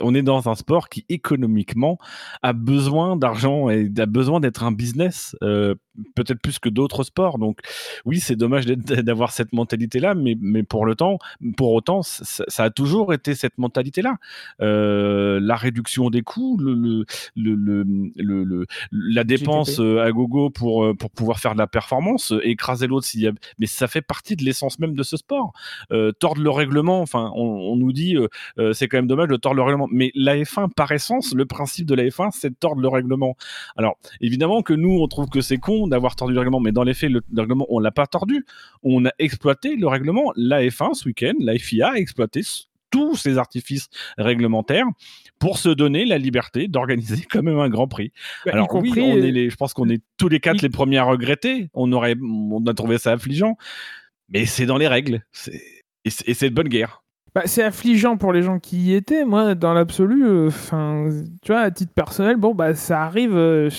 on 0.03 0.15
est 0.15 0.23
dans 0.23 0.49
un 0.49 0.55
sport 0.55 0.89
qui 0.89 1.05
économiquement 1.09 1.99
a 2.43 2.53
besoin 2.53 3.17
d'argent 3.17 3.71
et 3.71 3.91
a 3.99 4.07
besoin 4.07 4.41
d'être 4.41 4.65
un 4.65 4.73
business, 4.73 5.37
peut-être 6.15 6.41
plus 6.41 6.59
que 6.59 6.69
d'autres 6.69 7.03
sports. 7.03 7.39
Donc, 7.39 7.59
oui, 8.05 8.21
c'est 8.21 8.37
dommage 8.37 8.67
d'avoir 8.67 9.33
cette 9.33 9.53
mentalité-là, 9.53 10.15
mais 10.15 10.37
mais 10.41 10.63
pour 10.63 10.87
le 10.87 10.95
temps, 10.95 11.19
pour 11.57 11.73
autant, 11.73 12.03
ça, 12.03 12.45
a 12.65 12.71
toujours 12.71 13.13
été 13.13 13.35
cette 13.35 13.59
mentalité-là. 13.59 14.17
Euh, 14.61 15.41
la 15.41 15.57
réduction 15.57 16.11
des 16.11 16.23
coûts, 16.23 16.57
le 16.61 16.75
le 16.75 17.05
le, 17.37 17.85
le, 18.17 18.45
le 18.45 18.67
la 18.93 19.25
dépense 19.25 19.81
euh, 19.81 20.03
à 20.03 20.11
gogo 20.13 20.51
pour 20.51 20.97
pour 20.97 21.11
pouvoir 21.11 21.39
faire 21.39 21.55
de 21.55 21.59
la 21.59 21.67
performance, 21.67 22.33
écraser 22.43 22.87
l'autre 22.87 23.07
s'il 23.07 23.21
y 23.21 23.27
a... 23.27 23.33
mais 23.59 23.67
ça 23.67 23.89
fait 23.89 24.03
partie 24.03 24.37
de 24.37 24.45
l'essence 24.45 24.79
même 24.79 24.95
de 24.95 25.03
ce 25.03 25.17
sport. 25.17 25.53
Euh, 25.93 26.13
tordre 26.13 26.43
le 26.43 26.51
règlement, 26.51 27.01
enfin, 27.01 27.33
on, 27.35 27.77
nous 27.77 27.93
dit 27.93 28.17
euh, 28.17 28.29
euh, 28.59 28.73
c'est 28.73 28.89
quand 28.89 28.99
même 28.99 29.07
dommage 29.07 29.29
de 29.29 29.37
tordre 29.37 29.57
le 29.57 29.63
règlement, 29.63 29.89
mais 29.91 30.13
la 30.15 30.37
F1 30.37 30.71
par 30.73 30.93
essence, 30.93 31.35
le 31.35 31.47
principe 31.47 31.87
de 31.87 31.95
la 31.95 32.05
F1, 32.05 32.31
c'est 32.33 32.51
de 32.51 32.55
tordre 32.55 32.81
le 32.81 32.89
règlement. 32.89 33.37
Alors 33.77 33.99
évidemment 34.21 34.63
que 34.63 34.73
nous 34.73 34.99
on 35.01 35.09
trouve 35.09 35.29
que 35.29 35.41
c'est 35.41 35.59
con 35.59 35.90
d'avoir 35.91 36.17
tordu 36.17 36.35
le 36.35 36.41
règlement, 36.41 36.61
mais 36.61 36.73
dans 36.73 36.85
les 36.85 36.95
faits 36.95 37.11
le, 37.11 37.23
règlement 37.37 37.67
on 37.69 37.79
l'a 37.79 37.91
pas 37.91 38.07
tordu, 38.07 38.47
on 38.83 39.05
a 39.05 39.11
exploité 39.19 39.77
le 39.77 39.87
règlement. 39.87 40.33
La 40.37 40.63
F1 40.63 40.95
ce 40.95 41.07
week-end, 41.07 41.35
la 41.41 41.59
FIA 41.59 41.93
a 41.93 41.95
exploité 41.97 42.43
tous 42.91 43.17
ces 43.17 43.39
artifices 43.39 43.89
réglementaires 44.19 44.87
pour 45.39 45.59
se 45.59 45.69
donner 45.69 46.05
la 46.05 46.19
liberté 46.19 46.69
d'organiser 46.69 47.25
quand 47.31 47.43
même 47.43 47.59
un 47.59 47.69
Grand 47.69 47.89
Prix. 47.89 48.13
Bah, 48.45 48.53
Alors 48.55 48.75
oui, 48.75 48.93
on 48.97 49.17
est 49.19 49.31
les, 49.31 49.51
je 49.51 49.57
pense 49.57 49.75
qu'on 49.75 49.89
est 49.89 50.03
tous 50.17 50.29
les 50.29 50.41
quatre 50.41 50.63
les 50.63 50.71
premiers 50.71 50.99
à 50.99 51.05
regretter. 51.05 51.69
On 51.75 51.93
aurait, 51.93 52.17
on 52.21 52.65
a 52.67 52.75
trouvé 52.75 52.99
ça 52.99 53.13
affligeant, 53.13 53.57
mais 54.29 54.47
c'est 54.47 54.67
dans 54.67 54.79
les 54.79 54.89
règles. 54.89 55.25
Et 56.05 56.11
c'est 56.11 56.51
de 56.51 56.55
bonne 56.55 56.69
guerre. 56.69 57.03
Bah, 57.35 57.43
c'est 57.45 57.63
affligeant 57.63 58.17
pour 58.17 58.33
les 58.33 58.43
gens 58.43 58.59
qui 58.59 58.79
y 58.79 58.95
étaient. 58.95 59.25
Moi, 59.25 59.55
dans 59.55 59.73
l'absolu, 59.73 60.27
euh, 60.27 60.49
enfin, 60.49 61.09
tu 61.43 61.53
vois, 61.53 61.61
à 61.61 61.71
titre 61.71 61.93
personnel, 61.93 62.37
bon, 62.37 62.55
bah, 62.55 62.75
ça 62.75 63.03
arrive. 63.03 63.37
Euh, 63.37 63.71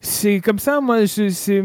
c'est 0.00 0.40
comme 0.40 0.60
ça, 0.60 0.80
moi. 0.80 1.06
C'est 1.08 1.62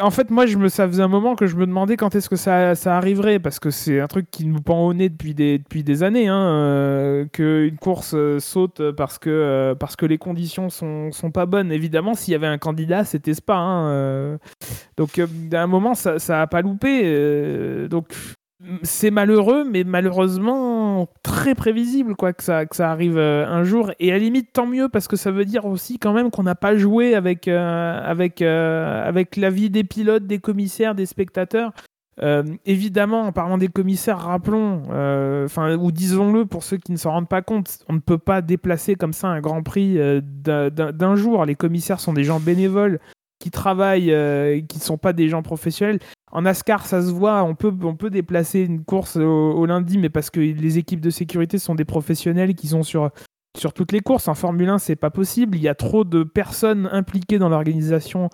en 0.00 0.10
fait, 0.10 0.30
moi, 0.30 0.46
je 0.46 0.58
me, 0.58 0.68
ça 0.68 0.86
faisait 0.88 1.02
un 1.02 1.08
moment 1.08 1.36
que 1.36 1.46
je 1.46 1.56
me 1.56 1.64
demandais 1.66 1.96
quand 1.96 2.14
est-ce 2.14 2.28
que 2.28 2.36
ça, 2.36 2.74
ça, 2.74 2.96
arriverait, 2.96 3.38
parce 3.38 3.60
que 3.60 3.70
c'est 3.70 4.00
un 4.00 4.08
truc 4.08 4.30
qui 4.30 4.46
nous 4.46 4.60
pend 4.60 4.84
au 4.84 4.94
nez 4.94 5.08
depuis 5.08 5.34
des, 5.34 5.58
depuis 5.58 5.84
des 5.84 6.02
années, 6.02 6.26
hein, 6.26 6.42
euh, 6.42 7.24
qu'une 7.32 7.76
course 7.76 8.14
euh, 8.14 8.40
saute 8.40 8.90
parce 8.92 9.18
que, 9.18 9.30
euh, 9.30 9.74
parce 9.76 9.94
que 9.94 10.06
les 10.06 10.18
conditions 10.18 10.70
sont, 10.70 11.12
sont 11.12 11.30
pas 11.30 11.46
bonnes. 11.46 11.70
Évidemment, 11.70 12.14
s'il 12.14 12.32
y 12.32 12.34
avait 12.34 12.48
un 12.48 12.58
candidat, 12.58 13.04
c'était 13.04 13.34
Spa. 13.34 13.56
Hein, 13.56 14.38
donc, 14.96 15.20
à 15.20 15.62
un 15.62 15.66
moment, 15.68 15.94
ça, 15.94 16.18
ça 16.18 16.42
a 16.42 16.46
pas 16.48 16.62
loupé. 16.62 17.88
donc, 17.88 18.12
c'est 18.82 19.12
malheureux, 19.12 19.64
mais 19.64 19.84
malheureusement 19.84 21.08
très 21.22 21.54
prévisible 21.54 22.16
quoi 22.16 22.32
que 22.32 22.42
ça, 22.42 22.66
que 22.66 22.74
ça 22.74 22.90
arrive 22.90 23.16
euh, 23.16 23.46
un 23.46 23.62
jour. 23.62 23.92
Et 24.00 24.12
à 24.12 24.18
limite, 24.18 24.52
tant 24.52 24.66
mieux 24.66 24.88
parce 24.88 25.06
que 25.06 25.16
ça 25.16 25.30
veut 25.30 25.44
dire 25.44 25.64
aussi 25.64 25.98
quand 25.98 26.12
même 26.12 26.30
qu'on 26.30 26.42
n'a 26.42 26.56
pas 26.56 26.76
joué 26.76 27.14
avec, 27.14 27.46
euh, 27.46 28.00
avec, 28.04 28.42
euh, 28.42 29.12
des 29.12 29.84
pilotes, 29.84 30.26
des 30.26 30.40
commissaires, 30.40 30.94
des 30.94 31.06
spectateurs. 31.06 31.72
évidemment, 32.66 33.22
en 33.22 33.32
parlant 33.32 33.58
des 33.58 33.68
commissaires, 33.68 34.18
rappelons, 34.18 34.82
enfin 35.44 35.76
ou 35.76 35.92
disons-le 35.92 36.46
pour 36.46 36.64
ceux 36.64 36.76
qui 36.78 36.90
ne 36.90 36.96
s'en 36.96 37.12
rendent 37.12 37.28
pas 37.28 37.42
compte, 37.42 37.78
on 37.88 37.92
ne 37.92 38.00
peut 38.00 38.18
pas 38.18 38.42
déplacer 38.42 38.96
comme 38.96 39.12
ça 39.12 39.28
un 39.28 39.40
Grand 39.40 39.62
Prix 39.62 39.98
d'un 40.20 41.14
jour. 41.14 41.44
Les 41.44 41.54
commissaires 41.54 42.00
sont 42.00 42.12
des 42.12 42.24
gens 42.24 42.40
bénévoles 42.40 42.98
qui 43.38 43.52
travaillent, 43.52 44.12
qui 44.68 44.78
ne 44.78 44.82
sont 44.82 44.98
pas 44.98 45.12
des 45.12 45.28
gens 45.28 45.42
professionnels. 45.42 46.00
En 46.30 46.42
NASCAR, 46.42 46.86
ça 46.86 47.02
se 47.02 47.10
voit, 47.10 47.42
on 47.42 47.54
peut, 47.54 48.10
déplacer 48.10 48.60
une 48.60 48.84
course 48.84 49.16
au, 49.16 49.64
lundi, 49.66 49.98
mais 49.98 50.10
parce 50.10 50.30
que 50.30 50.40
les 50.40 50.78
équipes 50.78 51.00
de 51.00 51.10
sécurité 51.10 51.58
sont 51.58 51.74
des 51.74 51.84
professionnels 51.84 52.54
qui 52.54 52.68
sont 52.68 52.82
sur, 52.82 53.10
toutes 53.74 53.92
les 53.92 54.00
courses. 54.00 54.28
En 54.28 54.34
Formule 54.34 54.68
1, 54.68 54.78
c'est 54.78 54.96
pas 54.96 55.10
possible. 55.10 55.56
Il 55.56 55.62
y 55.62 55.68
a 55.68 55.74
trop 55.74 56.04
de 56.04 56.22
personnes 56.22 56.88
impliquées 56.92 57.38
dans 57.38 57.48
l'organisation 57.48 58.28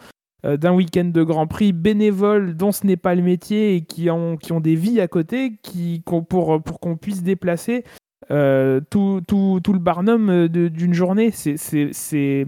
euh, 0.44 0.56
d'un 0.56 0.74
week-end 0.74 1.04
de 1.04 1.22
Grand 1.22 1.46
Prix, 1.46 1.72
bénévoles 1.72 2.56
dont 2.56 2.72
ce 2.72 2.86
n'est 2.86 2.96
pas 2.96 3.14
le 3.14 3.22
métier 3.22 3.76
et 3.76 3.82
qui 3.82 4.10
ont, 4.10 4.36
des 4.60 4.74
vies 4.74 5.00
à 5.00 5.08
côté, 5.08 5.58
qui, 5.62 6.02
pour, 6.04 6.62
qu'on 6.80 6.96
puisse 6.96 7.22
déplacer 7.22 7.84
euh, 8.30 8.80
tout, 8.90 9.22
le 9.28 9.78
barnum 9.78 10.30
euh, 10.30 10.48
d'une 10.48 10.94
journée. 10.94 11.30
C'est, 11.30 12.46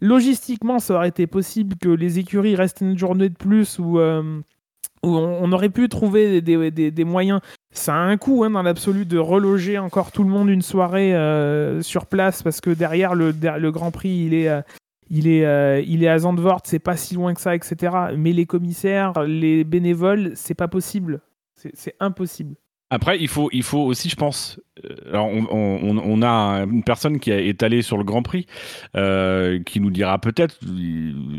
Logistiquement, 0.00 0.78
ça 0.78 0.94
aurait 0.94 1.08
été 1.08 1.26
possible 1.26 1.76
que 1.76 1.90
les 1.90 2.18
écuries 2.18 2.56
restent 2.56 2.80
une 2.80 2.96
journée 2.96 3.28
de 3.28 3.34
plus 3.34 3.78
ou 3.78 3.98
on, 5.02 5.52
aurait 5.52 5.68
pu 5.68 5.88
trouver 5.88 6.40
des, 6.40 7.04
moyens. 7.04 7.40
Ça 7.70 7.94
a 7.94 7.98
un 7.98 8.16
coût 8.16 8.44
hein, 8.44 8.50
dans 8.50 8.62
l'absolu 8.62 9.04
de 9.04 9.18
reloger 9.18 9.78
encore 9.78 10.12
tout 10.12 10.24
le 10.24 10.30
monde 10.30 10.48
une 10.48 10.62
soirée 10.62 11.14
euh, 11.14 11.82
sur 11.82 12.06
place 12.06 12.42
parce 12.42 12.60
que 12.60 12.70
derrière 12.70 13.14
le, 13.14 13.32
Grand 13.70 13.90
Prix, 13.90 14.24
il 14.26 14.34
est, 14.34 14.48
euh, 14.48 14.62
euh, 15.12 15.82
il 15.86 16.04
est 16.04 16.08
à 16.08 16.18
Zandvoort, 16.18 16.60
c'est 16.64 16.78
pas 16.78 16.96
si 16.96 17.14
loin 17.14 17.34
que 17.34 17.40
ça, 17.40 17.54
etc. 17.54 17.94
Mais 18.16 18.32
les 18.32 18.46
commissaires, 18.46 19.12
les 19.26 19.64
bénévoles, 19.64 20.32
c'est 20.34 20.54
pas 20.54 20.68
possible. 20.68 21.20
C'est 21.54 21.96
impossible. 22.00 22.54
Après, 22.90 23.18
il 23.18 23.26
faut, 23.28 23.48
il 23.52 23.64
faut 23.64 23.80
aussi, 23.80 24.08
je 24.08 24.14
pense, 24.14 24.60
euh, 24.84 24.94
alors 25.08 25.26
on, 25.26 25.44
on- 25.50 25.98
on 25.98 26.22
a 26.22 26.64
une 26.70 26.84
personne 26.84 27.18
qui 27.18 27.32
est 27.32 27.62
allée 27.64 27.82
sur 27.82 27.96
le 27.98 28.04
Grand 28.04 28.22
Prix, 28.22 28.46
euh, 28.94 29.60
qui 29.64 29.80
nous 29.80 29.90
dira 29.90 30.20
peut-être, 30.20 30.56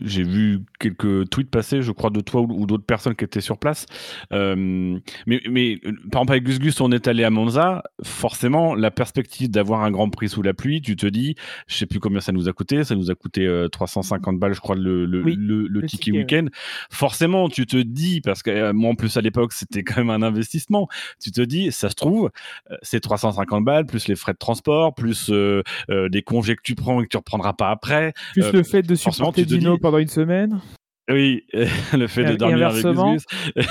j'ai 0.03 0.23
vu 0.23 0.59
quelques 0.79 1.29
tweets 1.29 1.49
passer, 1.49 1.81
je 1.81 1.93
crois, 1.93 2.09
de 2.09 2.19
toi 2.19 2.41
ou, 2.41 2.47
ou 2.51 2.65
d'autres 2.65 2.85
personnes 2.85 3.15
qui 3.15 3.23
étaient 3.23 3.39
sur 3.39 3.57
place. 3.59 3.85
Euh, 4.33 4.99
mais, 5.25 5.39
mais 5.49 5.77
par 6.11 6.23
exemple, 6.23 6.31
avec 6.33 6.43
Gus 6.43 6.59
Gus, 6.59 6.81
on 6.81 6.91
est 6.91 7.07
allé 7.07 7.23
à 7.23 7.29
Monza, 7.29 7.81
forcément, 8.03 8.75
la 8.75 8.91
perspective 8.91 9.49
d'avoir 9.49 9.83
un 9.83 9.91
Grand 9.91 10.09
Prix 10.09 10.27
sous 10.27 10.41
la 10.41 10.53
pluie, 10.53 10.81
tu 10.81 10.97
te 10.97 11.07
dis, 11.07 11.35
je 11.67 11.75
sais 11.75 11.85
plus 11.85 12.01
combien 12.01 12.19
ça 12.19 12.33
nous 12.33 12.49
a 12.49 12.53
coûté, 12.53 12.83
ça 12.83 12.95
nous 12.95 13.09
a 13.09 13.15
coûté 13.15 13.45
euh, 13.47 13.69
350 13.69 14.37
balles, 14.37 14.53
je 14.53 14.59
crois, 14.59 14.75
le, 14.75 15.05
le, 15.05 15.23
Oui, 15.23 15.37
le, 15.39 15.67
le 15.67 15.81
ticket 15.83 16.11
ticket, 16.11 16.17
week-end. 16.17 16.47
Forcément, 16.91 17.47
tu 17.47 17.65
te 17.65 17.77
dis, 17.77 18.19
parce 18.19 18.43
que 18.43 18.73
moi 18.73 18.91
en 18.91 18.95
plus 18.95 19.15
à 19.15 19.21
l'époque, 19.21 19.53
c'était 19.53 19.83
quand 19.83 19.97
même 20.03 20.09
un 20.09 20.21
investissement, 20.27 20.89
tu 21.23 21.31
te 21.31 21.36
dis, 21.43 21.71
ça 21.71 21.89
se 21.89 21.95
trouve, 21.95 22.29
euh, 22.71 22.75
c'est 22.81 22.99
350 22.99 23.63
balles, 23.65 23.85
plus 23.85 24.07
les 24.07 24.15
frais 24.15 24.33
de 24.33 24.37
transport, 24.37 24.93
plus 24.95 25.29
euh, 25.29 25.63
euh, 25.89 26.09
des 26.09 26.21
congés 26.21 26.55
que 26.55 26.61
tu 26.63 26.75
prends 26.75 27.01
et 27.01 27.03
que 27.03 27.09
tu 27.09 27.17
reprendras 27.17 27.53
pas 27.53 27.69
après. 27.71 28.13
Plus 28.33 28.43
Euh, 28.43 28.51
le 28.51 28.63
fait 28.63 28.81
de 28.83 28.95
supporter 28.95 29.43
te 29.43 29.47
Dino 29.49 29.75
dis- 29.75 29.79
pendant 29.81 29.97
une 29.99 30.07
semaine. 30.07 30.59
Oui, 31.09 31.45
le 31.93 32.07
fait 32.07 32.25
de 32.25 32.35
dormir 32.35 32.67
avec 32.67 32.83
Gus 32.85 33.23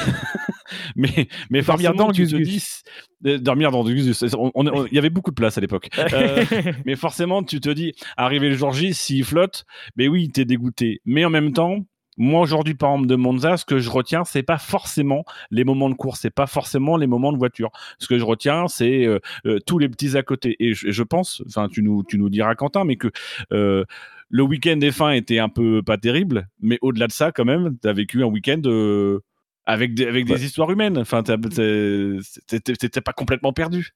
mais 0.96 1.28
mais 1.50 1.60
Dormir 1.62 1.90
forcément, 1.92 2.06
dans 2.06 2.12
tu 2.12 2.22
Gus 2.22 2.30
te 2.30 2.36
Gus. 2.36 2.82
dis, 3.20 3.38
dormir 3.40 3.70
dans 3.70 3.84
Gus 3.84 4.06
Gus. 4.06 4.22
Il 4.22 4.94
y 4.94 4.98
avait 4.98 5.10
beaucoup 5.10 5.30
de 5.30 5.34
place 5.34 5.58
à 5.58 5.60
l'époque. 5.60 5.88
Euh, 6.12 6.44
mais 6.86 6.96
forcément, 6.96 7.42
tu 7.42 7.60
te 7.60 7.68
dis, 7.68 7.92
arrivé 8.16 8.48
le 8.48 8.54
jour 8.56 8.72
J, 8.72 8.94
s'il 8.94 9.24
flotte, 9.24 9.64
mais 9.96 10.08
oui, 10.08 10.30
t'es 10.30 10.44
dégoûté. 10.44 11.00
Mais 11.04 11.24
en 11.24 11.30
même 11.30 11.52
temps, 11.52 11.84
moi 12.16 12.40
aujourd'hui, 12.40 12.74
par 12.74 12.90
exemple, 12.92 13.08
de 13.08 13.16
Monza, 13.16 13.56
ce 13.56 13.64
que 13.64 13.78
je 13.78 13.90
retiens, 13.90 14.24
c'est 14.24 14.42
pas 14.42 14.58
forcément 14.58 15.24
les 15.50 15.64
moments 15.64 15.90
de 15.90 15.94
course, 15.94 16.20
c'est 16.20 16.30
pas 16.30 16.46
forcément 16.46 16.96
les 16.96 17.06
moments 17.06 17.32
de 17.32 17.38
voiture. 17.38 17.70
Ce 17.98 18.06
que 18.08 18.18
je 18.18 18.24
retiens, 18.24 18.68
c'est 18.68 19.04
euh, 19.04 19.18
euh, 19.46 19.58
tous 19.66 19.78
les 19.78 19.88
petits 19.88 20.16
à 20.16 20.22
côté. 20.22 20.56
Et 20.60 20.72
je, 20.74 20.90
je 20.90 21.02
pense, 21.02 21.42
enfin, 21.46 21.68
tu 21.68 21.82
nous, 21.82 22.02
tu 22.04 22.18
nous 22.18 22.30
diras, 22.30 22.54
Quentin, 22.54 22.84
mais 22.84 22.96
que 22.96 23.08
euh, 23.52 23.84
le 24.28 24.42
week-end 24.42 24.76
des 24.76 24.92
fins 24.92 25.10
était 25.12 25.38
un 25.38 25.48
peu 25.48 25.82
pas 25.82 25.98
terrible, 25.98 26.48
mais 26.60 26.78
au-delà 26.82 27.06
de 27.06 27.12
ça, 27.12 27.32
quand 27.32 27.44
même, 27.44 27.76
t'as 27.80 27.92
vécu 27.92 28.22
un 28.22 28.26
week-end. 28.26 28.60
euh, 28.66 29.20
avec 29.68 29.94
des, 29.94 30.06
avec 30.06 30.28
Ouais. 30.28 30.36
des 30.36 30.44
histoires 30.44 30.70
humaines. 30.70 30.96
Enfin, 30.96 31.24
t'étais 31.24 33.00
pas 33.00 33.12
complètement 33.12 33.52
perdu. 33.52 33.90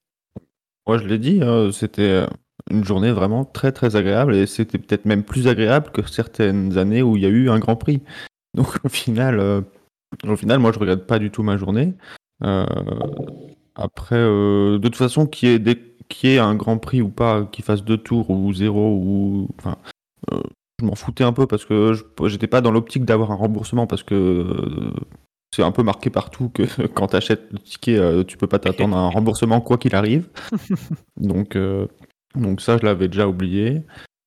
Moi, 0.86 0.98
je 0.98 1.06
l'ai 1.06 1.18
dit, 1.18 1.40
hein, 1.42 1.70
c'était 1.72 2.26
une 2.70 2.84
journée 2.84 3.10
vraiment 3.12 3.44
très 3.44 3.72
très 3.72 3.96
agréable 3.96 4.34
et 4.34 4.46
c'était 4.46 4.78
peut-être 4.78 5.04
même 5.04 5.22
plus 5.22 5.48
agréable 5.48 5.90
que 5.92 6.06
certaines 6.06 6.76
années 6.78 7.02
où 7.02 7.16
il 7.16 7.22
y 7.22 7.26
a 7.26 7.30
eu 7.30 7.48
un 7.50 7.58
Grand 7.58 7.76
Prix. 7.76 8.02
Donc 8.54 8.78
au 8.84 8.88
final, 8.88 9.38
euh, 9.40 9.60
au 10.26 10.36
final, 10.36 10.58
moi 10.58 10.72
je 10.72 10.78
regrette 10.78 11.06
pas 11.06 11.18
du 11.18 11.30
tout 11.30 11.42
ma 11.42 11.56
journée. 11.56 11.94
Euh, 12.42 12.66
après, 13.74 14.16
euh, 14.16 14.78
de 14.78 14.88
toute 14.88 14.96
façon, 14.96 15.26
qu'il 15.26 15.48
y 15.48 15.52
ait 15.52 15.58
des, 15.58 15.76
qu'il 16.08 16.30
y 16.30 16.34
ait 16.34 16.38
un 16.38 16.54
Grand 16.54 16.78
Prix 16.78 17.02
ou 17.02 17.08
pas, 17.08 17.44
qu'il 17.46 17.64
fasse 17.64 17.84
deux 17.84 17.98
tours 17.98 18.30
ou 18.30 18.52
zéro 18.52 18.94
ou, 18.96 19.48
enfin, 19.58 19.76
je 20.80 20.84
m'en 20.84 20.94
foutais 20.94 21.24
un 21.24 21.32
peu 21.32 21.46
parce 21.46 21.64
que 21.64 21.92
je- 21.92 22.28
j'étais 22.28 22.46
pas 22.46 22.60
dans 22.60 22.70
l'optique 22.72 23.04
d'avoir 23.04 23.30
un 23.30 23.36
remboursement 23.36 23.86
parce 23.86 24.02
que 24.02 24.92
c'est 25.54 25.62
un 25.62 25.72
peu 25.72 25.82
marqué 25.82 26.10
partout 26.10 26.48
que 26.48 26.62
quand 26.94 27.08
tu 27.08 27.16
achètes 27.16 27.52
le 27.52 27.58
ticket, 27.58 28.24
tu 28.26 28.36
peux 28.36 28.46
pas 28.46 28.58
t'attendre 28.58 28.96
à 28.96 29.00
un 29.00 29.08
remboursement 29.08 29.60
quoi 29.60 29.78
qu'il 29.78 29.94
arrive. 29.94 30.28
donc, 31.16 31.56
donc 32.34 32.60
ça, 32.60 32.78
je 32.78 32.84
l'avais 32.84 33.08
déjà 33.08 33.26
oublié. 33.26 33.82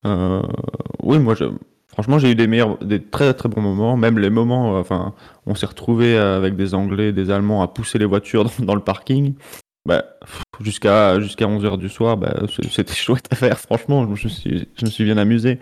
Euh, 0.06 0.42
oui, 1.02 1.18
moi, 1.18 1.34
je- 1.34 1.44
franchement, 1.88 2.18
j'ai 2.18 2.30
eu 2.30 2.34
des 2.34 2.46
meilleurs, 2.46 2.78
des 2.78 3.02
très 3.02 3.32
très 3.34 3.48
bons 3.48 3.62
moments. 3.62 3.96
Même 3.96 4.18
les 4.18 4.30
moments, 4.30 4.76
euh, 4.76 4.80
enfin, 4.80 5.14
on 5.46 5.54
s'est 5.54 5.66
retrouvé 5.66 6.16
avec 6.16 6.56
des 6.56 6.74
Anglais, 6.74 7.12
des 7.12 7.30
Allemands 7.30 7.62
à 7.62 7.68
pousser 7.68 7.98
les 7.98 8.04
voitures 8.04 8.44
dans, 8.60 8.74
le 8.74 8.82
parking. 8.82 9.34
Bah, 9.86 10.04
jusqu'à 10.60 11.20
jusqu'à 11.20 11.46
11h 11.46 11.78
du 11.78 11.88
soir, 11.88 12.16
bah, 12.16 12.34
c'était 12.70 12.94
chouette 12.94 13.26
à 13.30 13.36
faire. 13.36 13.58
Franchement, 13.58 14.04
je 14.14 14.24
me 14.24 14.30
suis, 14.30 14.68
je 14.76 14.84
me 14.84 14.90
suis 14.90 15.04
bien 15.04 15.16
amusé. 15.18 15.58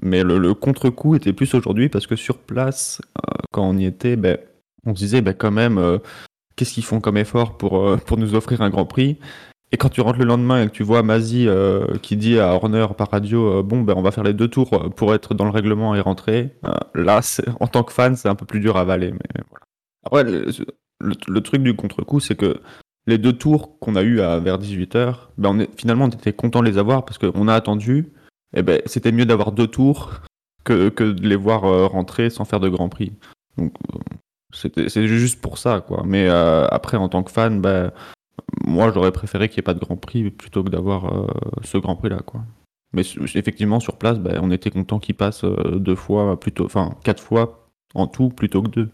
Mais 0.00 0.22
le, 0.22 0.54
contre-coup 0.54 1.16
était 1.16 1.34
plus 1.34 1.52
aujourd'hui 1.54 1.90
parce 1.90 2.06
que 2.06 2.16
sur 2.16 2.38
place, 2.38 3.02
euh, 3.18 3.42
quand 3.52 3.68
on 3.68 3.76
y 3.76 3.84
était, 3.84 4.16
ben, 4.16 4.38
on 4.86 4.94
se 4.94 5.00
disait 5.00 5.22
quand 5.34 5.50
même, 5.50 5.76
euh, 5.76 5.98
qu'est-ce 6.56 6.72
qu'ils 6.72 6.84
font 6.84 7.00
comme 7.00 7.18
effort 7.18 7.58
pour, 7.58 7.98
pour 8.06 8.16
nous 8.16 8.34
offrir 8.34 8.62
un 8.62 8.70
Grand 8.70 8.86
Prix? 8.86 9.18
Et 9.72 9.78
quand 9.78 9.88
tu 9.88 10.02
rentres 10.02 10.18
le 10.18 10.26
lendemain 10.26 10.62
et 10.62 10.66
que 10.66 10.72
tu 10.72 10.82
vois 10.82 11.02
Mazi 11.02 11.48
euh, 11.48 11.86
qui 12.02 12.16
dit 12.16 12.38
à 12.38 12.54
Horner 12.54 12.86
par 12.96 13.10
radio, 13.10 13.60
euh, 13.60 13.62
bon, 13.62 13.80
ben, 13.80 13.94
on 13.96 14.02
va 14.02 14.10
faire 14.10 14.22
les 14.22 14.34
deux 14.34 14.48
tours 14.48 14.74
euh, 14.74 14.90
pour 14.90 15.14
être 15.14 15.32
dans 15.32 15.46
le 15.46 15.50
règlement 15.50 15.94
et 15.94 16.00
rentrer, 16.00 16.50
là, 16.94 17.20
en 17.58 17.66
tant 17.66 17.82
que 17.82 17.92
fan, 17.92 18.14
c'est 18.14 18.28
un 18.28 18.34
peu 18.34 18.44
plus 18.44 18.60
dur 18.60 18.76
à 18.76 18.82
avaler. 18.82 19.12
Mais 19.12 19.42
voilà. 19.48 19.64
Après, 20.04 20.24
le, 20.24 21.40
truc 21.40 21.62
du 21.62 21.74
contre-coup, 21.74 22.20
c'est 22.20 22.34
que 22.34 22.60
les 23.06 23.16
deux 23.16 23.32
tours 23.32 23.78
qu'on 23.78 23.96
a 23.96 24.02
eu 24.02 24.20
à 24.20 24.38
vers 24.40 24.58
18h, 24.58 25.14
ben, 25.38 25.48
on 25.48 25.58
est, 25.58 25.70
finalement, 25.80 26.04
on 26.04 26.10
était 26.10 26.34
content 26.34 26.60
de 26.60 26.66
les 26.68 26.76
avoir 26.76 27.06
parce 27.06 27.16
qu'on 27.16 27.48
a 27.48 27.54
attendu. 27.54 28.12
Et 28.54 28.62
ben, 28.62 28.82
c'était 28.84 29.10
mieux 29.10 29.24
d'avoir 29.24 29.52
deux 29.52 29.68
tours 29.68 30.20
que, 30.64 30.90
que 30.90 31.04
de 31.04 31.26
les 31.26 31.36
voir 31.36 31.62
rentrer 31.90 32.28
sans 32.28 32.44
faire 32.44 32.60
de 32.60 32.68
Grand 32.68 32.90
Prix. 32.90 33.14
Donc, 33.56 33.72
c'est 34.52 35.06
juste 35.06 35.40
pour 35.40 35.56
ça, 35.56 35.80
quoi. 35.80 36.02
Mais 36.04 36.28
après, 36.28 36.98
en 36.98 37.08
tant 37.08 37.22
que 37.22 37.30
fan, 37.30 37.62
ben, 37.62 37.90
moi, 38.64 38.92
j'aurais 38.92 39.12
préféré 39.12 39.48
qu'il 39.48 39.56
n'y 39.56 39.60
ait 39.60 39.62
pas 39.62 39.74
de 39.74 39.80
Grand 39.80 39.96
Prix 39.96 40.30
plutôt 40.30 40.62
que 40.62 40.68
d'avoir 40.68 41.12
euh, 41.12 41.26
ce 41.62 41.78
Grand 41.78 41.96
Prix-là, 41.96 42.20
quoi. 42.24 42.42
Mais 42.92 43.02
effectivement, 43.02 43.80
sur 43.80 43.96
place, 43.96 44.18
ben, 44.18 44.38
on 44.42 44.50
était 44.50 44.70
content 44.70 44.98
qu'il 44.98 45.14
passe 45.14 45.44
euh, 45.44 45.78
deux 45.78 45.94
fois, 45.94 46.38
plutôt, 46.38 46.66
enfin, 46.66 46.94
quatre 47.02 47.22
fois 47.22 47.70
en 47.94 48.06
tout 48.06 48.28
plutôt 48.28 48.62
que 48.62 48.68
deux. 48.68 48.90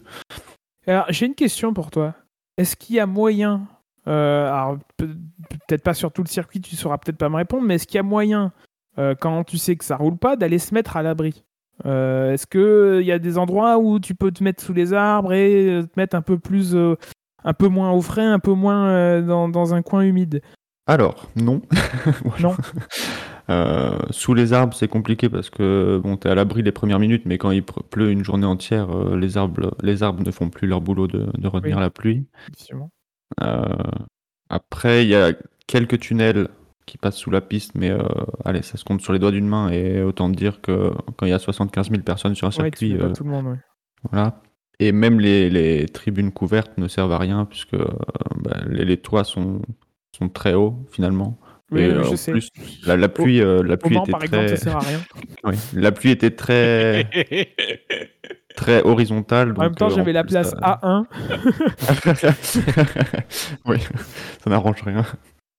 Alors, 0.87 1.05
j'ai 1.09 1.25
une 1.25 1.35
question 1.35 1.73
pour 1.73 1.91
toi. 1.91 2.15
Est-ce 2.57 2.75
qu'il 2.75 2.95
y 2.95 2.99
a 2.99 3.05
moyen, 3.05 3.67
euh, 4.07 4.47
alors 4.47 4.77
pe- 4.97 5.05
peut-être 5.67 5.83
pas 5.83 5.93
sur 5.93 6.11
tout 6.11 6.23
le 6.23 6.29
circuit, 6.29 6.61
tu 6.61 6.75
sauras 6.75 6.97
peut-être 6.97 7.17
pas 7.17 7.29
me 7.29 7.35
répondre, 7.35 7.63
mais 7.63 7.75
est-ce 7.75 7.87
qu'il 7.87 7.97
y 7.97 7.99
a 7.99 8.03
moyen, 8.03 8.51
quand 9.21 9.45
tu 9.45 9.57
sais 9.57 9.77
que 9.77 9.85
ça 9.85 9.95
roule 9.95 10.17
pas, 10.17 10.35
d'aller 10.35 10.59
se 10.59 10.73
mettre 10.73 10.97
à 10.97 11.03
l'abri? 11.03 11.45
Est-ce 11.85 12.45
qu'il 12.47 13.05
y 13.05 13.13
a 13.13 13.19
des 13.19 13.37
endroits 13.37 13.77
où 13.77 13.99
tu 13.99 14.13
peux 14.13 14.31
te 14.31 14.43
mettre 14.43 14.61
sous 14.61 14.73
les 14.73 14.93
arbres 14.93 15.31
et 15.31 15.83
te 15.83 15.99
mettre 15.99 16.17
un 16.17 16.21
peu 16.21 16.37
plus, 16.37 16.75
un 17.43 17.53
peu 17.53 17.67
moins 17.67 17.91
au 17.91 18.01
frais, 18.01 18.25
un 18.25 18.39
peu 18.39 18.53
moins 18.53 18.87
euh, 18.89 19.21
dans, 19.21 19.49
dans 19.49 19.73
un 19.73 19.81
coin 19.81 20.01
humide 20.01 20.41
Alors, 20.87 21.27
non. 21.35 21.61
Euh, 23.49 23.97
sous 24.11 24.35
les 24.35 24.53
arbres, 24.53 24.75
c'est 24.75 24.87
compliqué 24.87 25.27
parce 25.27 25.49
que 25.49 25.99
bon, 26.03 26.17
t'es 26.17 26.29
à 26.29 26.35
l'abri 26.35 26.61
les 26.61 26.71
premières 26.71 26.99
minutes, 26.99 27.23
mais 27.25 27.39
quand 27.39 27.49
il 27.49 27.63
pleut 27.63 28.11
une 28.11 28.23
journée 28.23 28.45
entière, 28.45 28.95
euh, 28.95 29.17
les, 29.17 29.37
arbres, 29.37 29.75
les 29.81 30.03
arbres 30.03 30.23
ne 30.23 30.29
font 30.29 30.51
plus 30.51 30.67
leur 30.67 30.81
boulot 30.81 31.07
de, 31.07 31.25
de 31.35 31.47
retenir 31.47 31.77
Oui. 31.77 31.81
la 31.81 31.89
pluie. 31.89 32.27
Euh, 33.41 33.65
après, 34.51 35.03
il 35.03 35.09
y 35.09 35.15
a 35.15 35.33
quelques 35.65 35.99
tunnels 35.99 36.47
qui 36.85 36.99
passent 36.99 37.17
sous 37.17 37.31
la 37.31 37.41
piste, 37.41 37.71
mais 37.73 37.91
allez, 38.45 38.61
ça 38.61 38.77
se 38.77 38.83
compte 38.83 39.01
sur 39.01 39.13
les 39.13 39.19
doigts 39.19 39.31
d'une 39.31 39.47
main. 39.47 39.69
Et 39.71 40.01
autant 40.03 40.29
dire 40.29 40.61
que 40.61 40.91
quand 41.17 41.25
il 41.25 41.29
y 41.29 41.33
a 41.33 41.39
75 41.39 41.89
000 41.89 42.03
personnes 42.03 42.35
sur 42.35 42.45
un 42.45 42.49
Ouais, 42.49 42.53
circuit, 42.53 42.95
tout 43.15 43.23
le 43.23 43.29
monde. 43.31 43.45
ouais. 43.47 43.57
voilà. 44.11 44.41
Et 44.79 44.91
même 44.91 45.19
les, 45.19 45.49
les 45.49 45.85
tribunes 45.87 46.31
couvertes 46.31 46.77
ne 46.77 46.87
servent 46.87 47.11
à 47.11 47.17
rien 47.17 47.45
puisque 47.45 47.73
euh, 47.73 47.85
bah, 48.37 48.57
les, 48.67 48.85
les 48.85 48.97
toits 48.97 49.23
sont, 49.25 49.61
sont 50.17 50.29
très 50.29 50.53
hauts 50.53 50.75
finalement. 50.91 51.37
Oui, 51.71 51.81
Et, 51.81 51.87
oui, 51.87 51.93
euh, 51.97 52.03
je 52.03 52.15
sais. 52.15 52.31
plus, 52.31 52.49
la, 52.87 52.97
la 52.97 53.09
pluie, 53.09 53.41
euh, 53.41 53.61
la 53.61 53.77
pluie 53.77 53.97
était 53.97 54.11
par 54.11 54.23
exemple, 54.23 54.45
très, 54.45 54.55
ça 54.55 54.63
sert 54.63 54.75
à 54.77 54.79
rien. 54.79 55.01
oui, 55.43 55.55
la 55.73 55.91
pluie 55.91 56.09
était 56.11 56.31
très, 56.31 57.07
très 58.55 58.81
horizontale. 58.83 59.53
En 59.55 59.61
même 59.63 59.75
temps, 59.75 59.89
j'avais 59.89 60.13
la 60.13 60.23
place 60.23 60.49
ça- 60.51 60.79
A1. 60.81 61.05
oui, 63.65 63.77
ça 64.43 64.49
n'arrange 64.49 64.81
rien. 64.83 65.05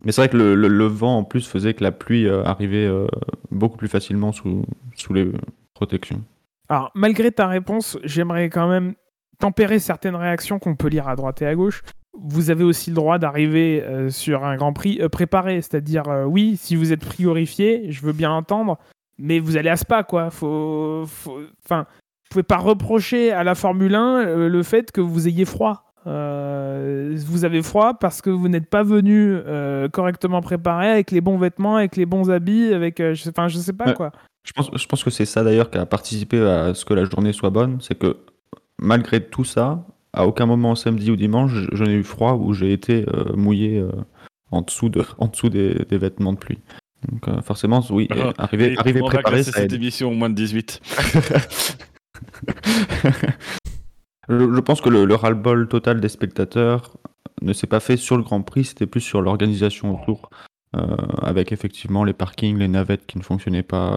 Mais 0.05 0.13
c'est 0.13 0.23
vrai 0.23 0.29
que 0.31 0.37
le, 0.37 0.55
le- 0.55 0.69
le 0.69 0.87
vent 0.87 1.19
en 1.19 1.25
plus 1.25 1.47
faisait 1.47 1.75
que 1.75 1.85
la 1.85 1.93
pluie 1.93 2.27
euh, 2.27 2.43
arrivait 2.45 2.87
euh, 2.87 3.07
beaucoup 3.51 3.77
plus 3.77 3.89
facilement 3.89 4.33
sous, 4.33 4.65
sous 4.97 5.13
les 5.13 5.31
protections. 5.75 6.23
Alors, 6.69 6.91
malgré 6.95 7.31
ta 7.33 7.47
réponse, 7.49 7.99
j'aimerais 8.05 8.49
quand 8.49 8.69
même 8.69 8.95
tempérer 9.41 9.79
certaines 9.81 10.15
réactions 10.17 10.59
qu'on 10.59 10.77
peut 10.77 10.89
lire 10.89 11.09
à 11.09 11.17
droite 11.17 11.43
et 11.43 11.47
à 11.47 11.55
gauche. 11.55 11.83
Vous 12.23 12.51
avez 12.51 12.65
aussi 12.65 12.91
le 12.91 12.97
droit 12.97 13.19
d'arriver 13.19 13.83
euh, 13.83 14.11
sur 14.11 14.45
un 14.45 14.57
Grand 14.57 14.73
Prix 14.73 14.99
euh, 15.01 15.09
préparé, 15.09 15.57
c'est-à-dire, 15.63 16.09
euh, 16.09 16.25
oui, 16.25 16.57
si 16.57 16.77
vous 16.77 16.93
êtes 16.93 17.05
frigorifié, 17.05 17.91
je 17.91 18.03
veux 18.03 18.13
bien 18.13 18.31
entendre, 18.31 18.79
mais 19.19 19.39
vous 19.39 19.57
allez 19.57 19.71
à 19.71 19.77
Spa, 19.77 20.03
quoi. 20.03 20.31
Faut, 20.31 21.05
faut- 21.07 21.41
enfin, 21.65 21.87
vous 21.91 22.27
pouvez 22.31 22.43
pas 22.43 22.59
reprocher 22.59 23.33
à 23.33 23.43
la 23.45 23.55
Formule 23.55 23.95
1 23.95 24.27
euh, 24.27 24.49
le 24.49 24.63
fait 24.63 24.93
que 24.93 25.01
vous 25.01 25.29
ayez 25.29 25.45
froid. 25.45 25.85
Vous 26.05 27.45
avez 27.45 27.63
froid 27.63 27.95
parce 27.95 28.23
que 28.23 28.31
vous 28.31 28.49
n'êtes 28.49 28.69
pas 28.69 28.83
venu 28.83 29.37
correctement 29.93 30.41
préparé 30.41 30.89
avec 30.91 31.11
les 31.11 31.21
bons 31.21 31.39
vêtements, 31.39 31.77
avec 31.77 31.97
les 31.97 32.07
bons 32.07 32.31
habits, 32.31 32.73
avec, 32.73 32.99
je 32.99 33.15
sais- 33.15 33.31
enfin, 33.31 33.49
je 33.49 33.59
sais 33.59 33.73
pas 33.73 33.87
Ouais. 33.89 33.95
quoi. 33.95 34.13
Je 34.45 34.53
pense, 34.53 34.71
je 34.75 34.87
pense 34.87 35.05
que 35.05 35.11
c'est 35.11 35.27
ça 35.27 35.45
d'ailleurs 35.45 35.71
qui 35.71 35.77
a 35.79 35.85
participé 35.87 36.41
à 36.41 36.73
ce 36.75 36.85
que 36.87 36.95
la 36.95 37.05
journée 37.05 37.33
soit 37.33 37.51
bonne, 37.51 37.79
c'est 37.83 37.99
que 37.99 38.17
malgré 38.81 39.25
tout 39.25 39.45
ça, 39.45 39.87
à 40.13 40.27
aucun 40.27 40.47
moment 40.47 40.75
samedi 40.75 41.11
ou 41.11 41.17
dimanche, 41.17 41.53
je, 41.73 41.85
n'ai 41.85 41.95
eu 41.95 42.03
froid 42.03 42.35
ou 42.35 42.53
j'ai 42.53 42.73
été 42.73 43.05
euh, 43.09 43.35
mouillé 43.37 43.79
euh, 43.79 43.93
en 44.51 44.63
dessous, 44.63 44.89
de, 44.89 45.05
en 45.19 45.29
dessous 45.29 45.49
des, 45.49 45.75
des 45.89 45.99
vêtements 45.99 46.33
de 46.33 46.39
pluie. 46.39 46.59
Donc 47.11 47.29
euh, 47.29 47.41
forcément, 47.43 47.85
oui, 47.91 48.09
Ah, 48.11 48.33
arriver, 48.39 48.77
arriver 48.79 49.01
préparé, 49.01 49.43
ça 49.43 49.53
cette 49.53 49.65
aide. 49.67 49.73
émission 49.75 50.11
au 50.11 50.15
moins 50.15 50.29
de 50.31 50.35
18. 50.35 50.81
je, 54.29 54.39
je 54.55 54.61
pense 54.61 54.81
que 54.81 54.89
le, 54.89 55.05
le 55.05 55.15
ras-le-bol 55.15 55.69
total 55.69 56.01
des 56.01 56.09
spectateurs, 56.09 56.97
ne 57.43 57.53
s'est 57.53 57.67
pas 57.67 57.81
fait 57.81 57.97
sur 57.97 58.17
le 58.17 58.23
Grand 58.23 58.43
Prix, 58.43 58.65
c'était 58.65 58.87
plus 58.87 59.01
sur 59.01 59.23
l'organisation 59.23 59.99
autour, 59.99 60.29
avec 61.23 61.53
effectivement 61.53 62.05
les 62.05 62.13
parkings, 62.13 62.59
les 62.59 62.69
navettes 62.69 63.07
qui 63.07 63.17
ne 63.17 63.23
fonctionnaient 63.23 63.63
pas. 63.63 63.97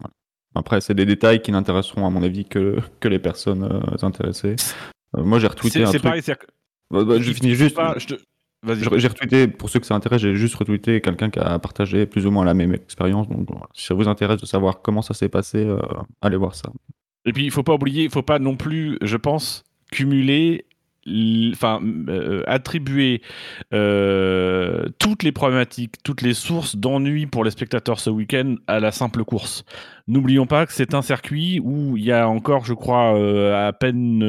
voilà. 0.00 0.12
Après, 0.58 0.80
c'est 0.80 0.94
des 0.94 1.06
détails 1.06 1.40
qui 1.40 1.52
n'intéresseront 1.52 2.04
à 2.06 2.10
mon 2.10 2.22
avis 2.22 2.44
que, 2.44 2.78
que 3.00 3.08
les 3.08 3.18
personnes 3.18 3.62
euh, 3.64 4.06
intéressées. 4.06 4.56
Euh, 5.16 5.22
moi, 5.22 5.38
j'ai 5.38 5.46
retweeté 5.46 5.78
C'est 5.78 5.82
un 5.84 5.86
c'est 5.86 5.98
truc. 5.98 6.02
pareil, 6.10 6.22
Bah, 6.90 7.04
bah, 7.04 7.20
je 7.20 7.32
finis 7.32 7.54
juste. 7.54 7.76
pas- 7.76 7.94
je 7.98 8.06
te- 8.08 8.14
Vas-y. 8.66 8.98
J'ai 8.98 9.06
retweeté, 9.08 9.46
pour 9.46 9.70
ceux 9.70 9.78
que 9.78 9.86
ça 9.86 9.94
intéresse, 9.94 10.20
j'ai 10.20 10.34
juste 10.34 10.56
retweeté 10.56 11.00
quelqu'un 11.00 11.30
qui 11.30 11.38
a 11.38 11.60
partagé 11.60 12.06
plus 12.06 12.26
ou 12.26 12.32
moins 12.32 12.44
la 12.44 12.54
même 12.54 12.74
expérience. 12.74 13.28
Donc, 13.28 13.46
si 13.72 13.86
ça 13.86 13.94
vous 13.94 14.08
intéresse 14.08 14.40
de 14.40 14.46
savoir 14.46 14.82
comment 14.82 15.00
ça 15.00 15.14
s'est 15.14 15.28
passé, 15.28 15.58
euh, 15.64 15.78
allez 16.22 16.36
voir 16.36 16.56
ça. 16.56 16.68
Et 17.24 17.32
puis, 17.32 17.44
il 17.44 17.52
faut 17.52 17.62
pas 17.62 17.74
oublier, 17.74 18.02
il 18.02 18.10
faut 18.10 18.22
pas 18.22 18.40
non 18.40 18.56
plus, 18.56 18.98
je 19.00 19.16
pense, 19.16 19.62
cumuler, 19.92 20.64
enfin, 21.52 21.80
euh, 22.08 22.42
attribuer 22.46 23.22
euh, 23.72 24.86
toutes 24.98 25.22
les 25.22 25.32
problématiques, 25.32 25.96
toutes 26.04 26.22
les 26.22 26.34
sources 26.34 26.76
d'ennui 26.76 27.26
pour 27.26 27.44
les 27.44 27.50
spectateurs 27.50 28.00
ce 28.00 28.10
week-end 28.10 28.56
à 28.66 28.80
la 28.80 28.92
simple 28.92 29.24
course. 29.24 29.64
N'oublions 30.06 30.46
pas 30.46 30.64
que 30.64 30.72
c'est 30.72 30.94
un 30.94 31.02
circuit 31.02 31.60
où 31.62 31.98
il 31.98 32.04
y 32.04 32.12
a 32.12 32.28
encore, 32.28 32.64
je 32.64 32.72
crois, 32.72 33.14
euh, 33.18 33.68
à 33.68 33.72
peine 33.74 34.20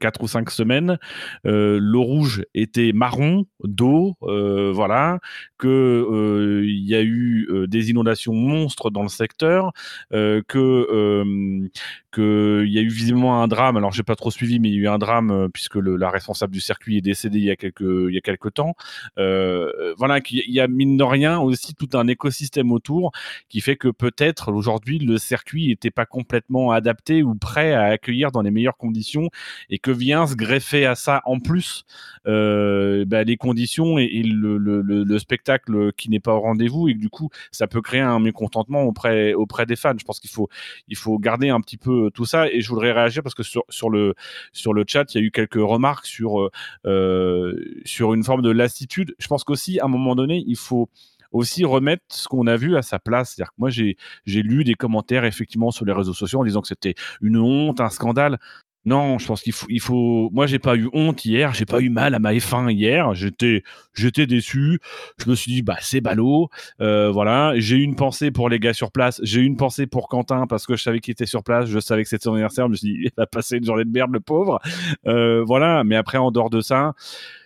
4 0.00 0.22
ou 0.22 0.28
5 0.28 0.50
semaines, 0.50 0.98
l'eau 1.44 2.02
rouge 2.02 2.44
était 2.54 2.92
marron 2.92 3.44
d'eau, 3.62 4.16
voilà, 4.20 5.18
que 5.58 6.62
il 6.64 6.88
y 6.88 6.94
a 6.94 7.02
eu 7.02 7.46
des 7.68 7.90
inondations 7.90 8.32
monstres 8.32 8.90
dans 8.90 9.02
le 9.02 9.08
secteur, 9.08 9.72
que 10.10 11.68
qu'il 12.12 12.68
y 12.68 12.78
a 12.78 12.82
eu 12.82 12.88
visiblement 12.88 13.42
un 13.42 13.48
drame. 13.48 13.76
Alors 13.76 13.92
j'ai 13.92 14.02
pas 14.02 14.16
trop 14.16 14.30
suivi, 14.30 14.58
mais 14.58 14.68
il 14.68 14.74
y 14.74 14.78
a 14.78 14.80
eu 14.82 14.88
un 14.88 14.98
drame 14.98 15.30
euh, 15.30 15.48
puisque 15.70 15.84
le, 15.84 15.96
la 15.96 16.10
responsable 16.10 16.52
du 16.52 16.60
circuit 16.60 16.98
est 16.98 17.00
décédée 17.00 17.38
il 17.38 17.44
y 17.44 17.50
a 17.50 17.56
quelques 17.56 17.80
il 17.80 18.14
y 18.14 18.18
a 18.18 18.20
quelques 18.20 18.54
temps. 18.54 18.74
Euh, 19.18 19.94
voilà, 19.96 20.20
qu'il 20.20 20.50
y 20.50 20.60
a 20.60 20.68
mine 20.68 20.96
de 20.96 21.04
rien 21.04 21.38
aussi 21.38 21.74
tout 21.74 21.88
un 21.94 22.06
écosystème 22.08 22.72
autour 22.72 23.12
qui 23.48 23.60
fait 23.60 23.76
que 23.76 23.88
peut-être 23.88 24.52
aujourd'hui 24.52 24.98
le 24.98 25.18
circuit 25.18 25.68
n'était 25.68 25.90
pas 25.90 26.06
complètement 26.06 26.72
adapté 26.72 27.22
ou 27.22 27.34
prêt 27.34 27.72
à 27.72 27.84
accueillir 27.84 28.30
dans 28.32 28.42
les 28.42 28.50
meilleures 28.50 28.76
conditions 28.76 29.30
et 29.68 29.78
que 29.78 29.90
vient 29.90 30.26
se 30.26 30.34
greffer 30.34 30.86
à 30.86 30.94
ça 30.94 31.22
en 31.24 31.38
plus 31.40 31.84
euh, 32.26 33.04
bah, 33.06 33.24
les 33.24 33.36
conditions 33.36 33.98
et, 33.98 34.22
le- 34.22 34.58
le 34.58 35.18
spectacle 35.18 35.92
qui 35.92 36.10
n'est 36.10 36.20
pas 36.20 36.34
au 36.34 36.40
rendez-vous 36.40 36.88
et 36.88 36.94
que 36.94 36.98
du 36.98 37.08
coup 37.08 37.30
ça 37.50 37.66
peut 37.66 37.80
créer 37.82 38.00
un 38.00 38.20
mécontentement 38.20 38.82
auprès 38.84 39.34
auprès 39.34 39.66
des 39.66 39.76
fans. 39.76 39.94
Je 39.98 40.04
pense 40.04 40.20
qu'il 40.20 40.30
faut 40.30 40.48
il 40.88 40.96
faut 40.96 41.18
garder 41.18 41.48
un 41.50 41.60
petit 41.60 41.76
peu 41.76 42.10
tout 42.14 42.24
ça 42.26 42.48
et 42.48 42.60
je 42.60 42.68
voudrais 42.68 42.92
réagir 42.92 43.22
parce 43.22 43.34
que 43.34 43.42
sur, 43.42 43.64
sur 43.68 43.90
le 43.90 44.14
sur 44.52 44.72
le 44.74 44.84
chat 44.86 45.14
il 45.14 45.20
y 45.20 45.24
a 45.24 45.26
eu 45.26 45.30
quelques 45.30 45.59
remarques 45.62 46.06
sur 46.06 46.40
euh, 46.40 46.50
euh, 46.86 47.54
sur 47.84 48.14
une 48.14 48.24
forme 48.24 48.42
de 48.42 48.50
lassitude. 48.50 49.14
Je 49.18 49.26
pense 49.26 49.44
qu'aussi 49.44 49.80
à 49.80 49.86
un 49.86 49.88
moment 49.88 50.14
donné 50.14 50.42
il 50.46 50.56
faut 50.56 50.88
aussi 51.32 51.64
remettre 51.64 52.02
ce 52.08 52.28
qu'on 52.28 52.46
a 52.46 52.56
vu 52.56 52.76
à 52.76 52.82
sa 52.82 52.98
place. 52.98 53.34
C'est-à-dire 53.34 53.52
que 53.52 53.58
moi, 53.58 53.70
j'ai, 53.70 53.96
lu 54.26 54.64
des 54.64 54.74
commentaires 54.74 55.24
effectivement 55.24 55.70
sur 55.70 55.84
les 55.84 55.92
réseaux 55.92 56.14
sociaux 56.14 56.40
en 56.40 56.44
disant 56.44 56.60
que 56.60 56.68
c'était 56.68 56.94
une 57.20 57.36
honte, 57.36 57.80
un 57.80 57.88
scandale. 57.88 58.38
Non, 58.86 59.18
je 59.18 59.26
pense 59.26 59.42
qu'il 59.42 59.52
faut, 59.52 59.66
il 59.68 59.80
faut. 59.80 60.30
Moi, 60.32 60.46
j'ai 60.46 60.58
pas 60.58 60.74
eu 60.74 60.88
honte 60.94 61.24
hier, 61.26 61.52
j'ai 61.52 61.66
pas 61.66 61.80
eu 61.80 61.90
mal 61.90 62.14
à 62.14 62.18
ma 62.18 62.32
F1 62.32 62.72
hier. 62.72 63.14
J'étais, 63.14 63.62
j'étais 63.94 64.26
déçu. 64.26 64.80
Je 65.18 65.28
me 65.28 65.34
suis 65.34 65.52
dit, 65.52 65.62
bah 65.62 65.76
c'est 65.80 66.00
ballot. 66.00 66.48
Euh, 66.80 67.10
voilà. 67.10 67.52
J'ai 67.56 67.76
eu 67.76 67.82
une 67.82 67.94
pensée 67.94 68.30
pour 68.30 68.48
les 68.48 68.58
gars 68.58 68.72
sur 68.72 68.90
place. 68.90 69.20
J'ai 69.22 69.42
eu 69.42 69.44
une 69.44 69.58
pensée 69.58 69.86
pour 69.86 70.08
Quentin 70.08 70.46
parce 70.46 70.66
que 70.66 70.76
je 70.76 70.82
savais 70.82 71.00
qu'il 71.00 71.12
était 71.12 71.26
sur 71.26 71.44
place. 71.44 71.66
Je 71.66 71.78
savais 71.78 72.04
que 72.04 72.08
c'était 72.08 72.24
son 72.24 72.32
anniversaire. 72.32 72.66
Je 72.66 72.70
me 72.70 72.76
suis 72.76 72.88
dit, 72.88 72.98
il 73.04 73.10
va 73.16 73.26
passer 73.26 73.58
une 73.58 73.64
journée 73.64 73.84
de 73.84 73.90
merde, 73.90 74.12
le 74.12 74.20
pauvre. 74.20 74.60
Euh, 75.06 75.44
voilà. 75.44 75.84
Mais 75.84 75.96
après, 75.96 76.16
en 76.16 76.30
dehors 76.30 76.48
de 76.48 76.62
ça, 76.62 76.94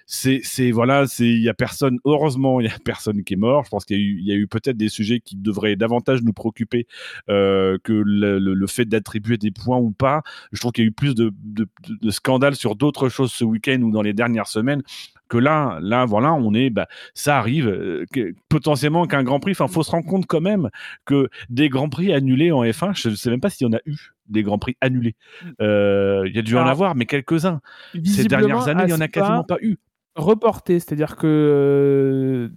c'est, 0.07 0.41
c'est 0.43 0.71
voilà, 0.71 1.07
c'est, 1.07 1.27
il 1.27 1.43
y 1.43 1.49
a 1.49 1.55
personne. 1.55 1.99
Heureusement, 2.05 2.61
il 2.61 2.67
y 2.67 2.71
a 2.71 2.77
personne 2.85 3.25
qui 3.25 3.35
est 3.35 3.39
mort. 3.39 3.65
Je 3.65 3.71
pense 3.71 3.85
qu'il 3.85 3.97
y 3.97 4.01
a 4.01 4.03
eu, 4.03 4.17
il 4.21 4.27
y 4.27 4.33
a 4.33 4.35
eu 4.37 4.47
peut-être 4.47 4.77
des 4.77 4.89
sujets 4.89 5.21
qui 5.21 5.37
devraient 5.37 5.77
davantage 5.77 6.23
nous 6.23 6.33
préoccuper 6.33 6.87
euh, 7.31 7.79
que 7.83 7.93
le, 7.93 8.39
le- 8.39 8.55
le 8.55 8.67
fait 8.67 8.85
d'attribuer 8.85 9.37
des 9.39 9.51
points 9.51 9.79
ou 9.79 9.91
pas. 9.93 10.23
Je 10.53 10.61
trouve 10.61 10.73
qu'il 10.73 10.85
y 10.85 10.87
a 10.87 10.89
eu 10.89 10.93
plus 10.93 11.15
de, 11.15 11.33
de, 11.43 11.67
de- 11.89 11.99
de 12.01 12.11
scandales 12.11 12.55
sur 12.57 12.77
d'autres 12.77 13.09
choses 13.09 13.33
ce 13.33 13.45
week-end 13.45 13.81
ou 13.83 13.91
dans 13.91 14.03
les 14.03 14.13
dernières 14.13 14.47
semaines 14.49 14.83
que 15.29 15.39
là, 15.39 15.79
là, 15.81 16.05
voilà, 16.05 16.35
on 16.35 16.53
est, 16.53 16.69
bah, 16.69 16.87
ça 17.15 17.39
arrive 17.39 17.67
euh, 17.67 18.05
que- 18.13 18.35
potentiellement 18.51 19.07
qu'un 19.07 19.23
Grand 19.25 19.41
Prix. 19.41 19.53
Enfin, 19.53 19.69
faut 19.69 19.83
se 19.83 19.91
rendre 19.91 20.07
compte 20.07 20.27
quand 20.27 20.43
même 20.43 20.69
que 21.07 21.31
des 21.49 21.71
Grands 21.71 21.89
Prix 21.89 22.13
annulés 22.13 22.53
en 22.53 22.63
F1, 22.63 22.93
je 22.95 23.09
ne 23.09 23.15
sais 23.15 23.31
même 23.31 23.41
pas 23.41 23.49
s'il 23.49 23.67
y 23.67 23.71
en 23.71 23.73
a 23.73 23.81
eu 23.87 23.97
des 24.29 24.43
Grands 24.43 24.59
Prix 24.59 24.77
annulés. 24.83 25.17
Euh, 25.63 26.25
Il 26.27 26.37
y 26.37 26.39
a 26.39 26.43
dû 26.43 26.57
en 26.57 26.61
avoir, 26.71 26.95
mais 26.95 27.07
quelques-uns. 27.07 27.63
Ces 28.05 28.25
dernières 28.29 28.59
années, 28.69 28.83
il 28.87 28.91
y 28.91 28.93
en 28.93 29.01
a 29.01 29.09
quasiment 29.09 29.45
pas 29.45 29.57
eu. 29.63 29.79
Reporté, 30.17 30.79
c'est-à-dire 30.81 31.17
que 31.17 31.27
euh, 31.27 32.49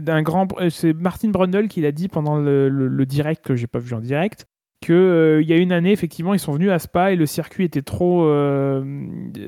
d'un 0.00 0.22
grand, 0.22 0.48
euh, 0.60 0.70
c'est 0.70 0.92
Martin 0.92 1.28
Brundle 1.30 1.68
qui 1.68 1.80
l'a 1.80 1.92
dit 1.92 2.08
pendant 2.08 2.36
le, 2.38 2.68
le- 2.68 2.88
le 2.88 3.06
direct 3.06 3.44
que 3.44 3.54
j'ai 3.56 3.66
pas 3.66 3.78
vu 3.78 3.94
en 3.94 4.00
direct, 4.00 4.46
que 4.84 4.92
euh, 4.92 5.42
il 5.42 5.48
y 5.48 5.52
a 5.52 5.56
une 5.56 5.72
année 5.72 5.90
effectivement 5.90 6.34
ils 6.34 6.38
sont 6.38 6.52
venus 6.52 6.70
à 6.70 6.78
Spa 6.78 7.10
et 7.12 7.16
le 7.16 7.26
circuit 7.26 7.64
était 7.64 7.82
trop, 7.82 8.24
euh, 8.26 8.82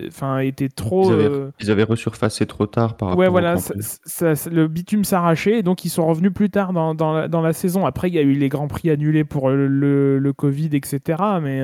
enfin 0.08 0.38
était 0.40 0.68
trop. 0.68 1.04
Ils 1.10 1.12
avaient, 1.14 1.50
ils 1.60 1.70
avaient 1.70 1.82
resurfacé 1.84 2.46
trop 2.46 2.66
tard 2.66 2.96
par 2.96 3.10
rapport 3.10 3.20
Ouais, 3.20 3.28
voilà, 3.28 3.56
ça- 3.56 3.74
Prix. 3.74 3.82
ça- 4.04 4.34
ça- 4.34 4.50
le 4.50 4.66
bitume 4.66 5.04
s'arrachait 5.04 5.60
et 5.60 5.62
donc 5.62 5.84
ils 5.84 5.88
sont 5.90 6.04
revenus 6.06 6.32
plus 6.32 6.50
tard 6.50 6.72
dans, 6.72 6.94
dans 6.96 7.12
la, 7.12 7.28
dans 7.28 7.42
la 7.42 7.52
saison. 7.52 7.86
Après, 7.86 8.08
il 8.08 8.14
y 8.14 8.18
a 8.18 8.22
eu 8.22 8.32
les 8.32 8.48
grands 8.48 8.66
prix 8.68 8.90
annulés 8.90 9.24
pour 9.24 9.50
le, 9.50 10.18
le, 10.18 10.32
Covid, 10.32 10.70
etc. 10.72 11.00
Mais, 11.40 11.60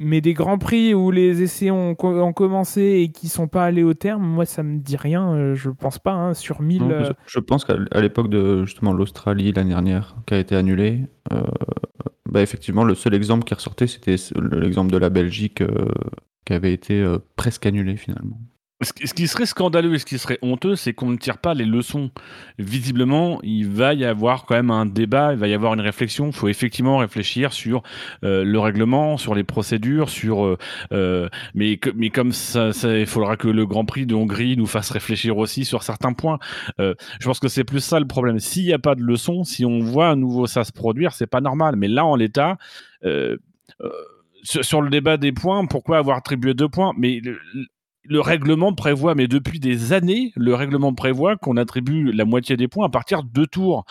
mais 0.00 0.20
des 0.20 0.32
grands 0.34 0.58
prix 0.58 0.94
où 0.94 1.10
les 1.12 1.42
essais 1.42 1.70
ont, 1.70 1.94
co- 1.94 2.20
ont 2.20 2.32
commencé 2.32 2.80
et 3.02 3.12
qui 3.12 3.28
sont 3.28 3.46
pas 3.46 3.64
allés 3.66 3.82
au 3.84 3.94
terme, 3.94 4.26
moi 4.26 4.46
ça 4.46 4.62
me 4.64 4.78
dit 4.78 4.96
rien. 4.96 5.32
euh, 5.34 5.54
Je 5.54 5.70
pense 5.70 5.98
pas 5.98 6.12
hein, 6.14 6.34
sur 6.34 6.62
1000. 6.62 6.82
Non, 6.82 6.90
euh, 6.90 7.12
je, 7.26 7.38
pense 7.38 7.64
qu'à 7.64 7.76
l'époque 8.00 8.28
de 8.30 8.64
justement 8.64 8.92
l'Australie 8.92 9.52
l'année 9.52 9.70
dernière, 9.70 10.16
qui 10.26 10.34
a 10.34 10.38
été 10.38 10.56
annulée, 10.56 11.06
euh, 11.32 11.42
bah, 12.28 12.42
effectivement, 12.42 12.84
le 12.84 12.94
seul 12.94 13.14
exemple 13.14 13.44
qui 13.44 13.54
ressortait, 13.54 13.86
c'était 13.86 14.16
l'exemple 14.40 14.90
de 14.90 14.98
la 14.98 15.10
Belgique 15.10 15.60
euh, 15.60 15.86
qui 16.44 16.52
avait 16.54 16.72
été 16.72 17.00
euh, 17.00 17.18
presque 17.36 17.66
annulée 17.66 17.96
finalement. 17.96 18.40
Ce 18.82 19.12
qui, 19.12 19.28
serait 19.28 19.44
scandaleux 19.44 19.92
et 19.92 19.98
ce 19.98 20.06
qui 20.06 20.18
serait 20.18 20.38
honteux, 20.40 20.74
c'est 20.74 20.94
qu'on 20.94 21.10
ne 21.10 21.18
tire 21.18 21.36
pas 21.36 21.52
les 21.52 21.66
leçons. 21.66 22.10
Visiblement, 22.58 23.38
il 23.42 23.68
va 23.68 23.92
y 23.92 24.06
avoir 24.06 24.46
quand 24.46 24.54
même 24.54 24.70
un 24.70 24.86
débat, 24.86 25.34
il 25.34 25.38
va 25.38 25.48
y 25.48 25.52
avoir 25.52 25.74
une 25.74 25.82
réflexion. 25.82 26.28
Il 26.28 26.32
faut 26.32 26.48
effectivement 26.48 26.96
réfléchir 26.96 27.52
sur 27.52 27.82
euh, 28.24 28.42
le 28.42 28.58
règlement, 28.58 29.18
sur 29.18 29.34
les 29.34 29.44
procédures, 29.44 30.08
sur. 30.08 30.46
euh, 30.46 30.56
euh, 30.92 31.28
mais, 31.54 31.78
mais 31.94 32.08
comme 32.08 32.32
ça, 32.32 32.72
ça- 32.72 32.98
il 32.98 33.04
faudra 33.06 33.36
que 33.36 33.48
le 33.48 33.66
Grand 33.66 33.84
Prix 33.84 34.06
de 34.06 34.14
Hongrie 34.14 34.56
nous 34.56 34.66
fasse 34.66 34.88
réfléchir 34.90 35.36
aussi 35.36 35.66
sur 35.66 35.82
certains 35.82 36.14
points. 36.14 36.38
Euh, 36.80 36.94
je 37.20 37.26
pense 37.26 37.38
que 37.38 37.48
c'est 37.48 37.64
plus 37.64 37.80
ça 37.80 38.00
le 38.00 38.06
problème. 38.06 38.38
S'il 38.40 38.64
n'y 38.64 38.72
a 38.72 38.78
pas 38.78 38.94
de 38.94 39.02
leçon, 39.02 39.44
si 39.44 39.66
on 39.66 39.80
voit 39.80 40.08
à 40.08 40.14
nouveau 40.16 40.46
ça 40.46 40.64
se 40.64 40.72
produire, 40.72 41.12
c'est 41.12 41.26
pas 41.26 41.42
normal. 41.42 41.76
Mais 41.76 41.88
là, 41.88 42.06
en 42.06 42.16
l'état. 42.16 42.56
euh, 43.04 43.36
euh, 43.82 43.90
sur, 44.42 44.64
sur 44.64 44.80
le 44.80 44.88
débat 44.88 45.18
des 45.18 45.32
points, 45.32 45.66
pourquoi 45.66 45.98
avoir 45.98 46.16
attribué 46.16 46.54
deux 46.54 46.68
points? 46.68 46.94
Mais 46.96 47.20
le- 48.04 48.14
le 48.14 48.20
règlement 48.20 48.72
prévoit, 48.74 49.14
mais 49.14 49.28
depuis 49.28 49.60
des 49.60 49.92
années, 49.92 50.32
le 50.36 50.54
règlement 50.54 50.94
prévoit 50.94 51.36
qu'on 51.36 51.56
attribue 51.56 52.12
la 52.12 52.24
moitié 52.24 52.56
des 52.56 52.68
points 52.68 52.86
à 52.86 52.88
partir 52.88 53.22
de 53.22 53.28
deux 53.28 53.46
tours. 53.46 53.84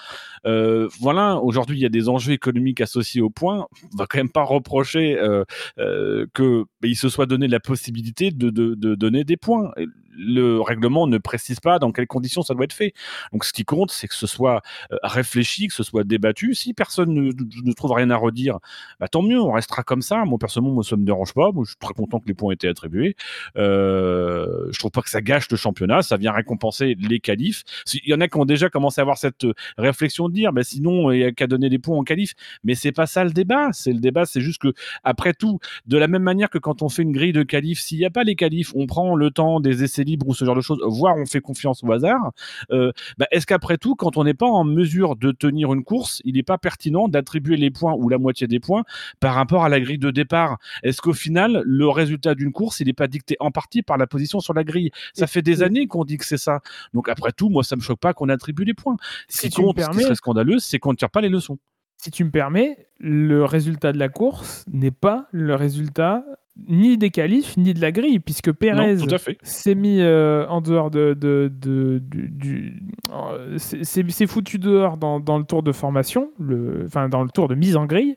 Euh, 0.45 0.87
voilà, 0.99 1.37
aujourd'hui, 1.37 1.77
il 1.77 1.81
y 1.81 1.85
a 1.85 1.89
des 1.89 2.09
enjeux 2.09 2.33
économiques 2.33 2.81
associés 2.81 3.21
aux 3.21 3.29
points. 3.29 3.67
On 3.93 3.97
va 3.97 4.05
quand 4.07 4.17
même 4.17 4.29
pas 4.31 4.43
reprocher 4.43 5.17
euh, 5.19 5.43
euh, 5.79 6.25
que 6.33 6.65
bah, 6.81 6.89
se 6.93 7.09
soit 7.09 7.25
donné 7.25 7.47
la 7.47 7.59
possibilité 7.59 8.31
de 8.31 8.49
donner 8.95 9.23
des 9.23 9.37
points. 9.37 9.71
Le 10.19 10.59
règlement 10.59 11.07
ne 11.07 11.17
précise 11.17 11.59
pas 11.59 11.79
dans 11.79 11.91
quelles 11.91 12.07
conditions 12.07 12.41
ça 12.41 12.53
doit 12.53 12.65
être 12.65 12.73
fait. 12.73 12.93
Donc, 13.31 13.45
ce 13.45 13.53
qui 13.53 13.63
compte, 13.63 13.91
c'est 13.91 14.07
que 14.07 14.15
ce 14.15 14.27
soit 14.27 14.61
euh, 14.91 14.97
réfléchi, 15.03 15.67
que 15.67 15.73
ce 15.73 15.83
soit 15.83 16.03
débattu. 16.03 16.53
Si 16.53 16.73
personne 16.73 17.13
ne, 17.13 17.73
trouve 17.73 17.91
rien 17.93 18.09
à 18.09 18.17
redire, 18.17 18.59
bah, 18.99 19.07
tant 19.07 19.21
mieux, 19.21 19.39
on 19.39 19.51
restera 19.51 19.83
comme 19.83 20.01
ça. 20.01 20.25
Moi, 20.25 20.37
personnellement, 20.37 20.75
moi, 20.75 20.83
ça 20.83 20.95
me 20.95 21.05
dérange 21.05 21.33
pas. 21.33 21.51
Moi, 21.51 21.63
je 21.65 21.71
suis 21.71 21.79
très 21.79 21.93
content 21.93 22.19
que 22.19 22.27
les 22.27 22.33
points 22.33 22.51
aient 22.51 22.55
été 22.55 22.67
attribués. 22.67 23.15
Euh, 23.57 24.67
je 24.71 24.79
trouve 24.79 24.91
pas 24.91 25.01
que 25.01 25.09
ça 25.09 25.21
gâche 25.21 25.49
le 25.49 25.57
championnat, 25.57 26.01
ça 26.01 26.17
vient 26.17 26.31
récompenser 26.31 26.95
les 26.99 27.19
qualifs. 27.19 27.63
Il 27.93 28.09
y 28.09 28.13
en 28.13 28.21
a 28.21 28.27
qui 28.27 28.37
ont 28.37 28.45
déjà 28.45 28.69
commencé 28.69 28.99
à 28.99 29.03
avoir 29.03 29.17
cette 29.17 29.45
euh, 29.45 29.53
réflexion 29.77 30.29
de 30.29 30.33
dire, 30.33 30.51
bah, 30.51 30.63
sinon, 30.63 31.11
il 31.11 31.19
n'y 31.19 31.23
a 31.23 31.31
qu'à 31.31 31.47
donner 31.47 31.69
des 31.69 31.79
points 31.79 31.97
en 31.97 32.03
qualif. 32.03 32.33
Mais 32.63 32.75
c'est 32.75 32.91
pas 32.91 33.05
ça 33.05 33.23
le 33.23 33.31
débat. 33.31 33.69
C'est 33.73 33.93
le 33.93 33.99
débat, 33.99 34.25
c'est 34.25 34.41
juste 34.41 34.61
que, 34.61 34.73
après 35.03 35.33
tout, 35.33 35.59
de 35.85 35.97
la 35.97 36.07
même 36.07 36.23
manière 36.23 36.49
que 36.49 36.57
quand 36.57 36.81
on 36.81 36.89
fait 36.89 37.03
une 37.03 37.11
grille 37.11 37.33
de 37.33 37.43
qualifs, 37.43 37.79
s'il 37.79 37.99
n'y 37.99 38.05
a 38.05 38.09
pas 38.09 38.23
les 38.23 38.35
qualifs, 38.35 38.73
on 38.75 38.87
prend 38.87 39.15
le 39.15 39.31
temps 39.31 39.59
des 39.59 39.83
essais 39.83 40.03
libres 40.09 40.27
ou 40.27 40.33
ce 40.33 40.45
genre 40.45 40.55
de 40.55 40.61
choses, 40.61 40.79
voire 40.85 41.15
on 41.17 41.25
fait 41.25 41.41
confiance 41.41 41.83
au 41.83 41.91
hasard. 41.91 42.31
Euh, 42.71 42.91
bah, 43.17 43.27
est-ce 43.31 43.45
qu'après 43.45 43.77
tout, 43.77 43.95
quand 43.95 44.17
on 44.17 44.23
n'est 44.23 44.33
pas 44.33 44.47
en 44.47 44.63
mesure 44.63 45.15
de 45.15 45.31
tenir 45.31 45.73
une 45.73 45.83
course, 45.83 46.21
il 46.25 46.35
n'est 46.35 46.43
pas 46.43 46.57
pertinent 46.57 47.07
d'attribuer 47.07 47.57
les 47.57 47.71
points 47.71 47.93
ou 47.93 48.09
la 48.09 48.17
moitié 48.17 48.47
des 48.47 48.59
points 48.59 48.83
par 49.19 49.35
rapport 49.35 49.63
à 49.63 49.69
la 49.69 49.79
grille 49.79 49.97
de 49.99 50.11
départ? 50.11 50.57
Est-ce 50.83 51.01
qu'au 51.01 51.13
final, 51.13 51.61
le 51.65 51.87
résultat 51.89 52.35
d'une 52.35 52.51
course, 52.51 52.79
il 52.79 52.87
n'est 52.87 52.93
pas 52.93 53.07
dicté 53.07 53.35
en 53.39 53.51
partie 53.51 53.81
par 53.81 53.97
la 53.97 54.07
position 54.07 54.39
sur 54.39 54.53
la 54.53 54.63
grille? 54.63 54.91
Ça 55.13 55.27
fait 55.27 55.41
des 55.41 55.63
années 55.63 55.87
qu'on 55.87 56.03
dit 56.05 56.17
que 56.17 56.25
c'est 56.25 56.37
ça. 56.37 56.59
Donc 56.93 57.09
après 57.09 57.31
tout, 57.31 57.49
moi, 57.49 57.63
ça 57.63 57.75
me 57.75 57.81
choque 57.81 57.99
pas 57.99 58.13
qu'on 58.13 58.29
attribue 58.29 58.63
les 58.63 58.73
points. 58.73 58.97
Ce 59.29 59.39
Si 59.39 59.49
qui 59.49 59.55
tu 59.55 59.61
me 59.61 59.67
compte, 59.67 59.77
ce 59.79 59.81
qui 59.83 59.87
permets- 59.89 60.03
serait 60.03 60.15
scandaleux, 60.15 60.59
c'est 60.59 60.79
qu'on 60.79 60.91
ne 60.91 60.97
tire 60.97 61.09
pas 61.09 61.21
les 61.21 61.29
leçons. 61.29 61.57
Si 62.01 62.11
tu 62.11 62.23
me 62.23 62.31
permets, 62.31 62.87
le 62.99 63.43
résultat 63.45 63.91
de 63.91 63.97
la 63.99 64.09
course 64.09 64.65
n'est 64.71 64.91
pas 64.91 65.27
le 65.31 65.53
résultat 65.55 66.23
ni 66.67 66.97
des 66.97 67.09
qualifs 67.09 67.55
ni 67.57 67.73
de 67.73 67.79
la 67.79 67.91
grille, 67.91 68.19
puisque 68.19 68.51
Pérez 68.51 68.95
s'est 69.43 69.75
mis 69.75 70.01
euh, 70.01 70.45
en 70.47 70.59
dehors 70.61 70.91
de, 70.91 71.13
de, 71.13 71.49
de- 71.53 71.99
du, 71.99 72.27
du- 72.29 72.83
euh, 73.13 73.57
s'est- 73.57 74.27
foutu 74.27 74.59
dehors 74.59 74.97
dans, 74.97 75.19
dans 75.21 75.37
le 75.37 75.45
tour 75.45 75.63
de 75.63 75.71
formation, 75.71 76.31
le, 76.39 76.83
enfin 76.85 77.07
dans 77.07 77.23
le 77.23 77.29
tour 77.29 77.47
de 77.47 77.55
mise 77.55 77.77
en 77.77 77.85
grille, 77.85 78.15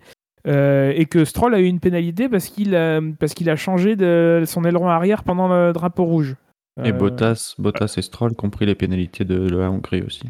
euh, 0.49 0.93
et 0.97 1.07
que 1.07 1.25
Stroll 1.25 1.55
a 1.55 1.61
eu 1.61 1.67
une 1.67 1.79
pénalité 1.79 2.29
parce 2.29 2.49
qu'il 2.49 2.75
a, 2.75 3.01
parce 3.21 3.33
qu'il 3.35 3.49
a 3.49 3.55
changé 3.55 3.95
de 3.95 4.43
son 4.45 4.65
aileron 4.65 4.89
arrière 4.89 5.23
pendant 5.23 5.47
le 5.47 5.73
drapeau 5.73 6.05
rouge. 6.05 6.35
Et 6.83 6.89
Euh, 6.91 6.93
Bottas, 6.93 7.55
Bottas 7.59 7.95
et 7.97 8.03
Stroll 8.03 8.35
compris 8.35 8.67
les 8.67 8.75
pénalités 8.75 9.25
de 9.25 9.49
la 9.49 9.71
Hongrie 9.71 10.03
aussi. 10.03 10.25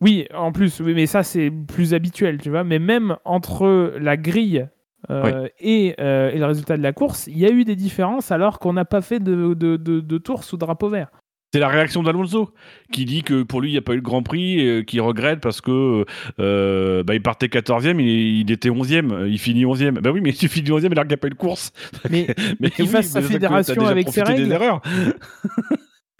Oui, 0.00 0.26
en 0.34 0.52
plus, 0.52 0.80
oui, 0.80 0.92
mais 0.94 1.06
ça 1.06 1.22
c'est 1.22 1.50
plus 1.50 1.94
habituel, 1.94 2.38
tu 2.38 2.50
vois. 2.50 2.64
Mais 2.64 2.78
même 2.78 3.16
entre 3.24 3.94
la 3.98 4.16
grille 4.16 4.68
euh, 5.10 5.48
et, 5.60 5.94
euh, 6.00 6.30
et 6.30 6.38
le 6.38 6.46
résultat 6.46 6.76
de 6.76 6.82
la 6.82 6.92
course, 6.92 7.26
il 7.28 7.38
y 7.38 7.46
a 7.46 7.50
eu 7.50 7.64
des 7.64 7.76
différences 7.76 8.30
alors 8.32 8.58
qu'on 8.58 8.72
n'a 8.72 8.84
pas 8.84 9.00
fait 9.00 9.20
de, 9.20 9.54
de, 9.54 9.76
de, 9.76 10.00
de 10.00 10.18
tour 10.18 10.44
sous 10.44 10.56
drapeau 10.56 10.88
vert. 10.88 11.08
C'est 11.54 11.60
la 11.60 11.68
réaction 11.68 12.02
d'Alonso 12.02 12.50
qui 12.92 13.04
dit 13.04 13.22
que 13.22 13.42
pour 13.44 13.60
lui 13.60 13.70
il 13.70 13.72
n'y 13.72 13.78
a 13.78 13.82
pas 13.82 13.92
eu 13.92 13.96
le 13.96 14.02
Grand 14.02 14.22
Prix, 14.22 14.58
et 14.60 14.84
qu'il 14.84 15.00
regrette 15.00 15.40
parce 15.40 15.60
que 15.60 16.04
euh, 16.40 17.02
bah, 17.04 17.14
il 17.14 17.22
partait 17.22 17.46
14e, 17.46 18.00
il, 18.00 18.40
il 18.40 18.50
était 18.50 18.68
11e, 18.68 19.26
il 19.28 19.38
finit 19.38 19.64
11e. 19.64 20.00
Bah 20.00 20.10
oui, 20.10 20.20
mais 20.20 20.32
tu 20.32 20.48
finis 20.48 20.68
11e 20.70 20.90
alors 20.90 21.04
qu'il 21.04 21.08
n'y 21.10 21.14
a 21.14 21.18
pas 21.18 21.28
eu 21.28 21.30
de 21.30 21.34
course. 21.36 21.72
Mais 22.10 22.26
Mais 22.60 22.70
qu'il 22.70 22.88
fasse 22.88 23.06
sa 23.06 23.22
fédération 23.22 23.86
avec 23.86 24.08
ses 24.08 24.22
des 24.22 24.32
règles. 24.32 24.52
erreurs. 24.52 24.82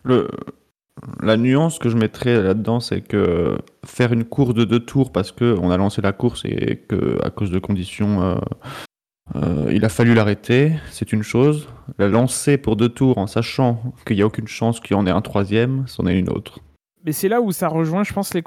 Le, 0.04 0.28
la 1.22 1.36
nuance 1.36 1.78
que 1.78 1.88
je 1.88 1.96
mettrais 1.96 2.42
là-dedans, 2.42 2.80
c'est 2.80 3.02
que 3.02 3.58
faire 3.84 4.12
une 4.12 4.24
course 4.24 4.54
de 4.54 4.64
deux 4.64 4.80
tours 4.80 5.12
parce 5.12 5.30
que 5.30 5.56
on 5.60 5.70
a 5.70 5.76
lancé 5.76 6.00
la 6.00 6.12
course 6.12 6.44
et 6.44 6.84
que 6.88 7.18
à 7.22 7.30
cause 7.30 7.50
de 7.50 7.58
conditions, 7.58 8.22
euh, 8.22 8.36
euh, 9.34 9.70
il 9.72 9.84
a 9.84 9.88
fallu 9.88 10.14
l'arrêter, 10.14 10.72
c'est 10.90 11.12
une 11.12 11.22
chose. 11.22 11.68
La 11.98 12.08
lancer 12.08 12.56
pour 12.56 12.76
deux 12.76 12.88
tours 12.88 13.18
en 13.18 13.26
sachant 13.26 13.94
qu'il 14.06 14.16
n'y 14.16 14.22
a 14.22 14.26
aucune 14.26 14.48
chance 14.48 14.80
qu'il 14.80 14.96
y 14.96 14.98
en 14.98 15.06
ait 15.06 15.10
un 15.10 15.20
troisième, 15.20 15.84
c'en 15.86 16.06
est 16.06 16.18
une 16.18 16.30
autre. 16.30 16.60
Mais 17.06 17.12
c'est 17.12 17.28
là 17.28 17.40
où 17.40 17.52
ça 17.52 17.68
rejoint, 17.68 18.02
je 18.02 18.12
pense, 18.12 18.34
les, 18.34 18.42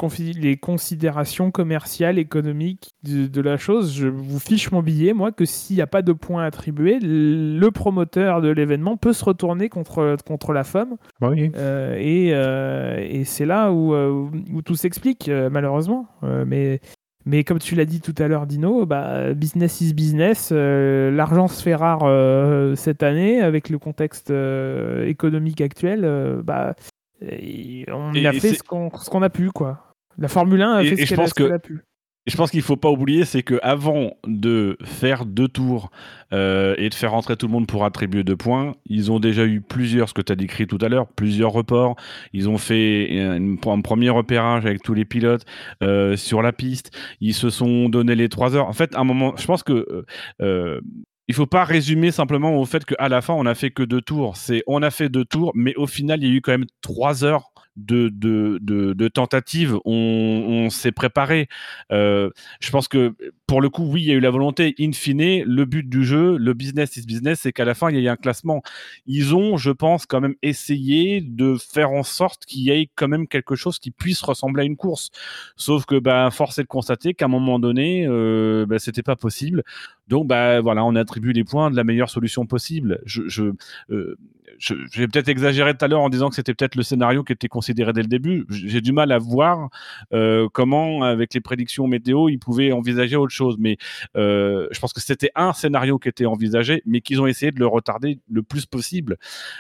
considérations 0.57 1.49
commerciales, 1.49 2.19
économiques 2.19 2.91
de, 3.03 3.27
de 3.27 3.41
la 3.41 3.55
chose. 3.55 3.95
Je 3.95 4.07
vous 4.07 4.39
fiche 4.39 4.71
mon 4.71 4.81
billet, 4.81 5.13
moi, 5.13 5.31
que 5.31 5.45
s'il 5.45 5.77
n'y 5.77 5.81
a 5.81 5.87
pas 5.87 6.01
de 6.01 6.11
points 6.11 6.43
attribués, 6.43 6.99
le 7.01 7.69
promoteur 7.69 8.41
de 8.41 8.49
l'événement 8.49 8.97
peut 8.97 9.13
se 9.13 9.23
retourner 9.23 9.69
contre, 9.69 10.17
contre 10.25 10.51
la 10.51 10.65
FOM. 10.65 10.97
Oui. 11.21 11.51
Euh, 11.55 11.95
et 11.97 12.31
euh, 12.33 12.97
et 12.99 13.23
c'est 13.23 13.45
là 13.45 13.71
où, 13.71 13.93
euh, 13.93 14.29
où 14.51 14.61
tout 14.61 14.75
s'explique, 14.75 15.31
malheureusement. 15.49 16.07
Mais, 16.45 16.81
mais 17.25 17.43
comme 17.43 17.59
tu 17.59 17.75
l'as 17.75 17.85
dit 17.85 18.01
tout 18.01 18.15
à 18.17 18.27
l'heure, 18.27 18.47
Dino, 18.47 18.85
bah, 18.85 19.33
business 19.33 19.81
is 19.81 19.93
business. 19.93 20.49
Euh, 20.51 21.11
L'argent 21.11 21.47
se 21.47 21.61
fait 21.61 21.75
rare 21.75 22.01
euh, 22.03 22.75
cette 22.75 23.03
année 23.03 23.41
avec 23.41 23.69
le 23.69 23.77
contexte 23.77 24.31
euh, 24.31 25.05
économique 25.05 25.61
actuel. 25.61 26.01
bah, 26.43 26.75
et 27.21 27.85
on 27.91 28.13
Et- 28.13 28.25
a 28.27 28.33
et 28.33 28.39
fait 28.39 28.53
ce 28.53 28.63
qu'on 28.63 28.89
ce 28.97 29.09
qu'on 29.09 29.21
a 29.21 29.29
pu. 29.29 29.51
Quoi. 29.51 29.93
La 30.17 30.27
Formule 30.27 30.61
1 30.61 30.73
a 30.73 30.83
fait 30.83 30.95
ce 31.05 31.33
qu'elle 31.33 31.51
a, 31.51 31.55
a 31.55 31.59
pu. 31.59 31.81
Et 32.27 32.31
je 32.31 32.37
pense 32.37 32.51
qu'il 32.51 32.61
faut 32.61 32.75
pas 32.75 32.89
oublier, 32.89 33.23
c'est 33.23 33.43
que 33.43 33.59
avant 33.63 34.11
de 34.27 34.77
faire 34.83 35.25
deux 35.25 35.47
tours 35.47 35.89
euh, 36.33 36.75
et 36.77 36.89
de 36.89 36.93
faire 36.93 37.11
rentrer 37.11 37.37
tout 37.37 37.47
le 37.47 37.53
monde 37.53 37.65
pour 37.65 37.85
attribuer 37.85 38.23
deux 38.23 38.35
points, 38.35 38.73
ils 38.85 39.09
ont 39.11 39.19
déjà 39.21 39.45
eu 39.45 39.61
plusieurs, 39.61 40.09
ce 40.09 40.13
que 40.13 40.21
tu 40.21 40.31
as 40.33 40.35
décrit 40.35 40.67
tout 40.67 40.77
à 40.81 40.89
l'heure, 40.89 41.07
plusieurs 41.07 41.51
reports. 41.53 41.95
Ils 42.33 42.49
ont 42.49 42.57
fait 42.57 43.05
une- 43.09 43.57
un 43.65 43.81
premier 43.81 44.09
repérage 44.09 44.65
avec 44.65 44.83
tous 44.83 44.93
les 44.93 45.05
pilotes 45.05 45.45
euh, 45.81 46.17
sur 46.17 46.41
la 46.41 46.51
piste. 46.51 46.91
Ils 47.21 47.33
se 47.33 47.49
sont 47.49 47.87
donné 47.87 48.15
les 48.15 48.27
trois 48.29 48.53
heures. 48.55 48.67
En 48.67 48.73
fait, 48.73 48.93
à 48.95 48.99
un 48.99 49.05
moment, 49.05 49.33
je 49.37 49.45
pense 49.47 49.63
que 49.63 50.05
euh, 50.41 50.81
il 51.29 51.35
faut 51.35 51.45
pas 51.45 51.63
résumer 51.63 52.09
simplement 52.09 52.57
au 52.59 52.65
fait 52.65 52.83
qu'à 52.83 53.07
la 53.07 53.21
fin 53.21 53.35
on 53.35 53.45
a 53.45 53.53
fait 53.53 53.69
que 53.69 53.83
deux 53.83 54.01
tours. 54.01 54.35
C'est 54.35 54.63
on 54.65 54.81
a 54.81 54.89
fait 54.89 55.09
deux 55.09 55.25
tours, 55.25 55.51
mais 55.53 55.75
au 55.75 55.85
final 55.85 56.23
il 56.23 56.27
y 56.27 56.33
a 56.33 56.35
eu 56.35 56.41
quand 56.41 56.51
même 56.51 56.65
trois 56.81 57.23
heures 57.23 57.48
de, 57.85 59.07
tentatives. 59.07 59.77
On, 59.85 60.69
s'est 60.69 60.91
préparé. 60.91 61.47
Euh, 61.91 62.29
je 62.59 62.69
pense 62.69 62.87
que 62.87 63.13
pour 63.47 63.61
le 63.61 63.69
coup, 63.69 63.83
oui, 63.83 64.03
il 64.03 64.07
y 64.07 64.11
a 64.11 64.13
eu 64.13 64.19
la 64.19 64.29
volonté. 64.29 64.75
In 64.79 64.91
fine, 64.91 65.43
le 65.43 65.65
but 65.65 65.89
du 65.89 66.05
jeu, 66.05 66.37
le 66.37 66.53
business 66.53 66.97
is 66.97 67.05
business, 67.05 67.39
c'est 67.41 67.51
qu'à 67.51 67.65
la 67.65 67.73
fin, 67.73 67.89
il 67.89 67.99
y 67.99 68.05
ait 68.05 68.09
un 68.09 68.15
classement. 68.15 68.61
Ils 69.07 69.33
ont, 69.33 69.57
je 69.57 69.71
pense, 69.71 70.05
quand 70.05 70.21
même 70.21 70.35
essayé 70.43 71.21
de 71.21 71.55
faire 71.55 71.91
en 71.91 72.03
sorte 72.03 72.45
qu'il 72.45 72.61
y 72.61 72.69
ait 72.69 72.89
quand 72.95 73.07
même 73.07 73.27
quelque 73.27 73.55
chose 73.55 73.79
qui 73.79 73.91
puisse 73.91 74.21
ressembler 74.21 74.63
à 74.63 74.65
une 74.65 74.77
course. 74.77 75.09
Sauf 75.55 75.85
que, 75.85 75.97
bah, 75.97 76.29
force 76.31 76.59
est 76.59 76.63
de 76.63 76.67
constater 76.67 77.13
qu'à 77.13 77.25
un 77.25 77.29
moment 77.29 77.59
donné, 77.59 78.05
euh, 78.07 78.65
bah, 78.67 78.77
c'était 78.79 79.03
pas 79.03 79.15
possible. 79.15 79.63
Donc, 80.07 80.27
bah, 80.27 80.61
voilà, 80.61 80.83
on 80.85 80.95
attribue 80.95 81.33
les 81.33 81.43
points 81.43 81.71
de 81.71 81.75
la 81.75 81.83
meilleure 81.83 82.09
solution 82.09 82.45
possible. 82.45 82.99
Je, 83.05 83.53
euh, 83.91 84.15
j'ai 84.57 85.07
peut-être 85.07 85.29
exagéré 85.29 85.75
tout 85.75 85.85
à 85.85 85.87
l'heure 85.87 86.01
en 86.01 86.09
disant 86.09 86.29
que 86.29 86.35
c'était 86.35 86.53
peut-être 86.53 86.75
le 86.75 86.83
scénario 86.83 87.23
qui 87.23 87.33
était 87.33 87.47
considéré 87.47 87.93
dès 87.93 88.01
le 88.01 88.07
début. 88.07 88.45
J'ai 88.49 88.81
du 88.81 88.91
mal 88.91 89.11
à 89.11 89.17
voir 89.17 89.69
euh, 90.13 90.47
comment, 90.51 91.03
avec 91.03 91.33
les 91.33 91.41
prédictions 91.41 91.87
météo, 91.87 92.29
ils 92.29 92.39
pouvaient 92.39 92.71
envisager 92.71 93.15
autre 93.15 93.33
chose. 93.33 93.55
Mais 93.59 93.77
euh, 94.15 94.67
je 94.71 94.79
pense 94.79 94.93
que 94.93 95.01
c'était 95.01 95.31
un 95.35 95.53
scénario 95.53 95.99
qui 95.99 96.09
était 96.09 96.25
envisagé, 96.25 96.81
mais 96.85 97.01
qu'ils 97.01 97.21
ont 97.21 97.27
essayé 97.27 97.51
de 97.51 97.59
le 97.59 97.67
retarder 97.67 98.19
le 98.29 98.43
plus 98.43 98.65
possible. 98.65 99.17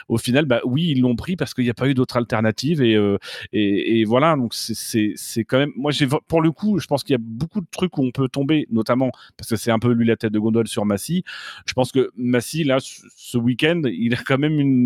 Au 0.07 0.17
final, 0.17 0.45
bah 0.45 0.61
oui, 0.63 0.87
ils 0.95 1.01
l'ont 1.01 1.15
pris 1.15 1.35
parce 1.35 1.53
qu'il 1.53 1.63
n'y 1.63 1.69
a 1.69 1.73
pas 1.75 1.87
eu 1.87 1.93
d'autre 1.93 2.17
alternative. 2.17 2.81
Et, 2.81 2.95
euh, 2.95 3.17
et, 3.53 4.03
voilà, 4.05 4.35
donc 4.35 4.53
c'est- 4.53 5.15
quand 5.47 5.57
même. 5.57 5.71
Moi, 5.75 5.91
pour 6.27 6.41
le 6.41 6.51
coup, 6.51 6.79
je 6.79 6.87
pense 6.87 7.03
qu'il 7.03 7.13
y 7.13 7.15
a 7.15 7.21
beaucoup 7.21 7.61
de 7.61 7.67
trucs 7.71 7.97
où 7.97 8.03
on 8.03 8.11
peut 8.11 8.27
tomber, 8.27 8.67
notamment 8.71 9.11
parce 9.37 9.49
que 9.49 9.55
c'est 9.55 9.71
un 9.71 9.79
peu 9.79 9.91
lui 9.91 10.05
la 10.05 10.15
tête 10.15 10.33
de 10.33 10.39
gondole 10.39 10.67
sur 10.67 10.85
Massy. 10.85 11.23
Je 11.65 11.73
pense 11.73 11.91
que 11.91 12.11
Massy, 12.17 12.63
là, 12.63 12.77
ce 12.79 13.37
week-end, 13.37 13.81
il 13.85 14.13
a 14.13 14.17
quand 14.17 14.37
même 14.37 14.59
une, 14.59 14.78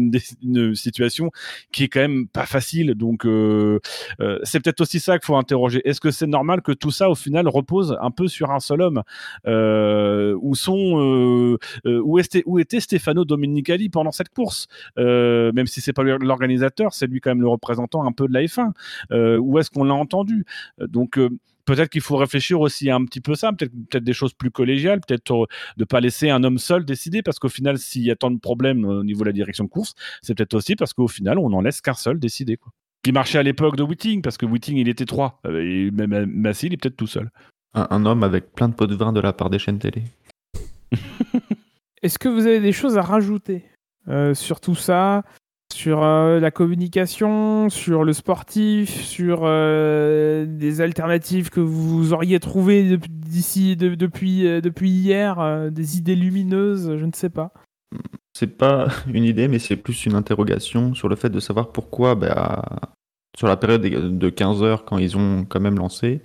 une 0.44 0.76
situation 0.76 1.32
qui 1.72 1.86
est 1.86 1.88
quand 1.88 2.02
même 2.02 2.28
pas 2.28 2.46
facile. 2.46 2.96
Donc, 2.96 3.26
euh, 3.26 3.80
euh, 4.20 4.40
c'est 4.44 4.60
peut-être 4.60 4.82
aussi 4.82 5.00
ça 5.00 5.18
qu'il 5.18 5.26
faut 5.26 5.36
interroger. 5.36 5.82
Est-ce 5.86 6.02
que 6.02 6.12
c'est 6.12 6.28
normal 6.28 6.62
que 6.62 6.72
tout 6.72 6.92
ça, 6.92 7.10
au 7.10 7.16
final, 7.16 7.48
repose 7.48 7.98
un 8.02 8.12
peu 8.12 8.28
sur 8.28 8.52
un 8.52 8.60
seul 8.60 8.82
homme? 8.82 9.04
Euh, 9.48 10.38
Où 10.42 10.56
sont, 10.56 11.58
où, 11.86 12.20
était, 12.20 12.44
où 12.46 12.60
était 12.60 12.80
Stefano 12.80 13.26
Domenicali 13.26 13.90
pendant 13.90 14.12
cette 14.12 14.30
course? 14.30 14.68
Même 14.98 15.68
si 15.68 15.82
c'est 15.82 15.94
pas 15.94 16.04
l'organisateur, 16.04 16.94
c'est 16.94 17.08
lui 17.08 17.20
quand 17.22 17.32
même 17.32 17.42
le 17.42 17.50
représentant 17.50 18.06
un 18.06 18.12
peu 18.12 18.28
de 18.28 18.34
la 18.34 18.44
F1. 18.44 18.72
Euh, 19.12 19.38
où 19.38 19.60
est-ce 19.60 19.70
qu'on 19.70 19.84
l'a 19.84 19.94
entendu? 19.94 20.46
Donc 20.80 21.20
Peut-être 21.66 21.90
qu'il 21.90 22.02
faut 22.02 22.18
réfléchir 22.18 22.60
aussi 22.60 22.90
à 22.90 22.96
un 22.96 23.06
petit 23.06 23.22
peu 23.22 23.36
ça, 23.36 23.52
peut-être 23.54 24.04
des 24.04 24.14
choses 24.14 24.34
plus 24.34 24.52
collégiales, 24.52 25.00
peut-être 25.00 25.34
euh, 25.34 25.46
de 25.78 25.86
pas 25.86 26.02
laisser 26.02 26.30
un 26.30 26.44
homme 26.44 26.58
seul 26.58 26.86
décider, 26.86 27.22
parce 27.22 27.40
qu'au 27.40 27.50
final, 27.50 27.78
s'il 27.78 28.04
y 28.04 28.12
a 28.12 28.16
tant 28.16 28.32
de 28.32 28.40
problèmes 28.40 28.86
euh, 28.86 29.00
au 29.00 29.04
niveau 29.04 29.22
de 29.22 29.30
la 29.30 29.34
direction 29.34 29.64
de 29.64 29.70
course, 29.70 29.94
c'est 30.22 30.36
peut-être 30.36 30.54
aussi 30.56 30.76
parce 30.76 30.94
qu'au 30.94 31.08
final, 31.08 31.40
on 31.40 31.50
n'en 31.50 31.62
laisse 31.62 31.82
qu'un 31.82 31.94
seul 31.94 32.20
décider. 32.20 32.58
Quoi. 32.58 32.72
Qui 33.04 33.12
marchait 33.12 33.38
à 33.38 33.44
l'époque 33.44 33.76
de 33.76 33.84
Whiting, 33.84 34.22
parce 34.22 34.38
que 34.38 34.46
Whiting, 34.46 34.78
il 34.78 34.90
était 34.90 35.06
trois, 35.06 35.40
euh, 35.48 35.62
et 35.62 35.92
même 35.92 36.26
Massy, 36.26 36.68
il 36.68 36.74
est 36.74 36.78
peut-être 36.78 36.98
tout 36.98 37.08
seul. 37.08 37.30
Un, 37.74 37.88
un 37.90 38.06
homme 38.06 38.24
avec 38.24 38.54
plein 38.54 38.70
de 38.70 38.74
pots 38.74 38.88
de 38.88 38.96
vin 38.96 39.14
de 39.14 39.20
la 39.20 39.34
part 39.34 39.50
des 39.50 39.60
chaînes 39.60 39.80
télé. 39.80 40.04
Est-ce 42.04 42.20
que 42.20 42.28
vous 42.28 42.46
avez 42.46 42.60
des 42.60 42.74
choses 42.74 42.98
à 42.98 43.02
rajouter 43.02 43.64
euh, 44.10 44.34
sur 44.34 44.60
tout 44.60 44.76
ça? 44.76 45.24
Sur 45.74 46.04
euh, 46.04 46.40
la 46.40 46.52
communication, 46.52 47.70
sur 47.70 48.04
le 48.04 48.14
sportif, 48.14 49.02
sur 49.02 49.42
euh, 49.44 50.46
des 50.48 50.82
alternatives 50.82 51.50
que 51.50 51.60
vous 51.60 52.14
auriez 52.14 52.40
trouvées 52.40 52.98
d'ici 53.10 53.76
euh, 53.82 53.96
depuis 53.96 54.90
hier, 54.90 55.72
des 55.72 55.98
idées 55.98 56.16
lumineuses, 56.16 56.98
je 56.98 57.06
ne 57.06 57.12
sais 57.14 57.30
pas. 57.30 57.52
C'est 58.34 58.58
pas 58.58 58.88
une 59.14 59.24
idée, 59.24 59.48
mais 59.48 59.60
c'est 59.60 59.76
plus 59.76 60.06
une 60.06 60.16
interrogation 60.16 60.94
sur 60.94 61.10
le 61.10 61.16
fait 61.16 61.30
de 61.30 61.40
savoir 61.40 61.72
pourquoi, 61.72 62.16
bah, 62.16 62.64
sur 63.38 63.48
la 63.48 63.58
période 63.58 63.82
de 63.82 64.30
15 64.30 64.64
heures, 64.64 64.86
quand 64.86 64.98
ils 64.98 65.18
ont 65.18 65.46
quand 65.46 65.60
même 65.60 65.78
lancé, 65.78 66.22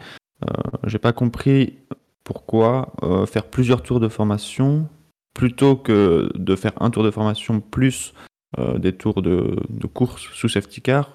j'ai 0.86 0.98
pas 0.98 1.12
compris 1.12 1.78
pourquoi 2.22 2.92
faire 3.26 3.44
plusieurs 3.44 3.82
tours 3.82 3.98
de 3.98 4.08
formation 4.08 4.88
plutôt 5.34 5.76
que 5.76 6.30
de 6.34 6.56
faire 6.56 6.72
un 6.80 6.90
tour 6.90 7.02
de 7.02 7.10
formation 7.10 7.60
plus 7.60 8.14
euh, 8.58 8.78
des 8.78 8.92
tours 8.92 9.20
de, 9.22 9.56
de 9.68 9.86
course 9.86 10.22
sous 10.32 10.48
safety 10.48 10.80
car. 10.80 11.10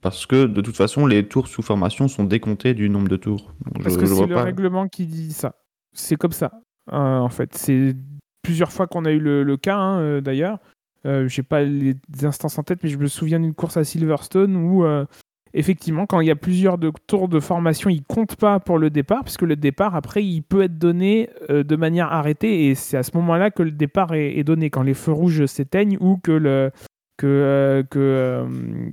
Parce 0.00 0.24
que 0.26 0.46
de 0.46 0.60
toute 0.62 0.76
façon, 0.76 1.06
les 1.06 1.26
tours 1.28 1.46
sous 1.46 1.60
formation 1.62 2.08
sont 2.08 2.24
décomptés 2.24 2.72
du 2.74 2.88
nombre 2.88 3.08
de 3.08 3.16
tours. 3.16 3.52
Donc, 3.66 3.82
Parce 3.82 3.94
je- 3.96 4.00
que 4.00 4.06
c'est 4.06 4.26
le 4.26 4.34
pas. 4.34 4.44
règlement 4.44 4.88
qui 4.88 5.06
dit 5.06 5.32
ça. 5.32 5.54
C'est 5.92 6.16
comme 6.16 6.32
ça, 6.32 6.52
euh, 6.92 7.18
en 7.18 7.28
fait. 7.28 7.54
C'est 7.54 7.94
plusieurs 8.42 8.72
fois 8.72 8.86
qu'on 8.86 9.04
a 9.04 9.10
eu 9.12 9.20
le, 9.20 9.42
le 9.42 9.56
cas, 9.56 9.76
hein, 9.76 9.98
euh, 10.00 10.20
d'ailleurs. 10.20 10.58
Euh, 11.06 11.28
J'ai 11.28 11.42
pas 11.42 11.62
les 11.62 11.96
instances 12.22 12.58
en 12.58 12.62
tête, 12.62 12.80
mais 12.82 12.88
je 12.88 12.96
me 12.96 13.08
souviens 13.08 13.38
d'une 13.40 13.52
course 13.54 13.76
à 13.76 13.84
Silverstone 13.84 14.56
où, 14.56 14.84
euh, 14.84 15.04
effectivement, 15.54 16.04
quand 16.06 16.20
il 16.20 16.26
y 16.26 16.30
a 16.30 16.36
plusieurs 16.36 16.76
de, 16.78 16.92
tours 17.06 17.28
de 17.28 17.40
formation, 17.40 17.88
il 17.88 18.02
compte 18.02 18.36
pas 18.36 18.60
pour 18.60 18.78
le 18.78 18.90
départ, 18.90 19.20
parce 19.24 19.36
que 19.36 19.44
le 19.46 19.56
départ, 19.56 19.94
après, 19.94 20.22
il 20.24 20.42
peut 20.42 20.62
être 20.62 20.78
donné 20.78 21.30
euh, 21.50 21.62
de 21.62 21.76
manière 21.76 22.12
arrêtée, 22.12 22.66
et 22.66 22.74
c'est 22.74 22.96
à 22.96 23.02
ce 23.02 23.12
moment-là 23.16 23.50
que 23.50 23.62
le 23.62 23.70
départ 23.70 24.12
est, 24.14 24.36
est 24.36 24.44
donné, 24.44 24.68
quand 24.70 24.82
les 24.82 24.94
feux 24.94 25.12
rouges 25.12 25.46
s'éteignent 25.46 25.96
ou 26.00 26.18
que 26.18 26.32
le 26.32 26.70
que, 27.16 27.26
euh, 27.28 27.82
que 27.84 27.98
euh, 28.00 28.46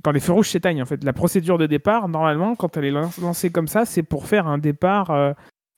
quand 0.04 0.12
les 0.12 0.20
feux 0.20 0.32
rouges 0.32 0.48
s'éteignent 0.50 0.80
en 0.80 0.86
fait 0.86 1.02
la 1.02 1.12
procédure 1.12 1.58
de 1.58 1.66
départ 1.66 2.08
normalement 2.08 2.54
quand 2.54 2.76
elle 2.76 2.84
est 2.84 2.92
lan- 2.92 3.10
lancée 3.20 3.50
comme 3.50 3.66
ça 3.66 3.84
c'est 3.84 4.04
pour 4.04 4.26
faire 4.26 4.46
un 4.46 4.58
départ 4.58 5.08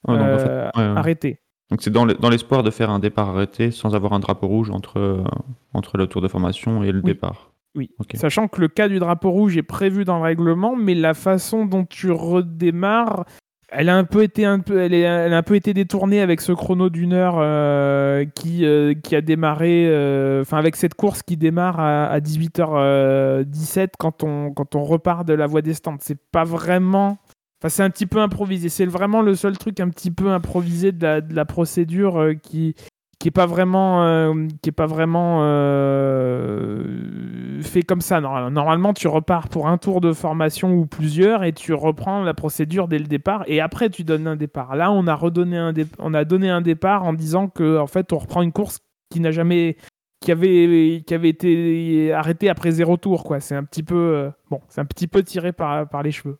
donc, 0.07 0.19
en 0.21 0.39
fait, 0.39 0.49
ouais, 0.49 0.71
ouais. 0.77 0.83
arrêté 0.99 1.39
Donc 1.71 1.81
c'est 1.81 1.89
dans 1.91 2.05
le- 2.05 2.13
dans 2.13 2.29
l'espoir 2.29 2.63
de 2.63 2.71
faire 2.71 2.91
un 2.91 2.99
départ 2.99 3.31
arrêté 3.31 3.71
sans 3.71 3.95
avoir 3.95 4.13
un 4.13 4.21
drapeau 4.21 4.47
rouge 4.47 4.69
entre, 4.71 5.25
entre 5.73 5.97
le 5.97 6.07
tour 6.07 6.21
de 6.21 6.29
formation 6.29 6.85
et 6.85 6.93
le 6.93 6.99
Oui. 6.99 7.05
départ. 7.05 7.54
Oui. 7.77 7.91
Sachant 8.15 8.47
que 8.49 8.61
le 8.61 8.69
cas 8.69 8.89
du 8.89 8.99
drapeau 8.99 9.31
rouge 9.31 9.57
est 9.57 9.63
prévu 9.63 10.05
dans 10.05 10.17
le 10.19 10.23
règlement, 10.23 10.77
mais 10.77 10.95
la 10.95 11.13
façon 11.15 11.67
dont 11.67 11.85
tu 11.85 12.11
redémarres, 12.11 13.25
elle 13.71 13.89
a 13.89 13.97
un 13.97 14.05
peu 14.05 14.23
été, 14.23 14.45
un 14.45 14.61
peu, 14.61 14.81
elle 14.81 14.95
est- 14.95 15.01
elle 15.01 15.35
a 15.35 15.39
un 15.39 15.43
peu 15.43 15.57
été 15.57 15.75
détournée 15.75 16.21
avec 16.21 16.41
ce 16.41 16.53
chrono 16.53 16.89
d'une 16.91 17.13
heure 17.13 17.37
euh, 17.39 18.25
qui, 18.25 18.65
euh, 18.65 18.95
qui 18.95 19.17
a 19.17 19.21
démarré, 19.21 19.87
euh, 19.89 20.43
enfin 20.43 20.59
avec 20.59 20.77
cette 20.77 20.95
course 20.95 21.23
qui 21.25 21.37
démarre 21.37 21.81
à, 21.81 22.07
à 22.07 22.21
18h17 22.21 23.95
quand 23.99 24.23
on, 24.23 24.53
quand 24.53 24.75
on 24.77 24.85
repart 24.85 25.27
de 25.27 25.35
la 25.35 25.47
voie 25.47 25.63
des 25.63 25.75
stands. 25.75 25.97
C'est 26.01 26.19
pas 26.31 26.45
vraiment. 26.45 27.19
Enfin, 27.61 27.69
c'est 27.71 27.83
un 27.83 27.91
petit 27.91 28.07
peu 28.07 28.19
improvisé. 28.21 28.69
C'est 28.69 28.87
vraiment 28.87 29.23
le 29.23 29.35
seul 29.35 29.57
truc 29.59 29.81
un 29.81 29.89
petit 29.89 30.11
peu 30.11 30.29
improvisé 30.31 30.93
de 30.93 31.03
la, 31.03 31.21
de 31.21 31.35
la 31.35 31.45
procédure 31.45 32.33
qui, 32.43 32.75
qui 33.19 33.29
est 33.29 33.31
pas 33.31 33.47
vraiment 33.47 34.05
euh, 34.05 34.47
qui 34.63 34.71
est 34.71 34.73
pas 34.73 34.87
vraiment 34.87 35.41
euh, 35.43 37.61
fait 37.63 37.83
comme 37.83 38.01
ça. 38.01 38.21
Normal- 38.21 38.53
normalement 38.53 38.93
tu 38.93 39.09
repars 39.09 39.49
pour 39.49 39.69
un 39.69 39.79
tour 39.79 40.01
de 40.01 40.13
formation 40.13 40.73
ou 40.75 40.87
plusieurs 40.87 41.45
et 41.45 41.53
tu 41.53 41.73
reprends 41.73 42.23
la 42.23 42.35
procédure 42.35 42.89
dès 42.89 42.99
le 42.99 43.07
départ 43.07 43.45
et 43.47 43.61
après 43.61 43.91
tu 43.91 44.05
donnes 44.05 44.27
un 44.27 44.37
départ. 44.37 44.77
Là 44.77 44.91
on 44.93 45.07
a 45.07 45.15
redonné 45.15 45.57
un 45.57 45.73
on 45.99 46.15
a 46.15 46.25
donné 46.25 46.51
un 46.51 46.61
départ 46.61 47.05
en 47.05 47.13
disant 47.13 47.49
que 47.49 47.79
en 47.79 47.87
fait 47.87 48.13
on 48.13 48.19
reprend 48.19 48.43
une 48.43 48.53
course 48.53 48.81
qui 49.11 49.21
n'a 49.21 49.31
jamais 49.31 49.77
qui 50.21 50.33
avait 50.33 51.03
qui 51.07 51.15
avait 51.15 51.29
été 51.29 52.13
arrêtée 52.13 52.49
après 52.49 52.71
zéro 52.71 52.97
tour 52.97 53.25
quoi. 53.25 53.41
C'est 53.41 53.57
un 53.57 53.65
petit 53.65 53.83
peu 53.83 53.97
euh, 53.97 54.31
bon 54.51 54.61
c'est 54.69 54.81
un 54.81 54.87
petit 54.87 55.07
peu 55.07 55.23
tiré 55.23 55.53
par 55.53 55.89
par 55.89 56.03
les 56.03 56.13
cheveux 56.13 56.39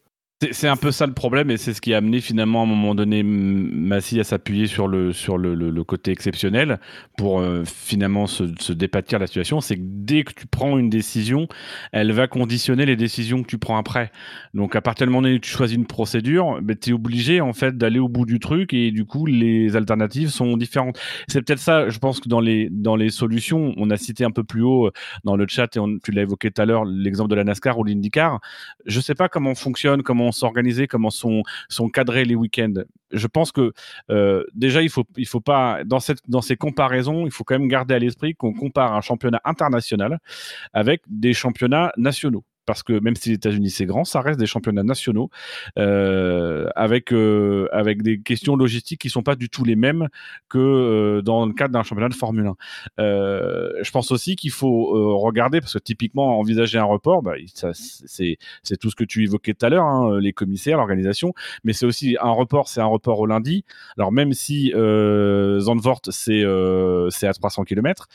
C'est- 0.53 0.69
un 0.69 0.77
peu 0.77 0.91
ça 0.91 1.07
le 1.07 1.13
problème 1.13 1.51
et 1.51 1.57
c'est 1.57 1.73
ce 1.75 1.81
qui 1.81 1.95
a 1.95 1.99
amené 1.99 2.21
finalement 2.21 2.61
à 2.61 2.65
un 2.65 2.67
moment 2.67 2.95
donné 2.95 3.23
Massy 3.23 4.19
à 4.21 4.25
s'appuyer 4.25 4.67
sur 4.67 4.89
le, 4.89 5.13
sur 5.13 5.39
le, 5.39 5.85
côté 5.85 6.11
exceptionnel 6.11 6.81
pour 7.17 7.41
euh, 7.41 7.63
finalement 7.65 8.27
se, 8.27 8.45
se 8.59 8.73
dépatir 8.73 9.19
de 9.19 9.23
la 9.25 9.27
situation. 9.27 9.61
C'est 9.61 9.77
que 9.77 9.83
dès 9.85 10.25
que 10.25 10.33
tu 10.33 10.47
prends 10.47 10.79
une 10.79 10.89
décision, 10.91 11.47
elle 11.93 12.13
va 12.13 12.27
conditionner 12.27 12.87
les 12.87 12.97
décisions 12.97 13.43
que 13.43 13.49
tu 13.49 13.59
prends 13.59 13.77
après. 13.77 14.11
Donc 14.55 14.75
à 14.77 14.81
partir 14.81 15.07
du 15.07 15.13
moment 15.13 15.29
où 15.29 15.39
tu 15.39 15.51
choisis 15.51 15.77
une 15.77 15.87
procédure, 15.87 16.61
ben, 16.63 16.77
tu 16.77 16.91
es 16.91 16.93
obligé 16.93 17.41
en 17.41 17.53
fait 17.53 17.77
d'aller 17.77 17.99
au 17.99 18.09
bout 18.09 18.25
du 18.27 18.41
truc 18.41 18.73
et 18.73 18.91
du 18.91 19.05
coup 19.05 19.27
les 19.27 19.77
alternatives 19.77 20.31
sont 20.31 20.57
différentes. 20.57 20.99
C'est 21.29 21.43
peut-être 21.43 21.59
ça, 21.61 21.89
je 21.89 21.99
pense 21.99 22.21
que 22.21 22.29
dans 22.29 22.41
les, 22.41 22.69
dans 22.71 22.97
les 22.97 23.11
solutions, 23.11 23.75
on 23.77 23.91
a 23.91 23.97
cité 23.97 24.25
un 24.25 24.31
peu 24.31 24.45
plus 24.45 24.63
haut 24.63 24.87
euh, 24.87 24.93
dans 25.25 25.37
le 25.37 25.47
chat 25.49 25.77
et 25.77 25.79
on- 25.79 25.99
tu 26.03 26.13
l'as 26.13 26.23
évoqué 26.23 26.51
tout 26.51 26.63
à 26.63 26.65
l'heure, 26.67 26.85
l'exemple 26.85 27.31
de 27.31 27.35
la 27.37 27.45
NASCAR 27.45 27.79
ou 27.79 27.85
l'IndyCar 27.85 28.41
je 28.87 29.01
sais 29.01 29.15
pas 29.15 29.29
comment 29.29 29.55
fonctionne, 29.55 30.03
comment 30.03 30.33
s'organiser, 30.35 30.87
comment 30.87 31.11
sont, 31.11 31.43
sont 31.69 31.89
cadrés 31.89 32.25
les 32.25 32.35
week-ends. 32.35 32.83
Je 33.13 33.27
pense 33.27 33.53
que 33.53 33.73
euh, 34.11 34.45
déjà 34.55 34.83
il 34.83 34.91
faut 34.91 35.05
faut 35.27 35.41
pas 35.41 35.85
dans 35.85 35.99
dans 36.29 36.41
ces 36.43 36.57
comparaisons, 36.57 37.27
il 37.27 37.33
faut 37.33 37.45
quand 37.45 37.59
même 37.59 37.69
garder 37.69 37.95
à 37.95 37.99
l'esprit 37.99 38.35
qu'on 38.35 38.53
compare 38.53 38.95
un 38.95 39.01
championnat 39.01 39.41
international 39.45 40.19
avec 40.73 41.03
des 41.09 41.33
championnats 41.33 41.93
nationaux. 41.97 42.45
Parce 42.67 42.83
que 42.83 42.99
même 43.01 43.17
si 43.17 43.31
les 43.31 43.35
États-Unis 43.37 43.71
c'est 43.71 43.87
grand, 43.87 44.05
ça 44.05 44.21
reste 44.21 44.39
des 44.39 44.47
championnats 44.47 44.83
nationaux 44.83 45.31
euh, 45.79 46.69
avec 46.77 47.13
euh, 47.13 47.69
avec 47.73 48.03
des 48.03 48.21
questions 48.21 48.57
logistiques 48.57 49.01
qui 49.01 49.11
sont 49.11 49.23
pas 49.23 49.37
du 49.37 49.49
tout 49.49 49.65
les 49.65 49.77
mêmes 49.77 50.09
que 50.49 50.59
euh, 50.59 51.23
dans 51.23 51.47
le 51.47 51.53
cadre 51.53 51.73
d'un 51.73 51.83
championnat 51.83 52.09
de 52.09 52.15
Formule 52.15 52.47
1. 52.47 52.57
Euh, 53.01 53.71
je 53.83 53.91
pense 53.91 54.11
aussi 54.13 54.37
qu'il 54.37 54.51
faut 54.51 55.19
regarder 55.19 55.61
parce 55.61 55.75
que 55.75 55.79
typiquement 55.79 56.39
envisager 56.39 56.79
un 56.79 56.85
report, 56.85 57.23
bah, 57.23 57.35
c'est 57.55 58.39
tout 58.81 58.91
ce 58.91 58.97
que 58.97 59.05
tu 59.05 59.25
évoquais 59.25 59.55
tout 59.55 59.67
à 59.67 59.69
l'heure, 59.69 59.85
hein, 59.85 60.19
les 60.21 60.33
commissaires, 60.33 60.79
l'organisation, 60.79 61.35
mais 61.65 61.73
c'est 61.73 61.87
aussi 61.87 62.17
un 62.21 62.31
report, 62.31 62.69
c'est 62.69 62.81
un 62.81 62.87
report 62.87 63.21
au 63.21 63.27
lundi. 63.27 63.65
Alors 63.99 64.13
même 64.13 64.33
si 64.33 64.73
Zandvoort 64.73 66.01
c'est 66.11 66.45
c'est 67.11 67.27
à 67.27 67.33
300 67.33 67.65
km, 67.65 68.09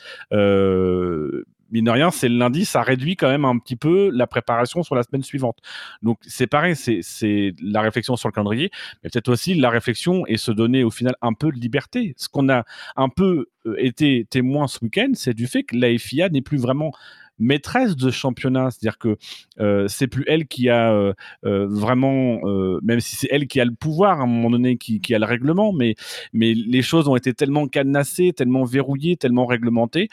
mine 1.70 1.84
de 1.84 1.90
rien, 1.90 2.10
c'est 2.10 2.28
le 2.28 2.36
lundi, 2.36 2.64
ça 2.64 2.82
réduit 2.82 3.16
quand 3.16 3.28
même 3.28 3.44
un 3.44 3.58
petit 3.58 3.76
peu 3.76 4.10
la 4.12 4.26
préparation 4.26 4.82
sur 4.82 4.94
la 4.94 5.02
semaine 5.02 5.22
suivante. 5.22 5.58
Donc 6.02 6.18
c'est 6.22 6.46
pareil, 6.46 6.74
c'est 6.76 7.54
la 7.62 7.80
réflexion 7.80 8.16
sur 8.16 8.28
le 8.28 8.32
calendrier, 8.32 8.70
mais 9.02 9.10
peut-être 9.10 9.28
aussi 9.28 9.54
la 9.54 9.70
réflexion 9.70 10.26
et 10.26 10.36
se 10.36 10.50
donner 10.52 10.84
au 10.84 10.90
final 10.90 11.14
un 11.22 11.32
peu 11.32 11.50
de 11.50 11.58
liberté. 11.58 12.14
Ce 12.16 12.28
qu'on 12.28 12.48
a 12.48 12.64
un 12.96 13.08
peu 13.08 13.46
euh, 13.66 13.74
été 13.78 14.26
témoin 14.28 14.68
ce 14.68 14.78
week-end, 14.82 15.10
c'est 15.14 15.34
du 15.34 15.46
fait 15.46 15.62
que 15.62 15.76
la 15.76 15.96
FIA 15.98 16.28
n'est 16.28 16.42
plus 16.42 16.58
vraiment 16.58 16.92
maîtresse 17.40 17.96
de 17.96 18.10
championnat, 18.10 18.70
c'est-à-dire 18.70 18.98
que 18.98 19.16
euh, 19.58 19.88
c'est 19.88 20.06
plus 20.06 20.24
elle 20.28 20.46
qui 20.46 20.68
a 20.68 20.92
euh, 20.92 21.12
euh, 21.44 21.66
vraiment, 21.68 22.40
même 22.82 23.00
si 23.00 23.16
c'est 23.16 23.28
elle 23.30 23.46
qui 23.48 23.60
a 23.60 23.64
le 23.64 23.74
pouvoir 23.74 24.20
à 24.20 24.24
un 24.24 24.26
moment 24.26 24.50
donné, 24.50 24.76
qui, 24.76 25.14
a 25.14 25.18
le 25.18 25.24
règlement, 25.24 25.72
mais, 25.72 25.96
mais 26.32 26.54
les 26.54 26.82
choses 26.82 27.08
ont 27.08 27.16
été 27.16 27.34
tellement 27.34 27.66
cadenassées, 27.66 28.32
tellement 28.32 28.64
verrouillées, 28.64 29.16
tellement 29.16 29.46
réglementées. 29.46 30.08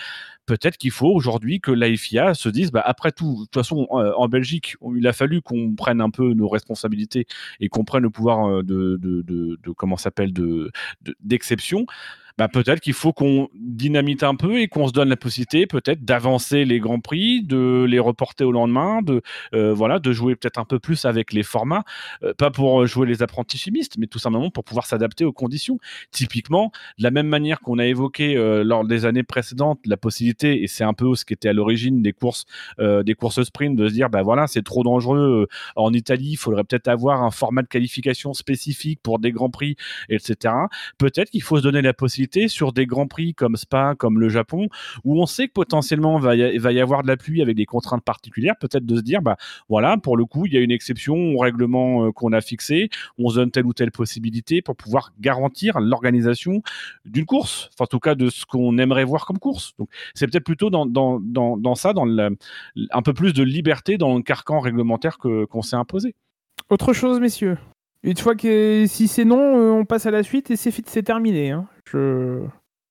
Peut-être 0.46 0.78
qu'il 0.78 0.92
faut 0.92 1.10
aujourd'hui 1.10 1.60
que 1.60 1.72
la 1.72 1.94
FIA 1.94 2.34
se 2.34 2.48
dise, 2.48 2.72
bah, 2.72 2.82
après 2.86 3.12
tout, 3.12 3.34
de 3.34 3.40
toute 3.42 3.54
façon, 3.54 3.86
en 3.90 4.28
Belgique, 4.30 4.78
il 4.96 5.06
a 5.06 5.12
fallu 5.12 5.42
qu'on 5.42 5.76
prenne 5.76 6.00
un 6.00 6.10
peu 6.10 6.34
nos 6.34 6.48
responsabilités 6.48 7.28
et 7.60 7.68
qu'on 7.68 7.84
prenne 7.84 8.04
le 8.04 8.10
pouvoir 8.10 8.64
de, 8.64 8.98
de, 8.98 9.22
de, 9.24 9.58
comment 9.76 9.98
s'appelle, 9.98 10.32
de, 10.32 10.72
de- 11.02 11.16
d'exception 11.22 11.86
bah, 12.38 12.48
peut-être 12.48 12.80
qu'il 12.80 12.94
faut 12.94 13.14
qu'on 13.14 13.50
dynamite 13.56 14.24
un 14.24 14.36
peu 14.36 14.60
et 14.60 14.68
qu'on 14.68 14.88
se 14.88 14.94
donne 14.94 15.10
la 15.10 15.18
possibilité 15.18 15.68
peut-être 15.68 16.04
d'avancer 16.04 16.66
les 16.66 16.80
grands 16.80 17.00
prix, 17.00 17.44
de 17.44 17.86
les 17.88 18.00
reporter 18.00 18.46
au 18.46 18.52
lendemain, 18.52 19.02
de 19.02 19.22
euh, 19.54 19.74
voilà, 19.74 20.00
de 20.00 20.12
jouer 20.12 20.36
peut-être 20.36 20.60
un 20.60 20.66
peu 20.66 20.80
plus 20.80 21.06
avec 21.06 21.34
les 21.34 21.44
formats, 21.44 21.84
euh, 22.24 22.34
pas 22.34 22.52
pour 22.52 22.86
jouer 22.88 23.08
les 23.08 23.24
apprentis 23.24 23.58
chimistes, 23.58 23.98
mais 23.98 24.08
tout 24.08 24.20
simplement 24.20 24.50
pour 24.50 24.64
pouvoir 24.64 24.86
s'adapter 24.86 25.26
aux 25.26 25.34
conditions. 25.34 25.80
Typiquement, 26.12 26.72
de 26.98 27.04
la 27.04 27.12
même 27.12 27.28
manière 27.28 27.60
qu'on 27.60 27.80
a 27.80 27.86
évoqué 27.86 28.36
euh, 28.36 28.64
lors 28.64 28.86
des 28.86 29.06
années 29.06 29.24
précédentes 29.24 29.80
la 29.86 29.98
possibilité, 29.98 30.64
et 30.64 30.68
c'est 30.68 30.84
un 30.84 30.94
peu 30.94 31.16
ce 31.16 31.26
qui 31.26 31.34
était 31.34 31.50
à 31.50 31.54
l'origine 31.54 32.02
des 32.02 32.14
courses, 32.14 32.46
euh, 32.80 33.04
des 33.04 33.16
courses 33.16 33.44
sprint, 33.44 33.76
de 33.76 33.88
se 33.88 33.94
dire 33.94 34.10
bah 34.10 34.22
voilà, 34.22 34.48
c'est 34.48 34.64
trop 34.64 34.84
dangereux 34.84 35.48
euh, 35.48 35.56
en 35.76 35.94
Italie, 35.94 36.32
il 36.32 36.38
faudrait 36.38 36.64
peut-être 36.64 36.88
avoir 36.88 37.24
un 37.24 37.32
format 37.32 37.62
de 37.62 37.68
qualification 37.68 38.34
spécifique 38.34 39.00
pour 39.02 39.20
des 39.20 39.32
grands 39.32 39.50
prix, 39.50 39.76
etc 40.10 40.54
peut-être 40.98 41.30
qu'il 41.30 41.44
faut 41.44 41.58
se 41.58 41.64
donner 41.64 41.82
la 41.82 41.94
possibilité 41.94 42.27
sur 42.48 42.74
des 42.74 42.86
grands 42.86 43.08
prix 43.08 43.34
comme 43.34 43.56
Spa, 43.56 43.96
comme 43.98 44.20
le 44.20 44.30
Japon, 44.30 44.68
où 45.04 45.22
on 45.22 45.26
sait 45.26 45.48
que 45.48 45.54
potentiellement 45.54 46.20
va 46.20 46.36
y, 46.36 46.58
va 46.58 46.72
y 46.72 46.80
avoir 46.80 47.04
de 47.04 47.08
la 47.08 47.18
pluie 47.18 47.42
avec 47.42 47.56
des 47.56 47.66
contraintes 47.66 48.04
particulières, 48.04 48.56
peut-être 48.60 48.86
de 48.86 48.96
se 48.96 49.02
dire, 49.02 49.22
bah 49.22 49.38
voilà, 49.70 49.98
pour 49.98 50.18
le 50.18 50.26
coup, 50.26 50.46
il 50.46 50.54
y 50.54 50.58
a 50.58 50.62
une 50.62 50.72
exception 50.72 51.16
au 51.16 51.38
règlement 51.38 52.06
euh, 52.06 52.12
qu'on 52.12 52.34
a 52.34 52.42
fixé, 52.42 52.90
on 53.18 53.30
se 53.30 53.36
donne 53.36 53.52
telle 53.52 53.66
ou 53.66 53.74
telle 53.74 53.92
possibilité 53.92 54.62
pour 54.62 54.76
pouvoir 54.76 55.12
garantir 55.20 55.80
l'organisation 55.80 56.62
d'une 57.06 57.26
course, 57.26 57.70
enfin, 57.74 57.86
en 57.86 57.88
tout 57.88 58.00
cas 58.00 58.16
de 58.16 58.30
ce 58.30 58.46
qu'on 58.46 58.78
aimerait 58.78 59.06
voir 59.06 59.26
comme 59.26 59.40
course. 59.40 59.74
Donc 59.80 59.90
c'est 60.14 60.28
peut-être 60.28 60.44
plutôt 60.44 60.70
dans, 60.70 60.86
ça, 61.76 61.94
dans 61.94 62.06
un 62.92 63.02
peu 63.02 63.14
plus 63.14 63.34
de 63.34 63.44
liberté 63.44 63.98
dans 63.98 64.16
le 64.16 64.22
carcan 64.22 64.60
réglementaire 64.60 65.18
que- 65.18 65.46
qu'on 65.46 65.62
s'est 65.62 65.76
imposé. 65.76 66.16
autre 66.70 66.94
chose 66.94 67.20
messieurs 67.20 67.58
une 68.04 68.18
fois 68.18 68.36
que 68.36 68.86
si 68.88 69.08
c'est 69.08 69.26
non 69.26 69.58
euh, 69.58 69.72
on 69.72 69.86
passe 69.86 70.06
à 70.06 70.12
la 70.12 70.24
suite 70.24 70.52
et 70.52 70.56
c'est 70.56 70.72
c'est 70.88 71.04
terminé 71.04 71.52
hein. 71.52 71.68
Je 71.92 72.42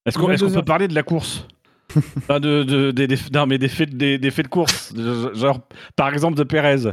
Est-ce 0.06 0.18
qu'on 0.18 0.28
Il 0.28 0.34
est-ce 0.34 0.42
qu'on 0.44 0.48
22 0.48 0.60
peut 0.60 0.64
parler 0.64 0.88
de 0.88 0.94
la 0.94 1.02
course 1.02 1.46
Enfin, 2.18 2.40
de, 2.40 2.62
de, 2.64 2.90
des- 2.90 3.06
des- 3.06 3.16
non, 3.32 3.46
mais 3.46 3.58
des 3.58 3.68
faits, 3.68 3.96
des, 3.96 4.18
des 4.18 4.30
faits 4.30 4.46
de 4.46 4.50
course. 4.50 4.92
Genre, 5.34 5.60
par 5.94 6.12
exemple, 6.12 6.36
de 6.36 6.42
Pérez. 6.44 6.90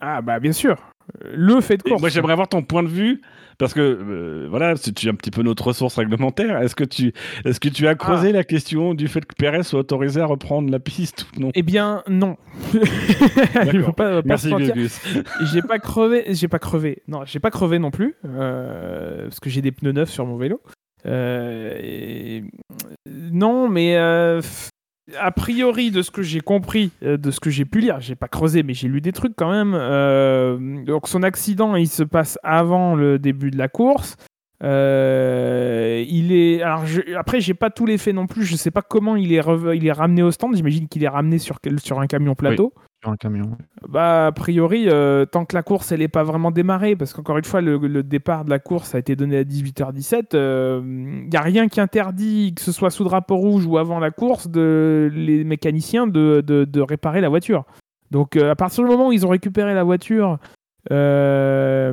ah 0.00 0.22
bah 0.22 0.38
bien 0.40 0.52
sûr 0.52 0.76
le 1.22 1.60
fait 1.60 1.76
de 1.76 1.82
Et 1.86 1.90
course 1.90 2.00
moi, 2.00 2.10
j'aimerais 2.10 2.32
avoir 2.32 2.48
ton 2.48 2.62
point 2.64 2.82
de 2.82 2.88
vue, 2.88 3.20
parce 3.58 3.72
que, 3.74 3.80
euh, 3.80 4.46
voilà, 4.50 4.74
si 4.74 4.92
tu 4.92 5.06
es 5.06 5.10
un 5.10 5.14
petit 5.14 5.30
peu 5.30 5.42
notre 5.42 5.64
ressource 5.68 5.96
réglementaire, 5.98 6.60
est-ce 6.60 6.74
que 6.74 6.82
tu, 6.82 7.12
est-ce 7.44 7.60
que 7.60 7.68
tu 7.68 7.86
as 7.86 7.94
creusé 7.94 8.32
la 8.32 8.42
question 8.42 8.92
du 8.92 9.06
fait 9.06 9.24
que 9.24 9.32
Pérez 9.38 9.62
soit 9.62 9.78
autorisé 9.78 10.20
à 10.20 10.26
reprendre 10.26 10.68
la 10.68 10.80
piste 10.80 11.28
ou 11.36 11.42
non? 11.42 11.50
Eh 11.54 11.62
bien, 11.62 12.02
non. 12.08 12.36
Je 12.72 13.78
veux 13.78 13.92
pas, 13.92 14.20
pas 14.20 14.22
Merci. 14.24 14.50
J'ai 15.52 15.62
pas 15.62 15.78
crevé. 15.78 16.24
J'ai 16.30 16.48
pas 16.48 16.58
crevé. 16.58 17.02
Non, 17.06 17.20
j'ai 17.24 17.38
pas 17.38 17.50
crevé 17.52 17.78
non 17.78 17.92
plus, 17.92 18.16
euh, 18.24 19.24
parce 19.24 19.38
que 19.38 19.48
j'ai 19.48 19.62
des 19.62 19.70
pneus 19.72 19.92
neufs 19.92 20.10
sur 20.10 20.26
mon 20.26 20.36
vélo. 20.36 20.60
Euh, 21.06 22.40
Non, 23.06 23.68
mais 23.68 23.96
euh, 23.96 24.40
a 25.18 25.30
priori 25.30 25.90
de 25.90 26.02
ce 26.02 26.10
que 26.10 26.22
j'ai 26.22 26.40
compris, 26.40 26.90
euh, 27.02 27.16
de 27.16 27.30
ce 27.30 27.40
que 27.40 27.50
j'ai 27.50 27.64
pu 27.64 27.80
lire, 27.80 28.00
j'ai 28.00 28.16
pas 28.16 28.28
creusé, 28.28 28.62
mais 28.62 28.74
j'ai 28.74 28.88
lu 28.88 29.00
des 29.00 29.12
trucs 29.12 29.34
quand 29.36 29.50
même. 29.50 30.84
Donc 30.84 31.08
son 31.08 31.22
accident, 31.22 31.76
il 31.76 31.88
se 31.88 32.02
passe 32.02 32.38
avant 32.42 32.94
le 32.94 33.18
début 33.18 33.50
de 33.50 33.58
la 33.58 33.68
course. 33.68 34.16
Il 34.62 34.66
est 36.32 36.62
alors 36.62 36.86
je... 36.86 37.14
après 37.14 37.40
j'ai 37.40 37.54
pas 37.54 37.68
tous 37.70 37.84
les 37.84 37.98
faits 37.98 38.14
non 38.14 38.26
plus 38.26 38.44
je 38.44 38.56
sais 38.56 38.70
pas 38.70 38.80
comment 38.80 39.14
il 39.14 39.34
est 39.34 39.42
il 39.74 39.86
est 39.86 39.92
ramené 39.92 40.22
au 40.22 40.30
stand 40.30 40.56
j'imagine 40.56 40.88
qu'il 40.88 41.04
est 41.04 41.08
ramené 41.08 41.38
sur 41.38 41.58
sur 41.76 42.00
un 42.00 42.06
camion 42.06 42.34
plateau 42.34 42.72
Un 43.06 43.16
camion. 43.16 43.56
bah, 43.88 44.26
a 44.26 44.32
priori, 44.32 44.86
euh, 44.88 45.24
tant 45.26 45.44
que 45.44 45.54
la 45.54 45.62
course 45.62 45.92
elle 45.92 46.00
n'est 46.00 46.08
pas 46.08 46.24
vraiment 46.24 46.50
démarrée, 46.50 46.96
parce 46.96 47.12
qu'encore 47.12 47.38
une 47.38 47.44
fois, 47.44 47.60
le, 47.60 48.02
départ 48.02 48.44
de 48.44 48.50
la 48.50 48.58
course 48.58 48.94
a 48.94 48.98
été 48.98 49.14
donné 49.16 49.38
à 49.38 49.44
18h17, 49.44 50.34
il 50.34 51.28
n'y 51.28 51.36
a 51.36 51.40
rien 51.40 51.68
qui 51.68 51.80
interdit, 51.80 52.52
que 52.54 52.62
ce 52.62 52.72
soit 52.72 52.90
sous 52.90 53.04
drapeau 53.04 53.36
rouge 53.36 53.64
ou 53.66 53.78
avant 53.78 53.98
la 54.00 54.10
course, 54.10 54.48
de, 54.48 55.10
les 55.14 55.44
mécaniciens 55.44 56.06
de, 56.06 56.40
de- 56.46 56.80
réparer 56.80 57.20
la 57.20 57.28
voiture. 57.28 57.64
Donc, 58.10 58.36
euh, 58.36 58.50
à 58.50 58.54
partir 58.56 58.84
du 58.84 58.90
moment 58.90 59.08
où 59.08 59.12
ils 59.12 59.24
ont 59.26 59.30
récupéré 59.30 59.74
la 59.74 59.84
voiture, 59.84 60.38
Euh, 60.92 61.92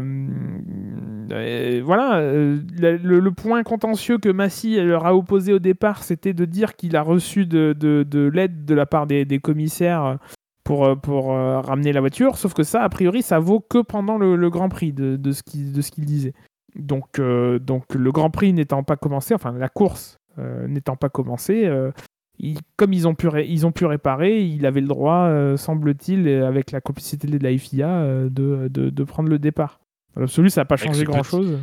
euh, 1.31 1.81
voilà, 1.84 2.18
euh, 2.18 2.60
le, 2.80 3.31
point 3.31 3.64
contentieux 3.64 4.19
que 4.19 4.30
Massy 4.30 4.80
leur 4.80 5.06
a 5.07 5.15
opposé 5.15 5.52
au 5.53 5.60
départ, 5.60 6.03
c'était 6.03 6.34
de 6.34 6.45
dire 6.45 6.76
qu'il 6.76 6.95
a 6.95 7.02
reçu 7.02 7.45
de, 7.48 7.73
de- 7.77 8.06
de 8.07 8.30
l'aide 8.30 8.65
de 8.65 8.76
la 8.76 8.85
part 8.85 9.07
des 9.07 9.40
commissaires 9.40 10.19
pour, 10.64 10.85
euh, 10.85 10.95
pour 10.95 11.34
euh, 11.34 11.60
ramener 11.61 11.91
la 11.94 11.99
voiture, 11.99 12.38
sauf 12.38 12.53
que 12.53 12.64
ça, 12.64 12.81
a 12.84 12.90
priori, 12.90 13.22
ça 13.22 13.40
vaut 13.40 13.60
que 13.60 13.81
pendant 13.81 14.18
le, 14.18 14.35
le 14.35 14.49
Grand 14.49 14.69
Prix 14.69 14.94
de, 14.94 15.15
de 15.18 15.31
ce 15.31 15.44
qu'il 15.44 15.72
de 15.73 15.81
disait. 16.06 16.34
Donc, 16.76 17.19
euh, 17.19 17.60
donc 17.60 17.94
le 17.94 18.11
Grand 18.11 18.30
Prix 18.30 18.53
n'étant 18.53 18.84
pas 18.84 18.95
commencé, 18.95 19.34
enfin 19.35 19.52
la 19.52 19.69
course 19.69 20.18
euh, 20.40 20.68
n'étant 20.68 20.95
pas 20.95 21.10
commencée, 21.10 21.65
euh, 21.65 21.91
il- 22.40 22.57
comme 22.77 22.94
ils 22.94 23.07
ont, 23.07 23.14
pu 23.14 23.27
ré- 23.27 23.45
ils 23.48 23.68
ont 23.68 23.72
pu 23.72 23.85
réparer, 23.85 24.41
il 24.44 24.65
avait 24.65 24.81
le 24.81 24.88
droit, 24.88 25.26
euh, 25.27 25.56
semble-t-il, 25.57 26.27
et 26.27 26.38
avec 26.40 26.72
la 26.72 26.81
complicité 26.81 27.27
de 27.27 27.38
la 27.44 27.56
FIA, 27.56 27.88
euh, 27.90 28.30
de, 28.30 28.68
de, 28.69 28.90
de 28.90 29.03
prendre 29.03 29.30
le 29.30 29.38
départ. 29.38 29.80
Dans 30.15 30.22
l'absolu, 30.22 30.49
ça 30.49 30.61
n'a 30.61 30.65
pas 30.65 30.77
changé 30.77 31.03
grand-chose. 31.03 31.60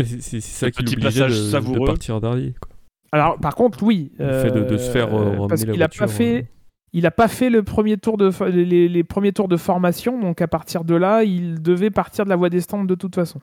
C'est 0.00 0.40
ça 0.40 0.70
qui 0.70 0.82
de, 0.84 1.00
passage 1.00 1.30
de 1.36 1.50
savoureux. 1.50 1.86
partir 1.86 2.20
dernier. 2.20 2.54
quoi. 2.60 2.72
Alors, 3.12 3.38
par 3.38 3.54
contre, 3.54 3.82
oui. 3.82 4.12
Le 4.18 4.32
fait 4.42 4.50
de- 4.50 4.64
de 4.64 4.76
se 4.76 4.90
faire, 4.90 5.14
euh, 5.14 5.46
parce 5.48 5.64
qu'il 5.64 5.82
a 5.82 5.88
pas 5.88 6.06
voiture, 6.06 6.10
fait. 6.10 6.48
Il 6.92 7.02
n'a 7.02 7.10
pas 7.10 7.28
fait 7.28 7.50
le 7.50 7.62
premier 7.62 7.96
tour 7.96 8.16
de 8.16 8.30
les, 8.48 9.04
premiers 9.04 9.32
tours 9.32 9.48
de 9.48 9.56
formation, 9.56 10.18
donc 10.18 10.40
à 10.40 10.48
partir 10.48 10.84
de 10.84 10.94
là, 10.94 11.22
il 11.24 11.62
devait 11.62 11.90
partir 11.90 12.24
de 12.24 12.30
la 12.30 12.36
voie 12.36 12.50
des 12.50 12.60
stands 12.60 12.84
de 12.84 12.94
toute 12.94 13.14
façon. 13.14 13.40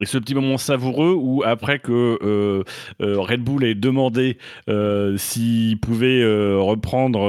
Et 0.00 0.04
ce 0.04 0.18
petit 0.18 0.34
moment 0.34 0.58
savoureux 0.58 1.14
où, 1.18 1.42
après 1.42 1.78
que 1.78 2.18
euh, 2.22 2.64
euh, 3.00 3.18
Red 3.18 3.42
Bull 3.42 3.64
ait 3.64 3.74
demandé 3.74 4.36
euh, 4.68 5.16
s'il 5.16 5.80
pouvait 5.80 6.22
reprendre 6.56 7.28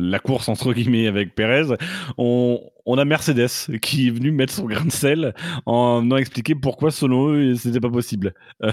la 0.00 0.18
course, 0.20 0.48
entre 0.48 0.72
guillemets, 0.72 1.08
avec 1.08 1.34
Perez, 1.34 1.74
on, 2.16 2.60
on 2.90 2.96
a 2.96 3.04
Mercedes 3.04 3.50
qui 3.82 4.08
est 4.08 4.10
venu 4.10 4.32
mettre 4.32 4.54
son 4.54 4.64
grain 4.64 4.86
de 4.86 4.90
sel 4.90 5.34
en 5.66 6.00
venant 6.00 6.16
expliquer 6.16 6.54
pourquoi, 6.54 6.90
selon 6.90 7.28
eux, 7.28 7.54
c'était 7.54 7.80
pas 7.80 7.90
possible. 7.90 8.32
Euh, 8.62 8.72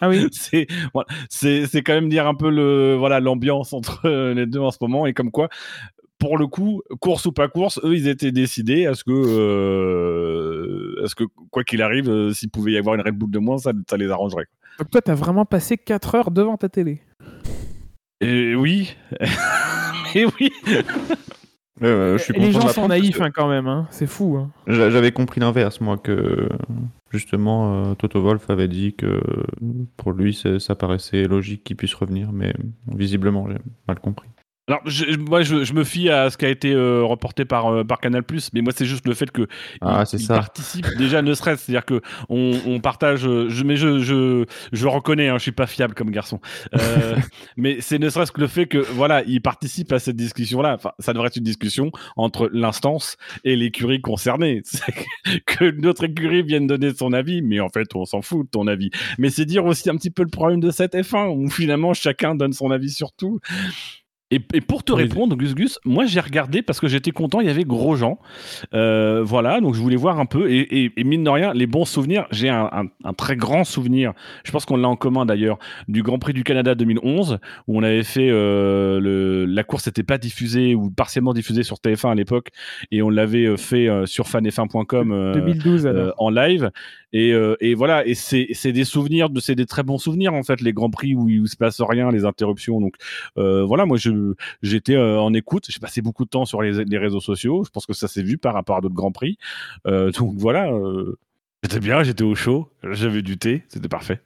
Ah 0.00 0.08
oui. 0.08 0.26
c'est 0.32 0.66
voilà, 0.94 1.06
quand 1.84 1.92
même 1.92 2.08
dire 2.08 2.26
un 2.26 2.34
peu 2.34 2.50
le 2.50 2.96
voilà 2.98 3.20
l'ambiance 3.20 3.74
entre 3.74 4.06
euh, 4.06 4.32
les 4.32 4.46
deux 4.46 4.58
en 4.60 4.70
ce 4.70 4.78
moment 4.80 5.04
et 5.06 5.12
comme 5.12 5.30
quoi 5.30 5.50
pour 6.18 6.38
le 6.38 6.46
coup 6.46 6.80
course 7.00 7.26
ou 7.26 7.32
pas 7.32 7.48
course 7.48 7.78
eux 7.84 7.94
ils 7.94 8.08
étaient 8.08 8.32
décidés 8.32 8.86
à 8.86 8.94
ce 8.94 9.04
que 9.04 9.10
euh, 9.12 11.04
à 11.04 11.08
ce 11.08 11.14
que 11.14 11.24
quoi 11.50 11.62
qu'il 11.62 11.82
arrive 11.82 12.32
s'il 12.32 12.48
pouvait 12.48 12.72
y 12.72 12.78
avoir 12.78 12.94
une 12.94 13.02
Red 13.02 13.16
Bull 13.16 13.30
de 13.30 13.38
moins 13.38 13.58
ça, 13.58 13.72
ça 13.88 13.96
les 13.98 14.10
arrangerait 14.10 14.46
Donc 14.78 14.90
toi, 14.90 15.02
t'as 15.02 15.14
vraiment 15.14 15.44
passé 15.44 15.76
4 15.76 16.14
heures 16.14 16.30
devant 16.30 16.56
ta 16.56 16.70
télé? 16.70 17.02
et 18.20 18.54
oui 18.54 18.96
et 20.14 20.24
oui 20.24 20.50
Euh, 21.82 22.16
je 22.18 22.22
suis 22.22 22.36
Et 22.36 22.38
les 22.40 22.52
gens 22.52 22.68
sont 22.68 22.88
naïfs 22.88 23.18
que 23.18 23.22
hein, 23.22 23.30
quand 23.30 23.48
même, 23.48 23.66
hein. 23.66 23.86
c'est 23.90 24.06
fou. 24.06 24.36
hein. 24.36 24.50
j'a- 24.66 24.90
J'avais 24.90 25.12
compris 25.12 25.40
l'inverse, 25.40 25.80
moi, 25.80 25.96
que 25.98 26.48
justement 27.10 27.84
euh, 27.90 27.94
Toto 27.94 28.20
Wolf 28.22 28.48
avait 28.50 28.68
dit 28.68 28.94
que 28.94 29.20
pour 29.96 30.12
lui 30.12 30.38
ça 30.58 30.74
paraissait 30.74 31.24
logique 31.24 31.64
qu'il 31.64 31.76
puisse 31.76 31.94
revenir, 31.94 32.30
mais 32.32 32.54
visiblement 32.86 33.46
j'ai 33.48 33.58
mal 33.88 33.98
compris. 34.00 34.28
Alors 34.68 34.80
je, 34.86 35.16
moi 35.16 35.42
je, 35.42 35.64
je 35.64 35.72
me 35.72 35.82
fie 35.82 36.08
à 36.08 36.30
ce 36.30 36.36
qui 36.36 36.44
a 36.44 36.48
été 36.48 36.72
euh, 36.72 37.02
reporté 37.02 37.44
par 37.44 37.66
euh, 37.66 37.82
par 37.84 37.98
Canal 37.98 38.22
mais 38.52 38.60
moi 38.60 38.72
c'est 38.74 38.84
juste 38.84 39.08
le 39.08 39.14
fait 39.14 39.28
que 39.30 39.48
Ah, 39.80 40.04
il- 40.12 40.28
participe 40.28 40.86
déjà 40.98 41.20
ne 41.20 41.34
serait-ce 41.34 41.64
c'est-à-dire 41.64 41.84
que 41.84 42.00
on, 42.28 42.52
on 42.66 42.78
partage 42.78 43.26
euh, 43.26 43.48
je 43.48 43.64
mais 43.64 43.74
je 43.76 43.98
je 43.98 44.44
je 44.72 44.86
reconnais 44.86 45.28
hein, 45.28 45.38
je 45.38 45.42
suis 45.42 45.52
pas 45.52 45.66
fiable 45.66 45.94
comme 45.94 46.10
garçon. 46.10 46.38
Euh, 46.74 47.16
mais 47.56 47.78
c'est 47.80 47.98
ne 47.98 48.08
serait-ce 48.08 48.30
que 48.30 48.40
le 48.40 48.46
fait 48.46 48.66
que 48.66 48.78
voilà 48.78 49.24
il 49.26 49.40
participe 49.42 49.92
à 49.92 49.98
cette 49.98 50.16
discussion 50.16 50.62
là 50.62 50.74
enfin 50.74 50.92
ça 51.00 51.12
devrait 51.12 51.26
être 51.28 51.36
une 51.36 51.44
discussion 51.44 51.90
entre 52.16 52.48
l'instance 52.52 53.16
et 53.44 53.56
l'écurie 53.56 54.00
concernée. 54.00 54.62
Que 55.46 55.70
notre 55.70 56.04
écurie 56.04 56.42
vienne 56.42 56.66
donner 56.68 56.92
son 56.94 57.12
avis 57.12 57.42
mais 57.42 57.58
en 57.60 57.68
fait 57.68 57.94
on 57.96 58.04
s'en 58.04 58.22
fout 58.22 58.46
de 58.46 58.50
ton 58.50 58.66
avis. 58.68 58.90
Mais 59.18 59.28
c'est 59.30 59.44
dire 59.44 59.64
aussi 59.64 59.90
un 59.90 59.96
petit 59.96 60.10
peu 60.10 60.22
le 60.22 60.28
problème 60.30 60.60
de 60.60 60.70
cette 60.70 60.94
F1 60.94 61.28
où 61.36 61.50
finalement 61.50 61.94
chacun 61.94 62.34
donne 62.36 62.52
son 62.52 62.70
avis 62.70 62.90
sur 62.90 63.12
tout 63.12 63.40
et, 64.34 64.40
et 64.54 64.60
pour 64.60 64.82
te 64.84 64.92
répondre, 64.92 65.36
Gus 65.36 65.54
Gus, 65.54 65.78
moi 65.84 66.04
j'ai 66.06 66.20
regardé 66.20 66.62
parce 66.62 66.80
que 66.80 66.88
j'étais 66.88 67.10
content, 67.12 67.40
il 67.40 67.46
y 67.46 67.50
avait 67.50 67.64
Grosjean. 67.64 68.18
Euh, 68.74 69.22
voilà, 69.24 69.60
donc 69.60 69.74
je 69.74 69.80
voulais 69.80 69.96
voir 69.96 70.18
un 70.18 70.26
peu. 70.26 70.50
Et, 70.50 70.58
et- 70.84 70.92
et 70.96 71.04
mine 71.04 71.24
de 71.24 71.30
rien, 71.30 71.52
les 71.54 71.66
bons 71.66 71.84
souvenirs, 71.84 72.26
j'ai 72.30 72.48
un, 72.48 72.68
un- 72.72 72.86
un 73.04 73.12
très 73.12 73.36
grand 73.36 73.64
souvenir, 73.64 74.12
je 74.44 74.50
pense 74.50 74.64
qu'on 74.64 74.76
l'a 74.76 74.88
en 74.88 74.96
commun 74.96 75.26
d'ailleurs, 75.26 75.58
du 75.88 76.02
Grand 76.02 76.18
Prix 76.18 76.32
du 76.32 76.44
Canada 76.44 76.74
2011, 76.74 77.38
où 77.68 77.78
on 77.78 77.82
avait 77.82 78.02
fait. 78.02 78.28
euh, 78.30 79.00
le, 79.00 79.44
la 79.44 79.64
course 79.64 79.86
n'était 79.86 80.02
pas 80.02 80.18
diffusée 80.18 80.74
ou 80.74 80.90
partiellement 80.90 81.34
diffusée 81.34 81.62
sur 81.62 81.76
TF1 81.76 82.10
à 82.12 82.14
l'époque, 82.14 82.48
et 82.90 83.02
on 83.02 83.10
l'avait 83.10 83.46
euh, 83.46 83.56
fait 83.56 83.88
euh, 83.88 84.06
sur 84.06 84.26
fanf1.com. 84.26 85.12
euh, 85.12 85.34
2012 85.34 85.86
alors. 85.86 86.06
euh, 86.08 86.10
en 86.18 86.30
live 86.30 86.70
et, 87.14 87.32
euh, 87.32 87.56
et 87.60 87.74
voilà 87.74 88.06
et 88.06 88.14
c'est 88.14 88.72
des 88.72 88.84
souvenirs 88.84 89.28
de 89.28 89.38
c'est 89.40 89.54
des 89.54 89.66
très 89.66 89.82
bons 89.82 89.98
souvenirs 89.98 90.32
en 90.32 90.42
fait 90.42 90.60
les 90.62 90.72
grands 90.72 90.88
prix 90.90 91.14
où 91.14 91.28
il 91.28 91.46
se 91.46 91.56
passe 91.56 91.80
rien 91.82 92.10
les 92.10 92.24
interruptions 92.24 92.80
donc 92.80 92.94
euh, 93.36 93.62
voilà 93.64 93.84
moi 93.84 93.98
je 93.98 94.10
j'étais 94.62 94.94
euh, 94.94 95.20
en 95.20 95.32
écoute. 95.34 95.66
J'ai 95.68 95.80
passé 95.80 96.02
beaucoup 96.02 96.24
de 96.24 96.30
temps 96.30 96.44
sur 96.44 96.62
les, 96.62 96.84
les 96.84 96.98
réseaux 96.98 97.20
sociaux. 97.20 97.64
Je 97.64 97.70
pense 97.70 97.86
que 97.86 97.92
ça 97.92 98.08
s'est 98.08 98.22
vu 98.22 98.38
par 98.38 98.54
rapport 98.54 98.76
à 98.76 98.80
d'autres 98.80 98.94
grands 98.94 99.12
prix. 99.12 99.38
Euh, 99.86 100.10
donc 100.12 100.34
voilà 100.36 100.70
euh, 100.72 101.18
j'étais 101.62 101.80
bien 101.80 102.02
j'étais 102.02 102.24
au 102.24 102.34
chaud. 102.34 102.68
J'avais 102.82 103.22
du 103.22 103.38
thé 103.38 103.64
c'était 103.68 103.88
parfait. 103.88 104.20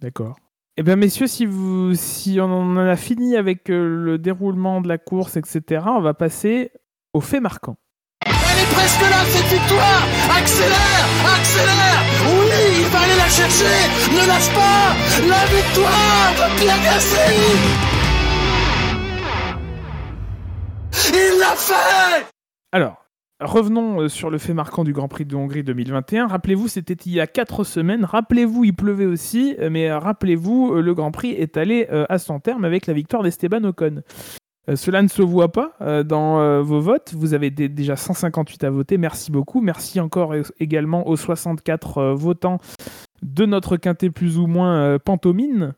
D'accord. 0.00 0.36
Eh 0.76 0.82
bien, 0.82 0.96
messieurs, 0.96 1.28
si, 1.28 1.46
vous, 1.46 1.94
si 1.94 2.38
on 2.40 2.46
en 2.46 2.76
a 2.76 2.96
fini 2.96 3.36
avec 3.36 3.70
euh, 3.70 3.86
le 3.86 4.18
déroulement 4.18 4.80
de 4.80 4.88
la 4.88 4.98
course, 4.98 5.36
etc., 5.36 5.84
on 5.86 6.00
va 6.00 6.14
passer 6.14 6.72
aux 7.12 7.20
faits 7.20 7.40
marquants. 7.40 7.76
Elle 8.26 8.32
est 8.32 8.74
presque 8.74 9.00
là, 9.02 9.24
cette 9.26 9.46
victoire. 9.56 10.02
Accélère 10.36 11.06
Accélère. 11.36 12.02
Oui, 12.26 12.80
il 12.80 12.86
va 12.86 13.00
aller 13.00 13.16
la 13.16 13.28
chercher. 13.28 13.74
Ne 14.10 14.26
lâche 14.26 14.52
pas. 14.52 14.96
La 15.28 15.44
victoire 15.46 16.34
de 16.34 16.58
Pierre 16.58 16.82
Gasly 16.82 17.93
Il 21.12 21.38
l'a 21.40 21.56
fait 21.56 22.26
Alors, 22.72 23.04
revenons 23.40 24.02
euh, 24.02 24.08
sur 24.08 24.30
le 24.30 24.38
fait 24.38 24.54
marquant 24.54 24.84
du 24.84 24.92
Grand 24.92 25.08
Prix 25.08 25.24
de 25.24 25.34
Hongrie 25.34 25.62
2021. 25.64 26.28
Rappelez-vous, 26.28 26.68
c'était 26.68 26.94
il 26.94 27.12
y 27.12 27.20
a 27.20 27.26
4 27.26 27.64
semaines. 27.64 28.04
Rappelez-vous, 28.04 28.64
il 28.64 28.74
pleuvait 28.74 29.06
aussi, 29.06 29.56
euh, 29.58 29.70
mais 29.70 29.90
euh, 29.90 29.98
rappelez-vous, 29.98 30.74
le 30.74 30.94
Grand 30.94 31.10
Prix 31.10 31.30
est 31.32 31.56
allé 31.56 31.86
à 32.08 32.18
son 32.18 32.38
terme 32.40 32.64
avec 32.64 32.86
la 32.86 32.92
victoire 32.94 33.22
d'Esteban 33.22 33.64
Ocon. 33.64 34.02
Cela 34.76 35.02
ne 35.02 35.08
se 35.08 35.20
voit 35.20 35.52
pas 35.52 35.72
dans 36.04 36.62
vos 36.62 36.80
votes. 36.80 37.12
Vous 37.14 37.34
avez 37.34 37.50
dé- 37.50 37.68
déjà 37.68 37.96
158 37.96 38.64
à 38.64 38.70
voter. 38.70 38.96
Merci 38.96 39.30
beaucoup. 39.30 39.60
Merci 39.60 40.00
encore 40.00 40.32
également 40.58 41.06
aux 41.06 41.16
64 41.16 41.98
euh, 41.98 42.14
votants 42.14 42.58
de 43.22 43.44
notre 43.44 43.76
quintet 43.76 44.08
plus 44.10 44.38
ou 44.38 44.46
moins 44.46 44.98
pantomime. 44.98 45.74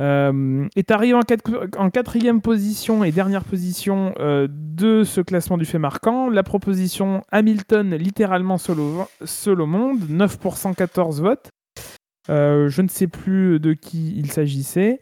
Euh, 0.00 0.68
est 0.76 0.90
arrivé 0.90 1.14
en, 1.14 1.90
quatrième 1.90 2.40
position 2.40 3.04
et 3.04 3.10
dernière 3.10 3.44
position 3.44 4.12
euh, 4.18 4.46
de 4.50 5.02
ce 5.02 5.20
classement 5.20 5.56
du 5.56 5.64
fait 5.64 5.78
marquant. 5.78 6.28
La 6.28 6.42
proposition 6.42 7.22
Hamilton, 7.32 7.94
littéralement 7.94 8.58
seul 8.58 8.80
au, 8.80 9.08
seul 9.24 9.60
au 9.60 9.66
monde, 9.66 10.00
9 10.08 10.38
pour 10.38 10.56
114 10.56 11.22
votes. 11.22 11.50
Euh, 12.28 12.68
je 12.68 12.82
ne 12.82 12.88
sais 12.88 13.06
plus 13.06 13.58
de 13.58 13.72
qui 13.72 14.14
il 14.16 14.30
s'agissait. 14.30 15.00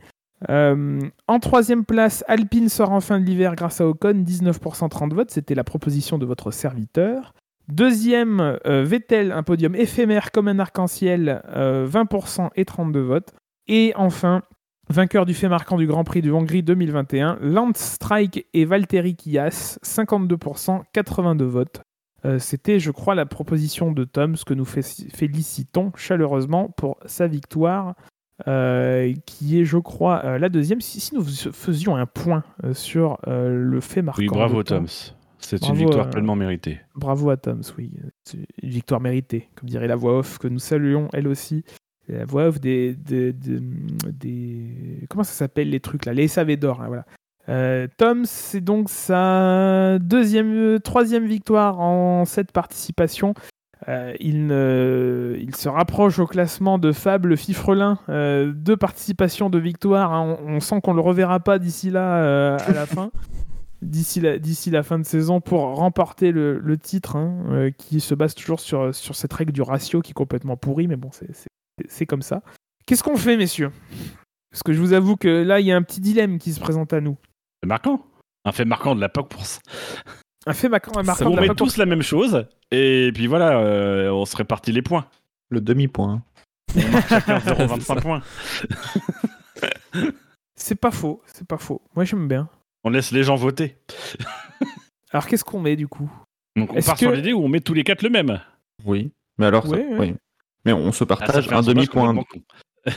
Euh, 0.51 1.01
en 1.27 1.39
troisième 1.39 1.85
place, 1.85 2.25
Alpine 2.29 2.69
sort 2.69 2.93
en 2.93 3.01
fin 3.01 3.21
de 3.21 3.25
l'hiver 3.25 3.55
grâce 3.57 3.81
à 3.81 3.87
Ocon, 3.89 4.15
19 4.15 4.61
pour 4.61 4.77
130 4.77 5.15
votes. 5.15 5.31
C'était 5.31 5.55
la 5.55 5.65
proposition 5.65 6.19
de 6.19 6.27
votre 6.27 6.51
serviteur. 6.51 7.33
Deuxième, 7.69 8.59
euh, 8.67 8.85
Vettel, 8.85 9.33
un 9.33 9.43
podium 9.43 9.75
éphémère 9.75 10.31
comme 10.31 10.49
un 10.49 10.59
arc-en-ciel, 10.59 11.43
euh, 11.49 11.87
20% 11.87 12.51
et 12.55 12.65
32 12.65 13.01
votes. 13.01 13.33
Et 13.67 13.93
enfin, 13.97 14.43
vainqueur 14.89 15.27
du 15.27 15.35
fait 15.35 15.49
marquant 15.49 15.77
du 15.77 15.87
Grand 15.87 16.05
Prix 16.05 16.23
de 16.23 16.31
Hongrie 16.31 16.63
2021, 16.63 17.39
Lance 17.41 17.79
Strike 17.79 18.47
et 18.55 18.65
Valtteri 18.65 19.17
Kias, 19.17 19.79
52%, 19.83 20.83
82 20.93 21.45
votes. 21.45 21.81
Euh, 22.25 22.39
C'était, 22.39 22.79
je 22.81 22.91
crois, 22.91 23.15
la 23.15 23.27
proposition 23.27 23.93
de 23.93 24.05
Tom, 24.05 24.37
ce 24.37 24.45
que 24.45 24.55
nous 24.55 24.65
fé- 24.65 24.83
félicitons 24.83 25.93
chaleureusement 25.97 26.69
pour 26.77 26.97
sa 27.07 27.27
victoire, 27.27 27.95
euh, 28.49 29.13
qui 29.27 29.61
est, 29.61 29.65
je 29.65 29.79
crois, 29.79 30.23
euh, 30.25 30.39
la 30.39 30.49
deuxième. 30.49 30.81
Si, 30.81 31.01
si 31.01 31.15
nous 31.15 31.25
fais- 31.25 31.53
faisions 31.53 31.97
un 31.97 32.07
point 32.07 32.43
sur 32.73 33.19
le 33.27 33.81
fait 33.81 34.03
marquant. 34.03 34.21
oui 34.23 34.29
bravo. 34.29 34.63
Toms 34.63 35.13
c'est 35.39 35.69
une 35.69 35.75
victoire 35.77 36.11
pleinement 36.11 36.35
méritée 36.35 36.81
Bravo 36.97 37.31
à 37.31 37.37
Toms, 37.37 37.61
oui. 37.79 37.93
C'est 38.25 38.39
une 38.63 38.71
victoire 38.71 39.01
méritée, 39.01 39.49
comme 39.55 39.69
dirait 39.69 39.87
la 39.87 39.95
voix 39.95 40.19
off, 40.19 40.39
que 40.39 40.49
nous 40.49 40.59
saluons 40.59 41.09
elle 41.13 41.29
aussi. 41.29 41.63
La 42.09 42.24
voix 42.24 42.45
off 42.49 42.61
des. 42.61 42.95
des, 42.95 43.33
des, 43.33 43.59
des- 44.12 45.07
comment 45.09 45.24
ça 45.24 45.33
s'appelle 45.33 45.70
les 45.70 45.81
trucs 45.81 46.05
là 46.07 46.12
Les 46.12 46.28
SAV 46.28 46.57
d'or, 46.57 46.81
hein, 46.83 46.87
voilà. 46.89 47.05
Euh, 47.49 47.87
Tom, 47.97 48.24
c'est 48.24 48.61
donc 48.61 48.89
sa 48.91 49.99
deuxième, 50.01 50.53
euh, 50.53 50.78
troisième 50.81 51.27
victoire 51.27 51.78
en 51.81 52.24
cette 52.24 52.51
participation. 52.53 53.35
Euh, 53.89 54.15
il, 54.20 54.47
ne- 54.47 55.37
il 55.39 55.55
se 55.55 55.69
rapproche 55.69 56.19
au 56.19 56.27
classement 56.27 56.78
de 56.78 56.91
Fab, 56.93 57.27
le 57.27 57.37
fifrelin, 57.37 57.99
euh, 58.09 58.51
deux 58.53 58.77
participations 58.77 59.49
de 59.51 59.59
victoire. 59.59 60.12
hein. 60.12 60.39
On, 60.45 60.55
on 60.55 60.61
sent 60.61 60.81
qu'on 60.83 60.93
ne 60.93 60.97
le 60.97 61.03
reverra 61.03 61.39
pas 61.41 61.59
d'ici 61.59 61.91
là 61.91 62.57
à 62.57 62.73
la 62.73 62.87
fin. 62.87 63.11
d'ici 63.83 64.20
la, 64.20 64.39
d'ici 64.39 64.70
la 64.70 64.83
fin 64.83 64.99
de 64.99 65.05
saison 65.05 65.41
pour 65.41 65.61
remporter 65.77 66.33
le, 66.33 66.59
le 66.59 66.78
titre, 66.78 67.15
hein, 67.16 67.69
qui 67.77 68.01
se 68.01 68.15
base 68.15 68.35
toujours 68.35 68.59
sur, 68.59 68.93
sur 68.95 69.15
cette 69.15 69.33
règle 69.33 69.53
du 69.53 69.62
ratio 69.62 70.01
qui 70.01 70.11
est 70.12 70.15
complètement 70.15 70.57
pourrie, 70.57 70.89
mais 70.89 70.97
bon, 70.97 71.11
c'est, 71.12 71.33
c'est, 71.33 71.47
c'est 71.89 72.07
comme 72.07 72.23
ça. 72.23 72.43
Qu'est-ce 72.86 73.03
qu'on 73.03 73.16
fait, 73.16 73.36
messieurs? 73.36 73.70
Parce 74.51 74.62
que 74.62 74.73
je 74.73 74.81
vous 74.81 74.93
avoue 74.93 75.16
que 75.16 75.28
là, 75.28 75.61
il 75.61 75.66
y 75.66 75.73
a 75.73 75.77
un 75.77 75.82
petit 75.82 76.01
dilemme 76.01 76.39
qui 76.39 76.53
se 76.53 76.61
présente 76.61 76.93
à 76.93 77.01
nous. 77.01 77.16
C'est 77.62 77.69
marquant. 77.69 78.05
Un 78.44 78.53
fait 78.53 78.65
marquant 78.65 78.94
de 78.94 79.01
la 79.01 79.09
POC 79.09 79.35
course. 79.35 79.61
Un 80.47 80.53
fait 80.55 80.69
marquant, 80.69 80.93
un 80.93 81.03
Ça 81.03 81.03
marquant 81.03 81.27
on 81.27 81.31
de 81.35 81.40
la 81.40 81.48
met 81.48 81.55
tous 81.55 81.77
la 81.77 81.86
même 81.86 82.03
chose, 82.03 82.47
et 82.70 83.11
puis 83.12 83.27
voilà, 83.27 83.59
euh, 83.59 84.11
on 84.11 84.24
se 84.24 84.36
répartit 84.36 84.70
les 84.73 84.82
points. 84.82 85.07
Le 85.48 85.61
demi-point. 85.61 86.23
On 86.77 86.89
marque 86.89 87.09
chacun 87.09 87.39
0,25 87.39 88.01
points. 88.01 88.23
C'est 90.59 90.74
pas 90.81 90.90
faux, 90.90 91.23
c'est 91.27 91.47
pas 91.47 91.59
faux. 91.59 91.82
Moi, 91.94 92.05
j'aime 92.05 92.28
bien. 92.28 92.48
On 92.85 92.90
laisse 92.90 93.11
les 93.12 93.23
gens 93.23 93.36
voter. 93.36 93.77
Alors, 95.11 95.27
qu'est-ce 95.27 95.44
qu'on 95.44 95.61
met 95.61 95.77
du 95.77 95.86
coup? 95.86 96.11
Donc 96.57 96.73
on 96.73 96.81
part 96.81 96.97
sur 96.98 97.12
l'idée 97.12 97.32
où 97.32 97.43
on 97.43 97.48
met 97.48 97.61
tous 97.61 97.74
les 97.74 97.85
quatre 97.85 98.03
le 98.03 98.09
même. 98.11 98.40
Oui. 98.85 99.12
Mais 99.39 99.47
alors, 99.47 99.65
ça- 99.66 99.73
ouais. 99.77 99.86
oui. 99.98 100.15
Mais 100.66 100.72
on 100.74 100.93
se 100.93 101.05
Ah, 101.05 101.06
partage 101.06 101.48
fait 101.48 101.55
un 101.55 101.62
demi-point. 101.62 102.14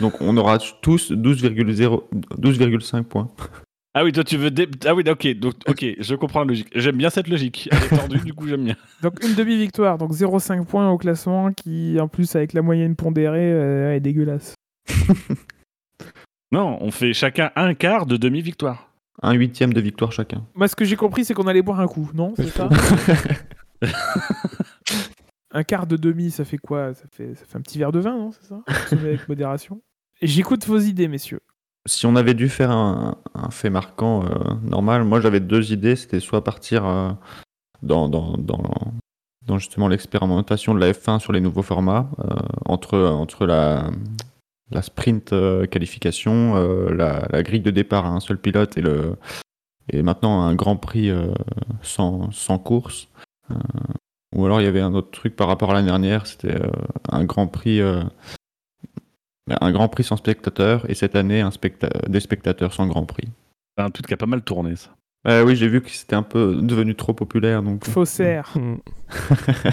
Donc 0.02 0.20
on 0.22 0.36
aura 0.38 0.58
tous 0.82 1.12
12,0 1.12 2.04
12,5 2.38 3.04
points. 3.04 3.30
Ah 3.96 4.04
oui, 4.04 4.12
toi 4.12 4.24
tu 4.24 4.38
veux. 4.38 4.52
dé- 4.52 4.68
Ah 4.86 4.94
oui, 4.94 5.04
ok, 5.10 5.28
donc, 5.40 5.54
ok, 5.68 5.84
je 6.00 6.16
comprends 6.16 6.42
la 6.42 6.46
logique. 6.48 6.68
J'aime 6.76 6.98
bien 6.98 7.10
cette 7.10 7.28
logique. 7.28 7.70
Elle 7.72 7.78
est 7.84 7.90
tordue, 7.90 8.20
du 8.20 8.34
coup 8.34 8.48
j'aime 8.48 8.64
bien. 8.66 8.76
Donc, 9.02 9.24
une 9.24 9.34
demi-victoire, 9.34 9.98
donc 9.98 10.12
0,5 10.14 10.66
points 10.66 10.90
au 10.92 10.98
classement, 11.00 11.52
qui 11.54 12.00
en 12.00 12.08
plus, 12.08 12.36
avec 12.36 12.54
la 12.54 12.62
moyenne 12.62 12.96
pondérée, 12.96 13.52
euh, 13.52 13.96
est 13.96 14.00
dégueulasse. 14.00 14.54
Non, 16.52 16.80
on 16.82 16.90
fait 16.90 17.14
chacun 17.14 17.52
un 17.56 17.76
quart 17.76 18.08
de 18.08 18.18
demi-victoire. 18.18 18.90
Un 19.22 19.34
huitième 19.34 19.72
de 19.72 19.80
victoire 19.82 20.12
chacun. 20.12 20.44
Moi, 20.56 20.68
ce 20.68 20.76
que 20.76 20.84
j'ai 20.84 20.96
compris, 20.96 21.24
c'est 21.24 21.36
qu'on 21.36 21.46
allait 21.46 21.62
boire 21.62 21.80
un 21.80 21.88
coup, 21.88 22.10
non 22.16 22.34
C'est 22.38 22.48
ça 22.48 22.68
Un 25.52 25.64
quart 25.64 25.88
de 25.88 25.98
demi, 25.98 26.30
ça 26.32 26.46
fait 26.46 26.58
quoi? 26.58 26.94
Ça 26.94 27.06
fait, 27.12 27.34
ça 27.36 27.46
fait 27.46 27.58
un 27.58 27.62
petit 27.62 27.80
verre 27.80 27.92
de 27.92 28.00
vin, 28.00 28.18
non? 28.18 28.32
C'est 28.32 28.48
ça? 28.48 28.62
Avec 28.92 29.28
modération. 29.28 29.82
J'écoute 30.22 30.66
vos 30.68 30.78
idées, 30.78 31.08
messieurs. 31.08 31.40
Si 31.88 32.06
on 32.06 32.16
avait 32.16 32.34
dû 32.34 32.50
faire 32.50 32.72
un, 32.72 33.18
un 33.34 33.50
fait 33.50 33.70
marquant 33.70 34.26
euh, 34.26 34.54
normal, 34.64 35.06
moi 35.06 35.22
j'avais 35.22 35.40
deux 35.40 35.72
idées. 35.72 35.96
C'était 35.96 36.20
soit 36.20 36.44
partir 36.44 36.86
euh, 36.86 37.12
dans, 37.82 38.10
dans, 38.10 38.38
dans, 38.38 38.62
dans 39.46 39.58
justement 39.58 39.88
l'expérimentation 39.88 40.76
de 40.76 40.80
la 40.80 40.92
F1 40.92 41.20
sur 41.20 41.32
les 41.32 41.40
nouveaux 41.40 41.64
formats, 41.64 42.12
euh, 42.20 42.36
entre, 42.66 43.00
entre 43.00 43.46
la, 43.46 43.90
la 44.70 44.82
sprint 44.84 45.34
qualification, 45.72 46.56
la, 46.92 47.28
la 47.32 47.44
grille 47.44 47.62
de 47.62 47.72
départ 47.72 48.06
à 48.06 48.10
un 48.10 48.20
seul 48.20 48.38
pilote 48.38 48.78
et, 48.78 48.82
le, 48.82 49.16
et 49.92 50.04
maintenant 50.04 50.44
un 50.44 50.54
grand 50.54 50.76
prix 50.76 51.12
sans, 51.82 52.30
sans 52.32 52.60
course. 52.60 53.08
Ou 54.36 54.46
alors 54.46 54.62
il 54.62 54.66
y 54.66 54.68
avait 54.68 54.82
un 54.82 54.94
autre 54.94 55.10
truc 55.12 55.36
par 55.36 55.48
rapport 55.48 55.72
à 55.72 55.74
l'année 55.74 55.88
dernière, 55.88 56.28
c'était 56.28 56.56
euh, 56.56 56.70
un 57.12 57.24
grand 57.26 57.48
prix. 57.48 57.82
euh, 57.82 58.04
un 59.62 59.72
grand 59.72 59.88
prix 59.90 60.04
sans 60.04 60.18
spectateurs 60.18 60.88
et 60.90 60.94
cette 60.94 61.16
année 61.16 61.42
un 61.42 61.50
specta- 61.50 62.08
des 62.08 62.20
spectateurs 62.20 62.74
sans 62.74 62.86
grand 62.88 63.06
prix. 63.06 63.28
C'est 63.78 63.84
un 63.84 63.90
truc 63.90 64.06
qui 64.08 64.14
a 64.14 64.18
pas 64.18 64.26
mal 64.28 64.44
tourné, 64.44 64.76
ça. 64.76 64.92
Euh, 65.28 65.44
oui, 65.44 65.56
j'ai 65.56 65.68
vu 65.68 65.82
que 65.82 65.90
c'était 65.90 66.16
un 66.16 66.24
peu 66.24 66.60
devenu 66.62 66.96
trop 66.96 67.14
populaire 67.14 67.64
donc. 67.64 67.86
Faussaire. 67.86 68.54
Hmm. 68.56 68.78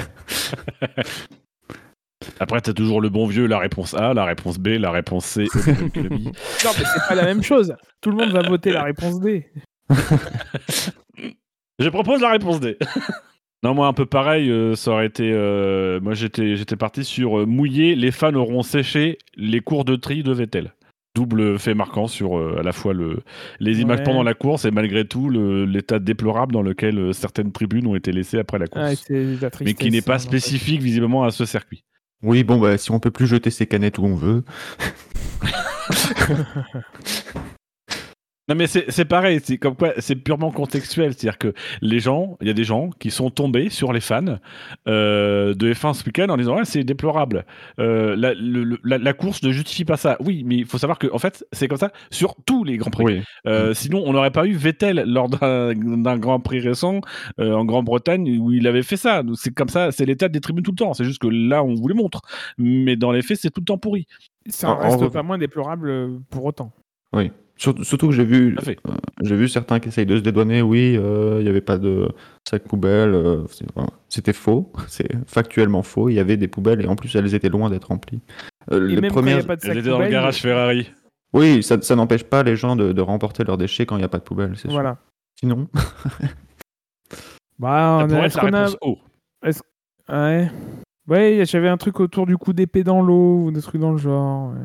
Après, 2.40 2.60
t'as 2.62 2.72
toujours 2.72 3.00
le 3.02 3.10
bon 3.10 3.26
vieux, 3.26 3.46
la 3.46 3.58
réponse 3.58 3.92
A, 3.94 4.14
la 4.14 4.24
réponse 4.24 4.58
B, 4.58 4.68
la 4.78 4.90
réponse 4.90 5.26
C. 5.26 5.44
Non, 5.54 5.60
mais 5.94 6.84
c'est 6.84 7.08
pas 7.08 7.14
la 7.14 7.24
même 7.24 7.42
chose. 7.42 7.74
Tout 8.00 8.10
le 8.10 8.16
monde 8.16 8.30
va 8.30 8.40
voter 8.48 8.72
la 8.72 8.84
réponse 8.84 9.20
D. 9.20 9.50
Je 11.78 11.88
propose 11.90 12.22
la 12.22 12.30
réponse 12.30 12.58
D. 12.60 12.78
non, 13.66 13.74
moi, 13.74 13.86
un 13.88 13.92
peu 13.92 14.06
pareil, 14.06 14.50
euh, 14.50 14.74
ça 14.76 14.92
aurait 14.92 15.06
été. 15.06 15.30
euh, 15.32 16.00
moi, 16.00 16.14
j'étais 16.14 16.56
j'étais 16.56 16.76
parti 16.76 17.04
sur 17.04 17.40
euh, 17.40 17.46
mouillé, 17.46 17.94
les 17.94 18.10
fans 18.10 18.34
auront 18.34 18.62
séché 18.62 19.18
les 19.36 19.60
cours 19.60 19.84
de 19.84 19.96
tri 19.96 20.22
de 20.22 20.32
Vettel. 20.32 20.72
Double 21.14 21.58
fait 21.58 21.72
marquant 21.74 22.08
sur 22.08 22.36
euh, 22.38 22.56
à 22.58 22.62
la 22.62 22.72
fois 22.72 22.92
le, 22.92 23.20
les 23.58 23.80
images 23.80 23.98
Ouais. 24.00 24.04
pendant 24.04 24.22
la 24.22 24.34
course 24.34 24.66
et 24.66 24.70
malgré 24.70 25.06
tout 25.06 25.30
le- 25.30 25.64
l'état 25.64 25.98
déplorable 25.98 26.52
dans 26.52 26.60
lequel 26.62 27.14
certaines 27.14 27.52
tribunes 27.52 27.86
ont 27.86 27.96
été 27.96 28.12
laissées 28.12 28.38
après 28.38 28.58
la 28.58 28.66
course. 28.66 29.06
Ah, 29.10 29.14
la 29.40 29.50
mais 29.64 29.72
qui 29.74 29.90
n'est 29.90 30.02
pas 30.02 30.12
hein, 30.12 30.16
en 30.16 30.18
fait. 30.18 30.26
spécifique 30.26 30.82
visiblement 30.82 31.24
à 31.24 31.30
ce 31.30 31.46
circuit. 31.46 31.84
Oui, 32.22 32.44
bon 32.44 32.58
bah 32.58 32.76
si 32.76 32.90
on 32.90 33.00
peut 33.00 33.10
plus 33.10 33.26
jeter 33.26 33.50
ses 33.50 33.66
canettes 33.66 33.98
où 33.98 34.04
on 34.04 34.14
veut. 34.14 34.44
Non 38.48 38.54
mais 38.54 38.68
c'est 38.68 38.84
c'est 38.92 39.04
pareil, 39.04 39.40
c'est 39.42 39.58
comme 39.58 39.74
quoi 39.74 39.92
c'est 39.98 40.14
purement 40.14 40.52
contextuel, 40.52 41.12
c'est-à-dire 41.14 41.38
que 41.38 41.52
les 41.82 41.98
gens, 41.98 42.36
il 42.40 42.46
y 42.46 42.50
a 42.50 42.52
des 42.54 42.62
gens 42.62 42.90
qui 42.90 43.10
sont 43.10 43.28
tombés 43.28 43.70
sur 43.70 43.92
les 43.92 43.98
fans 44.00 44.38
euh, 44.86 45.52
de 45.54 45.72
F1 45.72 45.94
ce 45.94 46.04
week-end 46.04 46.28
en 46.28 46.36
disant 46.36 46.56
ouais, 46.56 46.64
c'est 46.64 46.84
déplorable, 46.84 47.44
Euh, 47.80 48.14
la, 48.16 48.34
le- 48.34 48.62
le- 48.62 48.78
la- 48.84 48.98
la 48.98 49.12
course 49.14 49.42
ne 49.42 49.50
justifie 49.50 49.84
pas 49.84 49.96
ça. 49.96 50.16
Oui, 50.20 50.44
mais 50.46 50.56
il 50.58 50.64
faut 50.64 50.78
savoir 50.78 50.98
que 51.00 51.08
en 51.12 51.18
fait 51.18 51.44
c'est 51.52 51.66
comme 51.66 51.78
ça 51.78 51.90
sur 52.10 52.36
tous 52.46 52.62
les 52.62 52.76
grands 52.76 52.90
prix. 52.90 53.04
Oui. 53.04 53.22
Euh, 53.46 53.74
Sinon 53.74 54.02
on 54.06 54.12
n'aurait 54.12 54.30
pas 54.30 54.46
eu 54.46 54.52
Vettel 54.52 55.02
lors 55.06 55.28
d'un 55.28 56.18
Grand 56.18 56.38
Prix 56.38 56.60
récent 56.60 57.00
euh, 57.40 57.52
en 57.52 57.64
Grande-Bretagne 57.64 58.38
où 58.40 58.52
il 58.52 58.66
avait 58.68 58.82
fait 58.84 58.96
ça. 58.96 59.22
C'est 59.34 59.52
comme 59.54 59.68
ça, 59.68 59.90
c'est 59.90 60.06
l'état 60.06 60.28
des 60.28 60.40
tribunes 60.40 60.62
tout 60.64 60.70
le 60.70 60.76
temps. 60.76 60.94
C'est 60.94 61.04
juste 61.04 61.18
que 61.20 61.26
là 61.28 61.64
on 61.64 61.74
vous 61.74 61.88
les 61.88 61.94
montre, 61.94 62.22
mais 62.58 62.94
dans 62.96 63.10
les 63.10 63.22
faits 63.22 63.38
c'est 63.40 63.50
tout 63.50 63.60
le 63.60 63.64
temps 63.66 63.78
pourri. 63.78 64.06
Ça 64.48 64.70
en 64.70 64.78
reste 64.78 65.08
pas 65.08 65.24
moins 65.24 65.38
déplorable 65.38 66.20
pour 66.30 66.44
autant. 66.44 66.70
Surtout, 67.12 67.45
surtout 67.56 68.08
que 68.08 68.12
j'ai 68.14 68.24
vu, 68.24 68.56
euh, 68.66 68.72
j'ai 69.22 69.36
vu 69.36 69.48
certains 69.48 69.80
qui 69.80 69.88
essayent 69.88 70.06
de 70.06 70.16
se 70.18 70.22
dédouaner. 70.22 70.62
Oui, 70.62 70.96
euh, 70.96 71.36
il 71.40 71.44
n'y 71.44 71.48
avait 71.48 71.60
pas 71.60 71.78
de 71.78 72.08
sac 72.48 72.64
poubelle. 72.64 73.14
euh, 73.14 73.44
voilà. 73.74 73.90
C'était 74.08 74.32
faux. 74.32 74.72
C'est 74.88 75.08
factuellement 75.26 75.82
faux. 75.82 76.08
Il 76.08 76.14
y 76.14 76.20
avait 76.20 76.36
des 76.36 76.48
poubelles 76.48 76.82
et 76.82 76.86
en 76.86 76.96
plus 76.96 77.14
elles 77.16 77.34
étaient 77.34 77.48
loin 77.48 77.70
d'être 77.70 77.88
remplies. 77.88 78.20
Euh, 78.72 78.88
Et 78.88 78.94
les 78.96 79.00
même 79.00 79.10
quand 79.10 79.16
premières... 79.16 79.38
a 79.38 79.46
pas 79.46 79.56
de 79.56 79.60
sac 79.62 79.70
Elle 79.72 79.78
était 79.78 79.88
dans 79.88 79.98
le 79.98 80.04
poubelle, 80.04 80.12
garage 80.12 80.40
Ferrari. 80.42 80.90
Oui, 81.32 81.62
ça, 81.62 81.80
ça 81.82 81.96
n'empêche 81.96 82.24
pas 82.24 82.42
les 82.42 82.56
gens 82.56 82.76
de, 82.76 82.92
de 82.92 83.00
remporter 83.02 83.44
leurs 83.44 83.58
déchets 83.58 83.84
quand 83.86 83.96
il 83.96 84.00
n'y 84.00 84.04
a 84.04 84.08
pas 84.08 84.18
de 84.18 84.22
poubelle. 84.24 84.52
c'est 84.54 84.62
sûr. 84.62 84.72
Voilà. 84.72 84.98
Sinon, 85.38 85.68
Bah, 87.58 87.98
Ça 88.00 88.06
on 88.06 88.10
a- 88.20 88.26
est-ce 88.26 88.36
la 88.36 88.42
qu'on 88.42 88.52
a- 88.52 88.64
réponse 88.66 88.76
O. 88.82 88.98
Ouais. 90.08 90.50
Ouais, 91.08 91.42
j'avais 91.46 91.68
un 91.68 91.76
truc 91.76 92.00
autour 92.00 92.26
du 92.26 92.36
coup 92.36 92.52
d'épée 92.52 92.84
dans 92.84 93.00
l'eau 93.00 93.44
ou 93.44 93.50
des 93.50 93.62
trucs 93.62 93.80
dans 93.80 93.92
le 93.92 93.98
genre. 93.98 94.50
ouais. 94.50 94.56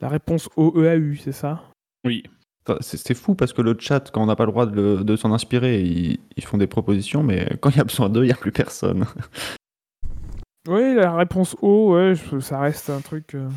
La 0.00 0.08
réponse 0.08 0.48
OEAU, 0.56 1.14
c'est 1.20 1.32
ça? 1.32 1.62
Oui. 2.04 2.22
C'est 2.80 3.14
fou 3.14 3.34
parce 3.34 3.52
que 3.52 3.60
le 3.60 3.76
chat, 3.78 4.10
quand 4.10 4.22
on 4.22 4.26
n'a 4.26 4.36
pas 4.36 4.46
le 4.46 4.50
droit 4.52 4.64
de, 4.66 5.16
s'en 5.16 5.32
inspirer, 5.34 5.82
ils, 5.82 6.18
ils 6.36 6.44
font 6.44 6.56
des 6.56 6.66
propositions, 6.66 7.22
mais 7.22 7.46
quand 7.60 7.68
il 7.70 7.76
y 7.76 7.80
a 7.80 7.84
besoin 7.84 8.08
d'eux, 8.08 8.22
il 8.22 8.28
n'y 8.28 8.32
a 8.32 8.36
plus 8.36 8.52
personne. 8.52 9.04
Oui, 10.66 10.94
la 10.94 11.14
réponse 11.14 11.56
O, 11.60 11.92
ouais, 11.94 12.14
je- 12.14 12.40
ça 12.40 12.58
reste 12.60 12.88
un 12.88 13.00
truc. 13.02 13.34
euh, 13.34 13.48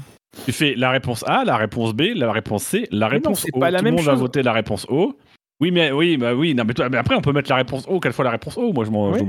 Tu 0.45 0.51
fais 0.51 0.75
la 0.75 0.91
réponse 0.91 1.23
A, 1.25 1.45
la 1.45 1.55
réponse 1.55 1.93
B, 1.93 2.01
la 2.15 2.31
réponse 2.33 2.63
C, 2.63 2.87
la 2.91 3.07
Mais 3.07 3.15
non, 3.15 3.29
réponse 3.31 3.41
c'est 3.43 3.55
O. 3.55 3.59
pas 3.59 3.71
la 3.71 3.79
Tout 3.79 3.85
même 3.85 3.93
le 3.95 3.97
monde 4.01 4.05
va 4.07 4.15
voter 4.15 4.43
la 4.43 4.51
réponse 4.51 4.85
O. 4.89 5.17
Oui, 5.61 5.71
mais 5.71 5.91
oui, 5.93 6.17
bah 6.17 6.35
oui. 6.35 6.53
Non, 6.53 6.65
mais, 6.67 6.73
toi- 6.73 6.89
mais 6.89 6.97
après, 6.97 7.15
on 7.15 7.21
peut 7.21 7.31
mettre 7.31 7.49
la 7.49 7.55
réponse 7.55 7.85
O. 7.87 8.01
Quelle 8.01 8.11
fois 8.11 8.25
la 8.25 8.31
réponse 8.31 8.57
O 8.57 8.73
Moi, 8.73 8.83
je 8.83 8.91
m'en. 8.91 9.11
Oui. 9.11 9.21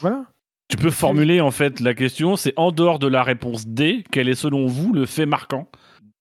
Voilà. 0.00 0.24
Tu 0.68 0.78
peux 0.78 0.90
formuler 0.90 1.42
en 1.42 1.50
fait 1.50 1.78
la 1.80 1.92
question. 1.92 2.36
C'est 2.36 2.54
en 2.56 2.72
dehors 2.72 2.98
de 2.98 3.06
la 3.06 3.22
réponse 3.22 3.66
D, 3.66 4.02
quel 4.10 4.30
est 4.30 4.34
selon 4.34 4.66
vous 4.66 4.94
le 4.94 5.04
fait 5.04 5.26
marquant 5.26 5.68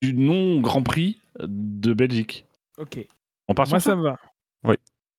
du 0.01 0.13
non 0.13 0.59
Grand 0.59 0.83
Prix 0.83 1.21
de 1.39 1.93
Belgique 1.93 2.45
Ok. 2.77 3.05
On 3.47 3.53
part 3.53 3.67
sur 3.67 3.73
Moi, 3.75 3.79
ça. 3.79 3.91
ça 3.91 3.95
me 3.95 4.03
va. 4.03 4.17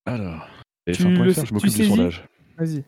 Alors. 0.05 0.47
Tu 0.87 0.91
TF1.fr, 0.93 1.23
le- 1.23 1.31
je 1.31 1.41
tu 1.43 1.53
m'occupe 1.53 1.73
du 1.73 1.85
sondage. 1.85 2.23
Vas-y. 2.57 2.83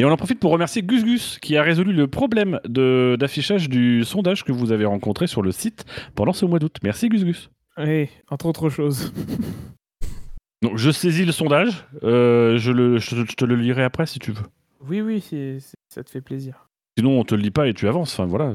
Et 0.00 0.04
on 0.04 0.10
en 0.10 0.16
profite 0.16 0.38
pour 0.40 0.52
remercier 0.52 0.82
Gus 0.82 1.04
Gus 1.04 1.38
qui 1.40 1.56
a 1.56 1.62
résolu 1.62 1.92
le 1.92 2.06
problème 2.06 2.60
de- 2.64 3.16
d'affichage 3.18 3.68
du 3.68 4.04
sondage 4.04 4.44
que 4.44 4.52
vous 4.52 4.70
avez 4.72 4.84
rencontré 4.84 5.26
sur 5.26 5.42
le 5.42 5.50
site 5.52 5.84
pendant 6.14 6.32
ce 6.32 6.44
mois 6.46 6.58
d'août. 6.58 6.76
Merci 6.82 7.08
Gus 7.08 7.24
Gus. 7.24 7.50
Oui, 7.76 8.08
entre 8.30 8.46
autres 8.46 8.68
choses. 8.70 9.12
Donc 10.62 10.76
je 10.76 10.90
saisis 10.90 11.24
le 11.24 11.32
sondage, 11.32 11.84
euh, 12.02 12.58
je, 12.58 12.72
le, 12.72 12.98
je, 12.98 13.14
je 13.24 13.34
te 13.34 13.44
le 13.44 13.54
lirai 13.54 13.84
après 13.84 14.06
si 14.06 14.18
tu 14.18 14.32
veux. 14.32 14.42
Oui, 14.88 15.00
oui, 15.00 15.20
c'est- 15.20 15.60
c'est- 15.60 15.76
ça 15.88 16.02
te 16.02 16.10
fait 16.10 16.20
plaisir. 16.20 16.68
Sinon 16.96 17.20
on 17.20 17.24
te 17.24 17.34
le 17.34 17.42
lit 17.42 17.50
pas 17.52 17.68
et 17.68 17.74
tu 17.74 17.86
avances. 17.86 18.12
Enfin 18.12 18.26
voilà. 18.26 18.52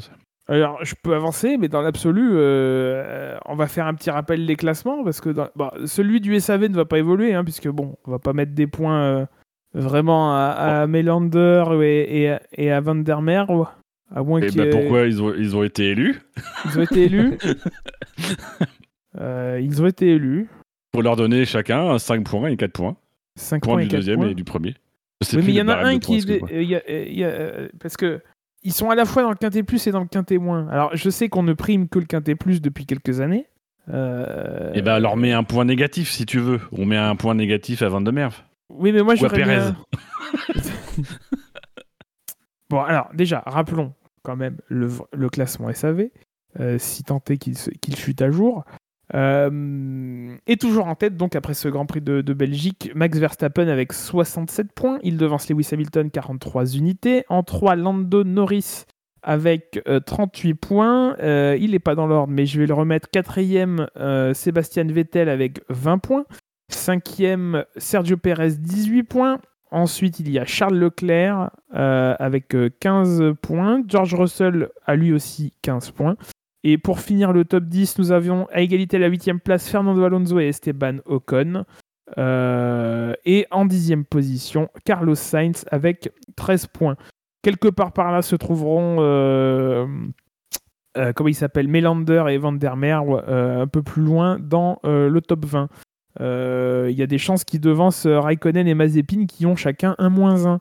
Alors, 0.49 0.84
je 0.84 0.94
peux 1.02 1.15
avancer, 1.15 1.57
mais 1.57 1.70
dans 1.70 1.82
l'absolu, 1.82 2.32
euh, 2.34 3.38
on 3.45 3.56
va 3.56 3.68
faire 3.68 3.88
un 3.88 3.94
petit 3.94 4.10
rappel 4.10 4.45
des 4.45 4.56
classements, 4.57 5.03
parce 5.03 5.22
que 5.22 5.30
dans- 5.30 5.48
bon, 5.56 5.70
celui 5.86 6.20
du 6.20 6.36
SAV 6.40 6.68
ne 6.68 6.76
va 6.76 6.84
pas 6.86 6.99
évoluer, 6.99 7.34
hein, 7.34 7.44
puisque 7.45 7.70
bon, 7.70 7.95
on 8.06 8.11
va 8.11 8.20
pas 8.20 8.34
mettre 8.34 8.52
des 8.53 8.68
points 8.68 9.02
euh, 9.03 9.26
vraiment 9.74 10.34
à, 10.36 10.82
à 10.82 10.88
Melander 10.88 11.64
et, 11.82 12.22
et, 12.24 12.30
à- 12.32 12.41
et 12.57 12.72
à 12.72 12.82
Van 12.82 12.95
der 12.95 13.22
Merwe, 13.22 13.68
à 14.14 14.22
moins 14.22 14.41
Et 14.41 14.48
qu'ils 14.48 14.57
ben 14.61 14.70
pourquoi 14.70 15.06
ils 15.06 15.24
ont, 15.24 15.34
ils 15.34 15.56
ont 15.56 15.64
été 15.64 15.90
élus? 15.91 16.20
Ils 16.65 16.80
ont 16.80 16.84
été 16.84 17.03
élus. 17.06 17.38
Euh, 19.20 19.60
ils 19.61 19.80
ont 19.82 19.86
été 19.86 20.07
élus. 20.15 20.49
Faut 20.95 21.02
leur 21.03 21.15
donner 21.15 21.45
chacun 21.45 21.99
5 21.99 22.24
points 22.28 22.49
et 22.49 22.57
4 22.57 22.72
points. 22.72 22.95
5 23.36 23.61
Point 23.61 23.74
points 23.76 23.82
et 23.82 23.84
du 23.86 23.90
4 23.90 23.99
deuxième 23.99 24.18
points. 24.20 24.30
et 24.30 24.34
du 24.34 24.44
premier. 24.44 24.76
Oui, 25.34 25.38
mais 25.38 25.44
il 25.49 25.53
y 25.56 25.61
en 25.61 25.68
a 25.68 25.76
un 25.78 25.82
points, 25.99 25.99
qui. 25.99 26.26
euh, 27.24 27.68
parce 27.80 27.95
que. 27.95 28.22
Ils 28.64 28.73
sont 28.73 28.90
à 28.90 28.95
la 28.95 29.06
fois 29.06 29.22
dans 29.23 29.30
le 29.30 29.35
quintet 29.35 29.64
plus 29.64 29.85
et 29.88 29.91
dans 29.91 29.99
le 29.99 30.06
quintet 30.07 30.38
moins. 30.38 30.68
Alors, 30.69 30.95
je 30.95 31.10
sais 31.10 31.27
qu'on 31.30 31.44
ne 31.44 31.53
prime 31.53 31.90
que 31.90 31.99
le 31.99 32.06
quintet 32.06 32.35
plus 32.35 32.61
depuis 32.61 32.85
quelques 32.85 33.19
années. 33.19 33.48
Euh, 33.90 34.72
Et 34.73 34.81
ben 34.81 34.94
alors 34.94 35.18
mets 35.18 35.34
un 35.34 35.44
point 35.44 35.65
négatif 35.65 36.10
si 36.10 36.26
tu 36.26 36.40
veux. 36.40 36.61
On 36.72 36.85
met 36.85 36.95
un 36.98 37.15
point 37.18 37.35
négatif 37.35 37.81
à 37.81 37.90
Van 37.90 37.99
de 37.99 38.11
Merve. 38.11 38.41
Oui, 38.69 38.91
mais 38.94 39.02
moi, 39.02 39.14
Ou 39.14 39.18
à 39.18 39.19
j'aurais 39.19 39.35
Pérez. 39.35 39.57
bien... 39.57 39.76
bon, 42.69 42.80
alors, 42.81 43.10
déjà, 43.14 43.44
rappelons 43.45 43.94
quand 44.23 44.35
même 44.35 44.57
le, 44.68 44.90
le 45.11 45.30
classement 45.30 45.72
SAV, 45.73 46.06
euh, 46.60 46.77
si 46.80 47.03
tant 47.03 47.22
est 47.30 47.38
qu'il 47.38 47.56
qu'il 47.81 47.95
chute 47.95 48.22
à 48.22 48.31
jour. 48.31 48.64
Euh, 49.13 50.35
et 50.47 50.57
toujours 50.57 50.88
en 50.88 50.95
tête, 50.95 51.17
donc 51.17 51.35
après 51.35 51.53
ce 51.53 51.67
Grand 51.67 51.85
Prix 51.85 52.01
de, 52.01 52.21
Belgique, 52.34 52.91
Max 52.95 53.17
Verstappen 53.17 53.67
avec 53.67 53.93
67 53.93 54.71
points. 54.73 54.99
Il 55.03 55.17
devance 55.17 55.49
Lewis 55.49 55.69
Hamilton 55.71 56.09
43 56.09 56.75
unités. 56.75 57.25
En 57.30 57.43
3, 57.43 57.75
Lando 57.75 58.23
Norris 58.23 58.85
avec 59.21 59.81
euh, 59.88 59.99
38 59.99 60.53
points. 60.55 61.15
Euh, 61.19 61.57
il 61.59 61.71
n'est 61.71 61.80
pas 61.80 61.95
dans 61.95 62.07
l'ordre, 62.07 62.34
mais 62.34 62.45
je 62.45 62.59
vais 62.59 62.67
le 62.67 62.73
remettre. 62.73 63.09
Quatrième, 63.09 63.88
euh, 63.97 64.34
Sébastien 64.34 64.85
Vettel 64.85 65.30
avec 65.30 65.61
20 65.69 65.97
points. 65.99 66.25
Cinquième, 66.69 67.65
Sergio 67.77 68.17
Perez, 68.17 68.55
18 68.57 69.03
points. 69.03 69.39
Ensuite, 69.73 70.19
il 70.19 70.30
y 70.30 70.38
a 70.38 70.45
Charles 70.45 70.77
Leclerc 70.77 71.49
euh, 71.73 72.15
avec 72.19 72.53
euh, 72.53 72.69
15 72.80 73.34
points. 73.41 73.81
George 73.88 74.13
Russell 74.13 74.69
a 74.85 74.95
lui 74.95 75.11
aussi 75.11 75.51
15 75.63 75.89
points. 75.89 76.15
Et 76.64 76.77
pour 76.77 76.99
finir 76.99 77.34
le 77.34 77.45
top 77.45 77.65
10, 77.65 77.99
nous 77.99 78.11
avions 78.11 78.48
à 78.52 78.61
égalité 78.61 78.98
à 78.98 78.99
la 78.99 79.07
8 79.07 79.34
place 79.44 79.69
Fernando 79.69 80.03
Alonso 80.03 80.40
et 80.40 80.48
Esteban 80.48 80.98
Ocon. 81.06 81.65
Euh, 82.18 83.14
et 83.26 83.48
en 83.52 83.65
dixième 83.65 84.06
position, 84.06 84.69
Carlos 84.85 85.15
Sainz 85.15 85.65
avec 85.72 86.11
13 86.35 86.68
points. 86.68 86.95
Quelque 87.41 87.68
part 87.68 87.91
par 87.91 88.11
là 88.11 88.22
se 88.22 88.35
trouveront, 88.35 88.98
euh, 88.99 89.85
euh, 90.98 91.11
comment 91.14 91.30
Melander 91.56 92.26
et 92.30 92.38
Van 92.38 92.53
der 92.53 92.77
Merwe 92.77 93.22
un 93.27 93.68
peu 93.68 93.84
plus 93.84 94.03
loin 94.03 94.38
dans 94.40 94.80
le 94.84 95.19
top 95.19 95.45
20. 95.45 95.69
Euh, 96.22 96.88
Il 96.91 96.98
y 96.98 97.02
a 97.02 97.07
des 97.07 97.18
chances 97.18 97.44
qu'ils 97.44 97.60
devancent 97.60 98.07
Raikkonen 98.07 98.68
et 98.68 98.73
Mazepin 98.73 99.26
qui 99.26 99.45
ont 99.45 99.56
chacun 99.56 99.95
un 99.98 100.10
moins 100.10 100.45
1. 100.45 100.60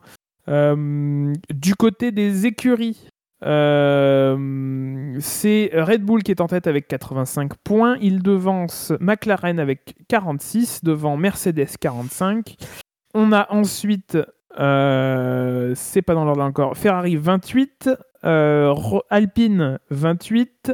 Euh, 0.49 1.33
du 1.53 1.75
côté 1.75 2.11
des 2.11 2.45
écuries, 2.45 3.07
euh, 3.43 5.17
c'est 5.19 5.71
Red 5.73 6.03
Bull 6.03 6.23
qui 6.23 6.31
est 6.31 6.41
en 6.41 6.47
tête 6.47 6.67
avec 6.67 6.87
85 6.87 7.53
points. 7.63 7.97
Il 8.01 8.23
devance 8.23 8.93
McLaren 8.99 9.59
avec 9.59 9.95
46, 10.07 10.83
devant 10.83 11.17
Mercedes 11.17 11.77
45. 11.79 12.55
On 13.13 13.31
a 13.31 13.51
ensuite, 13.51 14.17
euh, 14.59 15.73
c'est 15.75 16.01
pas 16.01 16.13
dans 16.15 16.25
l'ordre 16.25 16.43
encore, 16.43 16.77
Ferrari 16.77 17.15
28, 17.15 17.89
euh, 18.25 18.73
Alpine 19.09 19.79
28. 19.89 20.73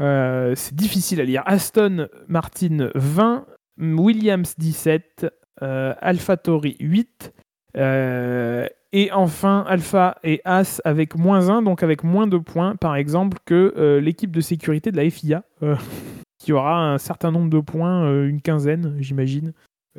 euh, 0.00 0.54
c'est 0.54 0.74
difficile 0.74 1.20
à 1.20 1.24
lire. 1.24 1.42
Aston 1.46 2.08
Martin 2.28 2.90
20, 2.94 3.46
Williams 3.78 4.54
17, 4.58 5.26
euh, 5.62 5.94
AlphaTauri 6.00 6.76
8, 6.80 7.32
euh, 7.76 8.66
et 8.92 9.12
enfin 9.12 9.64
Alpha 9.68 10.16
et 10.24 10.40
As 10.44 10.80
avec 10.84 11.16
moins 11.16 11.50
1, 11.50 11.62
donc 11.62 11.82
avec 11.82 12.04
moins 12.04 12.26
de 12.26 12.38
points, 12.38 12.76
par 12.76 12.96
exemple, 12.96 13.38
que 13.44 13.74
euh, 13.76 14.00
l'équipe 14.00 14.30
de 14.30 14.40
sécurité 14.40 14.90
de 14.90 14.96
la 14.96 15.08
FIA, 15.08 15.44
euh, 15.62 15.76
qui 16.38 16.52
aura 16.52 16.92
un 16.92 16.98
certain 16.98 17.30
nombre 17.30 17.50
de 17.50 17.60
points, 17.60 18.04
euh, 18.04 18.28
une 18.28 18.40
quinzaine, 18.40 18.96
j'imagine, 18.98 19.52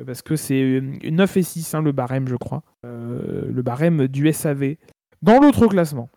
parce 0.04 0.22
que 0.22 0.36
c'est 0.36 0.60
euh, 0.60 0.80
9 1.08 1.36
et 1.36 1.42
6, 1.42 1.74
hein, 1.74 1.82
le 1.82 1.92
barème, 1.92 2.26
je 2.28 2.36
crois, 2.36 2.62
le 2.82 3.62
barème 3.62 4.08
du 4.08 4.32
SAV. 4.32 4.76
Dans 5.22 5.38
l'autre 5.38 5.66
classement, 5.66 6.08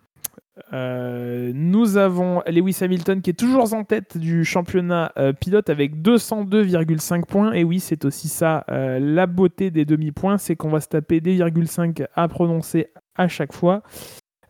euh, 0.71 1.51
nous 1.55 1.97
avons 1.97 2.41
Lewis 2.47 2.77
Hamilton 2.81 3.21
qui 3.21 3.31
est 3.31 3.39
toujours 3.39 3.73
en 3.73 3.83
tête 3.83 4.17
du 4.17 4.45
championnat 4.45 5.11
euh, 5.17 5.33
pilote 5.33 5.69
avec 5.69 5.95
202,5 6.01 7.25
points. 7.25 7.53
Et 7.53 7.63
oui, 7.63 7.79
c'est 7.79 8.05
aussi 8.05 8.27
ça 8.27 8.63
euh, 8.69 8.99
la 8.99 9.25
beauté 9.25 9.71
des 9.71 9.85
demi-points, 9.85 10.37
c'est 10.37 10.55
qu'on 10.55 10.69
va 10.69 10.79
se 10.79 10.87
taper 10.87 11.21
des 11.21 11.37
0,5 11.39 12.05
à 12.15 12.27
prononcer 12.27 12.87
à 13.15 13.27
chaque 13.27 13.53
fois. 13.53 13.81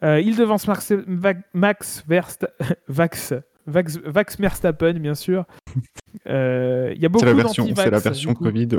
Il 0.01 0.35
devance 0.35 0.67
Max, 0.67 0.91
Va- 1.07 1.33
Max 1.53 2.03
Verst, 2.05 2.45
Vax, 2.89 3.33
Vax, 3.67 3.97
Vax 4.03 4.37
Verstappen, 4.37 4.93
bien 4.95 5.15
sûr. 5.15 5.45
Il 6.25 6.97
y 6.99 7.05
a 7.05 7.09
beaucoup 7.09 7.25
C'est 7.25 7.89
la 7.89 7.99
version. 7.99 8.33
Covid. 8.33 8.67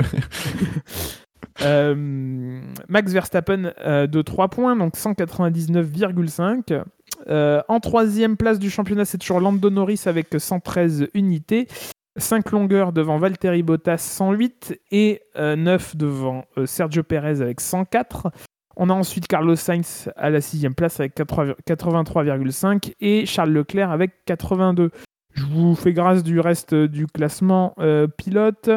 Euh, 1.63 2.61
Max 2.89 3.13
Verstappen 3.13 3.73
euh, 3.85 4.07
de 4.07 4.23
3 4.23 4.49
points, 4.49 4.77
donc 4.77 4.97
199,5. 4.97 6.83
Euh, 7.29 7.63
en 7.69 7.81
troisième 7.81 8.37
place 8.37 8.59
du 8.59 8.71
championnat, 8.71 9.05
c'est 9.05 9.19
toujours 9.19 9.41
Lando 9.41 9.71
Norris 9.71 10.03
avec 10.07 10.29
113 10.37 11.09
unités. 11.15 11.69
5 12.17 12.53
longueurs 12.53 12.93
devant 12.93 13.19
Valtteri 13.19 13.63
Bottas 13.63 13.99
108 13.99 14.81
et 14.93 15.21
9 15.37 15.97
devant 15.97 16.45
euh, 16.59 16.67
Sergio 16.67 17.03
Perez 17.03 17.41
avec 17.41 17.61
104. 17.61 18.31
On 18.77 18.91
a 18.91 18.93
ensuite 18.93 19.27
Carlos 19.27 19.57
Sainz 19.57 20.11
à 20.17 20.31
la 20.31 20.41
sixième 20.41 20.75
place 20.75 21.01
avec 21.01 21.15
80 21.15 21.55
83,5 21.67 22.93
et 23.01 23.27
Charles 23.27 23.51
Leclerc 23.51 23.91
avec 23.91 24.13
82. 24.27 24.91
Je 25.33 25.45
vous 25.47 25.75
fais 25.75 25.93
grâce 25.93 26.23
du 26.23 26.39
reste 26.39 26.75
du 26.75 27.07
classement 27.07 27.75
euh, 27.79 28.07
pilote. 28.07 28.71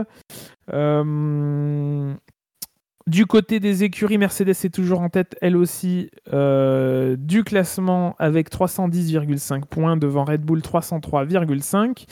Du 3.08 3.26
côté 3.26 3.62
des 3.62 3.86
écuries, 3.86 4.18
Mercedes 4.18 4.50
est 4.50 4.74
toujours 4.74 5.00
en 5.00 5.08
tête, 5.08 5.38
elle 5.42 5.56
aussi, 5.56 6.12
euh, 6.34 7.16
du 7.18 7.46
classement 7.46 8.18
avec 8.20 8.52
310,5 8.52 9.66
points 9.66 9.96
devant 9.96 10.26
Red 10.26 10.42
Bull 10.42 10.60
303,5. 10.60 12.06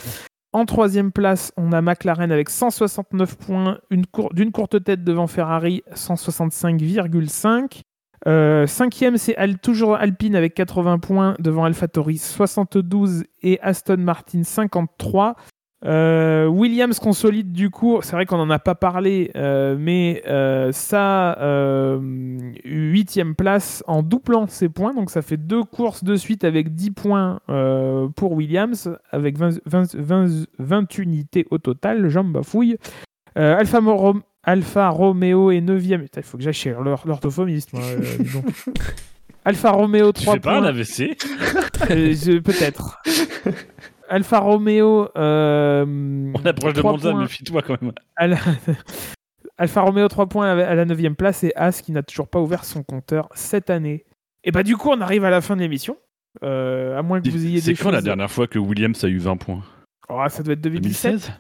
En 0.54 0.66
troisième 0.66 1.12
place, 1.12 1.52
on 1.58 1.74
a 1.74 1.82
McLaren 1.82 2.32
avec 2.32 2.50
169 2.50 3.36
points, 3.36 3.80
d'une 3.92 4.52
courte 4.54 4.82
tête 4.86 5.04
devant 5.04 5.28
Ferrari 5.28 5.84
165,5. 5.94 7.82
Euh, 8.26 8.66
cinquième, 8.66 9.18
c'est 9.18 9.36
toujours 9.62 9.98
Alpine 9.98 10.38
avec 10.38 10.54
80 10.54 11.00
points 11.00 11.36
devant 11.40 11.66
AlphaTauri 11.66 12.18
72 12.18 13.26
et 13.44 13.60
Aston 13.62 13.98
Martin 13.98 14.44
53. 14.44 15.36
Euh, 15.86 16.48
Williams 16.48 16.98
consolide 16.98 17.52
du 17.52 17.70
coup, 17.70 18.00
c'est 18.02 18.14
vrai 18.16 18.26
qu'on 18.26 18.38
n'en 18.38 18.50
a 18.50 18.58
pas 18.58 18.74
parlé, 18.74 19.30
euh, 19.36 19.76
mais 19.80 20.24
euh, 20.28 20.72
ça, 20.72 21.38
euh, 21.40 22.00
huitième 22.64 23.36
place 23.36 23.84
en 23.86 24.02
doublant 24.02 24.48
ses 24.48 24.68
points, 24.68 24.96
donc 24.96 25.12
ça 25.12 25.22
fait 25.22 25.38
deux 25.38 25.64
courses 25.64 26.04
de 26.04 26.16
suite 26.16 26.44
avec 26.44 26.74
10 26.74 26.90
points 26.92 27.40
euh, 27.50 28.08
pour 28.16 28.32
Williams, 28.34 28.98
avec 29.12 29.38
20, 29.38 29.60
20 29.68 29.96
20 29.96 30.46
20 30.58 30.98
unités 30.98 31.46
au 31.52 31.60
total, 31.60 32.10
j'en 32.10 32.24
bafouille. 32.24 32.78
Euh, 33.38 33.56
Alpha, 33.56 33.80
Moro- 33.80 34.22
Alpha 34.44 34.90
Romeo 34.90 35.52
est 35.52 35.62
9ème, 35.62 36.02
Putain, 36.04 36.22
il 36.22 36.24
faut 36.24 36.38
que 36.38 36.44
j'aille 36.44 36.54
chez 36.54 36.72
l'or- 36.72 37.04
l'orthophoniste. 37.06 37.72
Alpha 39.46 39.70
Romeo 39.72 40.12
Tu 40.12 40.24
3 40.24 40.34
fais 40.36 40.40
pas 40.40 40.54
points. 40.60 40.64
un 40.64 40.70
AVC 40.70 41.16
Peut-être. 42.42 43.00
Alpha 44.10 44.40
Romeo. 44.40 45.10
euh, 45.18 46.32
On 46.34 46.46
approche 46.46 46.74
de 46.74 46.82
Monza, 46.82 47.12
points 47.12 47.22
méfie-toi 47.22 47.62
quand 47.62 47.82
même. 47.82 47.92
la- 48.20 48.38
Alpha 49.58 49.82
Romeo 49.82 50.08
3 50.08 50.28
points 50.28 50.50
à 50.52 50.76
la 50.76 50.86
9 50.86 51.16
place 51.16 51.44
et 51.46 51.54
As 51.56 51.82
qui 51.82 51.92
n'a 51.94 52.04
toujours 52.04 52.28
pas 52.28 52.40
ouvert 52.42 52.66
son 52.66 52.84
compteur 52.84 53.30
cette 53.36 53.70
année. 53.70 54.04
Et 54.44 54.52
bah 54.52 54.64
du 54.64 54.76
coup 54.76 54.90
on 54.90 55.00
arrive 55.02 55.24
à 55.24 55.30
la 55.30 55.40
fin 55.42 55.56
de 55.56 55.62
l'émission. 55.62 55.98
Euh, 56.44 56.98
à 57.00 57.02
moins 57.02 57.22
que 57.22 57.30
vous 57.30 57.46
ayez 57.46 57.62
C'est 57.62 57.74
quand 57.76 57.92
la 57.92 58.02
dernière 58.02 58.30
fois 58.30 58.48
que 58.48 58.60
Williams 58.60 59.02
a 59.06 59.08
eu 59.08 59.18
20 59.18 59.38
points? 59.38 59.62
Oh, 60.10 60.22
ça 60.28 60.44
doit 60.44 60.54
être 60.54 60.62
2017. 60.62 61.12
2016 61.14 61.32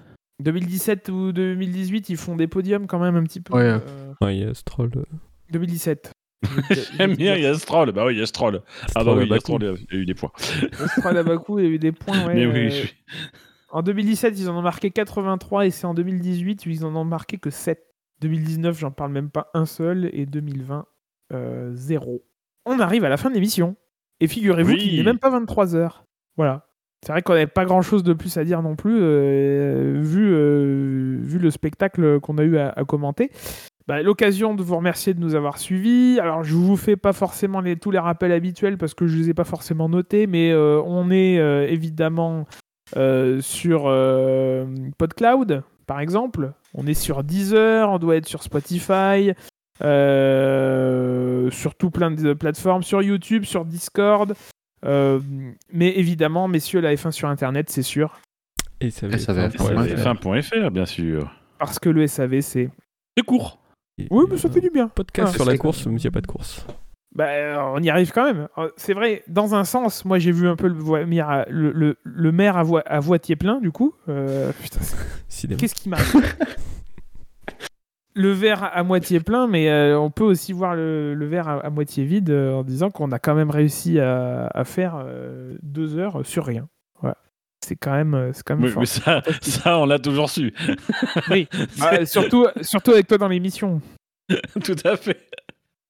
2017 0.41 1.09
ou 1.09 1.31
2018, 1.33 2.09
ils 2.09 2.17
font 2.17 2.35
des 2.35 2.47
podiums 2.47 2.87
quand 2.87 2.99
même 2.99 3.15
un 3.17 3.23
petit 3.23 3.41
peu. 3.41 3.53
Ouais. 3.53 3.63
Euh, 3.63 3.79
Ouais, 4.21 4.37
il 4.37 4.43
y 4.43 4.49
a 4.49 4.53
Stroll. 4.53 4.91
euh, 4.95 5.03
2017. 5.51 6.11
J'aime 6.97 7.15
bien, 7.15 7.35
il 7.35 7.43
y 7.43 7.45
a 7.45 7.53
Stroll. 7.55 7.91
Bah 7.91 8.05
oui, 8.05 8.13
il 8.15 8.19
y 8.19 8.21
a 8.21 8.25
Stroll. 8.25 8.61
Ah 8.95 9.03
bah 9.03 9.13
oui, 9.15 9.23
il 9.23 9.29
y 9.29 9.31
a 9.31 9.35
Bakou. 9.35 9.41
Stroll, 9.41 9.63
il 9.63 9.65
y 9.65 9.69
a- 9.69 9.75
il 9.91 9.95
y 9.95 9.99
a 9.99 10.01
eu 10.01 10.05
des 10.05 10.13
points. 10.13 10.31
Austral 10.83 11.17
à 11.17 11.23
Bakou, 11.23 11.59
il 11.59 11.65
y 11.65 11.67
a 11.67 11.71
eu 11.71 11.79
des 11.79 11.91
points. 11.91 12.25
ouais, 12.27 12.35
Mais 12.35 12.45
oui, 12.45 12.59
euh, 12.65 12.69
je 12.69 12.75
suis- 12.75 12.93
En 13.71 13.81
2017, 13.81 14.39
ils 14.39 14.49
en 14.49 14.57
ont 14.57 14.61
marqué 14.61 14.91
83 14.91 15.65
et 15.65 15.71
c'est 15.71 15.85
en 15.85 15.93
2018 15.93 16.65
où 16.65 16.69
ils 16.69 16.85
en 16.85 16.95
ont 16.95 17.03
marqué 17.05 17.37
que 17.37 17.49
7. 17.49 17.79
2019, 18.21 18.79
j'en 18.79 18.91
parle 18.91 19.11
même 19.11 19.29
pas 19.29 19.49
un 19.53 19.65
seul 19.65 20.09
et 20.13 20.25
2020, 20.25 20.85
euh, 21.33 21.71
zéro. 21.73 22.23
On 22.65 22.79
arrive 22.79 23.03
à 23.03 23.09
la 23.09 23.17
fin 23.17 23.29
de 23.29 23.35
l'émission 23.35 23.75
et 24.21 24.27
figurez-vous 24.27 24.71
Oui. 24.71 24.77
qu'il 24.77 24.95
n'est 24.95 25.03
même 25.03 25.19
pas 25.19 25.29
23 25.29 25.75
heures. 25.75 26.05
Voilà. 26.37 26.65
C'est 27.05 27.11
vrai 27.11 27.21
qu'on 27.21 27.33
n'avait 27.33 27.45
pas 27.45 27.65
grand 27.65 27.81
chose 27.81 28.03
de 28.03 28.13
plus 28.13 28.35
à 28.37 28.45
dire 28.45 28.61
non 28.63 28.75
plus, 28.75 28.97
euh, 28.99 29.99
vu, 30.01 30.25
euh, 30.33 31.17
vu 31.21 31.37
le 31.37 31.51
spectacle 31.51 32.19
qu'on 32.21 32.37
a 32.37 32.43
eu 32.43 32.57
à, 32.57 32.69
à 32.69 32.83
commenter. 32.85 33.29
Bah, 33.87 34.01
L'occasion 34.01 34.55
de 34.55 34.63
vous 34.63 34.75
remercier 34.77 35.13
de 35.13 35.19
nous 35.19 35.35
avoir 35.35 35.57
suivis. 35.59 36.19
Alors, 36.19 36.43
je 36.43 36.55
vous 36.55 36.75
fais 36.75 36.95
pas 36.95 37.13
forcément 37.13 37.61
les- 37.61 37.75
tous 37.75 37.91
les 37.91 37.99
rappels 37.99 38.31
habituels 38.31 38.77
parce 38.77 38.93
que 38.95 39.05
je 39.05 39.15
les 39.17 39.29
ai 39.29 39.33
pas 39.35 39.43
forcément 39.43 39.89
notés, 39.89 40.25
mais 40.25 40.51
euh, 40.51 40.81
on 40.85 41.11
est 41.11 41.37
euh, 41.37 41.67
évidemment 41.67 42.47
euh, 42.97 43.41
sur 43.41 43.83
euh, 43.85 44.65
PodCloud, 44.97 45.63
par 45.85 45.99
exemple. 45.99 46.53
On 46.73 46.87
est 46.87 46.93
sur 46.95 47.23
Deezer, 47.23 47.89
on 47.91 47.99
doit 47.99 48.15
être 48.15 48.27
sur 48.27 48.41
Spotify, 48.43 49.33
euh, 49.83 51.49
sur 51.51 51.75
tout 51.75 51.91
plein 51.91 52.11
de 52.11 52.33
plateformes, 52.33 52.83
sur 52.83 53.01
YouTube, 53.01 53.43
sur 53.43 53.65
Discord. 53.65 54.33
Euh, 54.85 55.19
mais 55.71 55.97
évidemment, 55.97 56.47
messieurs, 56.47 56.79
la 56.79 56.93
F1 56.95 57.11
sur 57.11 57.27
Internet, 57.29 57.69
c'est 57.69 57.81
sûr. 57.81 58.19
Et 58.81 58.89
ça 58.91 59.07
va 59.07 59.15
être- 59.15 59.63
ouais. 59.63 59.75
Ouais, 59.75 59.95
F1.fr, 59.95 60.71
bien 60.71 60.85
sûr. 60.85 61.31
Parce 61.59 61.79
que 61.79 61.89
le 61.89 62.07
SAV, 62.07 62.41
c'est. 62.41 62.69
C'est 63.17 63.23
court. 63.23 63.59
Oui, 64.11 64.25
mais 64.29 64.37
ça 64.37 64.49
fait 64.49 64.61
du 64.61 64.69
bien. 64.69 64.87
Podcast 64.89 65.29
Ah, 65.31 65.35
sur 65.35 65.45
la 65.45 65.57
course, 65.57 65.85
mais 65.85 65.93
il 65.97 66.01
n'y 66.01 66.07
a 66.07 66.11
pas 66.11 66.21
de 66.21 66.27
course. 66.27 66.65
Bah, 67.15 67.71
on 67.73 67.81
y 67.81 67.89
arrive 67.89 68.11
quand 68.11 68.25
même. 68.25 68.49
Euh, 68.57 68.69
C'est 68.75 68.93
vrai, 68.93 69.23
dans 69.29 69.55
un 69.55 69.63
sens, 69.63 70.03
moi 70.03 70.19
j'ai 70.19 70.33
vu 70.33 70.49
un 70.49 70.57
peu 70.57 70.67
le, 70.67 70.75
le, 71.49 71.71
le- 71.71 71.97
le 72.03 72.31
maire 72.33 72.57
à, 72.57 72.63
voi- 72.63 72.83
à 72.85 72.99
moitié 72.99 73.37
plein, 73.37 73.61
du 73.61 73.71
coup. 73.71 73.93
Euh, 74.09 74.51
putain, 74.61 74.79
c'est- 74.81 74.97
Cinéma. 75.29 75.57
qu'est-ce 75.59 75.75
qui 75.75 75.87
m'arrive? 75.87 76.35
Le 78.17 78.31
verre 78.31 78.63
à 78.63 78.83
moitié 78.83 79.19
plein, 79.19 79.45
mais 79.47 79.69
euh, 79.69 79.99
on 79.99 80.09
peut 80.09 80.23
aussi 80.23 80.53
voir 80.53 80.73
le, 80.75 81.13
le 81.13 81.25
verre 81.25 81.47
à, 81.49 81.59
à 81.65 81.69
moitié 81.69 82.05
vide 82.05 82.29
euh, 82.29 82.53
en 82.53 82.63
disant 82.63 82.89
qu'on 82.89 83.11
a 83.11 83.19
quand 83.19 83.35
même 83.35 83.49
réussi 83.49 83.99
à, 83.99 84.47
à 84.47 84.63
faire 84.63 84.95
euh, 85.05 85.57
deux 85.63 85.97
heures 85.97 86.25
sur 86.25 86.45
rien. 86.45 86.67
C'est 87.67 87.75
quand 87.75 87.93
même, 87.93 88.13
euh, 88.13 88.31
c'est 88.31 88.43
quand 88.43 88.55
même 88.55 88.65
Oui, 88.65 88.71
fort. 88.71 88.81
mais 88.81 88.85
ça, 88.85 89.23
ça, 89.41 89.79
on 89.79 89.85
l'a 89.87 89.97
toujours 89.97 90.29
su. 90.29 90.53
Oui. 91.31 91.47
Ah, 91.81 92.05
surtout, 92.05 92.45
surtout 92.61 92.91
avec 92.91 93.07
toi 93.07 93.17
dans 93.17 93.27
l'émission. 93.27 93.81
Tout 94.63 94.75
à 94.83 94.95
fait. 94.97 95.27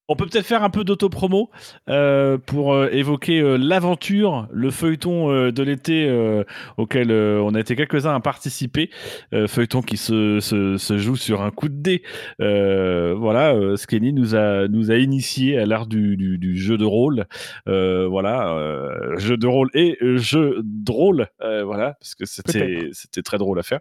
On 0.07 0.15
peut 0.15 0.27
peut-être 0.27 0.45
faire 0.45 0.63
un 0.63 0.69
peu 0.69 0.83
d'autopromo 0.83 1.49
euh, 1.89 2.37
pour 2.37 2.75
euh, 2.75 2.89
évoquer 2.91 3.39
euh, 3.39 3.57
l'aventure, 3.57 4.47
le 4.51 4.69
feuilleton 4.69 5.31
euh, 5.31 5.51
de 5.51 5.63
l'été 5.63 6.07
euh, 6.07 6.43
auquel 6.77 7.09
euh, 7.09 7.41
on 7.41 7.55
a 7.55 7.59
été 7.59 7.75
quelques-uns 7.75 8.13
à 8.13 8.19
participer. 8.19 8.91
Euh, 9.33 9.47
feuilleton 9.47 9.81
qui 9.81 9.97
se, 9.97 10.39
se, 10.41 10.77
se 10.77 10.97
joue 10.99 11.15
sur 11.15 11.41
un 11.41 11.49
coup 11.49 11.69
de 11.69 11.81
dé. 11.81 12.03
Euh, 12.39 13.15
voilà, 13.17 13.55
euh, 13.55 13.77
Skenny 13.77 14.13
nous 14.13 14.35
a, 14.35 14.67
nous 14.67 14.91
a 14.91 14.97
initié 14.97 15.57
à 15.57 15.65
l'art 15.65 15.87
du, 15.87 16.17
du, 16.17 16.37
du 16.37 16.55
jeu 16.55 16.77
de 16.77 16.85
rôle. 16.85 17.25
Euh, 17.67 18.05
voilà, 18.07 18.53
euh, 18.53 19.17
jeu 19.17 19.37
de 19.37 19.47
rôle 19.47 19.71
et 19.73 19.97
jeu 20.17 20.61
drôle. 20.63 21.29
euh, 21.41 21.63
voilà, 21.63 21.93
parce 21.99 22.13
que 22.13 22.25
c'était 22.25 22.89
c'était 22.91 23.23
très 23.23 23.39
drôle 23.39 23.57
à 23.57 23.63
faire. 23.63 23.79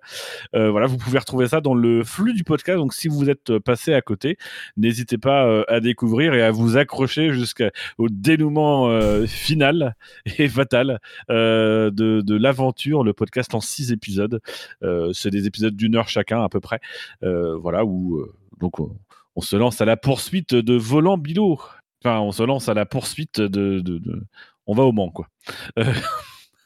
Euh, 0.54 0.70
voilà, 0.70 0.86
vous 0.86 0.96
pouvez 0.96 1.18
retrouver 1.18 1.48
ça 1.48 1.60
dans 1.60 1.74
le 1.74 2.02
flux 2.02 2.32
du 2.32 2.44
podcast. 2.44 2.78
Donc 2.78 2.94
si 2.94 3.08
vous 3.08 3.28
êtes 3.28 3.58
passé 3.58 3.92
à 3.92 4.00
côté, 4.00 4.38
n'hésitez 4.78 5.18
pas 5.18 5.64
à 5.68 5.80
découvrir 5.80 6.13
et 6.20 6.42
à 6.42 6.50
vous 6.50 6.76
accrocher 6.76 7.32
jusqu'au 7.32 8.08
dénouement 8.10 8.88
euh, 8.88 9.26
final 9.26 9.96
et 10.38 10.48
fatal 10.48 11.00
euh, 11.30 11.90
de, 11.90 12.34
l'aventure, 12.36 13.04
le 13.04 13.12
podcast 13.12 13.54
en 13.54 13.60
six 13.60 13.92
épisodes. 13.92 14.40
Euh, 14.82 15.12
C'est 15.12 15.30
des 15.30 15.46
épisodes 15.46 15.74
d'une 15.74 15.96
heure 15.96 16.08
chacun 16.08 16.42
à 16.42 16.48
peu 16.48 16.60
près. 16.60 16.80
Voilà, 17.22 17.84
où 17.84 18.24
donc 18.60 18.78
on, 18.80 19.40
se 19.40 19.56
lance 19.56 19.80
à 19.80 19.84
la 19.84 19.96
poursuite 19.96 20.54
de 20.54 20.74
Volant 20.74 21.18
Bilo. 21.18 21.58
Enfin, 22.04 22.20
on 22.20 22.32
se 22.32 22.42
lance 22.42 22.68
à 22.68 22.74
la 22.74 22.86
poursuite 22.86 23.40
de... 23.40 23.80
de- 23.80 23.98
de- 23.98 24.22
On 24.66 24.74
va 24.74 24.84
au 24.84 24.92
Mans, 24.92 25.10
quoi. 25.10 25.28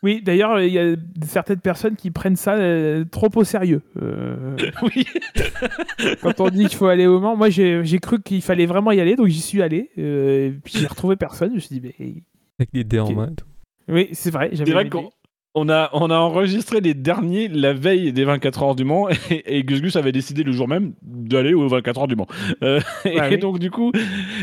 Oui, 0.02 0.22
d'ailleurs, 0.22 0.60
il 0.60 0.72
y 0.72 0.78
a 0.78 0.94
certaines 1.26 1.58
personnes 1.60 1.96
qui 1.96 2.10
prennent 2.12 2.36
ça 2.36 2.54
euh, 2.54 3.04
trop 3.04 3.28
au 3.34 3.42
sérieux. 3.44 3.82
Euh, 4.00 4.56
oui. 4.82 5.04
quand 6.22 6.40
on 6.40 6.48
dit 6.50 6.66
qu'il 6.66 6.76
faut 6.76 6.86
aller 6.86 7.06
au 7.06 7.18
Mans, 7.20 7.36
moi 7.36 7.50
j'ai 7.50 7.98
cru 8.00 8.20
qu'il 8.22 8.42
fallait 8.42 8.66
vraiment 8.66 8.92
y 8.92 9.00
aller, 9.00 9.16
donc 9.16 9.26
j'y 9.26 9.40
suis 9.40 9.60
allé. 9.60 9.90
euh, 9.98 10.48
et 10.48 10.50
puis 10.52 10.74
j'ai 10.78 10.86
retrouvé 10.86 11.16
personne. 11.16 11.50
Je 11.50 11.54
me 11.56 11.60
suis 11.60 11.80
dit, 11.80 11.92
mais 11.98 12.14
Avec 12.60 12.72
des 12.72 12.84
dés 12.84 13.00
en 13.00 13.12
main 13.12 13.30
et 13.30 13.34
tout. 13.34 13.46
oui, 13.88 14.08
c'est 14.12 14.30
vrai. 14.30 14.50
C'est 14.52 14.56
J'avais 14.58 14.72
vrai 14.72 14.88
qu'on 14.88 15.10
on 15.54 15.68
a, 15.68 15.90
on 15.92 16.10
a 16.10 16.16
enregistré 16.16 16.80
les 16.80 16.94
derniers 16.94 17.48
la 17.48 17.72
veille 17.72 18.12
des 18.12 18.24
24 18.24 18.62
heures 18.62 18.74
du 18.76 18.84
Mans 18.84 19.08
et, 19.30 19.58
et 19.58 19.64
Gus 19.64 19.80
Gus 19.82 19.96
avait 19.96 20.12
décidé 20.12 20.42
le 20.44 20.52
jour 20.52 20.68
même 20.68 20.92
d'aller 21.02 21.54
aux 21.54 21.66
24 21.68 22.00
heures 22.00 22.06
du 22.06 22.16
Mans. 22.16 22.26
Euh, 22.62 22.80
et 23.04 23.18
oui. 23.20 23.38
donc 23.38 23.58
du 23.58 23.70
coup, 23.70 23.90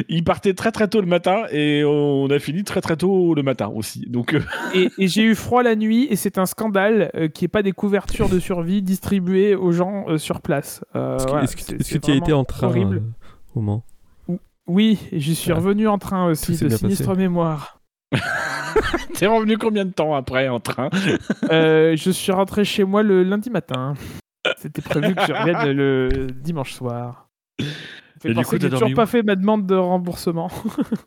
il 0.10 0.24
partait 0.24 0.54
très 0.54 0.72
très 0.72 0.88
tôt 0.88 1.00
le 1.02 1.08
matin 1.08 1.44
et 1.52 1.84
on 1.86 2.28
a 2.30 2.40
fini 2.40 2.64
très 2.64 2.82
très 2.82 2.98
tôt 2.98 3.34
le 3.34 3.44
matin 3.44 3.72
aussi. 3.74 4.06
Donc 4.10 4.34
euh, 4.34 4.42
Et, 4.74 4.90
et 4.98 5.08
j'ai 5.08 5.24
eu 5.24 5.36
froid 5.36 5.64
la 5.64 5.76
nuit, 5.76 6.08
et 6.10 6.16
c'est 6.16 6.38
un 6.38 6.46
scandale 6.46 7.12
euh, 7.16 7.28
qu'il 7.28 7.46
n'y 7.46 7.48
ait 7.48 7.50
pas 7.50 7.64
des 7.64 7.72
couvertures 7.72 8.28
de 8.30 8.40
survie 8.40 8.82
distribuées 8.82 9.56
aux 9.56 9.72
gens 9.72 10.06
euh, 10.10 10.18
sur 10.18 10.42
place. 10.42 10.84
Euh, 10.96 11.16
Est-ce 11.16 11.26
que- 11.26 11.30
voilà, 11.30 11.48
tu 12.02 12.12
y 12.12 12.14
as 12.14 12.16
été 12.18 12.34
en 12.34 12.44
train 12.44 12.68
horrible. 12.68 12.98
euh, 12.98 13.56
au 13.56 13.62
Mans? 13.62 13.84
Oui, 14.68 14.98
et 15.12 15.20
j'y 15.20 15.36
suis 15.36 15.52
Ah. 15.52 15.56
revenu 15.56 15.88
en 15.88 16.00
train 16.00 16.26
aussi, 16.28 16.58
de 16.58 16.70
sinistre 16.70 17.16
mémoire. 17.16 17.80
t'es 19.16 19.28
revenu 19.28 19.58
combien 19.58 19.86
de 19.86 19.92
temps 19.92 20.14
après 20.16 20.48
en 20.48 20.60
train? 20.60 20.90
Euh, 21.52 21.96
je 21.96 22.12
suis 22.12 22.32
rentré 22.32 22.66
chez 22.66 22.84
moi 22.84 23.04
le 23.04 23.24
lundi 23.24 23.50
matin. 23.50 23.94
C'était 24.58 24.82
prévu 24.82 25.16
que 25.16 25.22
je 25.26 25.34
revienne 25.34 25.72
le 25.72 26.28
dimanche 26.32 26.74
soir. 26.74 27.28
Et 28.24 28.34
du 28.34 28.44
coup, 28.44 28.52
que 28.58 28.62
j'ai 28.62 28.70
toujours 28.70 28.94
pas 28.94 29.06
fait 29.06 29.24
ma 29.24 29.36
demande 29.36 29.66
de 29.66 29.76
remboursement. 29.76 30.50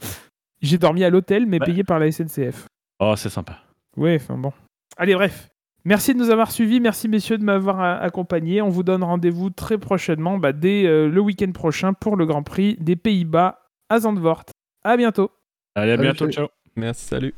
j'ai 0.63 0.79
dormi 0.79 1.05
à 1.05 1.11
l'hôtel, 1.11 1.47
mais 1.47 1.59
Ouais. 1.61 1.67
payé 1.67 1.85
par 1.85 1.99
la 1.99 2.11
SNCF. 2.11 2.67
Oh, 3.01 3.15
c'est 3.17 3.29
sympa. 3.29 3.59
Ouais, 3.97 4.17
enfin 4.21 4.37
bon. 4.37 4.53
Allez, 4.97 5.15
bref. 5.15 5.49
Merci 5.85 6.13
de 6.15 6.19
nous 6.19 6.31
avoir 6.31 6.51
suivis. 6.51 6.81
Merci, 6.81 7.09
messieurs, 7.09 7.39
de 7.39 7.45
m'avoir 7.45 7.81
euh, 7.81 7.97
accompagné. 8.01 8.61
On 8.61 8.69
vous 8.69 8.83
donne 8.83 9.03
rendez-vous 9.05 9.51
très 9.51 9.79
prochainement, 9.79 10.39
bah, 10.39 10.53
dès 10.53 10.85
euh, 10.87 11.09
le 11.09 11.21
week-end 11.21 11.51
prochain, 11.53 11.93
pour 11.93 12.17
le 12.17 12.27
Grand 12.27 12.43
Prix 12.43 12.77
des 12.81 12.97
Pays-Bas 12.97 13.61
à 13.89 14.01
Zandvoort. 14.01 14.43
À 14.85 14.97
bientôt. 14.97 15.31
Allez, 15.75 15.93
à 15.93 15.97
Salut, 15.97 16.09
bientôt, 16.09 16.31
ciao. 16.31 16.49
Merci, 16.79 17.07
salut. 17.07 17.35